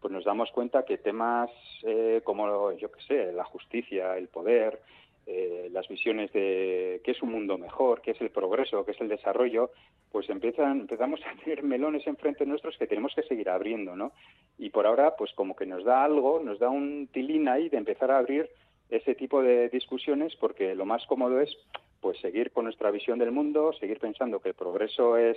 pues 0.00 0.12
nos 0.12 0.24
damos 0.24 0.50
cuenta 0.52 0.84
que 0.84 0.96
temas 0.96 1.50
eh, 1.82 2.22
como, 2.24 2.72
yo 2.72 2.90
qué 2.90 3.02
sé, 3.02 3.32
la 3.32 3.44
justicia, 3.44 4.16
el 4.16 4.28
poder, 4.28 4.80
eh, 5.26 5.68
las 5.72 5.86
visiones 5.88 6.32
de 6.32 7.00
qué 7.04 7.10
es 7.12 7.22
un 7.22 7.30
mundo 7.30 7.58
mejor, 7.58 8.00
qué 8.02 8.12
es 8.12 8.20
el 8.20 8.30
progreso, 8.30 8.84
qué 8.84 8.92
es 8.92 9.00
el 9.00 9.08
desarrollo, 9.08 9.70
pues 10.10 10.28
empiezan, 10.30 10.80
empezamos 10.80 11.20
a 11.26 11.42
tener 11.42 11.62
melones 11.62 12.06
enfrente 12.06 12.46
nuestros 12.46 12.76
que 12.76 12.86
tenemos 12.86 13.14
que 13.14 13.22
seguir 13.22 13.48
abriendo, 13.50 13.96
¿no? 13.96 14.12
Y 14.58 14.70
por 14.70 14.86
ahora, 14.86 15.16
pues 15.16 15.32
como 15.34 15.54
que 15.54 15.66
nos 15.66 15.84
da 15.84 16.04
algo, 16.04 16.40
nos 16.40 16.58
da 16.58 16.68
un 16.68 17.08
tilín 17.12 17.48
ahí 17.48 17.68
de 17.68 17.78
empezar 17.78 18.10
a 18.10 18.18
abrir 18.18 18.50
ese 18.90 19.14
tipo 19.14 19.42
de 19.42 19.68
discusiones 19.68 20.34
porque 20.36 20.74
lo 20.74 20.84
más 20.84 21.06
cómodo 21.06 21.40
es 21.40 21.56
pues 22.00 22.18
seguir 22.18 22.50
con 22.50 22.64
nuestra 22.64 22.90
visión 22.90 23.18
del 23.18 23.30
mundo, 23.30 23.72
seguir 23.74 23.98
pensando 23.98 24.40
que 24.40 24.48
el 24.48 24.54
progreso 24.54 25.16
es 25.16 25.36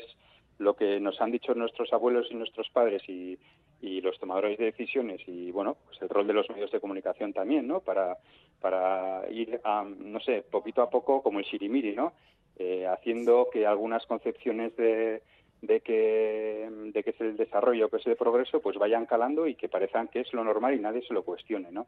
lo 0.60 0.76
que 0.76 1.00
nos 1.00 1.20
han 1.22 1.32
dicho 1.32 1.54
nuestros 1.56 1.92
abuelos 1.94 2.28
y 2.30 2.36
nuestros 2.36 2.70
padres 2.70 3.02
y, 3.08 3.38
y 3.82 4.02
los 4.02 4.18
tomadores 4.20 4.58
de 4.58 4.66
decisiones 4.66 5.22
y 5.28 5.52
bueno 5.52 5.78
pues 5.86 6.02
el 6.02 6.10
rol 6.10 6.28
de 6.28 6.34
los 6.34 6.50
medios 6.50 6.72
de 6.72 6.80
comunicación 6.80 7.34
también 7.34 7.68
no 7.68 7.80
para 7.80 8.18
para 8.62 9.30
ir 9.30 9.60
a, 9.64 9.84
no 9.84 10.20
sé 10.20 10.44
poquito 10.44 10.82
a 10.82 10.90
poco 10.90 11.22
como 11.22 11.40
el 11.40 11.46
shirimiri 11.46 11.96
no 11.96 12.14
Eh, 12.56 12.86
haciendo 12.86 13.50
que 13.52 13.66
algunas 13.66 14.06
concepciones 14.06 14.76
de 14.78 15.24
de 15.64 15.82
que 15.82 16.70
de 16.94 17.04
que 17.04 17.10
es 17.10 17.22
el 17.22 17.36
desarrollo 17.36 17.90
que 17.90 17.98
es 17.98 18.06
el 18.06 18.16
progreso 18.16 18.62
pues 18.62 18.78
vayan 18.78 19.06
calando 19.06 19.48
y 19.48 19.56
que 19.56 19.70
parezcan 19.70 20.08
que 20.10 20.20
es 20.20 20.34
lo 20.34 20.44
normal 20.44 20.76
y 20.76 20.80
nadie 20.80 21.02
se 21.08 21.14
lo 21.14 21.24
cuestione 21.24 21.72
no 21.72 21.88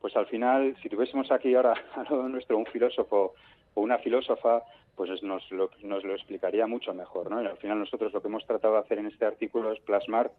pues 0.00 0.16
al 0.16 0.26
final 0.26 0.74
si 0.82 0.88
tuviésemos 0.88 1.30
aquí 1.30 1.54
ahora 1.54 1.74
a 1.94 2.02
lo 2.10 2.28
nuestro 2.28 2.56
un 2.56 2.66
filósofo 2.66 3.34
o 3.74 3.80
una 3.80 3.98
filósofa, 3.98 4.62
pues 4.96 5.22
nos 5.22 5.50
lo, 5.50 5.70
nos 5.82 6.04
lo 6.04 6.14
explicaría 6.14 6.66
mucho 6.66 6.92
mejor, 6.94 7.30
¿no? 7.30 7.42
Y 7.42 7.46
al 7.46 7.56
final 7.58 7.78
nosotros 7.78 8.12
lo 8.12 8.20
que 8.20 8.28
hemos 8.28 8.46
tratado 8.46 8.74
de 8.74 8.80
hacer 8.80 8.98
en 8.98 9.06
este 9.06 9.24
artículo 9.24 9.72
es 9.72 9.80
plasmar, 9.80 10.30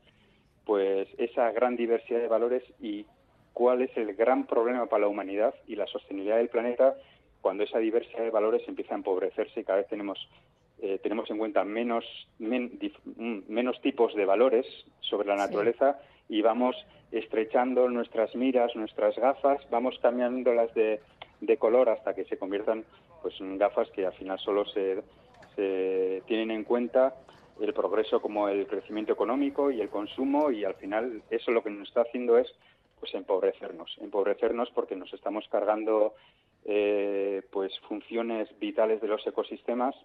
pues, 0.65 1.07
esa 1.17 1.51
gran 1.51 1.75
diversidad 1.75 2.19
de 2.19 2.27
valores 2.27 2.63
y 2.79 3.05
cuál 3.53 3.81
es 3.81 3.95
el 3.97 4.15
gran 4.15 4.45
problema 4.45 4.85
para 4.87 5.01
la 5.01 5.07
humanidad 5.07 5.53
y 5.67 5.75
la 5.75 5.87
sostenibilidad 5.87 6.37
del 6.37 6.49
planeta 6.49 6.95
cuando 7.41 7.63
esa 7.63 7.79
diversidad 7.79 8.23
de 8.23 8.29
valores 8.29 8.61
empieza 8.67 8.93
a 8.93 8.97
empobrecerse 8.97 9.59
y 9.59 9.63
cada 9.63 9.79
vez 9.79 9.87
tenemos 9.87 10.29
eh, 10.81 10.99
tenemos 11.01 11.29
en 11.29 11.37
cuenta 11.37 11.63
menos 11.63 12.03
men- 12.39 12.77
dif- 12.79 12.97
mm, 13.05 13.41
menos 13.47 13.79
tipos 13.81 14.13
de 14.15 14.25
valores 14.25 14.65
sobre 14.99 15.27
la 15.27 15.35
naturaleza 15.35 15.99
y 16.27 16.41
vamos 16.41 16.75
estrechando 17.11 17.89
nuestras 17.89 18.33
miras, 18.35 18.75
nuestras 18.75 19.15
gafas, 19.17 19.59
vamos 19.69 19.99
cambiándolas 20.01 20.73
de, 20.73 20.99
de 21.41 21.57
color 21.57 21.89
hasta 21.89 22.13
que 22.13 22.25
se 22.25 22.37
conviertan 22.37 22.85
pues 23.21 23.39
en 23.39 23.57
gafas 23.57 23.89
que 23.91 24.05
al 24.05 24.13
final 24.13 24.39
solo 24.39 24.65
se, 24.65 25.03
se 25.55 26.23
tienen 26.25 26.51
en 26.51 26.63
cuenta 26.63 27.15
el 27.59 27.73
progreso 27.73 28.21
como 28.21 28.47
el 28.49 28.65
crecimiento 28.65 29.13
económico 29.13 29.69
y 29.69 29.81
el 29.81 29.89
consumo 29.89 30.49
y 30.51 30.63
al 30.65 30.73
final 30.75 31.21
eso 31.29 31.51
lo 31.51 31.61
que 31.61 31.69
nos 31.69 31.87
está 31.89 32.01
haciendo 32.01 32.37
es 32.37 32.47
pues 32.99 33.13
empobrecernos, 33.13 33.97
empobrecernos 33.99 34.71
porque 34.71 34.95
nos 34.95 35.13
estamos 35.13 35.47
cargando 35.49 36.15
eh, 36.65 37.41
pues 37.51 37.77
funciones 37.81 38.47
vitales 38.59 39.01
de 39.01 39.07
los 39.07 39.25
ecosistemas. 39.27 39.95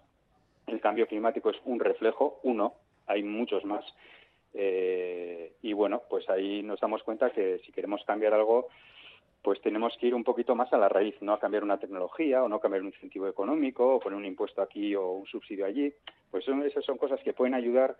El 0.67 0.81
cambio 0.81 1.07
climático 1.07 1.49
es 1.49 1.57
un 1.65 1.79
reflejo, 1.79 2.39
uno, 2.43 2.73
hay 3.07 3.23
muchos 3.23 3.65
más. 3.65 3.85
Eh, 4.53 5.53
y 5.61 5.73
bueno, 5.73 6.01
pues 6.09 6.29
ahí 6.29 6.61
nos 6.63 6.79
damos 6.79 7.03
cuenta 7.03 7.31
que 7.31 7.59
si 7.59 7.71
queremos 7.71 8.03
cambiar 8.05 8.33
algo, 8.33 8.67
pues 9.41 9.61
tenemos 9.61 9.95
que 9.97 10.07
ir 10.07 10.15
un 10.15 10.23
poquito 10.23 10.55
más 10.55 10.71
a 10.73 10.77
la 10.77 10.89
raíz, 10.89 11.15
no 11.21 11.33
a 11.33 11.39
cambiar 11.39 11.63
una 11.63 11.79
tecnología 11.79 12.43
o 12.43 12.49
no 12.49 12.59
cambiar 12.59 12.81
un 12.81 12.89
incentivo 12.89 13.27
económico 13.27 13.95
o 13.95 13.99
poner 13.99 14.17
un 14.17 14.25
impuesto 14.25 14.61
aquí 14.61 14.93
o 14.95 15.11
un 15.11 15.25
subsidio 15.25 15.65
allí. 15.65 15.93
Pues 16.29 16.43
son, 16.43 16.63
esas 16.63 16.83
son 16.83 16.97
cosas 16.97 17.21
que 17.21 17.33
pueden 17.33 17.53
ayudar, 17.53 17.95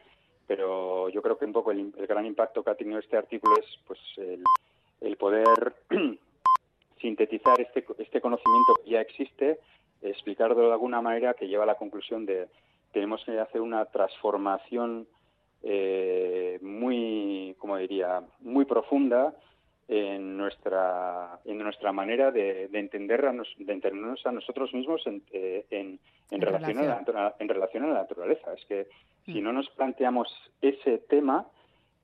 pero 0.46 1.10
yo 1.10 1.22
creo 1.22 1.38
que 1.38 1.46
un 1.46 1.54
poco 1.54 1.72
el, 1.72 1.94
el 1.98 2.08
gran 2.08 2.26
impacto 2.26 2.64
que 2.64 2.72
ha 2.72 2.76
tenido 2.76 3.00
este 3.00 3.18
artículo 3.18 3.56
es 3.58 3.80
pues 3.86 4.00
el, 4.18 4.44
el 5.02 5.16
poder 5.16 5.74
sintetizar 7.02 7.60
este, 7.62 7.86
este 8.00 8.22
conocimiento 8.22 8.76
que 8.84 8.92
ya 8.92 9.02
existe, 9.02 9.60
explicarlo 10.02 10.68
de 10.68 10.72
alguna 10.74 11.02
manera 11.02 11.34
que 11.34 11.48
lleva 11.48 11.64
a 11.64 11.68
la 11.68 11.76
conclusión 11.76 12.26
de 12.26 12.48
tenemos 12.94 13.24
que 13.26 13.40
hacer 13.40 13.62
una 13.62 13.86
transformación 13.86 15.08
eh, 15.64 16.60
muy, 16.62 17.56
como 17.60 17.78
diría, 17.78 18.22
muy 18.40 18.66
profunda 18.66 19.34
en 19.90 20.36
nuestra 20.38 21.40
en 21.46 21.58
nuestra 21.60 21.92
manera 21.94 22.30
de, 22.32 22.68
de 22.68 22.80
entender 22.80 23.26
a 23.26 23.32
nos- 23.34 23.56
de 23.58 23.72
entendernos 23.74 24.26
a 24.26 24.32
nosotros 24.32 24.74
mismos 24.74 25.06
en, 25.08 25.24
eh, 25.32 25.66
en, 25.70 25.88
en 25.88 26.00
En 26.32 26.42
relación 26.42 26.78
a 26.80 26.84
la, 26.84 27.36
en 27.40 27.48
relación 27.48 27.84
a 27.86 27.88
la 27.88 27.94
naturaleza. 28.02 28.54
Es 28.54 28.66
que 28.66 28.88
si 29.26 29.40
Mm. 29.42 29.44
no 29.44 29.54
nos 29.54 29.70
planteamos 29.72 30.28
ese 30.62 30.98
tema, 31.10 31.48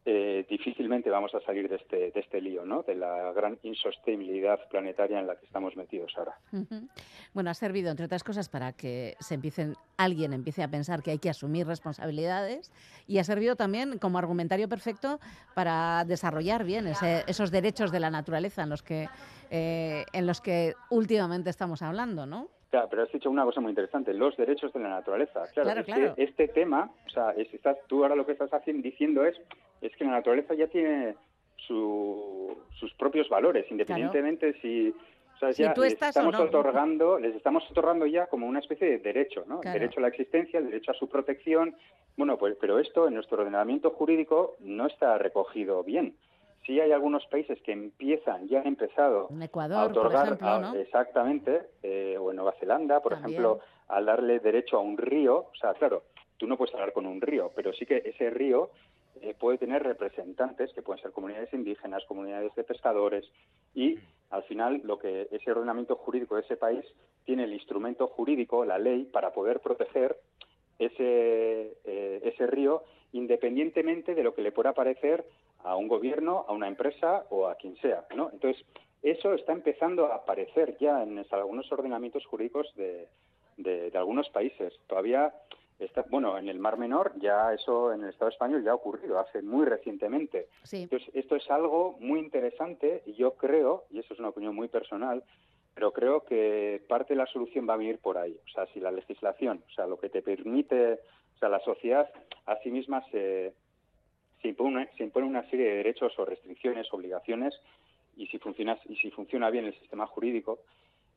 eh, 0.06 0.46
difícilmente 0.50 1.10
vamos 1.10 1.34
a 1.34 1.40
salir 1.42 1.70
de 1.70 1.78
este, 1.78 2.12
de 2.12 2.20
este 2.20 2.42
lío, 2.42 2.66
¿no? 2.66 2.84
De 2.84 2.96
la 2.96 3.32
gran 3.34 3.58
insostenibilidad 3.64 4.60
planetaria 4.70 5.20
en 5.20 5.28
la 5.28 5.36
que 5.38 5.46
estamos 5.46 5.76
metidos 5.76 6.14
ahora. 6.18 6.36
Bueno, 7.34 7.50
ha 7.50 7.54
servido, 7.54 7.90
entre 7.90 8.06
otras 8.06 8.24
cosas, 8.24 8.50
para 8.50 8.74
que 8.74 9.16
se 9.20 9.36
empiecen, 9.36 9.76
alguien 9.98 10.34
empiece 10.34 10.62
a 10.64 10.68
pensar 10.68 11.02
que 11.02 11.12
hay 11.12 11.20
que 11.20 11.30
asumir 11.30 11.66
responsabilidades 11.68 12.72
y 13.08 13.18
ha 13.20 13.24
servido 13.24 13.56
también 13.56 13.98
como 14.00 14.18
argumentario 14.18 14.68
perfecto 14.68 15.20
para 15.54 16.04
desarrollar 16.06 16.64
bien 16.66 16.88
ese- 16.88 17.24
esos 17.28 17.52
derechos 17.52 17.92
de 17.92 18.00
la 18.00 18.10
naturaleza 18.10 18.64
en 18.64 18.70
los 18.70 18.84
que 18.84 19.08
eh, 19.56 20.04
en 20.14 20.26
los 20.26 20.42
que 20.42 20.74
últimamente 20.90 21.52
estamos 21.52 21.84
hablando, 21.84 22.26
¿no? 22.26 22.48
Claro, 22.72 22.88
pero 22.90 23.04
has 23.04 23.12
dicho 23.12 23.30
una 23.30 23.44
cosa 23.46 23.62
muy 23.62 23.70
interesante, 23.70 24.12
los 24.16 24.36
derechos 24.36 24.74
de 24.74 24.80
la 24.80 24.90
naturaleza. 24.90 25.44
Claro, 25.54 25.70
Claro, 25.70 25.80
es 25.82 25.86
claro. 25.86 26.16
que 26.16 26.24
este 26.24 26.48
tema, 26.48 26.90
o 27.06 27.10
sea, 27.12 27.30
es- 27.38 27.54
estás, 27.54 27.78
tú 27.88 28.02
ahora 28.02 28.16
lo 28.16 28.26
que 28.26 28.32
estás 28.32 28.52
haciendo, 28.52 28.82
diciendo 28.82 29.24
es, 29.24 29.36
es 29.84 29.96
que 29.98 30.06
la 30.06 30.12
naturaleza 30.12 30.54
ya 30.54 30.68
tiene 30.68 31.16
su- 31.68 32.58
sus 32.80 32.94
propios 32.96 33.30
valores, 33.30 33.66
independientemente 33.70 34.54
si... 34.62 34.94
O 35.36 35.40
sea, 35.40 35.52
Si 35.52 35.64
ya 35.64 35.74
tú 35.74 35.82
les 35.82 35.94
estás 35.94 36.16
o 36.16 36.20
estamos 36.20 36.36
no. 36.40 36.46
otorgando, 36.46 37.20
les 37.20 37.36
estamos 37.36 37.70
otorgando 37.70 38.06
ya 38.06 38.28
como 38.28 38.48
una 38.48 38.60
especie 38.60 38.88
de 38.88 39.00
derecho, 39.00 39.44
¿no? 39.48 39.60
Claro. 39.60 39.76
El 39.76 39.82
derecho 39.82 40.00
a 40.00 40.04
la 40.04 40.08
existencia, 40.10 40.60
el 40.60 40.68
derecho 40.68 40.92
a 40.92 40.94
su 40.94 41.10
protección. 41.10 41.76
Bueno, 42.16 42.38
pues, 42.38 42.56
pero 42.62 42.80
esto 42.80 43.08
en 43.08 43.16
nuestro 43.16 43.40
ordenamiento 43.40 43.90
jurídico 43.92 44.56
no 44.60 44.86
está 44.88 45.18
recogido 45.18 45.84
bien. 45.84 46.16
Sí 46.66 46.80
hay 46.80 46.92
algunos 46.94 47.26
países 47.26 47.60
que 47.64 47.74
empiezan, 47.74 48.48
ya 48.48 48.62
han 48.62 48.68
empezado 48.68 49.28
a 49.38 49.44
Ecuador, 49.44 49.92
por 49.92 49.98
otorgar 50.06 50.38
a- 50.40 50.60
¿no? 50.60 50.76
exactamente 50.76 51.64
eh, 51.82 52.16
o 52.18 52.30
en 52.30 52.38
Nueva 52.38 52.54
Zelanda 52.60 53.02
por 53.02 53.14
También. 53.14 53.32
ejemplo 53.42 53.60
al 53.90 54.06
darle 54.06 54.40
derecho 54.40 54.78
a 54.78 54.82
un 54.82 54.98
río 54.98 55.36
o 55.52 55.56
sea 55.60 55.74
claro 55.74 56.04
tú 56.38 56.48
no 56.48 56.56
puedes 56.56 56.74
hablar 56.74 56.94
con 56.94 57.06
un 57.06 57.20
río 57.20 57.52
pero 57.54 57.74
sí 57.74 57.86
que 57.86 57.98
ese 58.06 58.30
río 58.30 58.70
eh, 59.22 59.34
puede 59.40 59.58
tener 59.58 59.84
representantes 59.84 60.74
que 60.74 60.82
pueden 60.82 61.02
ser 61.02 61.12
comunidades 61.12 61.54
indígenas 61.54 62.04
comunidades 62.08 62.54
de 62.56 62.64
pescadores 62.64 63.26
y 63.74 63.98
al 64.30 64.44
final 64.44 64.82
lo 64.84 64.98
que 64.98 65.28
ese 65.32 65.52
ordenamiento 65.52 65.96
jurídico 65.96 66.36
de 66.36 66.42
ese 66.42 66.58
país 66.58 66.84
tiene 67.26 67.44
el 67.44 67.54
instrumento 67.54 68.08
jurídico 68.08 68.66
la 68.66 68.78
ley 68.80 69.06
para 69.06 69.32
poder 69.32 69.60
proteger 69.60 70.18
ese 70.80 71.78
eh, 71.86 72.20
ese 72.24 72.48
río 72.48 72.84
independientemente 73.12 74.16
de 74.16 74.24
lo 74.24 74.34
que 74.34 74.42
le 74.42 74.52
pueda 74.52 74.74
parecer 74.74 75.24
a 75.60 75.76
un 75.76 75.88
gobierno, 75.88 76.46
a 76.48 76.52
una 76.52 76.68
empresa 76.68 77.26
o 77.30 77.48
a 77.48 77.56
quien 77.56 77.76
sea, 77.78 78.06
¿no? 78.16 78.30
Entonces, 78.34 78.66
eso 79.02 79.34
está 79.34 79.54
empezando 79.54 80.08
a 80.08 80.16
aparecer 80.16 80.78
ya 80.80 81.04
en 81.04 81.24
algunos 81.32 81.72
ordenamientos 81.72 82.26
jurídicos 82.26 82.68
de, 82.76 83.08
de- 83.58 83.92
de 83.92 83.98
algunos 83.98 84.30
países. 84.32 84.74
Todavía 84.88 85.32
está, 85.80 86.06
bueno, 86.10 86.38
en 86.38 86.50
el 86.50 86.60
Mar 86.60 86.78
Menor 86.78 87.14
ya 87.20 87.54
eso 87.54 87.94
en 87.94 88.04
el 88.04 88.10
Estado 88.10 88.32
español 88.32 88.64
ya 88.64 88.72
ha 88.72 88.76
ocurrido 88.76 89.20
hace 89.20 89.42
muy 89.42 89.66
recientemente. 89.66 90.48
Sí. 90.64 90.84
Entonces, 90.84 91.10
esto 91.14 91.36
es 91.36 91.50
algo 91.50 91.98
muy 92.00 92.20
interesante 92.20 93.04
y 93.06 93.14
yo 93.14 93.36
creo, 93.36 93.86
y 93.90 94.00
eso 94.00 94.14
es 94.14 94.20
una 94.20 94.30
opinión 94.30 94.56
muy 94.56 94.68
personal, 94.68 95.24
pero 95.74 95.92
creo 95.92 96.24
que 96.24 96.84
parte 96.88 97.14
de 97.14 97.18
la 97.18 97.26
solución 97.28 97.68
va 97.68 97.74
a 97.74 97.78
venir 97.78 98.00
por 98.00 98.18
ahí. 98.18 98.38
O 98.46 98.50
sea, 98.50 98.68
si 98.68 98.80
la 98.80 98.92
legislación, 98.92 99.64
o 99.68 99.74
sea, 99.74 99.88
lo 99.88 99.98
que 99.98 100.10
te 100.10 100.22
permite, 100.22 100.94
o 101.36 101.38
sea, 101.40 101.50
la 101.50 101.60
sociedad 101.62 102.10
a 102.46 102.58
sí 102.58 102.70
misma 102.70 103.04
se, 103.10 103.54
se 104.42 104.48
impone, 104.50 104.90
se 104.98 105.04
impone 105.04 105.26
una 105.26 105.50
serie 105.50 105.68
de 105.68 105.78
derechos 105.78 106.18
o 106.20 106.26
restricciones, 106.26 106.94
obligaciones, 106.94 107.60
y 108.16 108.28
si 108.28 108.38
funciona, 108.38 108.78
y 108.86 108.96
si 108.98 109.10
funciona 109.10 109.50
bien 109.50 109.66
el 109.66 109.74
sistema 109.80 110.06
jurídico, 110.06 110.60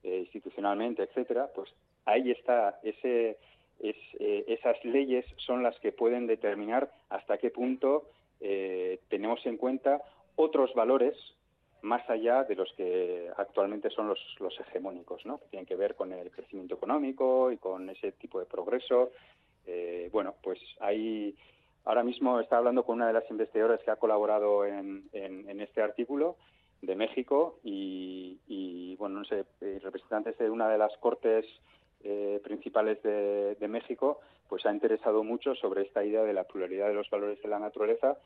eh, 0.02 0.20
institucionalmente, 0.20 1.02
etcétera, 1.02 1.50
pues 1.54 1.70
ahí 2.04 2.30
está 2.30 2.78
ese, 2.82 3.38
eh, 3.80 4.44
esas 4.48 4.82
leyes 4.84 5.24
son 5.36 5.62
las 5.62 5.78
que 5.80 5.92
pueden 5.92 6.26
determinar 6.26 6.90
hasta 7.10 7.38
qué 7.38 7.50
punto 7.50 8.08
eh, 8.40 9.00
tenemos 9.08 9.44
en 9.46 9.56
cuenta 9.56 10.00
otros 10.36 10.72
valores 10.74 11.16
más 11.82 12.08
allá 12.10 12.44
de 12.44 12.56
los 12.56 12.72
que 12.72 13.30
actualmente 13.36 13.90
son 13.90 14.08
los, 14.08 14.18
los 14.40 14.58
hegemónicos, 14.60 15.24
¿no? 15.24 15.38
que 15.38 15.46
tienen 15.46 15.66
que 15.66 15.76
ver 15.76 15.94
con 15.94 16.12
el 16.12 16.30
crecimiento 16.30 16.74
económico 16.74 17.52
y 17.52 17.58
con 17.58 17.88
ese 17.90 18.12
tipo 18.12 18.40
de 18.40 18.46
progreso. 18.46 19.12
Eh, 19.66 20.08
bueno, 20.12 20.34
pues 20.42 20.58
ahí 20.80 21.34
ahora 21.84 22.02
mismo 22.02 22.40
está 22.40 22.58
hablando 22.58 22.84
con 22.84 22.96
una 22.96 23.06
de 23.06 23.12
las 23.12 23.30
investigadoras 23.30 23.80
que 23.84 23.90
ha 23.90 23.96
colaborado 23.96 24.64
en, 24.64 25.04
en- 25.12 25.60
este 25.60 25.80
artículo 25.82 26.36
de 26.82 26.96
México 26.96 27.58
y, 27.62 28.38
y, 28.48 28.96
bueno, 28.96 29.20
no 29.20 29.24
sé, 29.24 29.44
representantes 29.82 30.36
de 30.38 30.50
una 30.50 30.68
de 30.68 30.78
las 30.78 30.96
cortes 30.98 31.46
eh, 32.08 32.40
principales 32.44 33.02
de, 33.02 33.56
de 33.56 33.68
México, 33.68 34.20
pues 34.48 34.64
ha 34.66 34.72
interesado 34.72 35.24
mucho 35.24 35.54
sobre 35.56 35.82
esta 35.82 36.04
idea 36.04 36.22
de 36.22 36.32
la 36.32 36.44
pluralidad 36.44 36.86
de 36.88 36.94
los 36.94 37.10
valores 37.10 37.42
de 37.42 37.48
la 37.48 37.58
naturaleza 37.58 38.16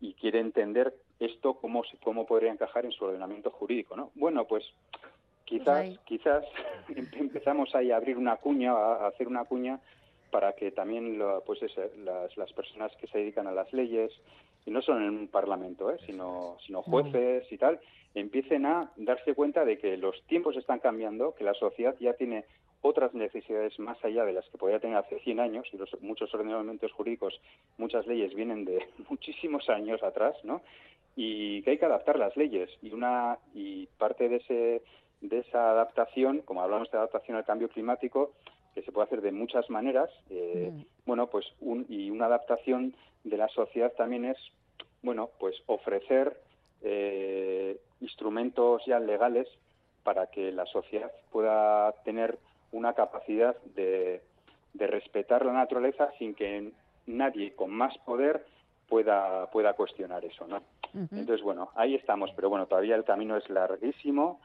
y 0.00 0.14
quiere 0.14 0.40
entender 0.40 0.94
esto 1.20 1.54
cómo 1.54 1.82
cómo 2.02 2.26
podría 2.26 2.50
encajar 2.52 2.84
en 2.86 2.92
su 2.92 3.04
ordenamiento 3.04 3.50
jurídico, 3.50 3.94
¿no? 3.96 4.10
Bueno, 4.14 4.46
pues 4.46 4.64
quizás 5.44 5.68
ahí. 5.84 5.98
quizás 6.06 6.44
empezamos 7.12 7.74
ahí 7.74 7.90
a 7.90 7.96
abrir 7.96 8.16
una 8.16 8.36
cuña, 8.36 8.72
a 8.72 9.04
a 9.04 9.08
hacer 9.08 9.28
una 9.28 9.44
cuña 9.44 9.80
para 10.30 10.52
que 10.54 10.70
también 10.70 11.18
lo- 11.18 11.42
pues 11.44 11.62
ese, 11.62 11.90
las, 11.98 12.36
las 12.36 12.52
personas 12.52 12.90
que 12.96 13.06
se 13.06 13.18
dedican 13.18 13.46
a 13.46 13.52
las 13.52 13.72
leyes 13.72 14.10
y 14.66 14.70
no 14.70 14.82
solo 14.82 15.00
en 15.06 15.10
un 15.16 15.28
parlamento, 15.28 15.90
¿eh? 15.90 15.98
sino 16.06 16.56
sino 16.66 16.82
jueces 16.82 17.50
y 17.52 17.58
tal 17.58 17.78
empiecen 18.14 18.64
a 18.66 18.90
darse 18.96 19.34
cuenta 19.34 19.64
de 19.66 19.76
que 19.78 19.96
los 19.98 20.20
tiempos 20.26 20.56
están 20.56 20.80
cambiando, 20.80 21.34
que 21.34 21.44
la 21.44 21.52
sociedad 21.54 21.94
ya 22.00 22.14
tiene 22.14 22.44
otras 22.86 23.14
necesidades 23.14 23.78
más 23.78 24.02
allá 24.04 24.24
de 24.24 24.32
las 24.32 24.48
que 24.48 24.58
podía 24.58 24.80
tener 24.80 24.96
hace 24.96 25.20
100 25.20 25.40
años 25.40 25.66
y 25.72 25.76
los, 25.76 25.90
muchos 26.02 26.32
ordenamientos 26.34 26.92
jurídicos, 26.92 27.40
muchas 27.78 28.06
leyes 28.06 28.34
vienen 28.34 28.64
de 28.64 28.86
muchísimos 29.10 29.68
años 29.68 30.02
atrás, 30.02 30.36
¿no? 30.44 30.62
Y 31.16 31.62
que 31.62 31.70
hay 31.70 31.78
que 31.78 31.86
adaptar 31.86 32.18
las 32.18 32.36
leyes 32.36 32.70
y 32.82 32.92
una 32.92 33.38
y 33.54 33.86
parte 33.98 34.28
de 34.28 34.36
ese 34.36 34.82
de 35.20 35.38
esa 35.38 35.70
adaptación, 35.70 36.42
como 36.42 36.62
hablamos 36.62 36.90
de 36.90 36.98
adaptación 36.98 37.36
al 37.36 37.44
cambio 37.44 37.68
climático, 37.68 38.32
que 38.74 38.82
se 38.82 38.92
puede 38.92 39.06
hacer 39.06 39.22
de 39.22 39.32
muchas 39.32 39.70
maneras, 39.70 40.10
eh, 40.28 40.70
Mm. 40.70 40.84
bueno, 41.06 41.28
pues 41.28 41.46
un, 41.60 41.86
y 41.88 42.10
una 42.10 42.26
adaptación 42.26 42.94
de 43.24 43.38
la 43.38 43.48
sociedad 43.48 43.92
también 43.94 44.26
es, 44.26 44.36
bueno, 45.02 45.30
pues 45.40 45.56
ofrecer 45.66 46.38
eh, 46.82 47.80
instrumentos 48.00 48.82
ya 48.86 49.00
legales 49.00 49.48
para 50.02 50.26
que 50.26 50.52
la 50.52 50.66
sociedad 50.66 51.10
pueda 51.32 51.92
tener 52.04 52.38
una 52.72 52.94
capacidad 52.94 53.56
de, 53.74 54.22
de 54.74 54.86
respetar 54.86 55.44
la 55.44 55.52
naturaleza 55.52 56.10
sin 56.18 56.34
que 56.34 56.72
nadie 57.06 57.54
con 57.54 57.70
más 57.70 57.96
poder 57.98 58.46
pueda 58.88 59.50
pueda 59.50 59.72
cuestionar 59.74 60.24
eso, 60.24 60.46
¿no? 60.46 60.62
Entonces, 60.94 61.42
bueno, 61.42 61.70
ahí 61.74 61.94
estamos, 61.94 62.30
pero 62.34 62.48
bueno, 62.48 62.66
todavía 62.66 62.96
el 62.96 63.04
camino 63.04 63.36
es 63.36 63.48
larguísimo 63.50 64.40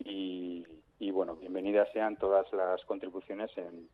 y, 0.00 0.66
y, 0.98 1.12
bueno, 1.12 1.36
bienvenidas 1.36 1.88
sean 1.92 2.16
todas 2.16 2.52
las 2.52 2.84
contribuciones 2.86 3.56
en, 3.56 3.88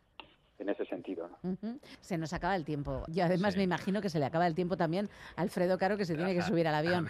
en 0.59 0.69
ese 0.69 0.85
sentido. 0.87 1.29
¿no? 1.43 1.57
Se 2.01 2.19
nos 2.19 2.33
acaba 2.33 2.57
el 2.57 2.65
tiempo. 2.65 3.05
Y 3.09 3.21
además 3.21 3.55
Sí. 3.55 3.59
me 3.59 3.65
imagino 3.65 4.01
que 4.01 4.09
se 4.11 4.19
le 4.19 4.25
acaba 4.27 4.47
el 4.47 4.55
tiempo 4.55 4.77
también 4.77 5.09
a 5.37 5.43
Alfredo 5.43 5.79
Caro, 5.79 5.97
que 5.97 6.05
se 6.05 6.15
tiene 6.17 6.35
que 6.35 6.43
subir 6.43 6.67
al 6.69 6.75
avión. 6.75 7.09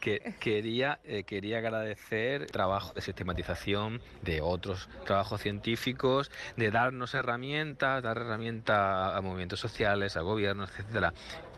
que 0.00 0.34
quería, 0.40 0.98
eh, 1.04 1.24
quería 1.24 1.58
agradecer 1.58 2.42
el 2.42 2.50
trabajo 2.50 2.92
de 2.94 3.00
sistematización 3.00 4.00
de 4.22 4.40
otros 4.40 4.88
trabajos 5.04 5.40
científicos, 5.40 6.30
de 6.56 6.70
darnos 6.70 7.14
herramientas, 7.14 8.02
dar 8.02 8.16
herramientas 8.18 9.14
a 9.14 9.20
movimientos 9.20 9.60
sociales, 9.60 10.16
a 10.16 10.20
gobiernos, 10.22 10.70
etcétera, 10.70 11.12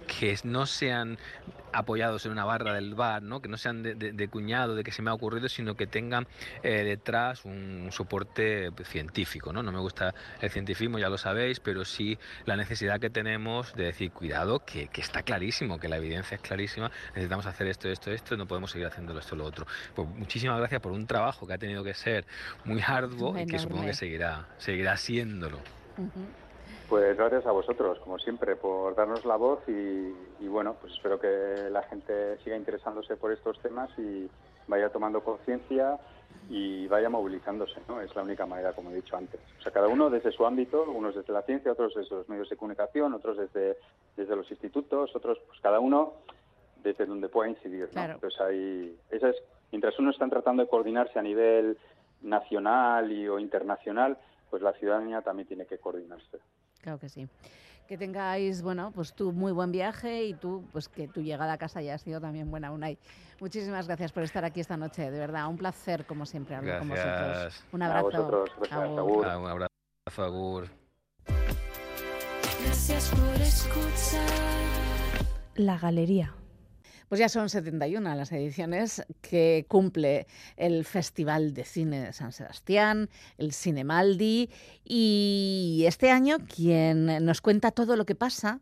que 0.09 0.36
no 0.43 0.66
sean 0.66 1.18
apoyados 1.70 2.24
en 2.24 2.32
una 2.32 2.47
barra 2.47 2.72
del 2.72 2.94
bar, 2.94 3.22
¿no? 3.22 3.43
que 3.43 3.48
no 3.48 3.59
sean 3.59 3.82
de, 3.82 3.94
de- 3.94 4.12
de 4.12 4.28
cuñado, 4.28 4.74
de 4.74 4.82
que 4.82 4.90
se 4.90 5.02
me 5.02 5.10
ha 5.10 5.14
ocurrido, 5.14 5.51
sino 5.51 5.76
que 5.76 5.86
tengan 5.86 6.26
eh, 6.62 6.82
detrás 6.82 7.44
un 7.44 7.90
soporte 7.93 8.72
pues, 8.72 8.89
científico. 8.89 9.52
¿no? 9.52 9.62
no 9.62 9.70
me 9.70 9.78
gusta 9.78 10.14
el 10.40 10.51
cientifismo, 10.51 10.98
ya 10.98 11.10
lo 11.10 11.18
sabéis, 11.18 11.60
pero 11.60 11.85
sí 11.85 12.18
la 12.47 12.56
necesidad 12.56 12.98
que 12.98 13.10
tenemos 13.10 13.74
de 13.74 13.85
decir, 13.85 14.10
cuidado, 14.12 14.64
que, 14.64 14.89
que 14.89 15.02
está 15.02 15.22
clarísimo, 15.22 15.78
que 15.78 15.89
la 15.89 15.98
evidencia 15.98 16.36
es 16.36 16.40
clarísima, 16.40 16.90
necesitamos 17.09 17.44
hacer 17.44 17.66
esto, 17.68 17.89
esto, 17.90 18.10
esto, 18.10 18.36
no 18.39 18.47
podemos 18.47 18.70
seguir 18.70 18.86
haciéndolo 18.86 19.20
esto, 19.20 19.36
lo 19.36 19.44
otro. 19.44 19.66
Pues 19.94 20.09
muchísimas 20.09 20.59
gracias 20.59 20.80
por 20.80 20.93
un 20.93 21.06
trabajo 21.06 21.47
que 21.47 21.52
ha 21.52 21.59
tenido 21.59 21.85
que 21.85 21.93
ser 21.93 22.24
muy 22.64 22.80
arduo 22.85 23.39
y 23.39 23.44
que 23.47 23.59
supongo 23.59 23.82
que 23.82 23.94
seguirá, 23.94 24.47
seguirá 24.56 24.97
siéndolo. 24.97 25.59
Pues 26.89 27.16
gracias 27.19 27.44
a 27.44 27.52
vosotros, 27.52 27.98
como 27.98 28.19
siempre, 28.19 28.56
por 28.56 28.94
darnos 28.94 29.24
la 29.27 29.36
voz 29.36 29.60
y, 29.69 30.15
y 30.40 30.48
bueno, 30.48 30.77
pues 30.81 30.94
espero 30.94 31.20
que 31.20 31.69
la 31.70 31.82
gente 31.82 32.39
siga 32.39 32.56
interesándose 32.56 33.16
por 33.16 33.31
estos 33.31 33.60
temas 33.60 33.90
y 33.98 34.28
vaya 34.66 34.89
tomando 34.90 35.23
conciencia 35.23 35.98
y 36.48 36.86
vaya 36.86 37.10
movilizándose, 37.10 37.81
¿no? 37.89 38.01
Es 38.01 38.15
la 38.16 38.23
única 38.23 38.47
manera, 38.47 38.73
como 38.73 38.90
he 38.90 38.94
dicho 38.94 39.16
antes. 39.16 39.40
O 39.59 39.62
sea, 39.62 39.70
cada 39.70 39.89
uno 39.89 40.09
desde 40.09 40.32
su 40.32 40.47
ámbito, 40.47 40.85
unos 40.85 41.15
desde 41.15 41.32
la 41.32 41.43
ciencia, 41.43 41.73
otros 41.73 41.94
desde 41.94 42.16
los 42.16 42.28
medios 42.28 42.48
de 42.48 42.56
comunicación, 42.56 43.12
otros 43.12 43.36
desde, 43.36 43.77
desde 44.16 44.35
los 44.35 44.51
institutos, 44.51 45.15
otros, 45.15 45.39
pues 45.47 45.60
cada 45.60 45.81
uno 45.81 46.15
desde 46.82 47.05
donde 47.05 47.28
pueda 47.28 47.51
incidir. 47.51 47.82
¿no? 47.82 47.90
Claro. 47.90 48.15
Entonces 48.15 48.40
hay, 48.40 48.97
esas, 49.10 49.36
mientras 49.73 49.98
uno 49.98 50.10
está 50.10 50.27
tratando 50.28 50.62
de 50.62 50.70
coordinarse 50.70 51.19
a 51.19 51.23
nivel 51.23 51.77
nacional 52.23 53.12
y, 53.12 53.28
o 53.28 53.39
internacional, 53.39 54.16
pues 54.48 54.62
la 54.62 54.73
ciudadanía 54.73 55.20
también 55.20 55.48
tiene 55.48 55.66
que 55.66 55.77
coordinarse. 55.78 56.39
Claro 56.80 56.98
que 56.98 57.09
sí. 57.09 57.28
Que 57.86 57.96
tengáis, 57.96 58.60
bueno, 58.60 58.92
pues 58.94 59.14
tú 59.14 59.32
muy 59.32 59.50
buen 59.52 59.72
viaje 59.72 60.24
y 60.24 60.34
tú, 60.34 60.62
pues 60.72 60.88
que 60.88 61.09
tu 61.09 61.22
llegada 61.22 61.55
a 61.55 61.59
casa 61.59 61.80
ya 61.80 61.94
ha 61.94 61.98
sido 61.98 62.20
también 62.20 62.50
buena, 62.50 62.70
Unai. 62.70 62.98
Muchísimas 63.40 63.86
gracias 63.86 64.12
por 64.12 64.22
estar 64.24 64.44
aquí 64.44 64.60
esta 64.60 64.76
noche, 64.76 65.10
de 65.10 65.18
verdad, 65.18 65.48
un 65.48 65.56
placer 65.56 66.05
como 66.05 66.26
siempre 66.26 66.55
hablar 66.56 66.80
con 66.80 66.88
vosotros. 66.90 67.14
Gracias. 67.16 67.64
Un 67.72 67.82
A 67.82 67.86
abrazo. 67.86 68.05
vosotros, 68.06 68.50
gracias, 68.59 68.78
Agur. 68.80 68.98
agur. 68.98 69.26
Ah, 69.26 69.38
un 69.38 69.46
abrazo, 69.46 70.22
Agur. 70.24 70.68
Gracias 72.64 73.09
por 73.10 73.40
escuchar. 73.40 74.28
La 75.55 75.78
Galería. 75.78 76.34
Pues 77.09 77.20
ya 77.20 77.30
son 77.30 77.48
71 77.48 78.14
las 78.14 78.32
ediciones 78.32 79.02
que 79.22 79.64
cumple 79.66 80.26
el 80.59 80.85
Festival 80.85 81.55
de 81.55 81.64
Cine 81.64 82.05
de 82.05 82.12
San 82.12 82.32
Sebastián, 82.32 83.09
el 83.39 83.55
Cinemaldi, 83.55 84.51
y 84.85 85.85
este 85.86 86.10
año 86.10 86.36
quien 86.55 87.24
nos 87.24 87.40
cuenta 87.40 87.70
todo 87.70 87.97
lo 87.97 88.05
que 88.05 88.14
pasa 88.14 88.60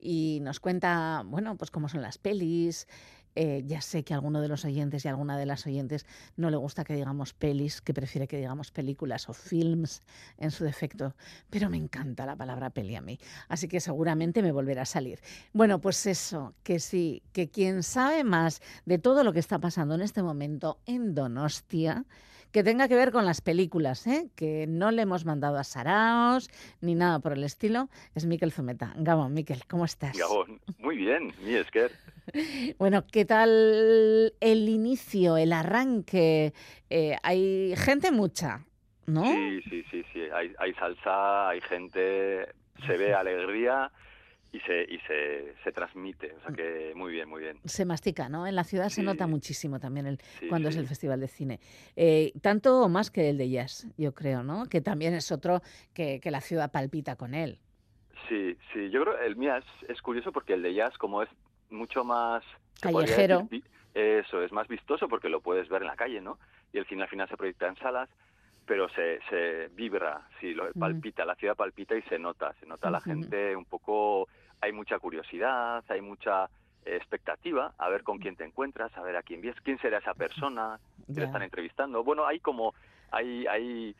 y 0.00 0.38
nos 0.42 0.60
cuenta, 0.60 1.24
bueno, 1.26 1.56
pues 1.56 1.72
cómo 1.72 1.88
son 1.88 2.02
las 2.02 2.18
pelis. 2.18 2.86
Eh, 3.34 3.62
ya 3.66 3.80
sé 3.80 4.04
que 4.04 4.14
a 4.14 4.16
alguno 4.16 4.40
de 4.40 4.48
los 4.48 4.64
oyentes 4.64 5.04
y 5.04 5.08
alguna 5.08 5.38
de 5.38 5.46
las 5.46 5.66
oyentes 5.66 6.06
no 6.36 6.50
le 6.50 6.56
gusta 6.56 6.84
que 6.84 6.94
digamos 6.94 7.34
pelis, 7.34 7.80
que 7.80 7.94
prefiere 7.94 8.26
que 8.26 8.36
digamos 8.36 8.70
películas 8.70 9.28
o 9.28 9.32
films 9.32 10.02
en 10.38 10.50
su 10.50 10.64
defecto, 10.64 11.14
pero 11.50 11.70
me 11.70 11.76
encanta 11.76 12.26
la 12.26 12.36
palabra 12.36 12.70
peli 12.70 12.96
a 12.96 13.00
mí, 13.00 13.18
así 13.48 13.68
que 13.68 13.80
seguramente 13.80 14.42
me 14.42 14.52
volverá 14.52 14.82
a 14.82 14.86
salir. 14.86 15.20
Bueno, 15.52 15.80
pues 15.80 16.06
eso, 16.06 16.54
que 16.62 16.80
sí, 16.80 17.22
que 17.32 17.48
quien 17.48 17.82
sabe 17.82 18.24
más 18.24 18.60
de 18.86 18.98
todo 18.98 19.24
lo 19.24 19.32
que 19.32 19.40
está 19.40 19.58
pasando 19.58 19.94
en 19.94 20.02
este 20.02 20.22
momento 20.22 20.80
en 20.86 21.14
Donostia, 21.14 22.04
que 22.52 22.64
tenga 22.64 22.88
que 22.88 22.94
ver 22.94 23.12
con 23.12 23.26
las 23.26 23.40
películas, 23.40 24.06
¿eh? 24.06 24.30
que 24.34 24.66
no 24.66 24.90
le 24.90 25.02
hemos 25.02 25.24
mandado 25.24 25.58
a 25.58 25.64
Saraos 25.64 26.48
ni 26.80 26.94
nada 26.94 27.18
por 27.20 27.32
el 27.32 27.44
estilo, 27.44 27.88
es 28.14 28.26
Miquel 28.26 28.52
Zumeta. 28.52 28.94
Gabón, 28.96 29.34
Miquel, 29.34 29.66
¿cómo 29.66 29.84
estás? 29.84 30.16
Gabón, 30.16 30.60
muy 30.78 30.96
bien, 30.96 31.34
mi 31.44 31.54
Esker. 31.54 31.92
Bueno, 32.78 33.04
¿qué 33.10 33.24
tal 33.24 34.32
el 34.40 34.68
inicio, 34.68 35.36
el 35.36 35.52
arranque? 35.52 36.52
Eh, 36.90 37.16
hay 37.22 37.74
gente 37.76 38.10
mucha, 38.10 38.64
¿no? 39.06 39.24
Sí, 39.24 39.62
sí, 39.68 39.84
sí, 39.90 40.04
sí. 40.12 40.20
Hay, 40.32 40.52
hay 40.58 40.74
salsa, 40.74 41.48
hay 41.50 41.60
gente, 41.60 42.48
se 42.86 42.96
ve 42.96 43.14
alegría 43.14 43.90
y 44.52 44.60
se 44.60 44.82
y 44.84 44.98
se, 45.00 45.54
se 45.62 45.72
transmite. 45.72 46.34
O 46.34 46.40
sea 46.40 46.54
que 46.54 46.92
muy 46.94 47.12
bien, 47.12 47.28
muy 47.28 47.42
bien. 47.42 47.58
Se 47.64 47.84
mastica, 47.84 48.28
¿no? 48.28 48.46
En 48.46 48.54
la 48.54 48.64
ciudad 48.64 48.88
se 48.88 49.02
nota 49.02 49.26
muchísimo 49.26 49.78
también 49.78 50.06
el, 50.06 50.18
Sí, 50.38 50.48
cuando 50.48 50.68
es 50.68 50.76
el 50.76 50.86
Festival 50.86 51.20
de 51.20 51.28
Cine. 51.28 51.60
Eh, 51.96 52.32
tanto 52.42 52.82
o 52.82 52.88
más 52.88 53.10
que 53.10 53.30
el 53.30 53.38
de 53.38 53.50
Jazz, 53.50 53.86
yo 53.96 54.14
creo, 54.14 54.42
¿no? 54.42 54.66
Que 54.66 54.80
también 54.80 55.14
es 55.14 55.30
otro 55.32 55.60
que, 55.94 56.20
que 56.20 56.30
la 56.30 56.40
ciudad 56.40 56.70
palpita 56.70 57.16
con 57.16 57.34
él. 57.34 57.58
Sí, 58.28 58.56
sí. 58.72 58.90
Yo 58.90 59.02
creo 59.02 59.18
el 59.18 59.36
mío 59.36 59.56
es, 59.56 59.64
es 59.88 60.02
curioso 60.02 60.32
porque 60.32 60.54
el 60.54 60.62
de 60.62 60.74
jazz, 60.74 60.96
como 60.98 61.22
es 61.22 61.28
mucho 61.70 62.04
más 62.04 62.42
Callejero. 62.80 63.40
decir, 63.50 63.64
eso 63.94 64.42
es 64.42 64.52
más 64.52 64.68
vistoso 64.68 65.08
porque 65.08 65.28
lo 65.28 65.40
puedes 65.40 65.68
ver 65.68 65.82
en 65.82 65.88
la 65.88 65.96
calle, 65.96 66.20
¿no? 66.20 66.38
Y 66.72 66.78
el 66.78 66.86
cine 66.86 67.02
al 67.02 67.08
final 67.08 67.28
se 67.28 67.36
proyecta 67.36 67.66
en 67.68 67.76
salas, 67.76 68.08
pero 68.66 68.88
se, 68.90 69.20
se 69.30 69.68
vibra, 69.68 70.28
sí, 70.40 70.54
lo 70.54 70.70
palpita, 70.74 71.24
la 71.24 71.34
ciudad 71.34 71.56
palpita 71.56 71.96
y 71.96 72.02
se 72.02 72.18
nota, 72.18 72.52
se 72.60 72.66
nota 72.66 72.90
la 72.90 73.00
gente 73.00 73.56
un 73.56 73.64
poco, 73.64 74.28
hay 74.60 74.72
mucha 74.72 74.98
curiosidad, 74.98 75.82
hay 75.88 76.00
mucha 76.00 76.48
expectativa 76.84 77.72
a 77.78 77.88
ver 77.88 78.02
con 78.02 78.18
quién 78.18 78.36
te 78.36 78.44
encuentras, 78.44 78.96
a 78.96 79.02
ver 79.02 79.16
a 79.16 79.22
quién 79.22 79.40
ves, 79.40 79.56
quién 79.62 79.78
será 79.78 79.98
esa 79.98 80.14
persona 80.14 80.78
que 81.06 81.14
Ya. 81.14 81.20
le 81.20 81.26
están 81.26 81.42
entrevistando. 81.42 82.04
Bueno, 82.04 82.26
hay 82.26 82.40
como, 82.40 82.74
hay, 83.10 83.46
hay, 83.46 83.94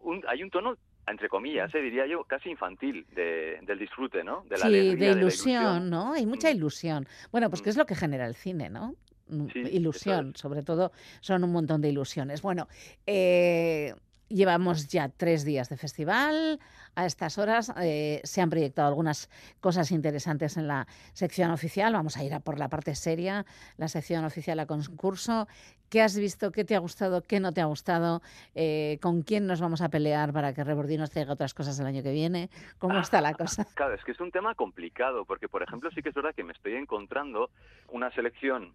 un, 0.00 0.22
hay 0.28 0.42
un 0.42 0.50
tono 0.50 0.76
entre 1.10 1.28
comillas, 1.28 1.74
eh, 1.74 1.80
diría 1.80 2.06
yo, 2.06 2.24
casi 2.24 2.50
infantil 2.50 3.06
de, 3.14 3.58
del 3.62 3.78
disfrute, 3.78 4.22
¿no? 4.24 4.42
De 4.44 4.50
la 4.50 4.56
sí, 4.56 4.64
alegría, 4.66 5.08
de 5.08 5.14
la 5.14 5.20
ilusión, 5.20 5.90
¿no? 5.90 6.12
Hay 6.14 6.26
mucha 6.26 6.50
Mm. 6.52 6.56
ilusión. 6.56 7.06
Bueno, 7.32 7.50
pues 7.50 7.62
que 7.62 7.70
es 7.70 7.76
lo 7.76 7.86
que 7.86 7.94
genera 7.94 8.26
el 8.26 8.34
cine, 8.34 8.70
¿no? 8.70 8.94
Mm, 9.28 9.46
Sí, 9.52 9.60
ilusión, 9.72 10.34
sobre 10.36 10.62
todo 10.62 10.90
son 11.20 11.44
un 11.44 11.52
montón 11.52 11.80
de 11.82 11.88
ilusiones. 11.90 12.40
Bueno, 12.42 12.66
eh, 13.06 13.94
llevamos 14.28 14.88
ya 14.88 15.08
tres 15.08 15.44
días 15.44 15.68
de 15.68 15.76
festival. 15.76 16.60
A 16.94 17.06
estas 17.06 17.38
horas 17.38 17.72
eh, 17.80 18.20
se 18.24 18.40
han 18.40 18.50
proyectado 18.50 18.88
algunas 18.88 19.30
cosas 19.60 19.90
interesantes 19.90 20.56
en 20.56 20.66
la 20.66 20.86
sección 21.12 21.50
oficial. 21.50 21.92
Vamos 21.92 22.16
a 22.16 22.24
ir 22.24 22.34
a 22.34 22.40
por 22.40 22.58
la 22.58 22.68
parte 22.68 22.94
seria, 22.94 23.46
la 23.76 23.88
sección 23.88 24.24
oficial 24.24 24.58
a 24.60 24.66
concurso. 24.66 25.46
¿Qué 25.90 26.02
has 26.02 26.18
visto? 26.18 26.52
¿Qué 26.52 26.64
te 26.64 26.74
ha 26.74 26.80
gustado? 26.80 27.22
¿Qué 27.22 27.40
no 27.40 27.52
te 27.52 27.60
ha 27.60 27.64
gustado? 27.66 28.20
Eh, 28.54 28.98
¿Con 29.00 29.22
quién 29.22 29.46
nos 29.46 29.60
vamos 29.60 29.80
a 29.80 29.88
pelear 29.88 30.32
para 30.32 30.52
que 30.52 30.64
Rebordí 30.64 30.98
nos 30.98 31.10
traiga 31.10 31.32
otras 31.32 31.54
cosas 31.54 31.78
el 31.80 31.86
año 31.86 32.02
que 32.02 32.12
viene? 32.12 32.50
¿Cómo 32.78 32.98
está 32.98 33.20
la 33.20 33.34
cosa? 33.34 33.66
Claro, 33.74 33.94
es 33.94 34.02
que 34.02 34.12
es 34.12 34.20
un 34.20 34.32
tema 34.32 34.54
complicado, 34.54 35.24
porque 35.24 35.48
por 35.48 35.62
ejemplo 35.62 35.90
sí 35.94 36.02
que 36.02 36.08
es 36.08 36.14
verdad 36.14 36.34
que 36.34 36.42
me 36.42 36.52
estoy 36.52 36.74
encontrando 36.74 37.50
una 37.90 38.10
selección 38.10 38.74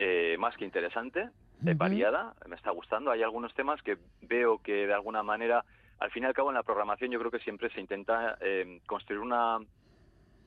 eh, 0.00 0.36
más 0.38 0.56
que 0.56 0.64
interesante, 0.64 1.28
eh, 1.66 1.74
variada, 1.74 2.34
me 2.48 2.56
está 2.56 2.70
gustando. 2.70 3.10
Hay 3.10 3.22
algunos 3.22 3.52
temas 3.54 3.82
que 3.82 3.98
veo 4.22 4.58
que 4.62 4.86
de 4.86 4.94
alguna 4.94 5.22
manera, 5.22 5.62
al 5.98 6.10
fin 6.10 6.22
y 6.22 6.26
al 6.26 6.32
cabo 6.32 6.48
en 6.48 6.54
la 6.54 6.62
programación 6.62 7.10
yo 7.10 7.18
creo 7.18 7.30
que 7.30 7.40
siempre 7.40 7.68
se 7.70 7.80
intenta 7.80 8.38
eh, 8.40 8.80
construir 8.86 9.20
una, 9.20 9.58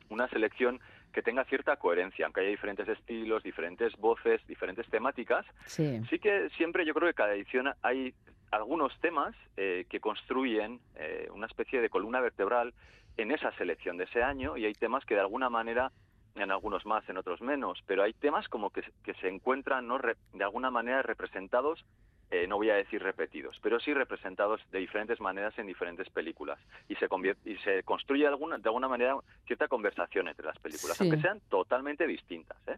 una 0.09 0.27
selección 0.29 0.79
que 1.13 1.21
tenga 1.21 1.45
cierta 1.45 1.75
coherencia, 1.75 2.25
aunque 2.25 2.41
haya 2.41 2.49
diferentes 2.49 2.87
estilos, 2.87 3.43
diferentes 3.43 3.95
voces, 3.97 4.45
diferentes 4.47 4.89
temáticas, 4.89 5.45
Sí. 5.67 6.01
Sí 6.09 6.17
que 6.17 6.49
siempre 6.57 6.83
yo 6.83 6.95
creo 6.95 7.07
que 7.09 7.13
cada 7.13 7.35
edición 7.35 7.71
hay 7.83 8.15
algunos 8.49 8.99
temas 9.01 9.35
eh, 9.55 9.85
que 9.87 9.99
construyen 9.99 10.79
eh, 10.95 11.27
una 11.31 11.45
especie 11.45 11.79
de 11.79 11.89
columna 11.89 12.19
vertebral 12.21 12.73
en 13.17 13.29
esa 13.31 13.51
selección 13.57 13.97
de 13.97 14.05
ese 14.05 14.23
año 14.23 14.57
y 14.57 14.65
hay 14.65 14.73
temas 14.73 15.05
que 15.05 15.13
de 15.13 15.21
alguna 15.21 15.49
manera, 15.49 15.91
en 16.35 16.51
algunos 16.51 16.85
más, 16.85 17.07
en 17.09 17.17
otros 17.17 17.41
menos, 17.41 17.79
pero 17.85 18.03
hay 18.03 18.13
temas 18.13 18.47
como 18.47 18.69
que, 18.71 18.81
que 19.03 19.13
se 19.15 19.27
encuentran 19.27 19.87
¿no? 19.87 19.97
Re- 19.97 20.17
de 20.33 20.43
alguna 20.43 20.71
manera 20.71 21.01
representados, 21.03 21.85
eh, 22.31 22.47
no 22.47 22.57
voy 22.57 22.71
a 22.71 22.75
decir 22.75 23.03
repetidos, 23.03 23.59
pero 23.61 23.79
sí 23.79 23.93
representados 23.93 24.59
de 24.71 24.79
diferentes 24.79 25.19
maneras 25.21 25.57
en 25.59 25.67
diferentes 25.67 26.09
películas 26.09 26.59
y 26.89 26.95
se, 26.95 27.07
y 27.45 27.55
se 27.57 27.83
construye 27.83 28.23
de 28.23 28.29
alguna, 28.29 28.57
de 28.57 28.67
alguna 28.67 28.87
manera 28.87 29.15
cierta 29.45 29.67
conversación 29.67 30.27
entre 30.27 30.45
las 30.45 30.57
películas, 30.59 30.97
Sí. 30.97 31.03
aunque 31.03 31.21
sean 31.21 31.39
totalmente 31.49 32.07
distintas. 32.07 32.57
¿eh? 32.67 32.77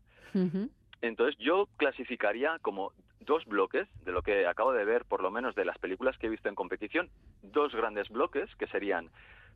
Entonces 1.01 1.37
yo 1.39 1.67
clasificaría 1.77 2.59
como 2.61 2.91
dos 3.21 3.45
bloques 3.45 3.87
de 4.03 4.11
lo 4.11 4.21
que 4.21 4.45
acabo 4.47 4.73
de 4.73 4.83
ver, 4.85 5.05
por 5.05 5.21
lo 5.23 5.31
menos 5.31 5.55
de 5.55 5.63
las 5.65 5.77
películas 5.77 6.17
que 6.17 6.27
he 6.27 6.29
visto 6.29 6.49
en 6.49 6.55
competición, 6.55 7.09
dos 7.41 7.73
grandes 7.73 8.09
bloques 8.09 8.53
que 8.57 8.67
serían 8.67 9.09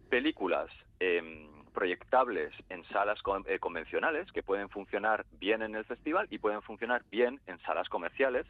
películas 0.09 0.69
em, 0.99 1.47
proyectables 1.73 2.51
en 2.69 2.83
salas 2.85 3.21
con- 3.21 3.45
eh, 3.47 3.59
convencionales 3.59 4.31
que 4.31 4.43
pueden 4.43 4.69
funcionar 4.69 5.25
bien 5.31 5.61
en 5.61 5.75
el 5.75 5.85
festival 5.85 6.27
y 6.29 6.39
pueden 6.39 6.61
funcionar 6.61 7.03
bien 7.11 7.39
en 7.47 7.59
salas 7.61 7.87
comerciales 7.89 8.45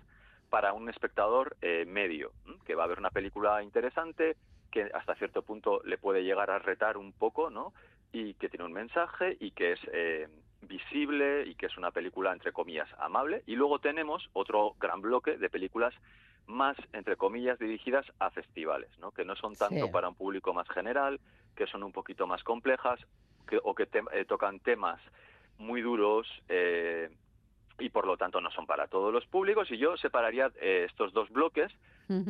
para 0.49 0.73
un 0.73 0.90
espectador 0.90 1.56
eh, 1.61 1.86
medio, 1.86 2.31
que 2.65 2.76
va 2.76 2.86
a 2.86 2.88
ver 2.88 2.99
una 2.99 3.11
película 3.11 3.61
interesante 3.61 4.36
que 4.72 4.90
hasta 4.94 5.15
cierto 5.15 5.41
punto 5.44 5.81
le 5.84 5.98
puede 5.98 6.23
llegar 6.23 6.49
a 6.49 6.60
retar 6.60 6.98
un 6.98 7.11
poco, 7.14 7.49
¿no? 7.49 7.73
Y 8.11 8.34
que 8.36 8.49
tiene 8.49 8.65
un 8.65 8.73
mensaje 8.73 9.38
y 9.40 9.52
que 9.52 9.73
es 9.73 9.80
eh, 9.94 10.27
visible 10.61 11.45
y 11.48 11.56
que 11.56 11.68
es 11.68 11.77
una 11.77 11.91
película 11.91 12.31
entre 12.34 12.52
comillas 12.52 12.90
amable. 12.99 13.44
Y 13.45 13.56
luego 13.56 13.80
tenemos 13.80 14.30
otro 14.34 14.76
gran 14.80 15.02
bloque 15.02 15.38
de 15.38 15.49
películas 15.49 15.94
más 16.48 16.76
entre 16.94 17.15
comillas 17.15 17.60
dirigidas 17.60 18.06
a 18.19 18.31
festivales, 18.31 18.90
¿no? 18.99 19.11
Que 19.11 19.23
no 19.23 19.36
son 19.36 19.56
tanto 19.56 19.86
Sí. 19.86 19.91
para 19.91 20.10
un 20.10 20.15
público 20.15 20.53
más 20.53 20.68
general, 20.69 21.19
que 21.56 21.68
son 21.68 21.84
un 21.84 21.91
poquito 21.91 22.26
más 22.27 22.44
complejas 22.44 22.99
que, 23.48 23.60
o 23.64 23.76
que 23.76 23.86
te- 23.86 24.03
eh, 24.14 24.26
tocan 24.26 24.60
temas 24.60 24.99
muy 25.57 25.81
duros 25.81 26.27
eh, 26.48 27.10
y 27.77 27.90
por 27.90 28.06
lo 28.07 28.18
tanto 28.18 28.41
no 28.41 28.49
son 28.52 28.65
para 28.65 28.88
todos 28.88 29.14
los 29.14 29.26
públicos. 29.27 29.69
Y 29.72 29.77
yo 29.77 29.95
separaría 29.98 30.52
eh, 30.60 30.86
estos 30.90 31.14
dos 31.14 31.30
bloques. 31.30 31.72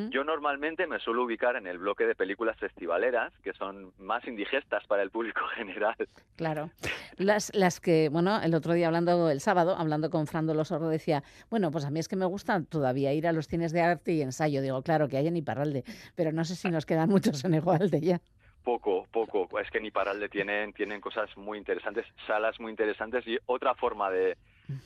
Yo 0.09 0.25
normalmente 0.25 0.87
me 0.87 0.99
suelo 0.99 1.23
ubicar 1.23 1.55
en 1.55 1.65
el 1.65 1.77
bloque 1.77 2.05
de 2.05 2.13
películas 2.13 2.57
festivaleras, 2.57 3.31
que 3.41 3.53
son 3.53 3.93
más 3.97 4.27
indigestas 4.27 4.85
para 4.87 5.03
el 5.03 5.09
público 5.09 5.39
general. 5.55 5.95
Claro. 6.35 6.69
Las, 7.15 7.55
las 7.55 7.79
que, 7.79 8.09
bueno, 8.09 8.41
el 8.41 8.53
otro 8.55 8.73
día 8.73 8.87
hablando, 8.87 9.29
el 9.29 9.39
sábado, 9.39 9.77
hablando 9.77 10.09
con 10.09 10.27
Fran 10.27 10.47
Dolosoro, 10.47 10.89
decía, 10.89 11.23
bueno, 11.49 11.71
pues 11.71 11.85
a 11.85 11.91
mí 11.91 11.99
es 11.99 12.09
que 12.09 12.17
me 12.17 12.25
gusta 12.25 12.61
todavía 12.63 13.13
ir 13.13 13.25
a 13.25 13.31
los 13.31 13.47
cines 13.47 13.71
de 13.71 13.81
arte 13.81 14.11
y 14.11 14.21
ensayo. 14.21 14.61
Digo, 14.61 14.81
claro, 14.81 15.07
que 15.07 15.15
hay 15.15 15.27
en 15.27 15.37
Iparralde, 15.37 15.85
pero 16.15 16.33
no 16.33 16.43
sé 16.43 16.55
si 16.55 16.69
nos 16.69 16.85
quedan 16.85 17.09
muchos 17.09 17.45
en 17.45 17.53
Igualde 17.53 18.01
ya. 18.01 18.19
Poco, 18.63 19.07
poco. 19.11 19.47
Es 19.59 19.71
que 19.71 19.77
en 19.77 19.85
Iparralde 19.85 20.27
tienen, 20.27 20.73
tienen 20.73 20.99
cosas 20.99 21.29
muy 21.37 21.57
interesantes, 21.57 22.05
salas 22.27 22.59
muy 22.59 22.71
interesantes 22.71 23.25
y 23.25 23.37
otra 23.45 23.73
forma 23.75 24.11
de, 24.11 24.37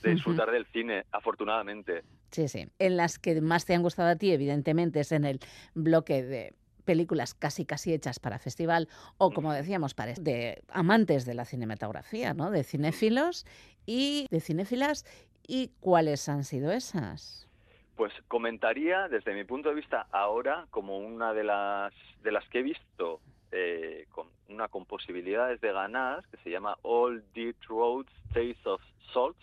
de 0.01 0.11
disfrutar 0.11 0.51
del 0.51 0.65
cine, 0.67 1.05
afortunadamente. 1.11 2.03
Sí, 2.31 2.47
sí. 2.47 2.67
En 2.79 2.97
las 2.97 3.19
que 3.19 3.41
más 3.41 3.65
te 3.65 3.75
han 3.75 3.81
gustado 3.81 4.09
a 4.09 4.15
ti, 4.15 4.31
evidentemente, 4.31 5.01
es 5.01 5.11
en 5.11 5.25
el 5.25 5.39
bloque 5.73 6.23
de 6.23 6.53
películas 6.83 7.33
casi 7.33 7.65
casi 7.65 7.93
hechas 7.93 8.19
para 8.19 8.39
festival 8.39 8.89
o 9.17 9.31
como 9.31 9.53
decíamos 9.53 9.93
para 9.93 10.13
de 10.13 10.63
amantes 10.69 11.25
de 11.25 11.33
la 11.33 11.45
cinematografía, 11.45 12.33
¿no? 12.33 12.51
De 12.51 12.63
cinéfilos 12.63 13.45
y 13.85 14.27
de 14.31 14.41
cinéfilas 14.41 15.05
y 15.47 15.71
cuáles 15.79 16.27
han 16.29 16.43
sido 16.43 16.71
esas. 16.71 17.47
Pues 17.95 18.11
comentaría 18.27 19.07
desde 19.07 19.33
mi 19.33 19.43
punto 19.43 19.69
de 19.69 19.75
vista 19.75 20.07
ahora 20.11 20.65
como 20.71 20.97
una 20.97 21.33
de 21.33 21.43
las 21.43 21.93
de 22.21 22.31
las 22.31 22.47
que 22.49 22.59
he 22.59 22.63
visto 22.63 23.21
eh, 23.51 24.07
con 24.11 24.27
una 24.49 24.67
con 24.67 24.85
posibilidades 24.85 25.61
de 25.61 25.71
ganar 25.71 26.23
que 26.29 26.37
se 26.37 26.49
llama 26.49 26.77
All 26.81 27.23
Dirt 27.33 27.63
Roads 27.67 28.11
Taste 28.33 28.57
of 28.65 28.81
Salt 29.13 29.37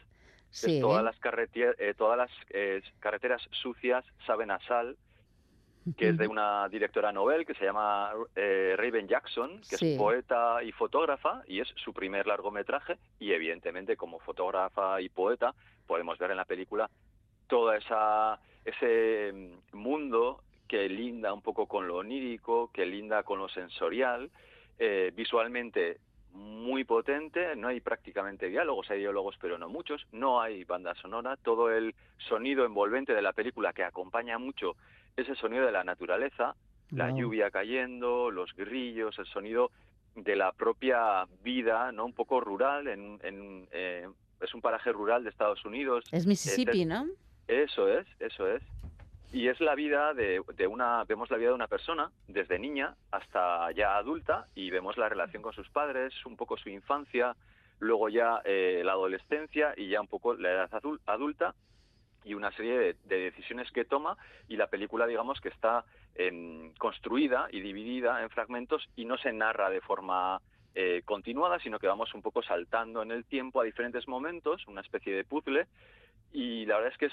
es 0.50 0.80
todas 0.80 1.04
las 1.04 1.18
carreteras 1.18 1.76
todas 1.96 2.18
las 2.18 2.30
eh, 2.50 2.82
carreteras 2.98 3.42
sucias 3.52 4.04
saben 4.26 4.50
a 4.50 4.58
sal 4.66 4.96
que 5.96 6.10
es 6.10 6.18
de 6.18 6.28
una 6.28 6.68
directora 6.68 7.10
novel 7.10 7.46
que 7.46 7.54
se 7.54 7.64
llama 7.64 8.12
eh, 8.36 8.74
Raven 8.76 9.08
Jackson, 9.08 9.60
que 9.68 9.76
Sí. 9.78 9.92
es 9.92 9.98
poeta 9.98 10.62
y 10.62 10.72
fotógrafa, 10.72 11.42
y 11.46 11.60
es 11.60 11.68
su 11.76 11.92
primer 11.94 12.26
largometraje, 12.26 12.98
y 13.18 13.32
evidentemente 13.32 13.96
como 13.96 14.18
fotógrafa 14.20 15.00
y 15.00 15.08
poeta 15.08 15.54
podemos 15.86 16.18
ver 16.18 16.32
en 16.32 16.36
la 16.36 16.44
película 16.44 16.90
toda 17.48 17.76
esa 17.76 18.38
ese 18.64 19.32
mm, 19.32 19.76
mundo 19.76 20.42
que 20.68 20.88
linda 20.88 21.32
un 21.32 21.42
poco 21.42 21.66
con 21.66 21.88
lo 21.88 21.96
onírico, 21.96 22.70
que 22.72 22.84
linda 22.84 23.22
con 23.22 23.38
lo 23.38 23.48
sensorial, 23.48 24.30
eh, 24.78 25.10
visualmente 25.16 25.98
muy 26.32 26.84
potente, 26.84 27.56
no 27.56 27.68
hay 27.68 27.80
prácticamente 27.80 28.48
diálogos, 28.48 28.90
hay 28.90 29.00
diálogos 29.00 29.36
pero 29.40 29.58
no 29.58 29.68
muchos, 29.68 30.06
no 30.12 30.40
hay 30.40 30.64
banda 30.64 30.94
sonora, 30.96 31.36
todo 31.36 31.70
el 31.70 31.94
sonido 32.18 32.64
envolvente 32.64 33.14
de 33.14 33.22
la 33.22 33.32
película 33.32 33.72
que 33.72 33.84
acompaña 33.84 34.38
mucho 34.38 34.76
ese 35.16 35.34
sonido 35.34 35.66
de 35.66 35.72
la 35.72 35.84
naturaleza, 35.84 36.54
la 36.90 37.10
lluvia 37.10 37.50
cayendo, 37.50 38.30
los 38.30 38.54
grillos, 38.54 39.18
el 39.18 39.26
sonido 39.26 39.70
de 40.16 40.34
la 40.34 40.52
propia 40.52 41.24
vida, 41.42 41.92
¿no? 41.92 42.04
Un 42.04 42.12
poco 42.12 42.40
rural, 42.40 42.88
en, 42.88 43.20
en, 43.22 43.68
eh, 43.70 44.08
es 44.40 44.54
un 44.54 44.60
paraje 44.60 44.90
rural 44.90 45.22
de 45.22 45.30
Estados 45.30 45.64
Unidos. 45.64 46.04
Es 46.10 46.26
Mississippi, 46.26 46.82
Eh, 46.82 46.86
¿no? 46.86 47.06
Eso 47.46 47.88
es, 47.88 48.06
eso 48.18 48.48
es. 48.48 48.62
Y 49.32 49.46
es 49.48 49.60
la 49.60 49.74
vida 49.76 50.12
de, 50.12 50.42
de 50.56 50.66
una, 50.66 51.04
vemos 51.04 51.30
la 51.30 51.36
vida 51.36 51.50
de 51.50 51.54
una 51.54 51.68
persona 51.68 52.10
desde 52.26 52.58
niña 52.58 52.96
hasta 53.12 53.70
ya 53.72 53.96
adulta 53.96 54.46
y 54.56 54.70
vemos 54.70 54.96
la 54.98 55.08
relación 55.08 55.42
con 55.42 55.52
sus 55.52 55.68
padres, 55.70 56.12
un 56.26 56.36
poco 56.36 56.56
su 56.56 56.68
infancia, 56.68 57.36
luego 57.78 58.08
ya 58.08 58.42
eh, 58.44 58.82
la 58.84 58.92
adolescencia 58.92 59.72
y 59.76 59.88
ya 59.88 60.00
un 60.00 60.08
poco 60.08 60.34
la 60.34 60.50
edad 60.50 60.70
adul- 60.72 61.00
adulta 61.06 61.54
y 62.24 62.34
una 62.34 62.50
serie 62.52 62.76
de, 62.78 62.96
de 63.04 63.18
decisiones 63.30 63.70
que 63.70 63.84
toma 63.84 64.16
y 64.48 64.56
la 64.56 64.66
película 64.66 65.06
digamos 65.06 65.40
que 65.40 65.48
está 65.48 65.84
em, 66.16 66.74
construida 66.74 67.48
y 67.50 67.60
dividida 67.60 68.20
en 68.22 68.28
fragmentos 68.30 68.86
y 68.96 69.04
no 69.06 69.16
se 69.16 69.32
narra 69.32 69.70
de 69.70 69.80
forma 69.80 70.40
eh, 70.74 71.00
continuada 71.06 71.58
sino 71.60 71.78
que 71.78 71.86
vamos 71.86 72.12
un 72.12 72.20
poco 72.20 72.42
saltando 72.42 73.00
en 73.02 73.10
el 73.12 73.24
tiempo 73.24 73.60
a 73.60 73.64
diferentes 73.64 74.06
momentos 74.06 74.66
una 74.66 74.82
especie 74.82 75.14
de 75.14 75.24
puzzle 75.24 75.66
y 76.32 76.66
la 76.66 76.76
verdad 76.76 76.92
es 76.92 76.98
que 76.98 77.06
es, 77.06 77.12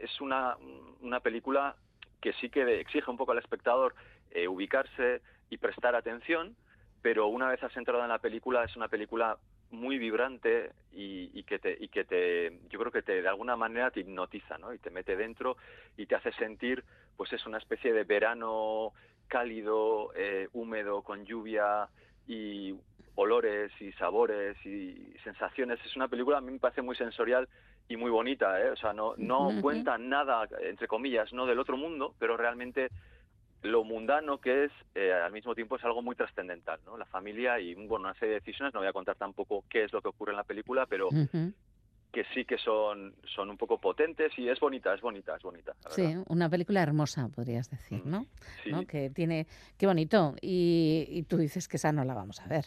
es 0.00 0.20
una, 0.20 0.56
una 1.00 1.20
película 1.20 1.76
que 2.20 2.32
sí 2.34 2.50
que 2.50 2.80
exige 2.80 3.10
un 3.10 3.16
poco 3.16 3.32
al 3.32 3.38
espectador 3.38 3.94
eh, 4.30 4.48
ubicarse 4.48 5.22
y 5.50 5.58
prestar 5.58 5.94
atención 5.94 6.56
pero 7.02 7.28
una 7.28 7.48
vez 7.48 7.62
has 7.62 7.76
entrado 7.76 8.02
en 8.02 8.08
la 8.08 8.18
película 8.18 8.64
es 8.64 8.74
una 8.76 8.88
película 8.88 9.38
muy 9.70 9.98
vibrante 9.98 10.72
y, 10.92 11.42
que 11.44 11.58
te 11.58 11.76
y 11.78 11.88
que 11.88 12.04
te 12.04 12.58
yo 12.68 12.78
creo 12.78 12.92
que 12.92 13.02
te 13.02 13.22
de 13.22 13.28
alguna 13.28 13.56
manera 13.56 13.90
te 13.90 14.00
hipnotiza 14.00 14.58
no 14.58 14.72
y 14.72 14.78
te 14.78 14.90
mete 14.90 15.16
dentro 15.16 15.56
y 15.96 16.06
te 16.06 16.14
hace 16.14 16.32
sentir 16.32 16.84
pues 17.16 17.32
es 17.32 17.44
una 17.46 17.58
especie 17.58 17.92
de 17.92 18.04
verano 18.04 18.92
cálido 19.28 20.12
eh, 20.14 20.48
húmedo 20.52 21.02
con 21.02 21.24
lluvia 21.24 21.88
y 22.26 22.74
olores 23.16 23.72
y 23.80 23.92
sabores 23.92 24.56
y 24.64 25.14
sensaciones. 25.24 25.80
Es 25.84 25.96
una 25.96 26.08
película 26.08 26.38
a 26.38 26.40
mí 26.40 26.52
me 26.52 26.58
parece 26.58 26.82
muy 26.82 26.96
sensorial 26.96 27.48
y 27.88 27.96
muy 27.96 28.10
bonita 28.10 28.60
¿eh? 28.60 28.70
o 28.70 28.76
sea 28.76 28.92
no 28.92 29.14
no 29.16 29.50
cuenta 29.60 29.96
nada 29.98 30.48
entre 30.62 30.88
comillas 30.88 31.32
no 31.32 31.46
del 31.46 31.58
otro 31.58 31.76
mundo 31.76 32.14
pero 32.18 32.36
realmente 32.36 32.88
lo 33.62 33.84
mundano 33.84 34.38
que 34.38 34.64
es, 34.64 34.72
eh, 34.94 35.12
al 35.12 35.32
mismo 35.32 35.54
tiempo 35.54 35.76
es 35.76 35.84
algo 35.84 36.00
muy 36.02 36.14
trascendental, 36.14 36.78
¿no? 36.84 36.96
La 36.96 37.06
familia 37.06 37.58
y, 37.58 37.74
bueno, 37.74 38.04
una 38.04 38.14
serie 38.14 38.34
de 38.34 38.40
decisiones, 38.40 38.72
no 38.72 38.80
voy 38.80 38.88
a 38.88 38.92
contar 38.92 39.16
tampoco 39.16 39.64
qué 39.68 39.84
es 39.84 39.92
lo 39.92 40.00
que 40.02 40.08
ocurre 40.08 40.32
en 40.32 40.36
la 40.36 40.44
película, 40.44 40.86
pero 40.86 41.08
que 42.12 42.24
sí 42.32 42.44
que 42.44 42.58
son, 42.58 43.14
son 43.34 43.50
un 43.50 43.56
poco 43.56 43.78
potentes 43.80 44.32
y 44.38 44.48
es 44.48 44.60
bonita, 44.60 44.94
es 44.94 45.00
bonita, 45.00 45.34
es 45.36 45.42
bonita. 45.42 45.74
la 45.84 45.90
Sí, 45.90 46.02
verdad. 46.02 46.24
una 46.28 46.48
película 46.48 46.82
hermosa, 46.82 47.28
podrías 47.34 47.68
decir, 47.68 48.06
¿no? 48.06 48.26
Sí. 48.62 48.70
¿No? 48.70 48.86
Que 48.86 49.10
tiene, 49.10 49.46
qué 49.76 49.86
bonito. 49.86 50.34
Y, 50.40 51.06
y 51.10 51.24
tú 51.24 51.36
dices 51.36 51.66
que 51.66 51.76
esa 51.76 51.92
no 51.92 52.04
la 52.04 52.14
vamos 52.14 52.40
a 52.40 52.46
ver. 52.46 52.66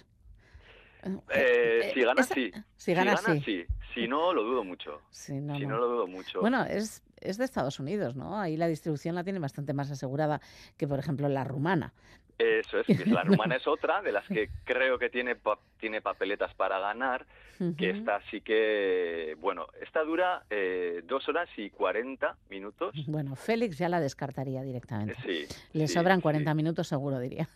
Eh, 1.29 1.91
si 1.93 2.01
gana, 2.01 2.21
esa- 2.21 2.33
sí. 2.33 2.51
Si 2.75 2.93
gana, 2.93 3.17
sí. 3.17 3.65
Si 3.93 4.07
no, 4.07 4.33
lo 4.33 4.43
dudo 4.43 4.63
mucho. 4.63 4.91
No, 4.91 5.03
si 5.11 5.33
no. 5.39 5.55
no, 5.55 5.77
lo 5.77 5.87
dudo 5.87 6.07
mucho. 6.07 6.41
Bueno, 6.41 6.63
es, 6.65 7.01
es 7.19 7.37
de 7.37 7.45
Estados 7.45 7.79
Unidos, 7.79 8.15
¿no? 8.15 8.39
Ahí 8.39 8.57
la 8.57 8.67
distribución 8.67 9.15
la 9.15 9.23
tiene 9.23 9.39
bastante 9.39 9.73
más 9.73 9.89
asegurada 9.91 10.41
que, 10.77 10.87
por 10.87 10.99
ejemplo, 10.99 11.27
la 11.29 11.43
rumana. 11.43 11.93
Eso 12.37 12.79
es, 12.79 12.87
que 12.87 13.05
la 13.05 13.23
rumana 13.25 13.55
es 13.57 13.67
otra 13.67 14.01
de 14.01 14.11
las 14.13 14.25
que 14.27 14.49
creo 14.63 14.97
que 14.97 15.09
tiene, 15.09 15.35
pa- 15.35 15.59
tiene 15.79 16.01
papeletas 16.01 16.53
para 16.55 16.79
ganar, 16.79 17.25
que 17.57 17.89
Ujú. 17.91 17.97
esta 17.99 18.21
sí 18.31 18.39
que, 18.39 19.35
bueno, 19.41 19.67
esta 19.81 20.01
dura 20.03 20.43
eh, 20.49 21.01
dos 21.05 21.27
horas 21.27 21.49
y 21.57 21.69
40 21.69 22.37
minutos. 22.49 22.95
Bueno, 23.07 23.35
Félix 23.35 23.77
ya 23.77 23.89
la 23.89 23.99
descartaría 23.99 24.61
directamente. 24.61 25.15
Sí, 25.25 25.45
Le 25.73 25.87
sí, 25.87 25.93
sobran 25.95 26.19
sí. 26.19 26.23
40 26.23 26.53
minutos 26.53 26.87
seguro, 26.87 27.19
diría. 27.19 27.49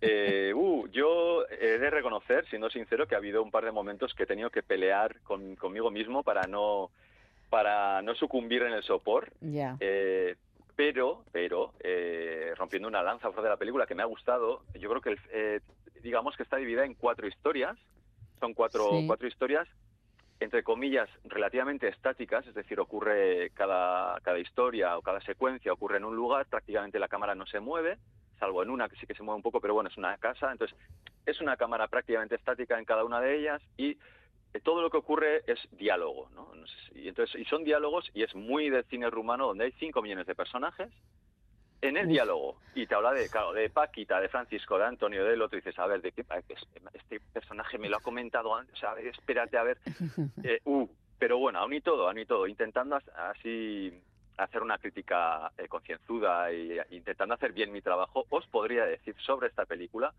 Eh, 0.00 0.52
uh, 0.54 0.86
yo 0.88 1.44
he 1.48 1.78
de 1.78 1.90
reconocer, 1.90 2.46
siendo 2.48 2.70
sincero, 2.70 3.06
que 3.06 3.14
ha 3.14 3.18
habido 3.18 3.42
un 3.42 3.50
par 3.50 3.64
de 3.64 3.72
momentos 3.72 4.14
que 4.14 4.22
he 4.22 4.26
tenido 4.26 4.50
que 4.50 4.62
pelear 4.62 5.20
con- 5.22 5.56
conmigo 5.56 5.90
mismo 5.90 6.22
para 6.22 6.42
no 6.46 6.90
para 7.50 8.00
no 8.00 8.14
sucumbir 8.14 8.62
en 8.62 8.72
el 8.72 8.82
sopor. 8.82 9.30
Ya. 9.42 9.76
Eh, 9.80 10.36
pero, 10.74 11.22
pero, 11.32 11.74
eh, 11.80 12.54
rompiendo 12.56 12.88
una 12.88 13.02
lanza 13.02 13.28
a 13.28 13.30
favor 13.30 13.44
de 13.44 13.50
la 13.50 13.58
película 13.58 13.86
que 13.86 13.94
me 13.94 14.02
ha 14.02 14.06
gustado, 14.06 14.62
yo 14.74 14.88
creo 14.88 15.00
que, 15.02 15.10
el- 15.10 15.20
eh, 15.32 15.60
digamos 16.02 16.34
que 16.34 16.44
está 16.44 16.56
dividida 16.56 16.86
en 16.86 16.94
cuatro 16.94 17.26
historias. 17.26 17.76
Son 18.40 18.54
cuatro, 18.54 18.88
Sí. 19.00 19.06
cuatro 19.06 19.28
historias, 19.28 19.68
entre 20.40 20.62
comillas, 20.62 21.10
relativamente 21.24 21.88
estáticas, 21.88 22.46
es 22.46 22.54
decir, 22.54 22.80
ocurre 22.80 23.50
cada, 23.50 24.18
cada 24.22 24.38
historia 24.38 24.96
o 24.96 25.02
cada 25.02 25.20
secuencia 25.20 25.72
ocurre 25.74 25.98
en 25.98 26.04
un 26.04 26.16
lugar, 26.16 26.46
prácticamente 26.46 26.98
la 26.98 27.08
cámara 27.08 27.34
no 27.34 27.44
se 27.46 27.60
mueve, 27.60 27.98
salvo 28.42 28.60
en 28.60 28.70
una 28.70 28.88
que 28.88 28.96
sí 28.96 29.06
que 29.06 29.14
se 29.14 29.22
mueve 29.22 29.36
un 29.36 29.42
poco, 29.42 29.60
pero 29.60 29.72
bueno, 29.74 29.88
es 29.88 29.96
una 29.96 30.18
casa, 30.18 30.50
entonces 30.50 30.76
es 31.24 31.40
una 31.40 31.56
cámara 31.56 31.86
prácticamente 31.86 32.34
estática 32.34 32.76
en 32.76 32.84
cada 32.84 33.04
una 33.04 33.20
de 33.20 33.36
ellas 33.38 33.62
y 33.76 33.90
eh, 34.52 34.60
todo 34.64 34.82
lo 34.82 34.90
que 34.90 34.96
ocurre 34.96 35.44
es 35.46 35.60
diálogo, 35.70 36.28
¿no? 36.30 36.52
Y 36.92 37.06
entonces 37.06 37.40
y 37.40 37.44
son 37.44 37.62
diálogos 37.62 38.10
y 38.14 38.24
es 38.24 38.34
muy 38.34 38.68
del 38.68 38.84
cine 38.86 39.08
rumano 39.10 39.46
donde 39.46 39.66
hay 39.66 39.72
5 39.78 40.02
millones 40.02 40.26
de 40.26 40.34
personajes 40.34 40.90
en 41.82 41.96
el 41.96 42.06
Uf. 42.06 42.12
diálogo 42.12 42.58
y 42.74 42.88
te 42.88 42.96
habla 42.96 43.12
de 43.12 43.28
claro, 43.28 43.52
de 43.52 43.70
Paquita, 43.70 44.20
de 44.20 44.28
Francisco, 44.28 44.76
de 44.76 44.86
Antonio, 44.86 45.24
del 45.24 45.40
otro 45.40 45.56
y 45.56 45.60
dices, 45.60 45.78
a 45.78 45.86
ver, 45.86 46.02
de 46.02 46.10
qué 46.10 46.24
este 46.94 47.20
personaje 47.32 47.78
me 47.78 47.88
lo 47.88 47.98
ha 47.98 48.00
comentado 48.00 48.56
antes, 48.56 48.74
o 48.74 48.78
sea, 48.78 48.90
a 48.90 48.94
ver, 48.94 49.06
espérate 49.06 49.56
a 49.56 49.62
ver 49.62 49.78
eh, 50.42 50.58
uh, 50.64 50.88
pero 51.16 51.38
bueno, 51.38 51.60
aún 51.60 51.74
y 51.74 51.80
todo, 51.80 52.08
aún 52.08 52.18
y 52.18 52.26
todo, 52.26 52.48
intentando 52.48 52.96
as- 52.96 53.08
así 53.14 54.02
hacer 54.36 54.62
una 54.62 54.78
crítica 54.78 55.52
eh, 55.58 55.68
concienzuda 55.68 56.50
e 56.50 56.84
intentando 56.90 57.34
hacer 57.34 57.52
bien 57.52 57.72
mi 57.72 57.82
trabajo, 57.82 58.26
os 58.30 58.46
podría 58.46 58.84
decir 58.84 59.14
sobre 59.20 59.48
esta 59.48 59.66
película 59.66 60.12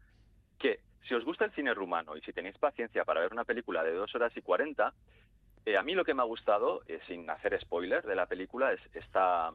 que 0.59 0.79
si 1.07 1.13
os 1.13 1.25
gusta 1.25 1.45
el 1.45 1.51
cine 1.51 1.73
rumano 1.73 2.15
y 2.15 2.21
si 2.21 2.31
tenéis 2.31 2.57
paciencia 2.57 3.03
para 3.03 3.21
ver 3.21 3.33
una 3.33 3.43
película 3.43 3.83
de 3.83 3.93
dos 3.93 4.13
horas 4.15 4.31
y 4.37 4.41
cuarenta, 4.41 4.93
eh, 5.65 5.77
a 5.77 5.83
mí 5.83 5.93
lo 5.93 6.05
que 6.05 6.13
me 6.13 6.21
ha 6.21 6.25
gustado, 6.25 6.81
eh, 6.87 6.99
sin 7.07 7.29
hacer 7.29 7.59
spoiler 7.59 8.03
de 8.03 8.15
la 8.15 8.25
película, 8.25 8.71
es 8.71 8.81
está 8.93 9.51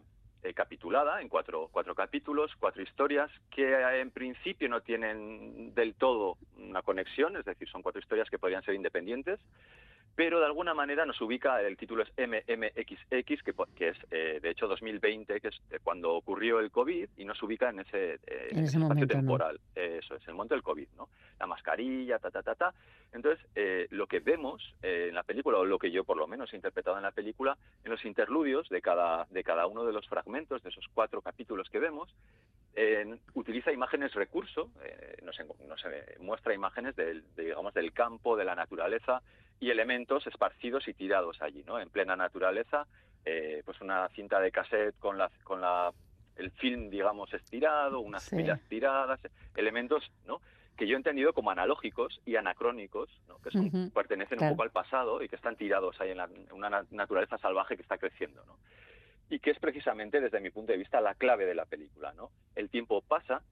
capitulada 0.54 1.20
en 1.20 1.28
cuatro, 1.28 1.68
cuatro 1.72 1.94
capítulos, 1.94 2.52
cuatro 2.58 2.80
historias 2.80 3.28
que 3.50 3.70
en 4.00 4.10
principio 4.12 4.68
no 4.68 4.80
tienen 4.80 5.74
del 5.74 5.94
todo 5.94 6.38
una 6.56 6.80
conexión, 6.80 7.36
es 7.36 7.44
decir, 7.44 7.68
son 7.68 7.82
cuatro 7.82 8.00
historias 8.00 8.30
que 8.30 8.38
podrían 8.38 8.62
ser 8.62 8.74
independientes, 8.74 9.40
pero 10.18 10.40
de 10.40 10.46
alguna 10.46 10.74
manera 10.74 11.06
nos 11.06 11.20
ubica, 11.20 11.62
el 11.62 11.76
título 11.76 12.02
es 12.02 12.10
MMXX, 12.18 13.42
que, 13.76 13.88
es 13.88 13.96
eh, 14.10 14.40
de 14.42 14.50
hecho 14.50 14.66
2020, 14.66 15.40
que 15.40 15.46
es 15.46 15.60
cuando 15.84 16.12
ocurrió 16.12 16.58
el 16.58 16.72
COVID, 16.72 17.08
y 17.18 17.24
nos 17.24 17.40
ubica 17.40 17.70
en 17.70 17.78
ese, 17.78 18.14
eh, 18.26 18.48
En 18.50 18.64
ese 18.64 18.78
espacio 18.78 18.80
momento, 18.80 19.14
temporal. 19.14 19.60
Eso 19.76 20.16
es, 20.16 20.26
el 20.26 20.34
momento 20.34 20.56
del 20.56 20.64
COVID, 20.64 20.88
¿no? 20.96 21.08
La 21.38 21.46
mascarilla, 21.46 22.18
ta, 22.18 22.32
ta, 22.32 22.42
ta, 22.42 22.56
ta. 22.56 22.74
Entonces, 23.12 23.46
eh, 23.54 23.86
lo 23.90 24.08
que 24.08 24.18
vemos 24.18 24.74
eh, 24.82 25.06
en 25.10 25.14
la 25.14 25.22
película, 25.22 25.58
o 25.58 25.64
lo 25.64 25.78
que 25.78 25.92
yo 25.92 26.02
por 26.02 26.16
lo 26.16 26.26
menos 26.26 26.52
he 26.52 26.56
interpretado 26.56 26.96
en 26.96 27.04
la 27.04 27.12
película, 27.12 27.56
en 27.84 27.92
los 27.92 28.04
interludios 28.04 28.68
de 28.70 28.82
cada, 28.82 29.24
de 29.30 29.44
cada 29.44 29.68
uno 29.68 29.84
de 29.84 29.92
los 29.92 30.08
fragmentos, 30.08 30.64
de 30.64 30.70
esos 30.70 30.88
cuatro 30.92 31.22
capítulos 31.22 31.70
que 31.70 31.78
vemos, 31.78 32.12
eh, 32.74 33.18
utiliza 33.34 33.72
imágenes 33.72 34.14
recurso, 34.14 34.70
eh, 34.84 35.16
nos, 35.24 35.36
nos, 35.66 35.84
eh, 35.84 36.16
muestra 36.20 36.54
imágenes 36.54 36.94
del, 36.94 37.24
de, 37.34 37.46
digamos, 37.46 37.74
del 37.74 37.92
campo, 37.92 38.36
de 38.36 38.44
la 38.44 38.54
naturaleza 38.54 39.22
y 39.60 39.70
elementos 39.70 40.26
esparcidos 40.26 40.86
y 40.88 40.94
tirados 40.94 41.40
allí, 41.42 41.62
¿no? 41.66 41.78
En 41.80 41.90
plena 41.90 42.16
naturaleza, 42.16 42.86
eh, 43.24 43.62
pues 43.64 43.80
una 43.80 44.08
cinta 44.10 44.40
de 44.40 44.50
cassette 44.52 44.96
con 44.98 45.18
la, 45.18 45.30
con 45.44 45.60
la 45.60 45.92
el 46.36 46.52
film, 46.52 46.88
digamos, 46.88 47.34
estirado, 47.34 47.98
unas 47.98 48.22
Sí. 48.22 48.36
pilas 48.36 48.60
tiradas, 48.68 49.18
elementos, 49.56 50.08
¿no? 50.24 50.40
que 50.76 50.86
yo 50.86 50.94
he 50.94 50.96
entendido 50.96 51.32
como 51.32 51.50
analógicos 51.50 52.20
y 52.24 52.36
anacrónicos, 52.36 53.10
¿no? 53.26 53.38
que 53.40 53.50
son- 53.50 53.90
pertenecen 53.90 54.38
claro. 54.38 54.52
un 54.52 54.56
poco 54.56 54.62
al 54.62 54.70
pasado 54.70 55.20
y 55.20 55.28
que 55.28 55.34
están 55.34 55.56
tirados 55.56 56.00
ahí 56.00 56.10
en, 56.12 56.18
la- 56.18 56.30
en 56.32 56.52
una 56.52 56.70
na- 56.70 56.86
naturaleza 56.92 57.36
salvaje 57.38 57.74
que 57.74 57.82
está 57.82 57.98
creciendo. 57.98 58.44
¿no? 58.46 58.56
Y 59.28 59.40
que 59.40 59.50
es 59.50 59.58
precisamente, 59.58 60.20
desde 60.20 60.38
mi 60.38 60.50
punto 60.50 60.70
de 60.70 60.78
vista, 60.78 61.00
la 61.00 61.16
clave 61.16 61.44
de 61.46 61.56
la 61.56 61.64
película. 61.66 62.12
¿no? 62.12 62.30
El 62.54 62.70
tiempo 62.70 63.02
pasa, 63.02 63.42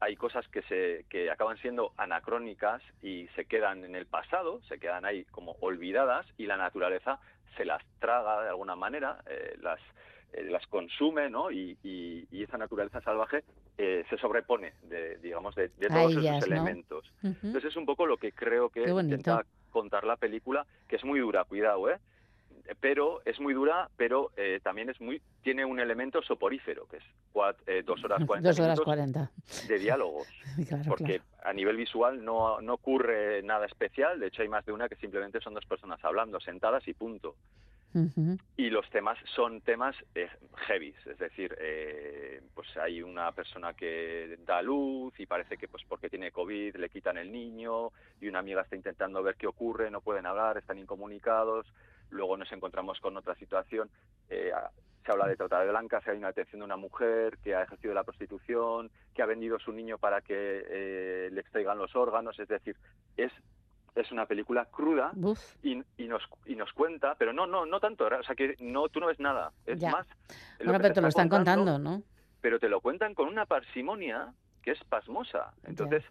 hay 0.00 0.16
cosas 0.16 0.46
que, 0.48 0.62
se, 0.62 1.04
que 1.08 1.30
acaban 1.30 1.58
siendo 1.58 1.92
anacrónicas 1.96 2.82
y 3.02 3.28
se 3.36 3.44
quedan 3.44 3.84
en 3.84 3.94
el 3.94 4.06
pasado, 4.06 4.60
se 4.62 4.78
quedan 4.78 5.04
ahí 5.04 5.24
como 5.26 5.56
olvidadas 5.60 6.26
y 6.38 6.46
la 6.46 6.56
naturaleza 6.56 7.18
se 7.56 7.64
las 7.64 7.82
traga 7.98 8.42
de 8.42 8.48
alguna 8.48 8.76
manera, 8.76 9.18
eh, 9.26 9.56
las, 9.60 9.78
eh, 10.32 10.44
las 10.44 10.66
consume, 10.68 11.28
¿no? 11.28 11.50
Y, 11.50 11.76
y- 11.82 12.26
y 12.30 12.42
esa 12.44 12.56
naturaleza 12.56 13.00
salvaje 13.02 13.44
eh, 13.76 14.04
se 14.08 14.16
sobrepone, 14.18 14.72
de, 14.82 15.18
digamos, 15.18 15.54
de, 15.54 15.68
de 15.68 15.88
todos 15.88 16.12
ellas, 16.22 16.36
esos 16.38 16.48
¿no? 16.48 16.54
elementos. 16.54 17.12
Entonces 17.22 17.64
es 17.70 17.76
un 17.76 17.86
poco 17.86 18.06
lo 18.06 18.16
que 18.16 18.32
creo 18.32 18.68
que 18.70 18.84
intenta 19.04 19.42
contar 19.70 20.04
la 20.04 20.16
película, 20.16 20.66
que 20.88 20.96
es 20.96 21.04
muy 21.04 21.20
dura, 21.20 21.44
cuidado, 21.44 21.90
¿eh? 21.90 21.98
Pero 22.80 23.20
es 23.24 23.38
muy 23.40 23.54
dura, 23.54 23.88
pero 23.96 24.30
eh, 24.36 24.60
también 24.62 24.90
es 24.90 25.00
muy 25.00 25.20
tiene 25.42 25.64
un 25.64 25.80
elemento 25.80 26.22
soporífero, 26.22 26.86
que 26.86 26.98
es 26.98 27.04
cuat- 27.32 27.56
eh, 27.66 27.82
dos 27.84 28.02
horas 28.04 28.24
cuarenta 28.26 28.48
Dos 28.50 28.58
horas 28.60 28.68
minutos 28.78 28.84
cuarenta. 28.84 29.30
de 29.68 29.78
diálogos. 29.78 30.28
Claro, 30.68 30.84
porque 30.88 31.20
a 31.44 31.52
nivel 31.52 31.76
visual 31.76 32.24
no, 32.24 32.60
no 32.60 32.74
ocurre 32.74 33.42
nada 33.42 33.66
especial, 33.66 34.18
de 34.20 34.26
hecho 34.26 34.42
hay 34.42 34.48
más 34.48 34.64
de 34.66 34.72
una 34.72 34.88
que 34.88 34.96
simplemente 34.96 35.40
son 35.40 35.54
dos 35.54 35.64
personas 35.64 36.02
hablando, 36.04 36.38
sentadas 36.40 36.86
y 36.88 36.94
punto. 36.94 37.34
Y 38.56 38.70
los 38.70 38.88
temas 38.90 39.18
son 39.34 39.62
temas 39.62 39.96
eh, 40.14 40.28
heavies, 40.68 40.94
es 41.08 41.18
decir, 41.18 41.56
eh, 41.60 42.40
pues 42.54 42.68
hay 42.76 43.02
una 43.02 43.32
persona 43.32 43.74
que 43.74 44.38
da 44.46 44.62
luz 44.62 45.12
y 45.18 45.26
parece 45.26 45.56
que 45.56 45.66
pues 45.66 45.82
porque 45.88 46.08
tiene 46.08 46.30
COVID 46.30 46.76
le 46.76 46.88
quitan 46.88 47.18
el 47.18 47.32
niño 47.32 47.90
y 48.20 48.28
una 48.28 48.38
amiga 48.38 48.62
está 48.62 48.76
intentando 48.76 49.20
ver 49.24 49.34
qué 49.34 49.48
ocurre, 49.48 49.90
no 49.90 50.02
pueden 50.02 50.24
hablar, 50.26 50.56
están 50.58 50.78
incomunicados, 50.78 51.66
luego 52.10 52.36
nos 52.36 52.50
encontramos 52.52 53.00
con 53.00 53.16
otra 53.16 53.34
situación, 53.36 53.90
eh, 54.28 54.52
a- 54.54 54.70
se 55.04 55.12
habla 55.12 55.26
de 55.26 55.36
trata 55.36 55.60
de 55.60 55.68
blancas, 55.70 56.06
hay 56.06 56.18
una 56.18 56.26
detención 56.28 56.60
de 56.60 56.64
una 56.66 56.76
mujer 56.76 57.38
que 57.42 57.54
ha 57.54 57.62
ejercido 57.62 57.94
la 57.94 58.04
prostitución, 58.04 58.90
que 59.14 59.22
ha 59.22 59.26
vendido 59.26 59.58
su 59.58 59.72
niño 59.72 59.96
para 59.96 60.20
que 60.20 60.34
eh, 60.68 61.28
le 61.32 61.40
extraigan 61.40 61.78
los 61.78 61.96
órganos, 61.96 62.38
es 62.38 62.48
decir, 62.48 62.76
es 63.16 63.32
es 63.96 64.12
una 64.12 64.24
película 64.26 64.66
cruda 64.66 65.10
y, 65.64 65.82
y 65.98 66.06
nos 66.06 66.22
y 66.46 66.54
nos 66.54 66.72
cuenta, 66.72 67.16
pero 67.16 67.32
no 67.32 67.46
no 67.46 67.66
no 67.66 67.80
tanto, 67.80 68.06
o 68.06 68.22
sea 68.22 68.36
que 68.36 68.54
no 68.60 68.88
tú 68.88 69.00
no 69.00 69.06
ves 69.08 69.18
nada, 69.18 69.50
es 69.66 69.80
Ya. 69.80 69.90
más 69.90 70.06
bueno, 70.62 70.78
pero 70.80 70.94
te 70.94 71.00
lo 71.00 71.08
está 71.08 71.22
están 71.22 71.28
contando, 71.28 71.78
¿no? 71.78 72.02
pero 72.40 72.60
te 72.60 72.68
lo 72.68 72.80
cuentan 72.80 73.14
con 73.14 73.26
una 73.26 73.46
parsimonia 73.46 74.32
que 74.62 74.70
es 74.72 74.84
pasmosa. 74.84 75.52
Entonces, 75.64 76.04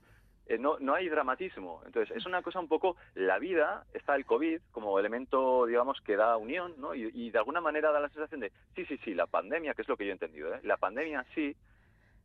eh, 0.49 0.57
no, 0.57 0.77
no 0.79 0.95
hay 0.95 1.07
dramatismo. 1.07 1.81
Entonces, 1.85 2.17
es 2.17 2.25
una 2.25 2.41
cosa 2.41 2.59
un 2.59 2.67
poco, 2.67 2.97
la 3.15 3.39
vida, 3.39 3.85
está 3.93 4.15
el 4.15 4.25
COVID 4.25 4.59
como 4.71 4.99
elemento, 4.99 5.65
digamos, 5.65 6.01
que 6.01 6.17
da 6.17 6.35
unión, 6.35 6.73
¿no? 6.77 6.93
Y, 6.95 7.09
y 7.13 7.29
de 7.31 7.37
alguna 7.37 7.61
manera 7.61 7.91
da 7.91 7.99
la 8.01 8.09
sensación 8.09 8.41
de, 8.41 8.51
sí, 8.75 8.83
sí, 8.85 8.99
sí, 9.05 9.13
la 9.13 9.27
pandemia, 9.27 9.73
que 9.75 9.83
es 9.83 9.87
lo 9.87 9.95
que 9.95 10.05
yo 10.05 10.09
he 10.09 10.13
entendido, 10.13 10.53
¿eh? 10.53 10.59
La 10.63 10.75
pandemia 10.77 11.25
sí, 11.33 11.55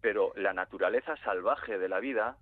pero 0.01 0.33
la 0.37 0.53
naturaleza 0.53 1.17
salvaje 1.25 1.79
de 1.79 1.89
la 1.89 2.01
vida 2.01 2.37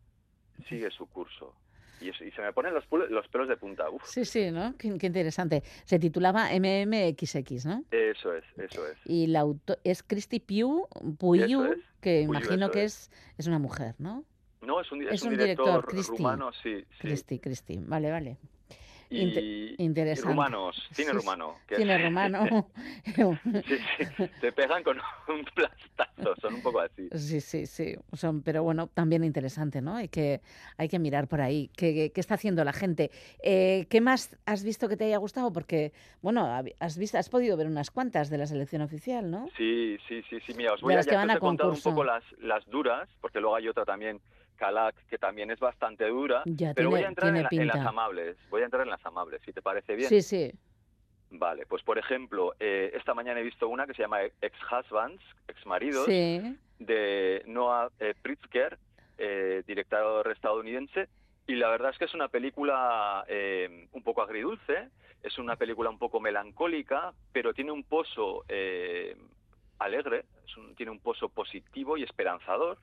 sigue 0.69 0.91
su 0.91 1.07
curso. 1.07 1.55
Y, 2.01 2.09
eso- 2.09 2.25
y 2.25 2.33
se 2.33 2.43
me 2.43 2.53
ponen 2.53 2.75
los, 2.75 2.85
los 3.11 3.29
pelos 3.29 3.47
de 3.49 3.57
punta. 3.57 3.89
Uf, 3.89 4.05
Sí, 4.07 4.25
sí, 4.25 4.51
¿no? 4.51 4.77
Qué, 4.77 4.97
qué 4.99 5.07
interesante. 5.07 5.63
Se 5.85 6.01
titulaba 6.01 6.49
MMXX, 6.53 7.67
¿no? 7.67 7.85
eso 7.91 8.35
es, 8.35 8.45
eso 8.57 8.87
es. 8.89 8.99
Y 9.05 9.29
la 9.29 9.41
auto 9.41 9.77
es 9.85 10.03
Christy 10.03 10.41
Pugh, 10.41 10.89
Puyu, 11.19 11.65
es, 11.65 11.79
que 12.01 12.25
Puyu, 12.27 12.39
imagino 12.39 12.71
que 12.73 12.85
es, 12.85 13.11
es 13.39 13.47
una 13.47 13.59
mujer, 13.61 13.95
¿no? 13.99 14.25
No, 14.63 14.81
es 14.81 14.91
un, 14.93 15.03
es 15.03 15.15
Es 15.15 15.23
un 15.23 15.29
un 15.33 15.39
director, 15.39 15.87
director, 15.91 16.17
rumano, 16.19 16.53
sí, 16.53 16.77
sí. 16.81 16.99
Christy, 16.99 17.39
Christy. 17.39 17.79
Vale, 17.85 18.11
vale. 18.11 18.37
Y, 19.11 19.25
Inte- 19.27 19.43
y 19.43 19.75
interesante. 19.85 20.31
rumanos, 20.31 20.89
cine 20.95 21.09
Sí, 21.11 21.13
rumano. 21.13 21.57
que- 21.69 21.77
Cine 21.77 21.99
rumano. 22.03 22.71
Sí, 23.67 23.77
sí, 23.99 24.25
te 24.41 24.53
pegan 24.53 24.83
con 24.83 24.97
un 25.29 25.45
plastazo, 25.55 26.35
son 26.41 26.55
un 26.55 26.63
poco 26.63 26.81
así. 26.81 27.09
Sí, 27.13 27.41
sí, 27.43 27.67
sí. 27.67 27.95
Son, 28.15 28.43
pero 28.43 28.63
bueno, 28.63 28.87
también 28.87 29.23
interesante, 29.25 29.83
¿no? 29.83 29.97
Hay 29.97 30.09
que, 30.09 30.41
hay 30.79 30.89
que 30.89 30.99
mirar 30.99 31.29
por 31.29 31.43
ahí. 31.43 31.71
¿Qué, 31.77 32.11
qué- 32.15 32.21
está 32.21 32.35
haciendo 32.37 32.65
la 32.65 32.73
gente? 32.73 33.11
Eh, 33.43 33.87
¿Qué 33.91 34.01
más 34.01 34.35
has 34.47 34.65
visto 34.65 34.89
que 34.89 34.97
te 34.97 35.05
haya 35.05 35.19
gustado? 35.19 35.53
Porque, 35.53 35.93
bueno, 36.23 36.47
has 36.81 36.97
visto, 36.97 37.19
has 37.19 37.29
podido 37.29 37.57
ver 37.59 37.67
unas 37.67 37.91
cuantas 37.91 38.31
de 38.31 38.39
la 38.39 38.47
selección 38.47 38.81
oficial, 38.81 39.31
¿no? 39.31 39.47
Sí, 39.59 39.99
sí, 40.09 40.23
sí, 40.31 40.39
sí, 40.47 40.55
mira, 40.57 40.73
os 40.73 40.81
De 40.81 40.85
voy 40.85 40.95
a, 40.95 40.97
las 40.99 41.07
que 41.07 41.13
ya 41.13 41.19
van 41.19 41.29
que 41.29 41.33
os 41.33 41.35
a 41.35 41.37
he 41.37 41.41
contado 41.41 41.73
un 41.73 41.81
poco 41.83 42.05
las, 42.05 42.25
las 42.41 42.65
duras, 42.67 43.11
porque 43.21 43.41
luego 43.41 43.57
hay 43.57 43.69
otra 43.69 43.85
también, 43.85 44.21
Calac, 44.63 44.95
que 45.09 45.19
también 45.19 45.51
es 45.51 45.59
bastante 45.59 46.07
dura, 46.07 46.43
Ya, 46.47 46.73
pero 46.73 46.89
voy 46.89 46.99
tiene- 47.01 47.07
a 47.07 47.09
entrar 47.09 47.37
en, 47.37 47.43
la- 47.43 47.49
en 47.51 47.67
las 47.67 47.85
amables, 47.85 48.37
voy 48.49 48.63
a 48.63 48.67
entrar 48.67 48.85
en 48.85 48.91
las 48.91 49.05
amables, 49.05 49.41
si 49.45 49.53
te 49.53 49.61
parece 49.61 49.97
bien. 49.97 50.09
Sí, 50.09 50.23
sí. 50.23 50.53
Vale, 51.31 51.67
pues 51.67 51.83
por 51.83 51.99
ejemplo, 51.99 52.55
eh, 52.61 52.93
esta 52.95 53.13
mañana 53.13 53.41
he 53.41 53.43
visto 53.43 53.67
una 53.69 53.87
que 53.89 53.95
se 53.95 54.03
llama 54.03 54.21
Ex-Husbands, 54.41 55.21
Ex-Maridos, 55.49 56.07
Sí. 56.07 56.57
de 56.79 57.43
Noah 57.47 57.91
eh, 57.99 58.15
Pritzker, 58.23 58.79
eh, 59.19 59.65
director 59.67 60.31
estadounidense, 60.31 61.09
y 61.49 61.57
la 61.57 61.69
verdad 61.69 61.91
es 61.91 61.99
que 61.99 62.05
es 62.05 62.15
una 62.15 62.29
película 62.29 63.25
eh, 63.27 63.89
un 63.91 64.03
poco 64.05 64.23
agridulce, 64.23 64.91
es 65.25 65.39
una 65.39 65.57
película 65.57 65.91
un 65.91 65.99
poco 65.99 66.21
melancólica, 66.21 67.13
pero 67.33 67.53
tiene 67.53 67.73
un 67.73 67.83
pozo 67.83 68.45
eh, 68.49 69.17
alegre, 69.81 70.25
un- 70.57 70.77
tiene 70.77 70.93
un 70.93 71.01
pozo 71.01 71.29
positivo 71.31 71.97
y 71.97 72.05
esperanzador, 72.05 72.79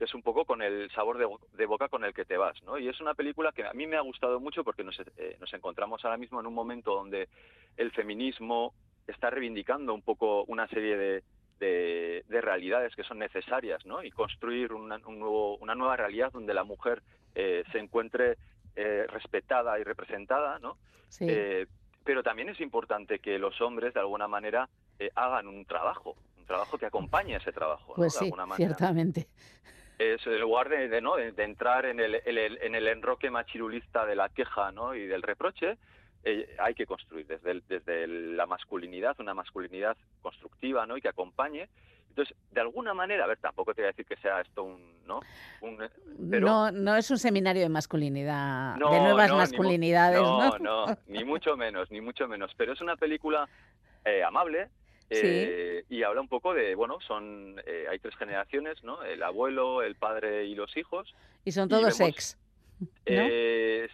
que 0.00 0.06
es 0.06 0.14
un 0.14 0.22
poco 0.22 0.46
con 0.46 0.62
el 0.62 0.90
sabor 0.92 1.18
de, 1.18 1.28
de 1.52 1.66
boca 1.66 1.90
con 1.90 2.06
el 2.06 2.14
que 2.14 2.24
te 2.24 2.38
vas, 2.38 2.56
¿no? 2.62 2.78
Y 2.78 2.88
es 2.88 2.98
una 3.02 3.12
película 3.12 3.52
que 3.52 3.66
a 3.66 3.74
mí 3.74 3.86
me 3.86 3.98
ha 3.98 4.00
gustado 4.00 4.40
mucho 4.40 4.64
porque 4.64 4.82
nos, 4.82 4.98
eh, 5.18 5.36
nos 5.38 5.52
encontramos 5.52 6.02
ahora 6.02 6.16
mismo 6.16 6.40
en 6.40 6.46
un 6.46 6.54
momento 6.54 6.94
donde 6.94 7.28
el 7.76 7.90
feminismo 7.92 8.72
está 9.06 9.28
reivindicando 9.28 9.92
un 9.92 10.00
poco 10.00 10.44
una 10.44 10.66
serie 10.68 10.96
de, 10.96 11.22
de, 11.58 12.24
de 12.26 12.40
realidades 12.40 12.96
que 12.96 13.04
son 13.04 13.18
necesarias, 13.18 13.84
¿no? 13.84 14.02
Y 14.02 14.10
construir 14.10 14.72
una, 14.72 14.96
un 15.04 15.18
nuevo, 15.18 15.58
una 15.58 15.74
nueva 15.74 15.98
realidad 15.98 16.32
donde 16.32 16.54
la 16.54 16.64
mujer 16.64 17.02
eh, 17.34 17.62
se 17.70 17.78
encuentre 17.78 18.38
eh, 18.76 19.04
respetada 19.06 19.78
y 19.78 19.84
representada, 19.84 20.58
¿no? 20.60 20.78
Sí. 21.10 21.26
Eh, 21.28 21.66
pero 22.04 22.22
también 22.22 22.48
es 22.48 22.58
importante 22.62 23.18
que 23.18 23.38
los 23.38 23.60
hombres, 23.60 23.92
de 23.92 24.00
alguna 24.00 24.28
manera, 24.28 24.70
eh, 24.98 25.10
hagan 25.14 25.46
un 25.46 25.66
trabajo, 25.66 26.16
un 26.38 26.46
trabajo 26.46 26.78
que 26.78 26.86
acompañe 26.86 27.36
ese 27.36 27.52
trabajo, 27.52 27.88
¿no? 27.88 27.96
pues 27.96 28.14
de 28.14 28.18
sí, 28.20 28.24
alguna 28.24 28.46
manera. 28.46 28.68
ciertamente. 28.74 29.28
En 30.00 30.40
lugar 30.40 30.70
de, 30.70 30.88
de, 30.88 31.00
¿no? 31.02 31.16
de, 31.16 31.32
de 31.32 31.44
entrar 31.44 31.84
en 31.84 32.00
el, 32.00 32.14
el, 32.24 32.58
en 32.62 32.74
el 32.74 32.88
enroque 32.88 33.30
machirulista 33.30 34.06
de 34.06 34.16
la 34.16 34.30
queja 34.30 34.72
¿no? 34.72 34.94
y 34.94 35.06
del 35.06 35.20
reproche, 35.22 35.76
eh, 36.24 36.56
hay 36.58 36.74
que 36.74 36.86
construir 36.86 37.26
desde, 37.26 37.50
el- 37.50 37.62
desde 37.68 38.04
el- 38.04 38.34
la 38.36 38.46
masculinidad, 38.46 39.14
una 39.20 39.34
masculinidad 39.34 39.96
constructiva 40.22 40.86
¿no? 40.86 40.96
y 40.96 41.02
que 41.02 41.08
acompañe. 41.08 41.68
Entonces, 42.08 42.34
de 42.50 42.60
alguna 42.62 42.94
manera, 42.94 43.24
a 43.24 43.26
ver, 43.26 43.38
tampoco 43.38 43.74
te 43.74 43.82
voy 43.82 43.88
a 43.88 43.92
decir 43.92 44.06
que 44.06 44.16
sea 44.16 44.40
esto 44.40 44.64
un... 44.64 45.00
¿no? 45.06 45.20
un 45.60 45.76
pero, 46.30 46.46
No, 46.46 46.72
no 46.72 46.96
es 46.96 47.10
un 47.10 47.18
seminario 47.18 47.62
de 47.62 47.68
masculinidad, 47.68 48.76
no, 48.76 48.90
de 48.90 49.00
nuevas 49.00 49.28
no, 49.28 49.34
ni 49.34 49.38
masculinidades, 49.40 50.20
¿no? 50.22 50.58
no, 50.58 50.86
no, 50.86 50.98
ni 51.08 51.24
mucho 51.24 51.56
menos, 51.58 51.90
ni 51.90 52.00
mucho 52.00 52.26
menos. 52.26 52.52
Pero 52.56 52.72
es 52.72 52.80
una 52.80 52.96
película 52.96 53.46
eh, 54.06 54.22
amable 54.24 54.68
Sí. 55.10 55.20
eh, 55.24 55.84
y 55.88 56.02
habla 56.04 56.20
un 56.20 56.28
poco 56.28 56.54
de, 56.54 56.74
bueno, 56.74 57.00
son 57.00 57.60
eh, 57.66 57.86
hay 57.90 57.98
tres 57.98 58.14
generaciones, 58.16 58.82
¿no? 58.84 59.02
El 59.02 59.22
abuelo, 59.22 59.82
el 59.82 59.96
padre 59.96 60.44
y 60.46 60.54
los 60.54 60.76
hijos. 60.76 61.14
Y 61.44 61.52
son 61.52 61.66
y 61.66 61.70
todos 61.70 61.98
vemos- 61.98 62.00
ex. 62.14 62.38
Eh, 63.06 63.88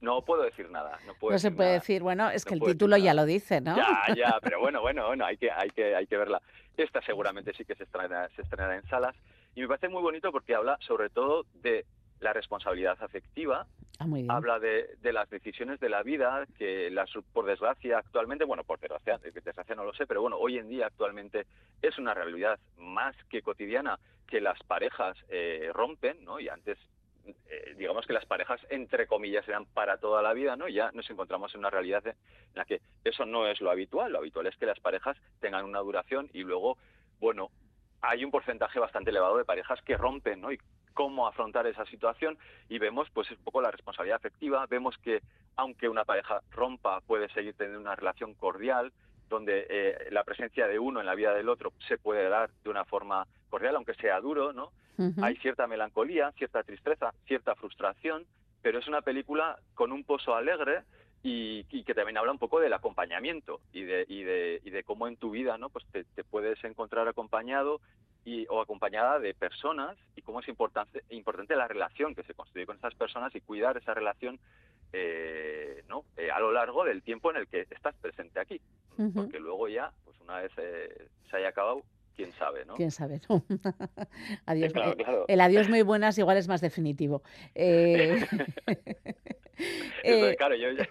no 0.00 0.22
puedo 0.22 0.42
decir 0.42 0.70
nada, 0.70 0.98
no 1.06 1.14
puedo 1.14 1.32
No 1.34 1.38
se 1.38 1.50
puede 1.50 1.68
nada. 1.70 1.78
decir, 1.80 2.02
bueno, 2.02 2.30
es 2.30 2.46
No 2.46 2.48
que 2.48 2.54
el 2.54 2.60
título 2.72 2.96
ya 2.96 3.12
lo 3.12 3.26
dice, 3.26 3.60
¿no? 3.60 3.76
Ya, 3.76 3.86
ya, 4.16 4.38
pero 4.42 4.58
bueno, 4.60 4.80
bueno, 4.80 5.06
bueno, 5.06 5.26
hay 5.26 5.36
que, 5.36 5.50
hay 5.50 5.68
que, 5.70 5.94
hay 5.94 6.06
que 6.06 6.16
verla. 6.16 6.40
Esta 6.76 7.02
seguramente 7.02 7.52
sí 7.52 7.64
que 7.66 7.74
se 7.74 7.84
estrenará, 7.84 8.28
se 8.34 8.42
estrenará 8.42 8.76
en 8.76 8.86
salas 8.88 9.14
y 9.54 9.60
me 9.60 9.68
parece 9.68 9.88
muy 9.88 10.00
bonito 10.00 10.32
porque 10.32 10.54
habla 10.54 10.78
sobre 10.80 11.10
todo 11.10 11.44
de 11.54 11.84
la 12.20 12.32
responsabilidad 12.32 12.96
afectiva, 13.02 13.66
Ah, 13.98 14.06
muy 14.06 14.22
bien. 14.22 14.30
habla 14.30 14.58
de, 14.58 14.96
de 15.02 15.12
las 15.12 15.28
decisiones 15.28 15.78
de 15.78 15.90
la 15.90 16.02
vida 16.02 16.46
que 16.56 16.88
las 16.90 17.10
por 17.34 17.44
desgracia 17.44 17.98
actualmente 17.98 18.46
bueno 18.46 18.64
por 18.64 18.80
desgracia 18.80 19.18
de 19.18 19.30
desgracia 19.30 19.74
no 19.74 19.84
lo 19.84 19.92
sé 19.92 20.06
pero 20.06 20.22
bueno 20.22 20.38
hoy 20.38 20.56
en 20.56 20.70
día 20.70 20.86
actualmente 20.86 21.44
es 21.82 21.98
una 21.98 22.14
realidad 22.14 22.58
más 22.78 23.14
que 23.28 23.42
cotidiana 23.42 23.98
que 24.26 24.40
las 24.40 24.58
parejas 24.62 25.18
eh, 25.28 25.70
rompen 25.74 26.24
no 26.24 26.40
y 26.40 26.48
antes 26.48 26.78
eh, 27.26 27.74
digamos 27.76 28.06
que 28.06 28.14
las 28.14 28.24
parejas 28.24 28.58
entre 28.70 29.06
comillas 29.06 29.46
eran 29.46 29.66
para 29.66 29.98
toda 29.98 30.22
la 30.22 30.32
vida 30.32 30.56
no 30.56 30.66
y 30.66 30.72
ya 30.72 30.90
nos 30.92 31.10
encontramos 31.10 31.52
en 31.52 31.58
una 31.60 31.68
realidad 31.68 32.06
en 32.06 32.14
la 32.54 32.64
que 32.64 32.80
eso 33.04 33.26
no 33.26 33.46
es 33.48 33.60
lo 33.60 33.70
habitual 33.70 34.12
lo 34.12 34.18
habitual 34.20 34.46
es 34.46 34.56
que 34.56 34.64
las 34.64 34.80
parejas 34.80 35.18
tengan 35.40 35.66
una 35.66 35.80
duración 35.80 36.30
y 36.32 36.42
luego 36.42 36.78
bueno 37.18 37.50
hay 38.00 38.24
un 38.24 38.30
porcentaje 38.30 38.78
bastante 38.78 39.10
elevado 39.10 39.36
de 39.36 39.44
parejas 39.44 39.78
que 39.82 39.94
rompen, 39.94 40.40
¿no? 40.40 40.50
Y 40.50 40.58
cómo 40.94 41.26
afrontar 41.26 41.66
esa 41.66 41.84
situación 41.86 42.38
y 42.68 42.78
vemos 42.78 43.08
pues 43.10 43.30
un 43.30 43.38
poco 43.38 43.60
la 43.60 43.70
responsabilidad 43.70 44.16
afectiva, 44.16 44.66
vemos 44.66 44.96
que 44.98 45.22
aunque 45.56 45.88
una 45.88 46.04
pareja 46.04 46.40
rompa 46.50 47.00
puede 47.00 47.28
seguir 47.30 47.54
teniendo 47.54 47.80
una 47.80 47.96
relación 47.96 48.34
cordial 48.34 48.92
donde 49.28 49.66
eh, 49.70 50.08
la 50.10 50.24
presencia 50.24 50.66
de 50.66 50.78
uno 50.78 51.00
en 51.00 51.06
la 51.06 51.14
vida 51.14 51.32
del 51.32 51.48
otro 51.48 51.72
se 51.86 51.96
puede 51.98 52.28
dar 52.28 52.50
de 52.64 52.70
una 52.70 52.84
forma 52.84 53.26
cordial, 53.48 53.76
aunque 53.76 53.94
sea 53.94 54.20
duro, 54.20 54.52
¿no? 54.52 54.72
Hay 55.22 55.36
cierta 55.36 55.66
melancolía, 55.66 56.30
cierta 56.32 56.62
tristeza, 56.62 57.14
cierta 57.26 57.54
frustración, 57.54 58.26
pero 58.60 58.78
es 58.78 58.86
una 58.86 59.00
película 59.00 59.58
con 59.74 59.92
un 59.92 60.04
pozo 60.04 60.34
alegre 60.34 60.82
y, 61.22 61.64
y 61.70 61.84
que 61.84 61.94
también 61.94 62.18
habla 62.18 62.32
un 62.32 62.38
poco 62.38 62.60
del 62.60 62.74
acompañamiento 62.74 63.60
y 63.72 63.84
de, 63.84 64.04
y 64.08 64.24
de, 64.24 64.60
y 64.62 64.68
de 64.68 64.84
cómo 64.84 65.08
en 65.08 65.16
tu 65.16 65.30
vida, 65.30 65.56
¿no? 65.56 65.70
Pues 65.70 65.86
te, 65.90 66.04
te 66.04 66.22
puedes 66.22 66.62
encontrar 66.64 67.08
acompañado 67.08 67.80
y, 68.24 68.46
o 68.48 68.60
acompañada 68.60 69.18
de 69.18 69.34
personas 69.34 69.96
y 70.16 70.22
cómo 70.22 70.40
es 70.40 70.48
importante, 70.48 71.02
importante 71.10 71.56
la 71.56 71.68
relación 71.68 72.14
que 72.14 72.22
se 72.22 72.34
construye 72.34 72.66
con 72.66 72.76
esas 72.76 72.94
personas 72.94 73.34
y 73.34 73.40
cuidar 73.40 73.76
esa 73.76 73.94
relación 73.94 74.38
eh, 74.92 75.82
¿no? 75.88 76.04
Eh, 76.16 76.30
a 76.30 76.40
lo 76.40 76.52
largo 76.52 76.84
del 76.84 77.02
tiempo 77.02 77.30
en 77.30 77.36
el 77.36 77.46
que 77.46 77.66
estás 77.70 77.94
presente 77.96 78.40
aquí. 78.40 78.60
Porque 79.14 79.38
luego 79.38 79.68
ya, 79.68 79.92
pues 80.04 80.18
una 80.20 80.40
vez 80.40 80.52
eh, 80.58 81.06
se 81.30 81.36
haya 81.36 81.48
acabado, 81.48 81.82
quién 82.16 82.32
sabe, 82.32 82.64
¿no? 82.66 82.74
Quién 82.74 82.90
sabe, 82.90 83.20
¿no? 83.28 83.42
adiós. 84.46 84.72
Claro, 84.72 84.90
eh, 84.92 84.96
claro. 84.96 85.24
El 85.28 85.40
adiós 85.40 85.68
muy 85.68 85.82
buenas 85.82 86.18
igual 86.18 86.36
es 86.36 86.48
más 86.48 86.60
definitivo. 86.60 87.22
Entonces, 87.54 88.28
claro, 90.38 90.54
yo 90.56 90.72
ya- 90.72 90.88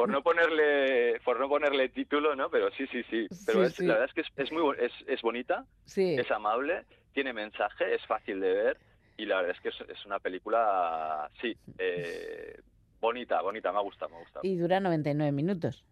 por 0.00 0.08
no 0.08 0.22
ponerle 0.22 1.20
por 1.26 1.38
no 1.38 1.46
ponerle 1.46 1.90
título, 1.90 2.34
¿no? 2.34 2.48
Pero 2.48 2.70
sí, 2.70 2.86
sí, 2.86 3.02
sí. 3.10 3.26
Pero 3.44 3.60
Sí, 3.60 3.66
es, 3.66 3.74
sí. 3.74 3.84
la 3.86 3.98
verdad 3.98 4.08
es 4.08 4.14
que 4.14 4.20
es, 4.22 4.28
es 4.46 4.50
muy 4.50 4.74
es, 4.78 4.92
es 5.06 5.20
bonita, 5.20 5.66
sí. 5.84 6.14
es 6.18 6.30
amable, 6.30 6.86
tiene 7.12 7.34
mensaje, 7.34 7.94
es 7.94 8.06
fácil 8.06 8.40
de 8.40 8.50
ver 8.50 8.78
y 9.18 9.26
la 9.26 9.42
verdad 9.42 9.54
es 9.54 9.60
que 9.60 9.68
es, 9.68 9.90
es 9.90 10.06
una 10.06 10.18
película, 10.18 11.30
sí, 11.42 11.54
eh, 11.76 12.58
bonita, 12.98 13.42
bonita, 13.42 13.70
me 13.72 13.78
ha 13.78 13.82
gustado, 13.82 14.08
me 14.12 14.16
ha 14.16 14.20
gustado. 14.20 14.40
Y 14.46 14.56
dura 14.56 14.80
99 14.80 15.32
minutos. 15.32 15.84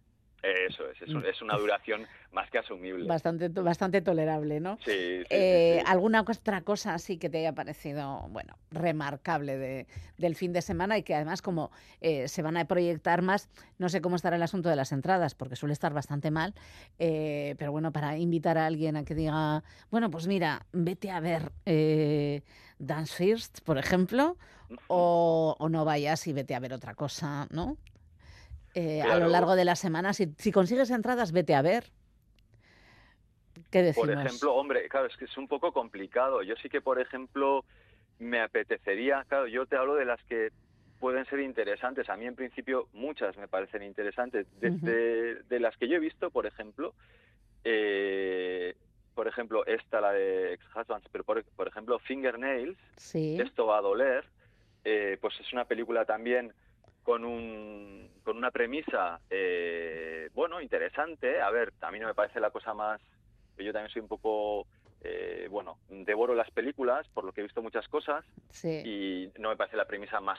Eso 0.43 0.89
es, 0.90 1.02
es, 1.02 1.09
un- 1.15 1.27
es 1.27 1.43
una 1.43 1.56
duración 1.56 2.06
más 2.32 2.48
que 2.51 2.59
asumible. 2.59 3.06
Bastante, 3.06 3.48
bastante 3.48 4.01
tolerable, 4.02 4.60
¿no? 4.60 4.77
Sí, 4.85 4.93
sí, 4.93 5.24
Eh, 5.31 5.78
sí. 5.81 5.85
¿Alguna 5.86 6.20
otra 6.20 6.60
cosa 6.62 6.94
así 6.94 7.19
que 7.19 7.28
te 7.28 7.39
haya 7.39 7.52
parecido, 7.52 8.27
bueno, 8.31 8.56
remarcable 8.70 9.59
de, 9.59 9.86
del 10.16 10.36
fin 10.36 10.52
de 10.52 10.62
semana 10.62 10.97
y 10.97 11.02
que 11.02 11.15
además 11.15 11.43
como 11.43 11.70
eh, 12.01 12.28
se 12.28 12.43
van 12.43 12.56
a 12.56 12.66
proyectar 12.66 13.20
más, 13.23 13.48
no 13.78 13.89
sé 13.89 14.01
cómo 14.01 14.15
estará 14.16 14.36
el 14.36 14.43
asunto 14.43 14.69
de 14.69 14.77
las 14.77 14.93
entradas, 14.93 15.35
porque 15.35 15.56
suele 15.56 15.73
estar 15.73 15.93
bastante 15.93 16.31
mal, 16.31 16.55
eh, 17.01 17.56
pero 17.59 17.73
bueno, 17.73 17.93
para 17.93 18.16
invitar 18.16 18.59
a 18.59 18.66
alguien 18.66 18.97
a 18.97 19.05
que 19.05 19.15
diga, 19.16 19.65
bueno, 19.90 20.09
pues 20.10 20.28
mira, 20.28 20.65
vete 20.73 21.10
a 21.10 21.19
ver 21.20 21.51
eh, 21.66 22.43
Dance 22.78 23.12
First, 23.12 23.60
por 23.62 23.77
ejemplo, 23.77 24.36
o, 24.86 25.56
o 25.59 25.69
no 25.69 25.85
vayas 25.85 26.27
y 26.28 26.32
vete 26.32 26.55
a 26.55 26.60
ver 26.60 26.73
otra 26.74 26.94
cosa, 26.94 27.48
¿no? 27.51 27.77
Eh, 28.74 29.02
A 29.02 29.18
lo 29.18 29.28
largo 29.28 29.56
de 29.56 29.64
la 29.64 29.76
semana, 29.76 30.12
si, 30.12 30.34
si 30.38 30.52
consigues 30.52 30.90
entradas, 30.90 31.32
vete 31.32 31.54
a 31.54 31.62
ver. 31.62 31.84
¿Qué 33.70 33.82
decimos? 33.82 34.08
Por 34.08 34.18
ejemplo, 34.26 34.54
hombre, 34.54 34.88
claro, 34.88 35.06
es 35.06 35.16
que 35.16 35.24
es 35.24 35.36
un 35.36 35.48
poco 35.48 35.72
complicado. 35.72 36.42
Yo 36.42 36.54
sí 36.62 36.68
que, 36.68 36.80
por 36.80 37.00
ejemplo, 37.00 37.64
me 38.18 38.40
apetecería, 38.40 39.24
claro, 39.28 39.46
yo 39.46 39.66
te 39.66 39.76
hablo 39.76 39.94
de 39.94 40.04
las 40.04 40.22
que 40.24 40.50
pueden 41.00 41.24
ser 41.26 41.40
interesantes. 41.40 42.08
A 42.08 42.16
mí, 42.16 42.26
en 42.26 42.34
principio, 42.36 42.88
muchas 42.92 43.36
me 43.36 43.48
parecen 43.48 43.82
interesantes. 43.82 44.46
Desde 44.60 45.42
de 45.42 45.60
las 45.60 45.76
que 45.76 45.88
yo 45.88 45.96
he 45.96 46.00
visto, 46.00 46.30
por 46.30 46.46
ejemplo, 46.46 46.94
eh, 47.64 48.74
por 49.14 49.26
ejemplo, 49.26 49.66
esta, 49.66 50.00
la 50.00 50.12
de 50.12 50.54
Ex-Husbands, 50.54 51.08
pero 51.10 51.24
por, 51.24 51.44
por 51.44 51.68
ejemplo, 51.68 51.98
Fingernails, 51.98 52.78
Sí. 52.96 53.36
esto 53.40 53.66
va 53.66 53.78
a 53.78 53.82
doler, 53.82 54.24
eh, 54.84 55.18
pues 55.20 55.34
es 55.40 55.52
una 55.52 55.64
película 55.64 56.04
también 56.04 56.52
con 57.09 57.24
un 57.24 58.06
con 58.22 58.36
una 58.36 58.51
premisa 58.51 59.18
eh, 59.30 60.28
bueno 60.35 60.60
interesante. 60.60 61.40
A 61.40 61.48
ver 61.51 61.72
a 61.80 61.90
mí 61.90 61.98
no 61.98 62.06
me 62.06 62.14
parece 62.14 62.39
la 62.39 62.51
cosa 62.51 62.74
más 62.74 63.01
yo 63.56 63.72
también 63.72 63.90
soy 63.90 64.02
un 64.02 64.09
poco 64.09 64.66
eh, 65.01 65.47
bueno 65.51 65.78
devoro 65.89 66.35
las 66.35 66.51
películas 66.51 67.09
por 67.14 67.24
lo 67.24 67.32
que 67.32 67.40
he 67.40 67.44
visto 67.44 67.62
muchas 67.62 67.89
cosas 67.89 68.26
Sí. 68.51 68.82
y 68.85 69.40
no 69.40 69.48
me 69.48 69.56
parece 69.56 69.78
la 69.78 69.86
premisa 69.86 70.20
más 70.20 70.39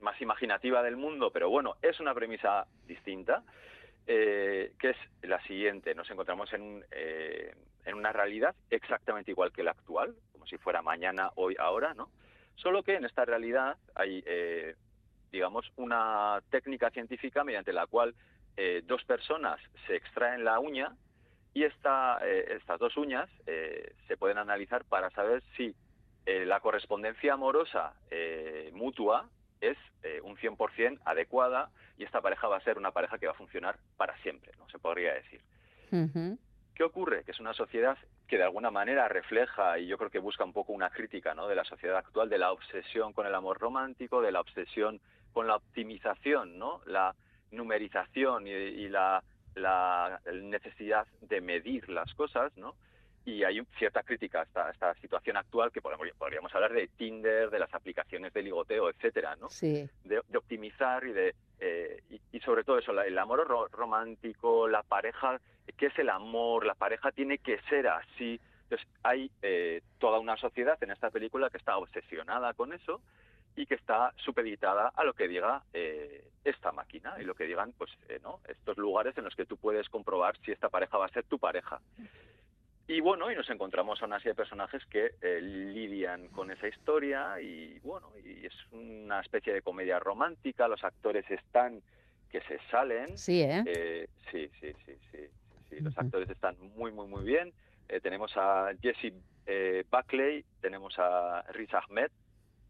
más 0.00 0.20
imaginativa 0.20 0.82
del 0.82 0.96
mundo 0.96 1.30
pero 1.30 1.48
bueno 1.48 1.76
es 1.80 2.00
una 2.00 2.12
premisa 2.12 2.66
distinta 2.84 3.44
eh, 4.08 4.72
que 4.80 4.90
es 4.90 4.96
la 5.22 5.40
siguiente. 5.42 5.94
Nos 5.94 6.10
encontramos 6.10 6.52
en 6.54 6.62
un, 6.62 6.84
eh, 6.90 7.54
en 7.84 7.94
una 7.94 8.10
realidad 8.12 8.52
exactamente 8.68 9.30
igual 9.30 9.52
que 9.52 9.62
la 9.62 9.70
actual 9.70 10.16
como 10.32 10.44
si 10.44 10.56
fuera 10.58 10.82
mañana 10.82 11.30
hoy 11.36 11.54
ahora 11.56 11.94
no 11.94 12.10
solo 12.56 12.82
que 12.82 12.96
en 12.96 13.04
esta 13.04 13.24
realidad 13.24 13.76
hay 13.94 14.24
eh, 14.26 14.74
digamos, 15.30 15.70
una 15.76 16.40
técnica 16.50 16.90
científica 16.90 17.44
mediante 17.44 17.72
la 17.72 17.86
cual 17.86 18.14
eh, 18.56 18.82
dos 18.84 19.04
personas 19.04 19.60
se 19.86 19.96
extraen 19.96 20.44
la 20.44 20.58
uña 20.58 20.96
y 21.54 21.64
esta, 21.64 22.18
eh, 22.22 22.56
estas 22.56 22.78
dos 22.78 22.96
uñas 22.96 23.28
eh, 23.46 23.94
se 24.06 24.16
pueden 24.16 24.38
analizar 24.38 24.84
para 24.84 25.10
saber 25.10 25.42
si 25.56 25.74
eh, 26.26 26.44
la 26.44 26.60
correspondencia 26.60 27.34
amorosa 27.34 27.94
eh, 28.10 28.70
mutua 28.74 29.28
es 29.60 29.76
un 30.22 30.36
100% 30.36 31.00
adecuada 31.04 31.70
y 31.98 32.04
esta 32.04 32.20
pareja 32.20 32.46
va 32.46 32.56
a 32.56 32.60
ser 32.60 32.78
una 32.78 32.92
pareja 32.92 33.18
que 33.18 33.26
va 33.26 33.32
a 33.32 33.36
funcionar 33.36 33.76
para 33.96 34.16
siempre, 34.18 34.52
no 34.56 34.68
se 34.70 34.78
podría 34.78 35.12
decir. 35.14 35.40
¿Qué 36.74 36.84
ocurre? 36.84 37.24
Que 37.24 37.32
es 37.32 37.40
una 37.40 37.52
sociedad 37.52 37.98
que 38.28 38.38
de 38.38 38.44
alguna 38.44 38.70
manera 38.70 39.08
refleja, 39.08 39.78
y 39.80 39.88
yo 39.88 39.98
creo 39.98 40.10
que 40.10 40.20
busca 40.20 40.44
un 40.44 40.52
poco 40.52 40.72
una 40.72 40.90
crítica 40.90 41.34
¿no? 41.34 41.48
de 41.48 41.56
la 41.56 41.64
sociedad 41.64 41.96
actual, 41.96 42.28
de 42.28 42.38
la 42.38 42.52
obsesión 42.52 43.12
con 43.12 43.26
el 43.26 43.34
amor 43.34 43.58
romántico, 43.58 44.22
de 44.22 44.30
la 44.30 44.40
obsesión 44.40 45.00
con 45.32 45.46
la 45.46 45.56
optimización, 45.56 46.58
¿no? 46.58 46.80
la 46.86 47.14
numerización 47.50 48.46
y, 48.46 48.50
y 48.50 48.88
la, 48.88 49.22
la 49.54 50.20
necesidad 50.32 51.06
de 51.20 51.40
medir 51.40 51.88
las 51.88 52.12
cosas, 52.14 52.56
¿no? 52.56 52.74
Y 53.24 53.44
hay 53.44 53.60
cierta 53.78 54.02
crítica 54.02 54.40
a 54.40 54.44
esta, 54.44 54.66
a 54.68 54.70
esta 54.70 54.94
situación 54.94 55.36
actual 55.36 55.70
que 55.70 55.82
podemos, 55.82 56.08
podríamos 56.16 56.54
hablar 56.54 56.72
de 56.72 56.88
Tinder, 56.88 57.50
de 57.50 57.58
las 57.58 57.72
aplicaciones 57.74 58.32
de 58.32 58.42
ligoteo, 58.42 58.88
etcétera, 58.88 59.36
¿no? 59.36 59.50
Sí. 59.50 59.86
de, 60.04 60.22
de 60.26 60.38
optimizar 60.38 61.04
y 61.04 61.12
de 61.12 61.34
eh, 61.60 62.02
y, 62.08 62.20
y 62.36 62.40
sobre 62.40 62.64
todo 62.64 62.78
eso 62.78 62.92
la- 62.92 63.04
el 63.06 63.18
amor 63.18 63.46
ro- 63.46 63.68
romántico 63.68 64.68
la 64.68 64.82
pareja 64.84 65.40
qué 65.76 65.86
es 65.86 65.98
el 65.98 66.08
amor 66.08 66.64
la 66.64 66.74
pareja 66.74 67.10
tiene 67.10 67.38
que 67.38 67.60
ser 67.68 67.88
así 67.88 68.40
entonces 68.62 68.86
hay 69.02 69.28
eh, 69.42 69.82
toda 69.98 70.20
una 70.20 70.36
sociedad 70.36 70.80
en 70.82 70.92
esta 70.92 71.10
película 71.10 71.50
que 71.50 71.56
está 71.58 71.76
obsesionada 71.76 72.54
con 72.54 72.72
eso 72.72 73.00
y 73.58 73.66
que 73.66 73.74
está 73.74 74.12
supeditada 74.16 74.92
a 74.94 75.02
lo 75.02 75.14
que 75.14 75.26
diga 75.26 75.62
eh, 75.72 76.24
esta 76.44 76.70
máquina 76.70 77.16
y 77.20 77.24
lo 77.24 77.34
que 77.34 77.44
digan 77.44 77.72
pues 77.76 77.90
eh, 78.08 78.20
no 78.22 78.38
estos 78.48 78.78
lugares 78.78 79.18
en 79.18 79.24
los 79.24 79.34
que 79.34 79.46
tú 79.46 79.56
puedes 79.56 79.88
comprobar 79.88 80.36
si 80.44 80.52
esta 80.52 80.68
pareja 80.68 80.96
va 80.96 81.06
a 81.06 81.10
ser 81.10 81.24
tu 81.24 81.38
pareja 81.38 81.80
y 82.86 83.00
bueno, 83.00 83.30
y 83.30 83.34
nos 83.34 83.50
encontramos 83.50 84.00
a 84.00 84.06
una 84.06 84.16
serie 84.16 84.32
de 84.32 84.36
personajes 84.36 84.82
que 84.86 85.10
eh, 85.20 85.42
lidian 85.42 86.28
con 86.28 86.50
esa 86.50 86.68
historia 86.68 87.38
y 87.38 87.78
bueno, 87.80 88.10
y 88.24 88.46
es 88.46 88.54
una 88.72 89.20
especie 89.20 89.52
de 89.52 89.60
comedia 89.60 89.98
romántica, 89.98 90.66
los 90.68 90.82
actores 90.82 91.30
están 91.30 91.82
que 92.30 92.40
se 92.42 92.58
salen. 92.70 93.18
Sí, 93.18 93.42
¿eh? 93.42 93.62
Eh, 93.66 94.08
sí, 94.30 94.50
sí, 94.58 94.72
sí, 94.86 94.94
sí, 95.12 95.18
sí, 95.68 95.80
los 95.80 95.98
actores 95.98 96.30
están 96.30 96.56
muy, 96.76 96.90
muy, 96.90 97.06
muy 97.08 97.24
bien. 97.24 97.52
Tenemos 98.02 98.34
a 98.36 98.70
Jesse 98.80 99.12
Buckley, 99.90 100.46
tenemos 100.62 100.98
a 100.98 101.42
Riz 101.52 101.74
Ahmed 101.74 102.10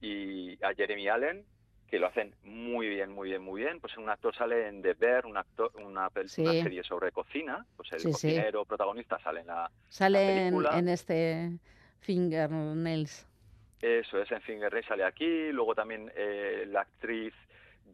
y 0.01 0.63
a 0.65 0.73
Jeremy 0.75 1.09
Allen, 1.09 1.45
que 1.89 1.99
lo 1.99 2.07
hacen 2.07 2.35
muy 2.45 2.87
bien, 2.89 3.11
muy 3.13 3.31
bien, 3.31 3.43
muy 3.43 3.63
bien. 3.63 3.81
Pues 3.81 3.97
un 3.97 4.09
actor 4.11 4.35
sale 4.35 4.69
en 4.69 4.83
The 4.83 4.95
Bear, 4.95 5.25
un 5.27 5.37
actor, 5.39 5.73
una, 5.83 6.09
pel- 6.11 6.29
Sí. 6.29 6.43
una 6.43 6.53
serie 6.53 6.83
sobre 6.83 7.13
cocina, 7.13 7.65
pues 7.77 7.91
el 7.93 8.01
Sí, 8.01 8.07
sí. 8.09 8.13
cocinero 8.13 8.65
protagonista 8.67 9.19
sale 9.21 9.41
en 9.41 9.47
la, 9.47 9.71
Sale 9.89 10.47
en, 10.49 10.55
película. 10.55 10.79
en 10.79 10.89
este 10.89 11.51
Fingernails. 12.01 13.27
Eso 13.81 14.21
es, 14.21 14.31
en 14.33 14.41
Finger 14.43 14.85
sale 14.87 15.05
aquí. 15.05 15.51
Luego 15.53 15.75
también 15.75 16.11
eh, 16.17 16.65
la 16.69 16.81
actriz, 16.83 17.33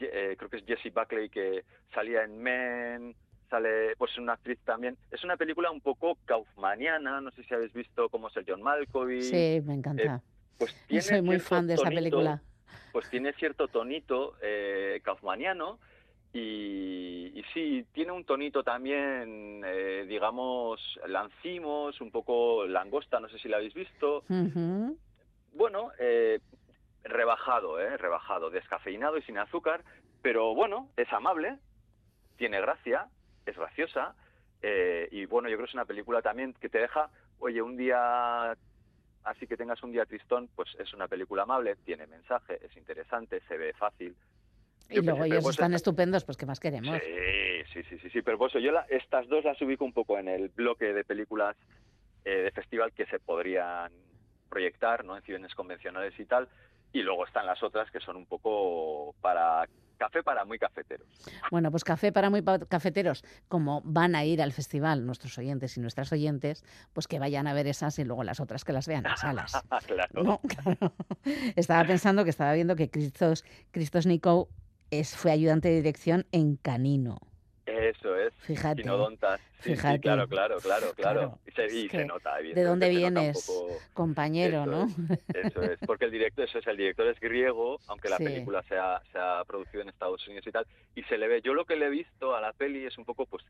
eh, 0.01 0.35
creo 0.39 0.48
que 0.51 0.56
es 0.56 0.64
Jessie 0.64 0.90
Buckley, 0.90 1.28
que 1.28 1.64
salía 1.93 2.24
en 2.24 2.39
Men. 2.43 3.14
Sale, 3.51 3.94
pues 3.97 4.16
una 4.18 4.32
actriz 4.32 4.59
también. 4.64 4.97
Es 5.10 5.22
una 5.22 5.36
película 5.36 5.70
un 5.70 5.81
poco 5.81 6.16
kaufmaniana. 6.24 7.20
No 7.20 7.31
sé 7.32 7.44
si 7.44 7.55
habéis 7.55 7.72
visto 7.74 8.09
cómo 8.09 8.28
es 8.28 8.36
el 8.39 8.44
John 8.48 8.62
Malkovich. 8.62 9.22
Sí, 9.24 9.60
me 9.64 9.74
encanta. 9.74 10.22
Pues 10.59 10.74
tiene 10.89 11.02
Soy 11.02 11.22
muy 11.22 11.39
fan 11.40 11.66
de 11.66 11.74
esa 11.74 11.85
tonito- 11.85 11.94
película. 11.98 12.43
Pues 12.93 13.10
tiene 13.10 13.32
cierto 13.32 13.68
tonito 13.68 14.36
eh, 14.43 15.01
kaufmaniano. 15.02 15.78
Y, 16.32 17.31
y 17.32 17.44
sí, 17.52 17.86
tiene 17.93 18.10
un 18.10 18.24
tonito 18.24 18.64
también, 18.64 19.62
eh, 19.64 20.05
digamos, 20.09 20.81
lancimos, 21.06 22.01
un 22.01 22.10
poco 22.10 22.66
langosta, 22.66 23.20
no 23.20 23.28
sé 23.28 23.39
si 23.39 23.48
la 23.48 23.59
habéis 23.59 23.74
visto. 23.74 24.24
Bueno, 25.52 25.93
eh, 25.98 26.40
rebajado, 27.05 27.81
¿eh? 27.81 27.97
Rebajado, 27.97 28.51
descafeinado 28.51 29.16
y 29.16 29.22
sin 29.22 29.39
azúcar, 29.39 29.85
pero 30.22 30.55
bueno, 30.56 30.89
es 30.97 31.12
amable, 31.12 31.59
tiene 32.36 32.60
gracia, 32.60 33.06
es 33.47 33.56
graciosa, 33.56 34.16
eh, 34.62 35.09
y 35.12 35.26
bueno, 35.26 35.48
yo 35.48 35.55
creo 35.56 35.66
que 35.66 35.70
es 35.70 35.74
una 35.74 35.85
película 35.85 36.20
también 36.22 36.52
que 36.55 36.68
te 36.68 36.78
deja, 36.78 37.10
oye, 37.39 37.62
un 37.62 37.76
día, 37.76 38.56
así 39.24 39.46
que 39.46 39.56
tengas 39.56 39.82
un 39.82 39.92
día 39.92 40.06
tristón, 40.06 40.48
pues 40.55 40.68
es 40.78 40.92
una 40.94 41.09
película 41.09 41.42
amable, 41.42 41.76
tiene 41.84 42.06
mensaje, 42.06 42.59
es 42.64 42.76
interesante, 42.76 43.40
se 43.48 43.56
ve 43.56 43.72
fácil. 43.72 44.16
Y 44.88 44.96
Yo 44.96 45.02
luego 45.02 45.20
pensé, 45.20 45.34
ellos 45.36 45.51
están 45.51 45.72
esta- 45.72 45.76
estupendo, 45.76 46.18
pues 46.24 46.36
¿qué 46.36 46.46
más 46.46 46.60
queremos? 46.60 47.01
Sí, 47.02 47.64
sí, 47.72 47.82
sí, 47.88 47.98
sí, 47.98 48.10
sí, 48.10 48.22
pero 48.22 48.38
por 48.38 48.51
eso 48.51 48.59
yo 48.59 48.70
la- 48.72 48.86
estas 48.88 49.26
dos 49.28 49.44
las 49.44 49.60
ubico 49.62 49.84
un 49.84 49.92
poco 49.92 50.18
en 50.18 50.28
el 50.28 50.48
bloque 50.51 50.92
de 50.92 51.05
películas 51.05 51.56
eh, 52.26 52.36
de 52.42 52.51
festival 52.52 52.92
que 52.92 53.05
se 53.06 53.18
podrían 53.20 53.92
proyectar, 54.48 55.05
¿no? 55.05 55.14
En 55.16 55.22
cines 55.24 55.55
convencionales 55.55 56.18
y 56.18 56.24
tal, 56.24 56.48
y 56.92 57.02
luego 57.02 57.26
están 57.26 57.44
las 57.44 57.62
otras 57.62 57.90
que 57.90 58.01
son 58.01 58.16
un 58.16 58.24
poco 58.26 59.14
para 59.20 59.66
café 59.97 60.23
para 60.23 60.45
muy 60.45 60.59
cafeteros. 60.59 61.07
Bueno, 61.51 61.71
pues 61.71 61.85
café 61.85 62.12
para 62.12 62.31
muy 62.31 62.43
cafeteros, 62.69 63.25
como 63.49 63.81
van 63.85 64.15
a 64.15 64.25
ir 64.25 64.43
al 64.43 64.53
festival 64.53 65.07
nuestros 65.07 65.37
oyentes 65.39 65.77
y 65.77 65.81
nuestras 65.81 66.12
oyentes, 66.12 66.65
pues 66.93 67.07
que 67.09 67.19
vayan 67.19 67.47
a 67.47 67.55
ver 67.55 67.66
esas 67.66 67.99
y 67.99 68.05
luego 68.05 68.25
las 68.25 68.41
otras 68.41 68.65
que 68.65 68.73
las 68.73 68.87
vean 68.87 69.07
en 69.07 69.16
salas. 69.16 69.53
claro. 69.87 70.23
No, 70.23 70.39
claro. 70.49 70.93
Estaba 71.57 71.85
pensando 71.87 72.25
que 72.25 72.31
estaba 72.31 72.53
viendo 72.53 72.77
que 72.77 72.91
Cristos, 72.91 73.45
Cristos 73.71 74.07
Nico 74.07 74.49
es, 74.91 75.16
fue 75.16 75.31
ayudante 75.31 75.69
de 75.69 75.77
dirección 75.77 76.27
en 76.33 76.57
Canino. 76.57 77.19
Eso 77.66 78.15
es. 78.16 78.35
Fíjate. 78.41 78.82
Quinodontas. 78.82 79.41
Sí, 79.61 79.70
sí, 79.70 79.77
Fíjate. 79.77 80.01
claro, 80.01 80.28
claro, 80.28 80.61
claro, 80.61 80.93
claro. 80.95 81.20
Claro, 81.20 81.39
Y 81.47 81.89
se, 81.89 82.03
y 82.03 82.07
nota, 82.07 82.36
¿De 82.36 82.62
dónde 82.62 82.91
vienes, 82.91 83.51
compañero, 83.95 84.62
Eso 84.62 84.66
no? 84.66 84.85
es, 84.85 85.47
Eso 85.47 85.62
es, 85.62 85.78
porque 85.86 86.05
el 86.05 86.11
director, 86.11 86.45
eso 86.45 86.59
es, 86.59 86.66
el 86.66 86.77
director 86.77 87.07
es 87.07 87.19
griego, 87.19 87.81
aunque 87.86 88.11
la 88.11 88.19
Sí. 88.19 88.24
película 88.24 88.62
se 88.69 88.77
ha, 88.77 89.01
se 89.11 89.19
ha 89.19 89.43
producido 89.47 89.82
en 89.82 89.89
Estados 89.89 90.27
Unidos 90.27 90.47
y 90.47 90.51
tal, 90.53 90.66
y 90.95 91.03
se 91.05 91.16
le 91.16 91.27
ve, 91.28 91.41
yo 91.43 91.55
lo 91.55 91.65
que 91.65 91.77
le 91.77 91.86
he 91.86 91.91
visto 91.91 92.36
a 92.36 92.41
la 92.43 92.53
peli 92.53 92.85
es 92.85 92.99
un 92.99 93.07
poco, 93.07 93.24
pues, 93.24 93.43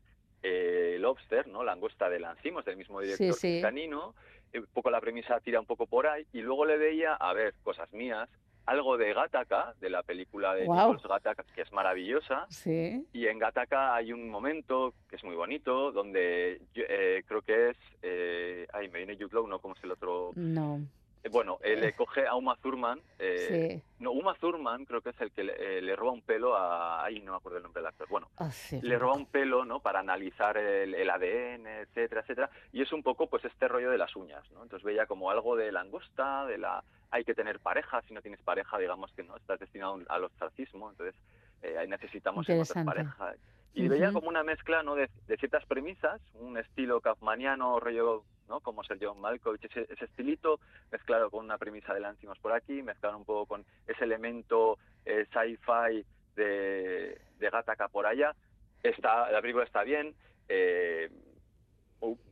eh, 0.43 0.95
Lobster, 0.99 1.47
¿no? 1.47 1.63
Langosta 1.65 2.09
de 2.09 2.19
Lancimos, 2.21 2.63
del 2.63 2.77
mismo 2.77 3.01
director 3.01 3.35
canino, 3.61 4.15
eh, 4.53 4.59
un 4.59 4.67
poco 4.67 4.89
la 4.89 5.01
premisa 5.01 5.41
tira 5.41 5.59
un 5.59 5.65
poco 5.65 5.85
por 5.87 6.07
ahí, 6.07 6.25
y 6.31 6.39
luego 6.41 6.65
le 6.65 6.77
veía, 6.77 7.15
a 7.15 7.33
ver, 7.33 7.53
cosas 7.63 7.91
mías, 7.91 8.29
algo 8.65 8.97
de 8.97 9.13
Gattaca, 9.13 9.73
de 9.79 9.89
la 9.89 10.01
película 10.03 10.53
de 10.55 10.65
Guau. 10.65 10.93
Nichols 10.93 11.07
Gattaca, 11.09 11.43
que 11.53 11.61
es 11.61 11.71
maravillosa, 11.71 12.45
Sí. 12.49 13.05
y 13.13 13.27
en 13.27 13.37
Gattaca 13.39 13.93
hay 13.95 14.11
un 14.11 14.29
momento 14.29 14.93
que 15.09 15.15
es 15.17 15.23
muy 15.23 15.35
bonito, 15.35 15.91
donde 15.91 16.61
yo, 16.73 16.83
eh, 16.89 17.23
creo 17.27 17.41
que 17.41 17.69
es, 17.69 17.77
eh, 18.01 18.65
ay, 18.73 18.89
me 18.89 18.99
viene 18.99 19.15
Jude 19.15 19.33
Law, 19.35 19.47
no, 19.47 19.59
¿cómo 19.59 19.75
es 19.75 19.83
el 19.83 19.91
otro? 19.91 20.31
No. 20.35 20.79
Eh, 21.25 21.29
Bueno, 21.31 21.57
él 21.63 21.81
le 21.81 21.93
coge 21.93 22.25
a 22.27 22.35
Uma 22.35 22.55
Thurman. 22.57 22.99
Sí. 22.99 23.03
eh, 23.19 23.81
No, 23.99 24.11
Uma 24.11 24.35
Thurman 24.35 24.85
creo 24.85 25.01
que 25.01 25.09
es 25.09 25.19
el 25.21 25.31
que 25.31 25.43
le, 25.43 25.53
eh, 25.77 25.81
le 25.81 25.95
roba 25.95 26.11
un 26.11 26.21
pelo 26.21 26.55
a... 26.55 27.03
Ay, 27.03 27.19
no 27.21 27.31
me 27.31 27.37
acuerdo 27.37 27.57
el 27.57 27.63
nombre 27.63 27.81
del 27.81 27.87
actor. 27.87 28.07
Bueno, 28.09 28.29
Ah, 28.37 28.51
sí, 28.51 28.79
le 28.81 28.97
roba 28.99 29.13
un 29.15 29.25
pelo, 29.25 29.65
¿no? 29.65 29.79
Para 29.79 29.99
analizar 29.99 30.57
el, 30.57 30.93
el 30.93 31.09
ADN, 31.09 31.65
etcétera, 31.67 32.21
etcétera. 32.21 32.49
Y 32.71 32.81
es 32.81 32.91
un 32.93 33.01
poco, 33.03 33.27
pues, 33.27 33.43
este 33.45 33.67
rollo 33.67 33.89
de 33.89 33.97
las 33.97 34.15
uñas, 34.15 34.49
¿no? 34.51 34.61
Entonces 34.63 34.85
veía 34.85 35.05
como 35.07 35.31
algo 35.31 35.55
de 35.55 35.71
langosta, 35.71 36.45
de 36.45 36.57
la... 36.59 36.83
Hay 37.11 37.23
que 37.23 37.33
tener 37.33 37.59
pareja. 37.59 38.01
Si 38.03 38.13
no 38.13 38.21
tienes 38.21 38.41
pareja, 38.41 38.77
digamos 38.77 39.11
que 39.13 39.23
no, 39.23 39.35
estás 39.37 39.59
destinado 39.59 39.99
al 40.09 40.23
ostracismo. 40.25 40.89
Entonces, 40.91 41.15
eh, 41.63 41.77
ahí 41.77 41.87
necesitamos 41.87 42.47
encontrar 42.49 42.85
pareja. 42.85 43.33
Y 43.73 43.87
veía 43.89 44.11
como 44.13 44.29
una 44.29 44.43
mezcla 44.43 44.83
¿no? 44.83 44.95
de, 44.95 45.09
de 45.27 45.37
ciertas 45.37 45.65
premisas, 45.65 46.21
un 46.35 46.57
estilo 46.57 47.01
kaufmaniano, 47.01 47.77
rollo, 47.79 48.23
¿no? 48.47 48.59
como 48.61 48.83
ser 48.83 48.97
John 49.01 49.19
Malkovich, 49.21 49.65
ese, 49.65 49.87
ese 49.91 50.05
estilito, 50.05 50.59
mezclado 50.91 51.29
con 51.29 51.45
una 51.45 51.57
premisa 51.57 51.93
de 51.93 51.99
Lancimos 51.99 52.37
por 52.39 52.53
aquí, 52.53 52.81
mezclado 52.83 53.17
un 53.17 53.25
poco 53.25 53.45
con 53.45 53.65
ese 53.87 54.03
elemento 54.03 54.77
eh, 55.05 55.25
sci-fi 55.31 56.05
de, 56.35 57.19
de 57.39 57.49
Gattaca 57.49 57.87
por 57.87 58.05
allá. 58.05 58.35
Está, 58.83 59.31
la 59.31 59.41
película 59.41 59.65
está 59.65 59.83
bien. 59.83 60.13
eh, 60.49 61.09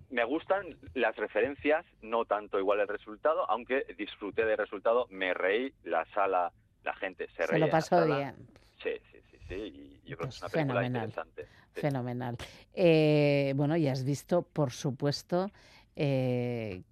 me 0.09 0.23
gustan 0.25 0.77
las 0.93 1.15
referencias, 1.15 1.83
no 2.03 2.25
tanto 2.25 2.59
igual 2.59 2.79
el 2.79 2.87
resultado, 2.87 3.49
aunque 3.49 3.83
disfruté 3.97 4.45
del 4.45 4.57
resultado, 4.59 5.07
me 5.09 5.33
reí, 5.33 5.73
la 5.85 6.05
sala, 6.13 6.51
la 6.83 6.93
gente 6.97 7.27
se, 7.29 7.33
Se 7.33 7.47
reía. 7.47 7.65
lo 7.65 7.71
pasó 7.71 8.05
bien. 8.05 8.35
Sí, 8.83 8.91
sí, 9.11 9.17
sí, 9.31 9.37
sí, 9.47 9.99
y 10.03 10.09
yo 10.09 10.15
creo 10.17 10.29
que 10.29 10.35
es 10.35 10.41
una 10.41 10.49
película 10.49 10.81
fenomenal. 10.81 11.05
interesante. 11.09 11.47
Sí. 11.73 11.81
Fenomenal. 11.81 12.37
Eh, 12.75 13.53
bueno, 13.55 13.75
y 13.75 13.87
has 13.87 14.03
visto, 14.03 14.43
por 14.43 14.69
supuesto, 14.71 15.49
eh, 15.95 16.83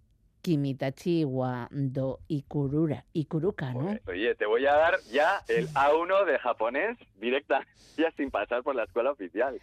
Kimitachi 0.42 1.24
wa 1.24 1.68
do 1.72 2.20
Ikurura, 2.28 3.06
Ikuruka, 3.14 3.74
¿no? 3.74 3.98
Oye, 4.08 4.36
te 4.36 4.46
voy 4.46 4.66
a 4.66 4.74
dar 4.74 5.00
ya 5.12 5.42
el 5.48 5.68
A1 5.70 6.26
de 6.26 6.40
japonés 6.40 6.98
directa, 7.20 7.66
ya 7.96 8.12
sin 8.12 8.32
pasar 8.32 8.64
por 8.64 8.76
la 8.76 8.84
escuela 8.84 9.12
oficial. 9.12 9.60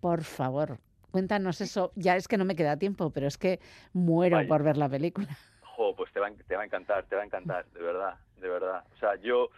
Por 0.00 0.22
favor, 0.22 0.78
cuéntanos 1.10 1.60
eso. 1.60 1.92
Ya 1.96 2.16
es 2.16 2.28
que 2.28 2.36
no 2.36 2.44
me 2.44 2.56
queda 2.56 2.76
tiempo, 2.76 3.10
pero 3.10 3.26
es 3.26 3.38
que 3.38 3.58
muero 3.92 4.36
Vaya. 4.36 4.48
por 4.48 4.62
ver 4.62 4.76
la 4.76 4.88
película. 4.88 5.28
Jo, 5.62 5.94
pues 5.96 6.10
va, 6.20 6.30
te 6.46 6.56
va 6.56 6.62
a 6.62 6.66
encantar, 6.66 7.04
te 7.06 7.16
va 7.16 7.22
a 7.22 7.24
encantar, 7.24 7.64
de 7.70 7.80
verdad, 7.80 8.14
de 8.40 8.48
verdad. 8.48 8.84
O 8.94 8.98
sea, 8.98 9.14
yo 9.22 9.48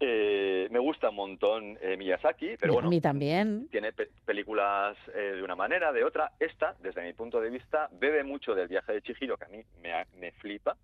eh, 0.00 0.68
me 0.70 0.78
gusta 0.78 1.08
un 1.10 1.16
montón 1.16 1.78
eh, 1.80 1.96
Miyazaki, 1.96 2.56
pero 2.60 2.74
bueno, 2.74 2.88
A 2.88 2.90
mí 2.90 3.00
también. 3.00 3.68
tiene 3.70 3.92
pe- 3.92 4.10
películas 4.24 4.96
eh, 5.14 5.32
de 5.36 5.42
una 5.42 5.56
manera, 5.56 5.92
de 5.92 6.04
otra. 6.04 6.32
Esta, 6.38 6.74
desde 6.80 7.02
mi 7.02 7.12
punto 7.14 7.40
de 7.40 7.50
vista, 7.50 7.88
bebe 7.92 8.22
mucho 8.22 8.54
del 8.54 8.68
viaje 8.68 8.92
de 8.92 9.02
Chihiro, 9.02 9.36
que 9.36 9.44
a 9.46 9.48
mí 9.48 9.62
me, 9.80 10.06
me 10.18 10.32
flipa, 10.32 10.76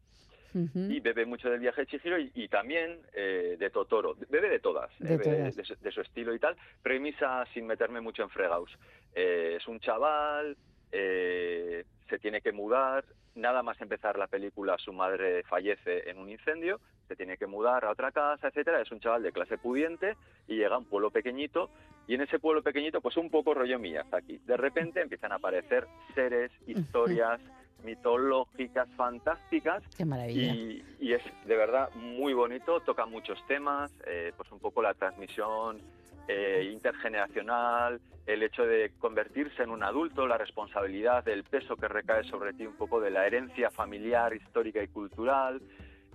y 0.55 1.01
bebe 1.01 1.25
mucho 1.25 1.49
del 1.49 1.61
viaje 1.61 1.81
de 1.83 1.87
Chihiro 1.87 2.19
y, 2.19 2.31
y 2.35 2.47
también 2.49 2.99
eh, 3.15 3.57
de 3.59 3.71
Totoro. 3.71 4.17
Bebe 4.29 4.51
de 4.51 4.59
todas, 4.61 4.91
De 4.99 5.15
eh, 5.15 5.19
todas. 5.19 5.57
de, 5.57 5.65
su, 5.65 5.75
de 5.77 5.91
su 5.91 6.01
estilo 6.03 6.35
y 6.35 6.39
tal. 6.39 6.57
Premisa 6.83 7.47
sin 7.55 7.67
meterme 7.67 8.03
mucho 8.03 8.23
en 8.23 8.29
fregados. 8.29 8.71
Eh, 9.15 9.55
es 9.59 9.67
un 9.67 9.81
chaval, 9.81 10.57
eh, 10.91 11.85
se 12.09 12.19
tiene 12.19 12.43
que 12.43 12.53
mudar, 12.53 13.03
nada 13.35 13.63
más 13.63 13.81
empezar 13.81 14.19
la 14.19 14.27
película 14.27 14.77
su 14.79 14.93
madre 14.93 15.43
fallece 15.45 16.09
en 16.11 16.19
un 16.19 16.29
incendio, 16.31 16.81
se 17.09 17.17
tiene 17.17 17.37
que 17.37 17.47
mudar 17.47 17.85
a 17.85 17.91
otra 17.91 18.13
casa, 18.13 18.49
etcétera. 18.49 18.81
Es 18.81 18.91
un 18.91 19.01
chaval 19.01 19.23
de 19.23 19.33
clase 19.33 19.59
pudiente 19.59 20.17
y 20.49 20.57
llega 20.57 20.75
a 20.75 20.79
un 20.79 20.85
pueblo 20.85 21.11
pequeñito 21.11 21.71
y 22.07 22.15
en 22.15 22.23
ese 22.23 22.39
pueblo 22.39 22.63
pequeñito 22.63 23.01
pues 23.01 23.17
un 23.17 23.31
poco 23.31 23.55
rollo 23.55 23.79
Miyazaki. 23.79 24.39
De 24.39 24.57
repente 24.57 25.01
empiezan 25.01 25.33
a 25.33 25.37
aparecer 25.37 25.87
seres, 26.15 26.51
historias 26.67 27.41
mitológicas, 27.85 28.89
fantásticas 28.97 29.83
Qué 29.97 30.05
maravilla. 30.05 30.55
y, 30.55 30.85
y 31.01 31.13
es 31.15 31.23
de 31.47 31.57
verdad 31.57 31.91
muy 31.95 32.33
bonito, 32.33 32.81
toca 32.81 33.07
muchos 33.07 33.45
temas, 33.47 33.93
eh, 34.07 34.33
pues 34.37 34.51
un 34.53 34.61
poco 34.61 34.83
la 34.83 34.95
transmisión 34.95 35.81
eh, 36.29 36.69
intergeneracional, 36.73 38.01
el 38.27 38.43
hecho 38.43 38.65
de 38.65 38.93
convertirse 38.99 39.63
en 39.63 39.71
un 39.71 39.83
adulto, 39.83 40.27
la 40.27 40.39
responsabilidad 40.39 41.25
del 41.25 41.43
peso 41.45 41.77
que 41.77 41.89
recae 41.89 42.23
sobre 42.25 42.53
ti, 42.53 42.67
un 42.67 42.77
poco 42.77 43.01
de 43.01 43.11
la 43.11 43.27
herencia 43.27 43.71
familiar, 43.71 44.35
histórica 44.35 44.83
y 44.83 44.89
cultural, 44.89 45.61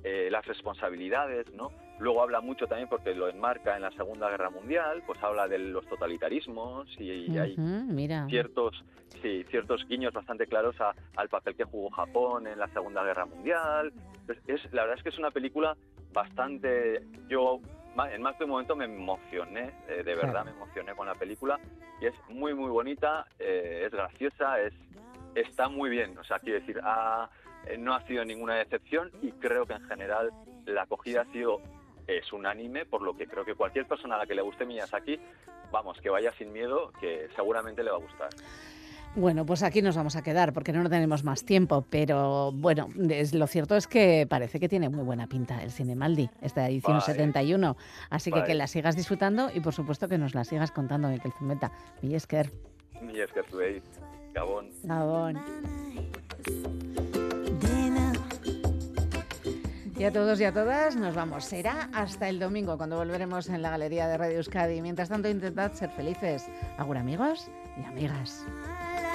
eh, 0.03 0.29
las 0.31 0.45
responsabilidades, 0.45 1.51
¿no? 1.53 1.71
Luego 1.99 2.21
habla 2.21 2.39
mucho 2.39 2.67
también 2.67 2.87
porque 2.87 3.15
lo 3.15 3.27
enmarca 3.27 3.75
en 3.75 3.81
la 3.81 3.91
Segunda 3.91 4.29
Guerra 4.29 4.49
Mundial, 4.51 5.01
pues 5.05 5.21
habla 5.23 5.47
de 5.47 5.57
los 5.57 5.85
totalitarismos 5.87 6.87
y, 6.99 7.11
y 7.31 7.37
hay 7.37 7.53
Ujú, 7.53 7.91
mira. 7.91 8.27
ciertos 8.29 8.83
sí, 9.21 9.43
ciertos 9.49 9.83
guiños 9.87 10.13
bastante 10.13 10.45
claros 10.45 10.79
a- 10.79 10.93
al 11.15 11.27
papel 11.27 11.55
que 11.55 11.63
jugó 11.63 11.89
Japón 11.89 12.45
en 12.45 12.59
la 12.59 12.67
Segunda 12.67 13.03
Guerra 13.03 13.25
Mundial. 13.25 13.91
Pues 14.27 14.37
es, 14.45 14.61
la 14.71 14.83
verdad 14.83 14.97
es 14.97 15.03
que 15.03 15.09
es 15.09 15.17
una 15.17 15.31
película 15.31 15.75
bastante... 16.13 17.01
Yo 17.27 17.59
en 18.05 18.21
más 18.21 18.37
de 18.37 18.45
un 18.45 18.51
momento 18.51 18.75
me 18.75 18.85
emocioné, 18.85 19.71
eh, 19.87 20.03
de 20.03 20.15
verdad 20.15 20.45
me 20.45 20.51
emocioné 20.51 20.93
con 20.95 21.07
la 21.07 21.15
película 21.15 21.59
y 21.99 22.05
es 22.05 22.13
muy 22.29 22.53
muy 22.53 22.69
bonita, 22.69 23.25
eh, 23.39 23.83
es 23.85 23.91
graciosa, 23.91 24.61
es 24.61 24.73
está 25.35 25.67
muy 25.69 25.89
bien. 25.89 26.17
O 26.17 26.23
sea, 26.23 26.39
quiero 26.39 26.59
decir, 26.59 26.79
ha- 26.83 27.29
eh, 27.67 27.77
no 27.77 27.93
ha 27.93 28.01
sido 28.07 28.23
ninguna 28.25 28.55
decepción 28.55 29.11
y 29.21 29.31
creo 29.33 29.65
que 29.65 29.73
en 29.73 29.83
general 29.87 30.31
la 30.65 30.83
acogida 30.83 31.21
ha 31.21 31.31
sido 31.31 31.61
es 32.07 32.31
unánime, 32.31 32.85
por 32.85 33.01
lo 33.01 33.15
que 33.17 33.27
creo 33.27 33.43
que 33.43 33.53
cualquier 33.55 33.85
persona 33.85 34.15
a 34.15 34.19
la 34.19 34.25
que 34.25 34.33
le 34.35 34.41
guste 34.41 34.65
Miyazaki, 34.65 35.19
vamos, 35.71 35.99
que 35.99 36.09
vaya 36.09 36.31
sin 36.37 36.53
miedo, 36.53 36.91
que 37.01 37.27
seguramente 37.35 37.83
le 37.83 37.91
va 37.91 37.97
a 37.97 37.99
gustar. 37.99 38.29
Bueno, 39.17 39.47
pues 39.47 39.63
aquí 39.63 39.81
nos 39.81 39.95
vamos 39.97 40.15
a 40.15 40.21
quedar 40.21 40.53
porque 40.53 40.71
no 40.71 40.87
tenemos 40.89 41.23
más 41.23 41.43
tiempo, 41.43 41.83
pero 41.89 42.51
bueno, 42.51 42.87
es- 43.09 43.33
lo 43.33 43.47
cierto 43.47 43.75
es 43.75 43.87
que 43.87 44.27
parece 44.29 44.59
que 44.59 44.69
tiene 44.69 44.89
muy 44.89 45.03
buena 45.03 45.25
pinta 45.25 45.63
el 45.63 45.71
Cinemaldi, 45.71 46.29
esta 46.41 46.67
edición 46.69 46.97
Vale. 46.99 47.05
71. 47.05 47.75
Así 48.11 48.29
que 48.31 48.39
Vale. 48.41 48.47
que 48.47 48.53
la 48.53 48.67
sigas 48.67 48.95
disfrutando 48.95 49.49
y 49.51 49.59
por 49.59 49.73
supuesto 49.73 50.07
que 50.07 50.19
nos 50.19 50.35
la 50.35 50.43
sigas 50.43 50.71
contando, 50.71 51.09
Miquel 51.09 51.33
Zumeta. 51.39 51.71
Millesker, 52.03 52.51
Ni 53.01 53.19
es 53.19 53.31
que 53.31 53.41
Zueit, 53.43 53.83
Gabón. 54.33 54.69
Gabón. 54.83 55.39
Y 59.97 60.03
a 60.03 60.11
todos 60.13 60.39
y 60.39 60.43
a 60.43 60.53
todas 60.53 60.95
nos 60.95 61.15
vamos. 61.15 61.43
Será 61.43 61.89
hasta 61.91 62.29
el 62.29 62.37
domingo 62.39 62.77
cuando 62.77 62.97
volveremos 62.97 63.49
en 63.49 63.63
la 63.63 63.71
Galería 63.71 64.07
de 64.07 64.15
Radio 64.15 64.37
Euskadi. 64.37 64.79
Mientras 64.83 65.09
tanto, 65.09 65.27
intentad 65.27 65.73
ser 65.73 65.89
felices. 65.89 66.47
Agur 66.77 66.97
amigos 66.97 67.49
y 67.81 67.83
amigas. 67.83 68.45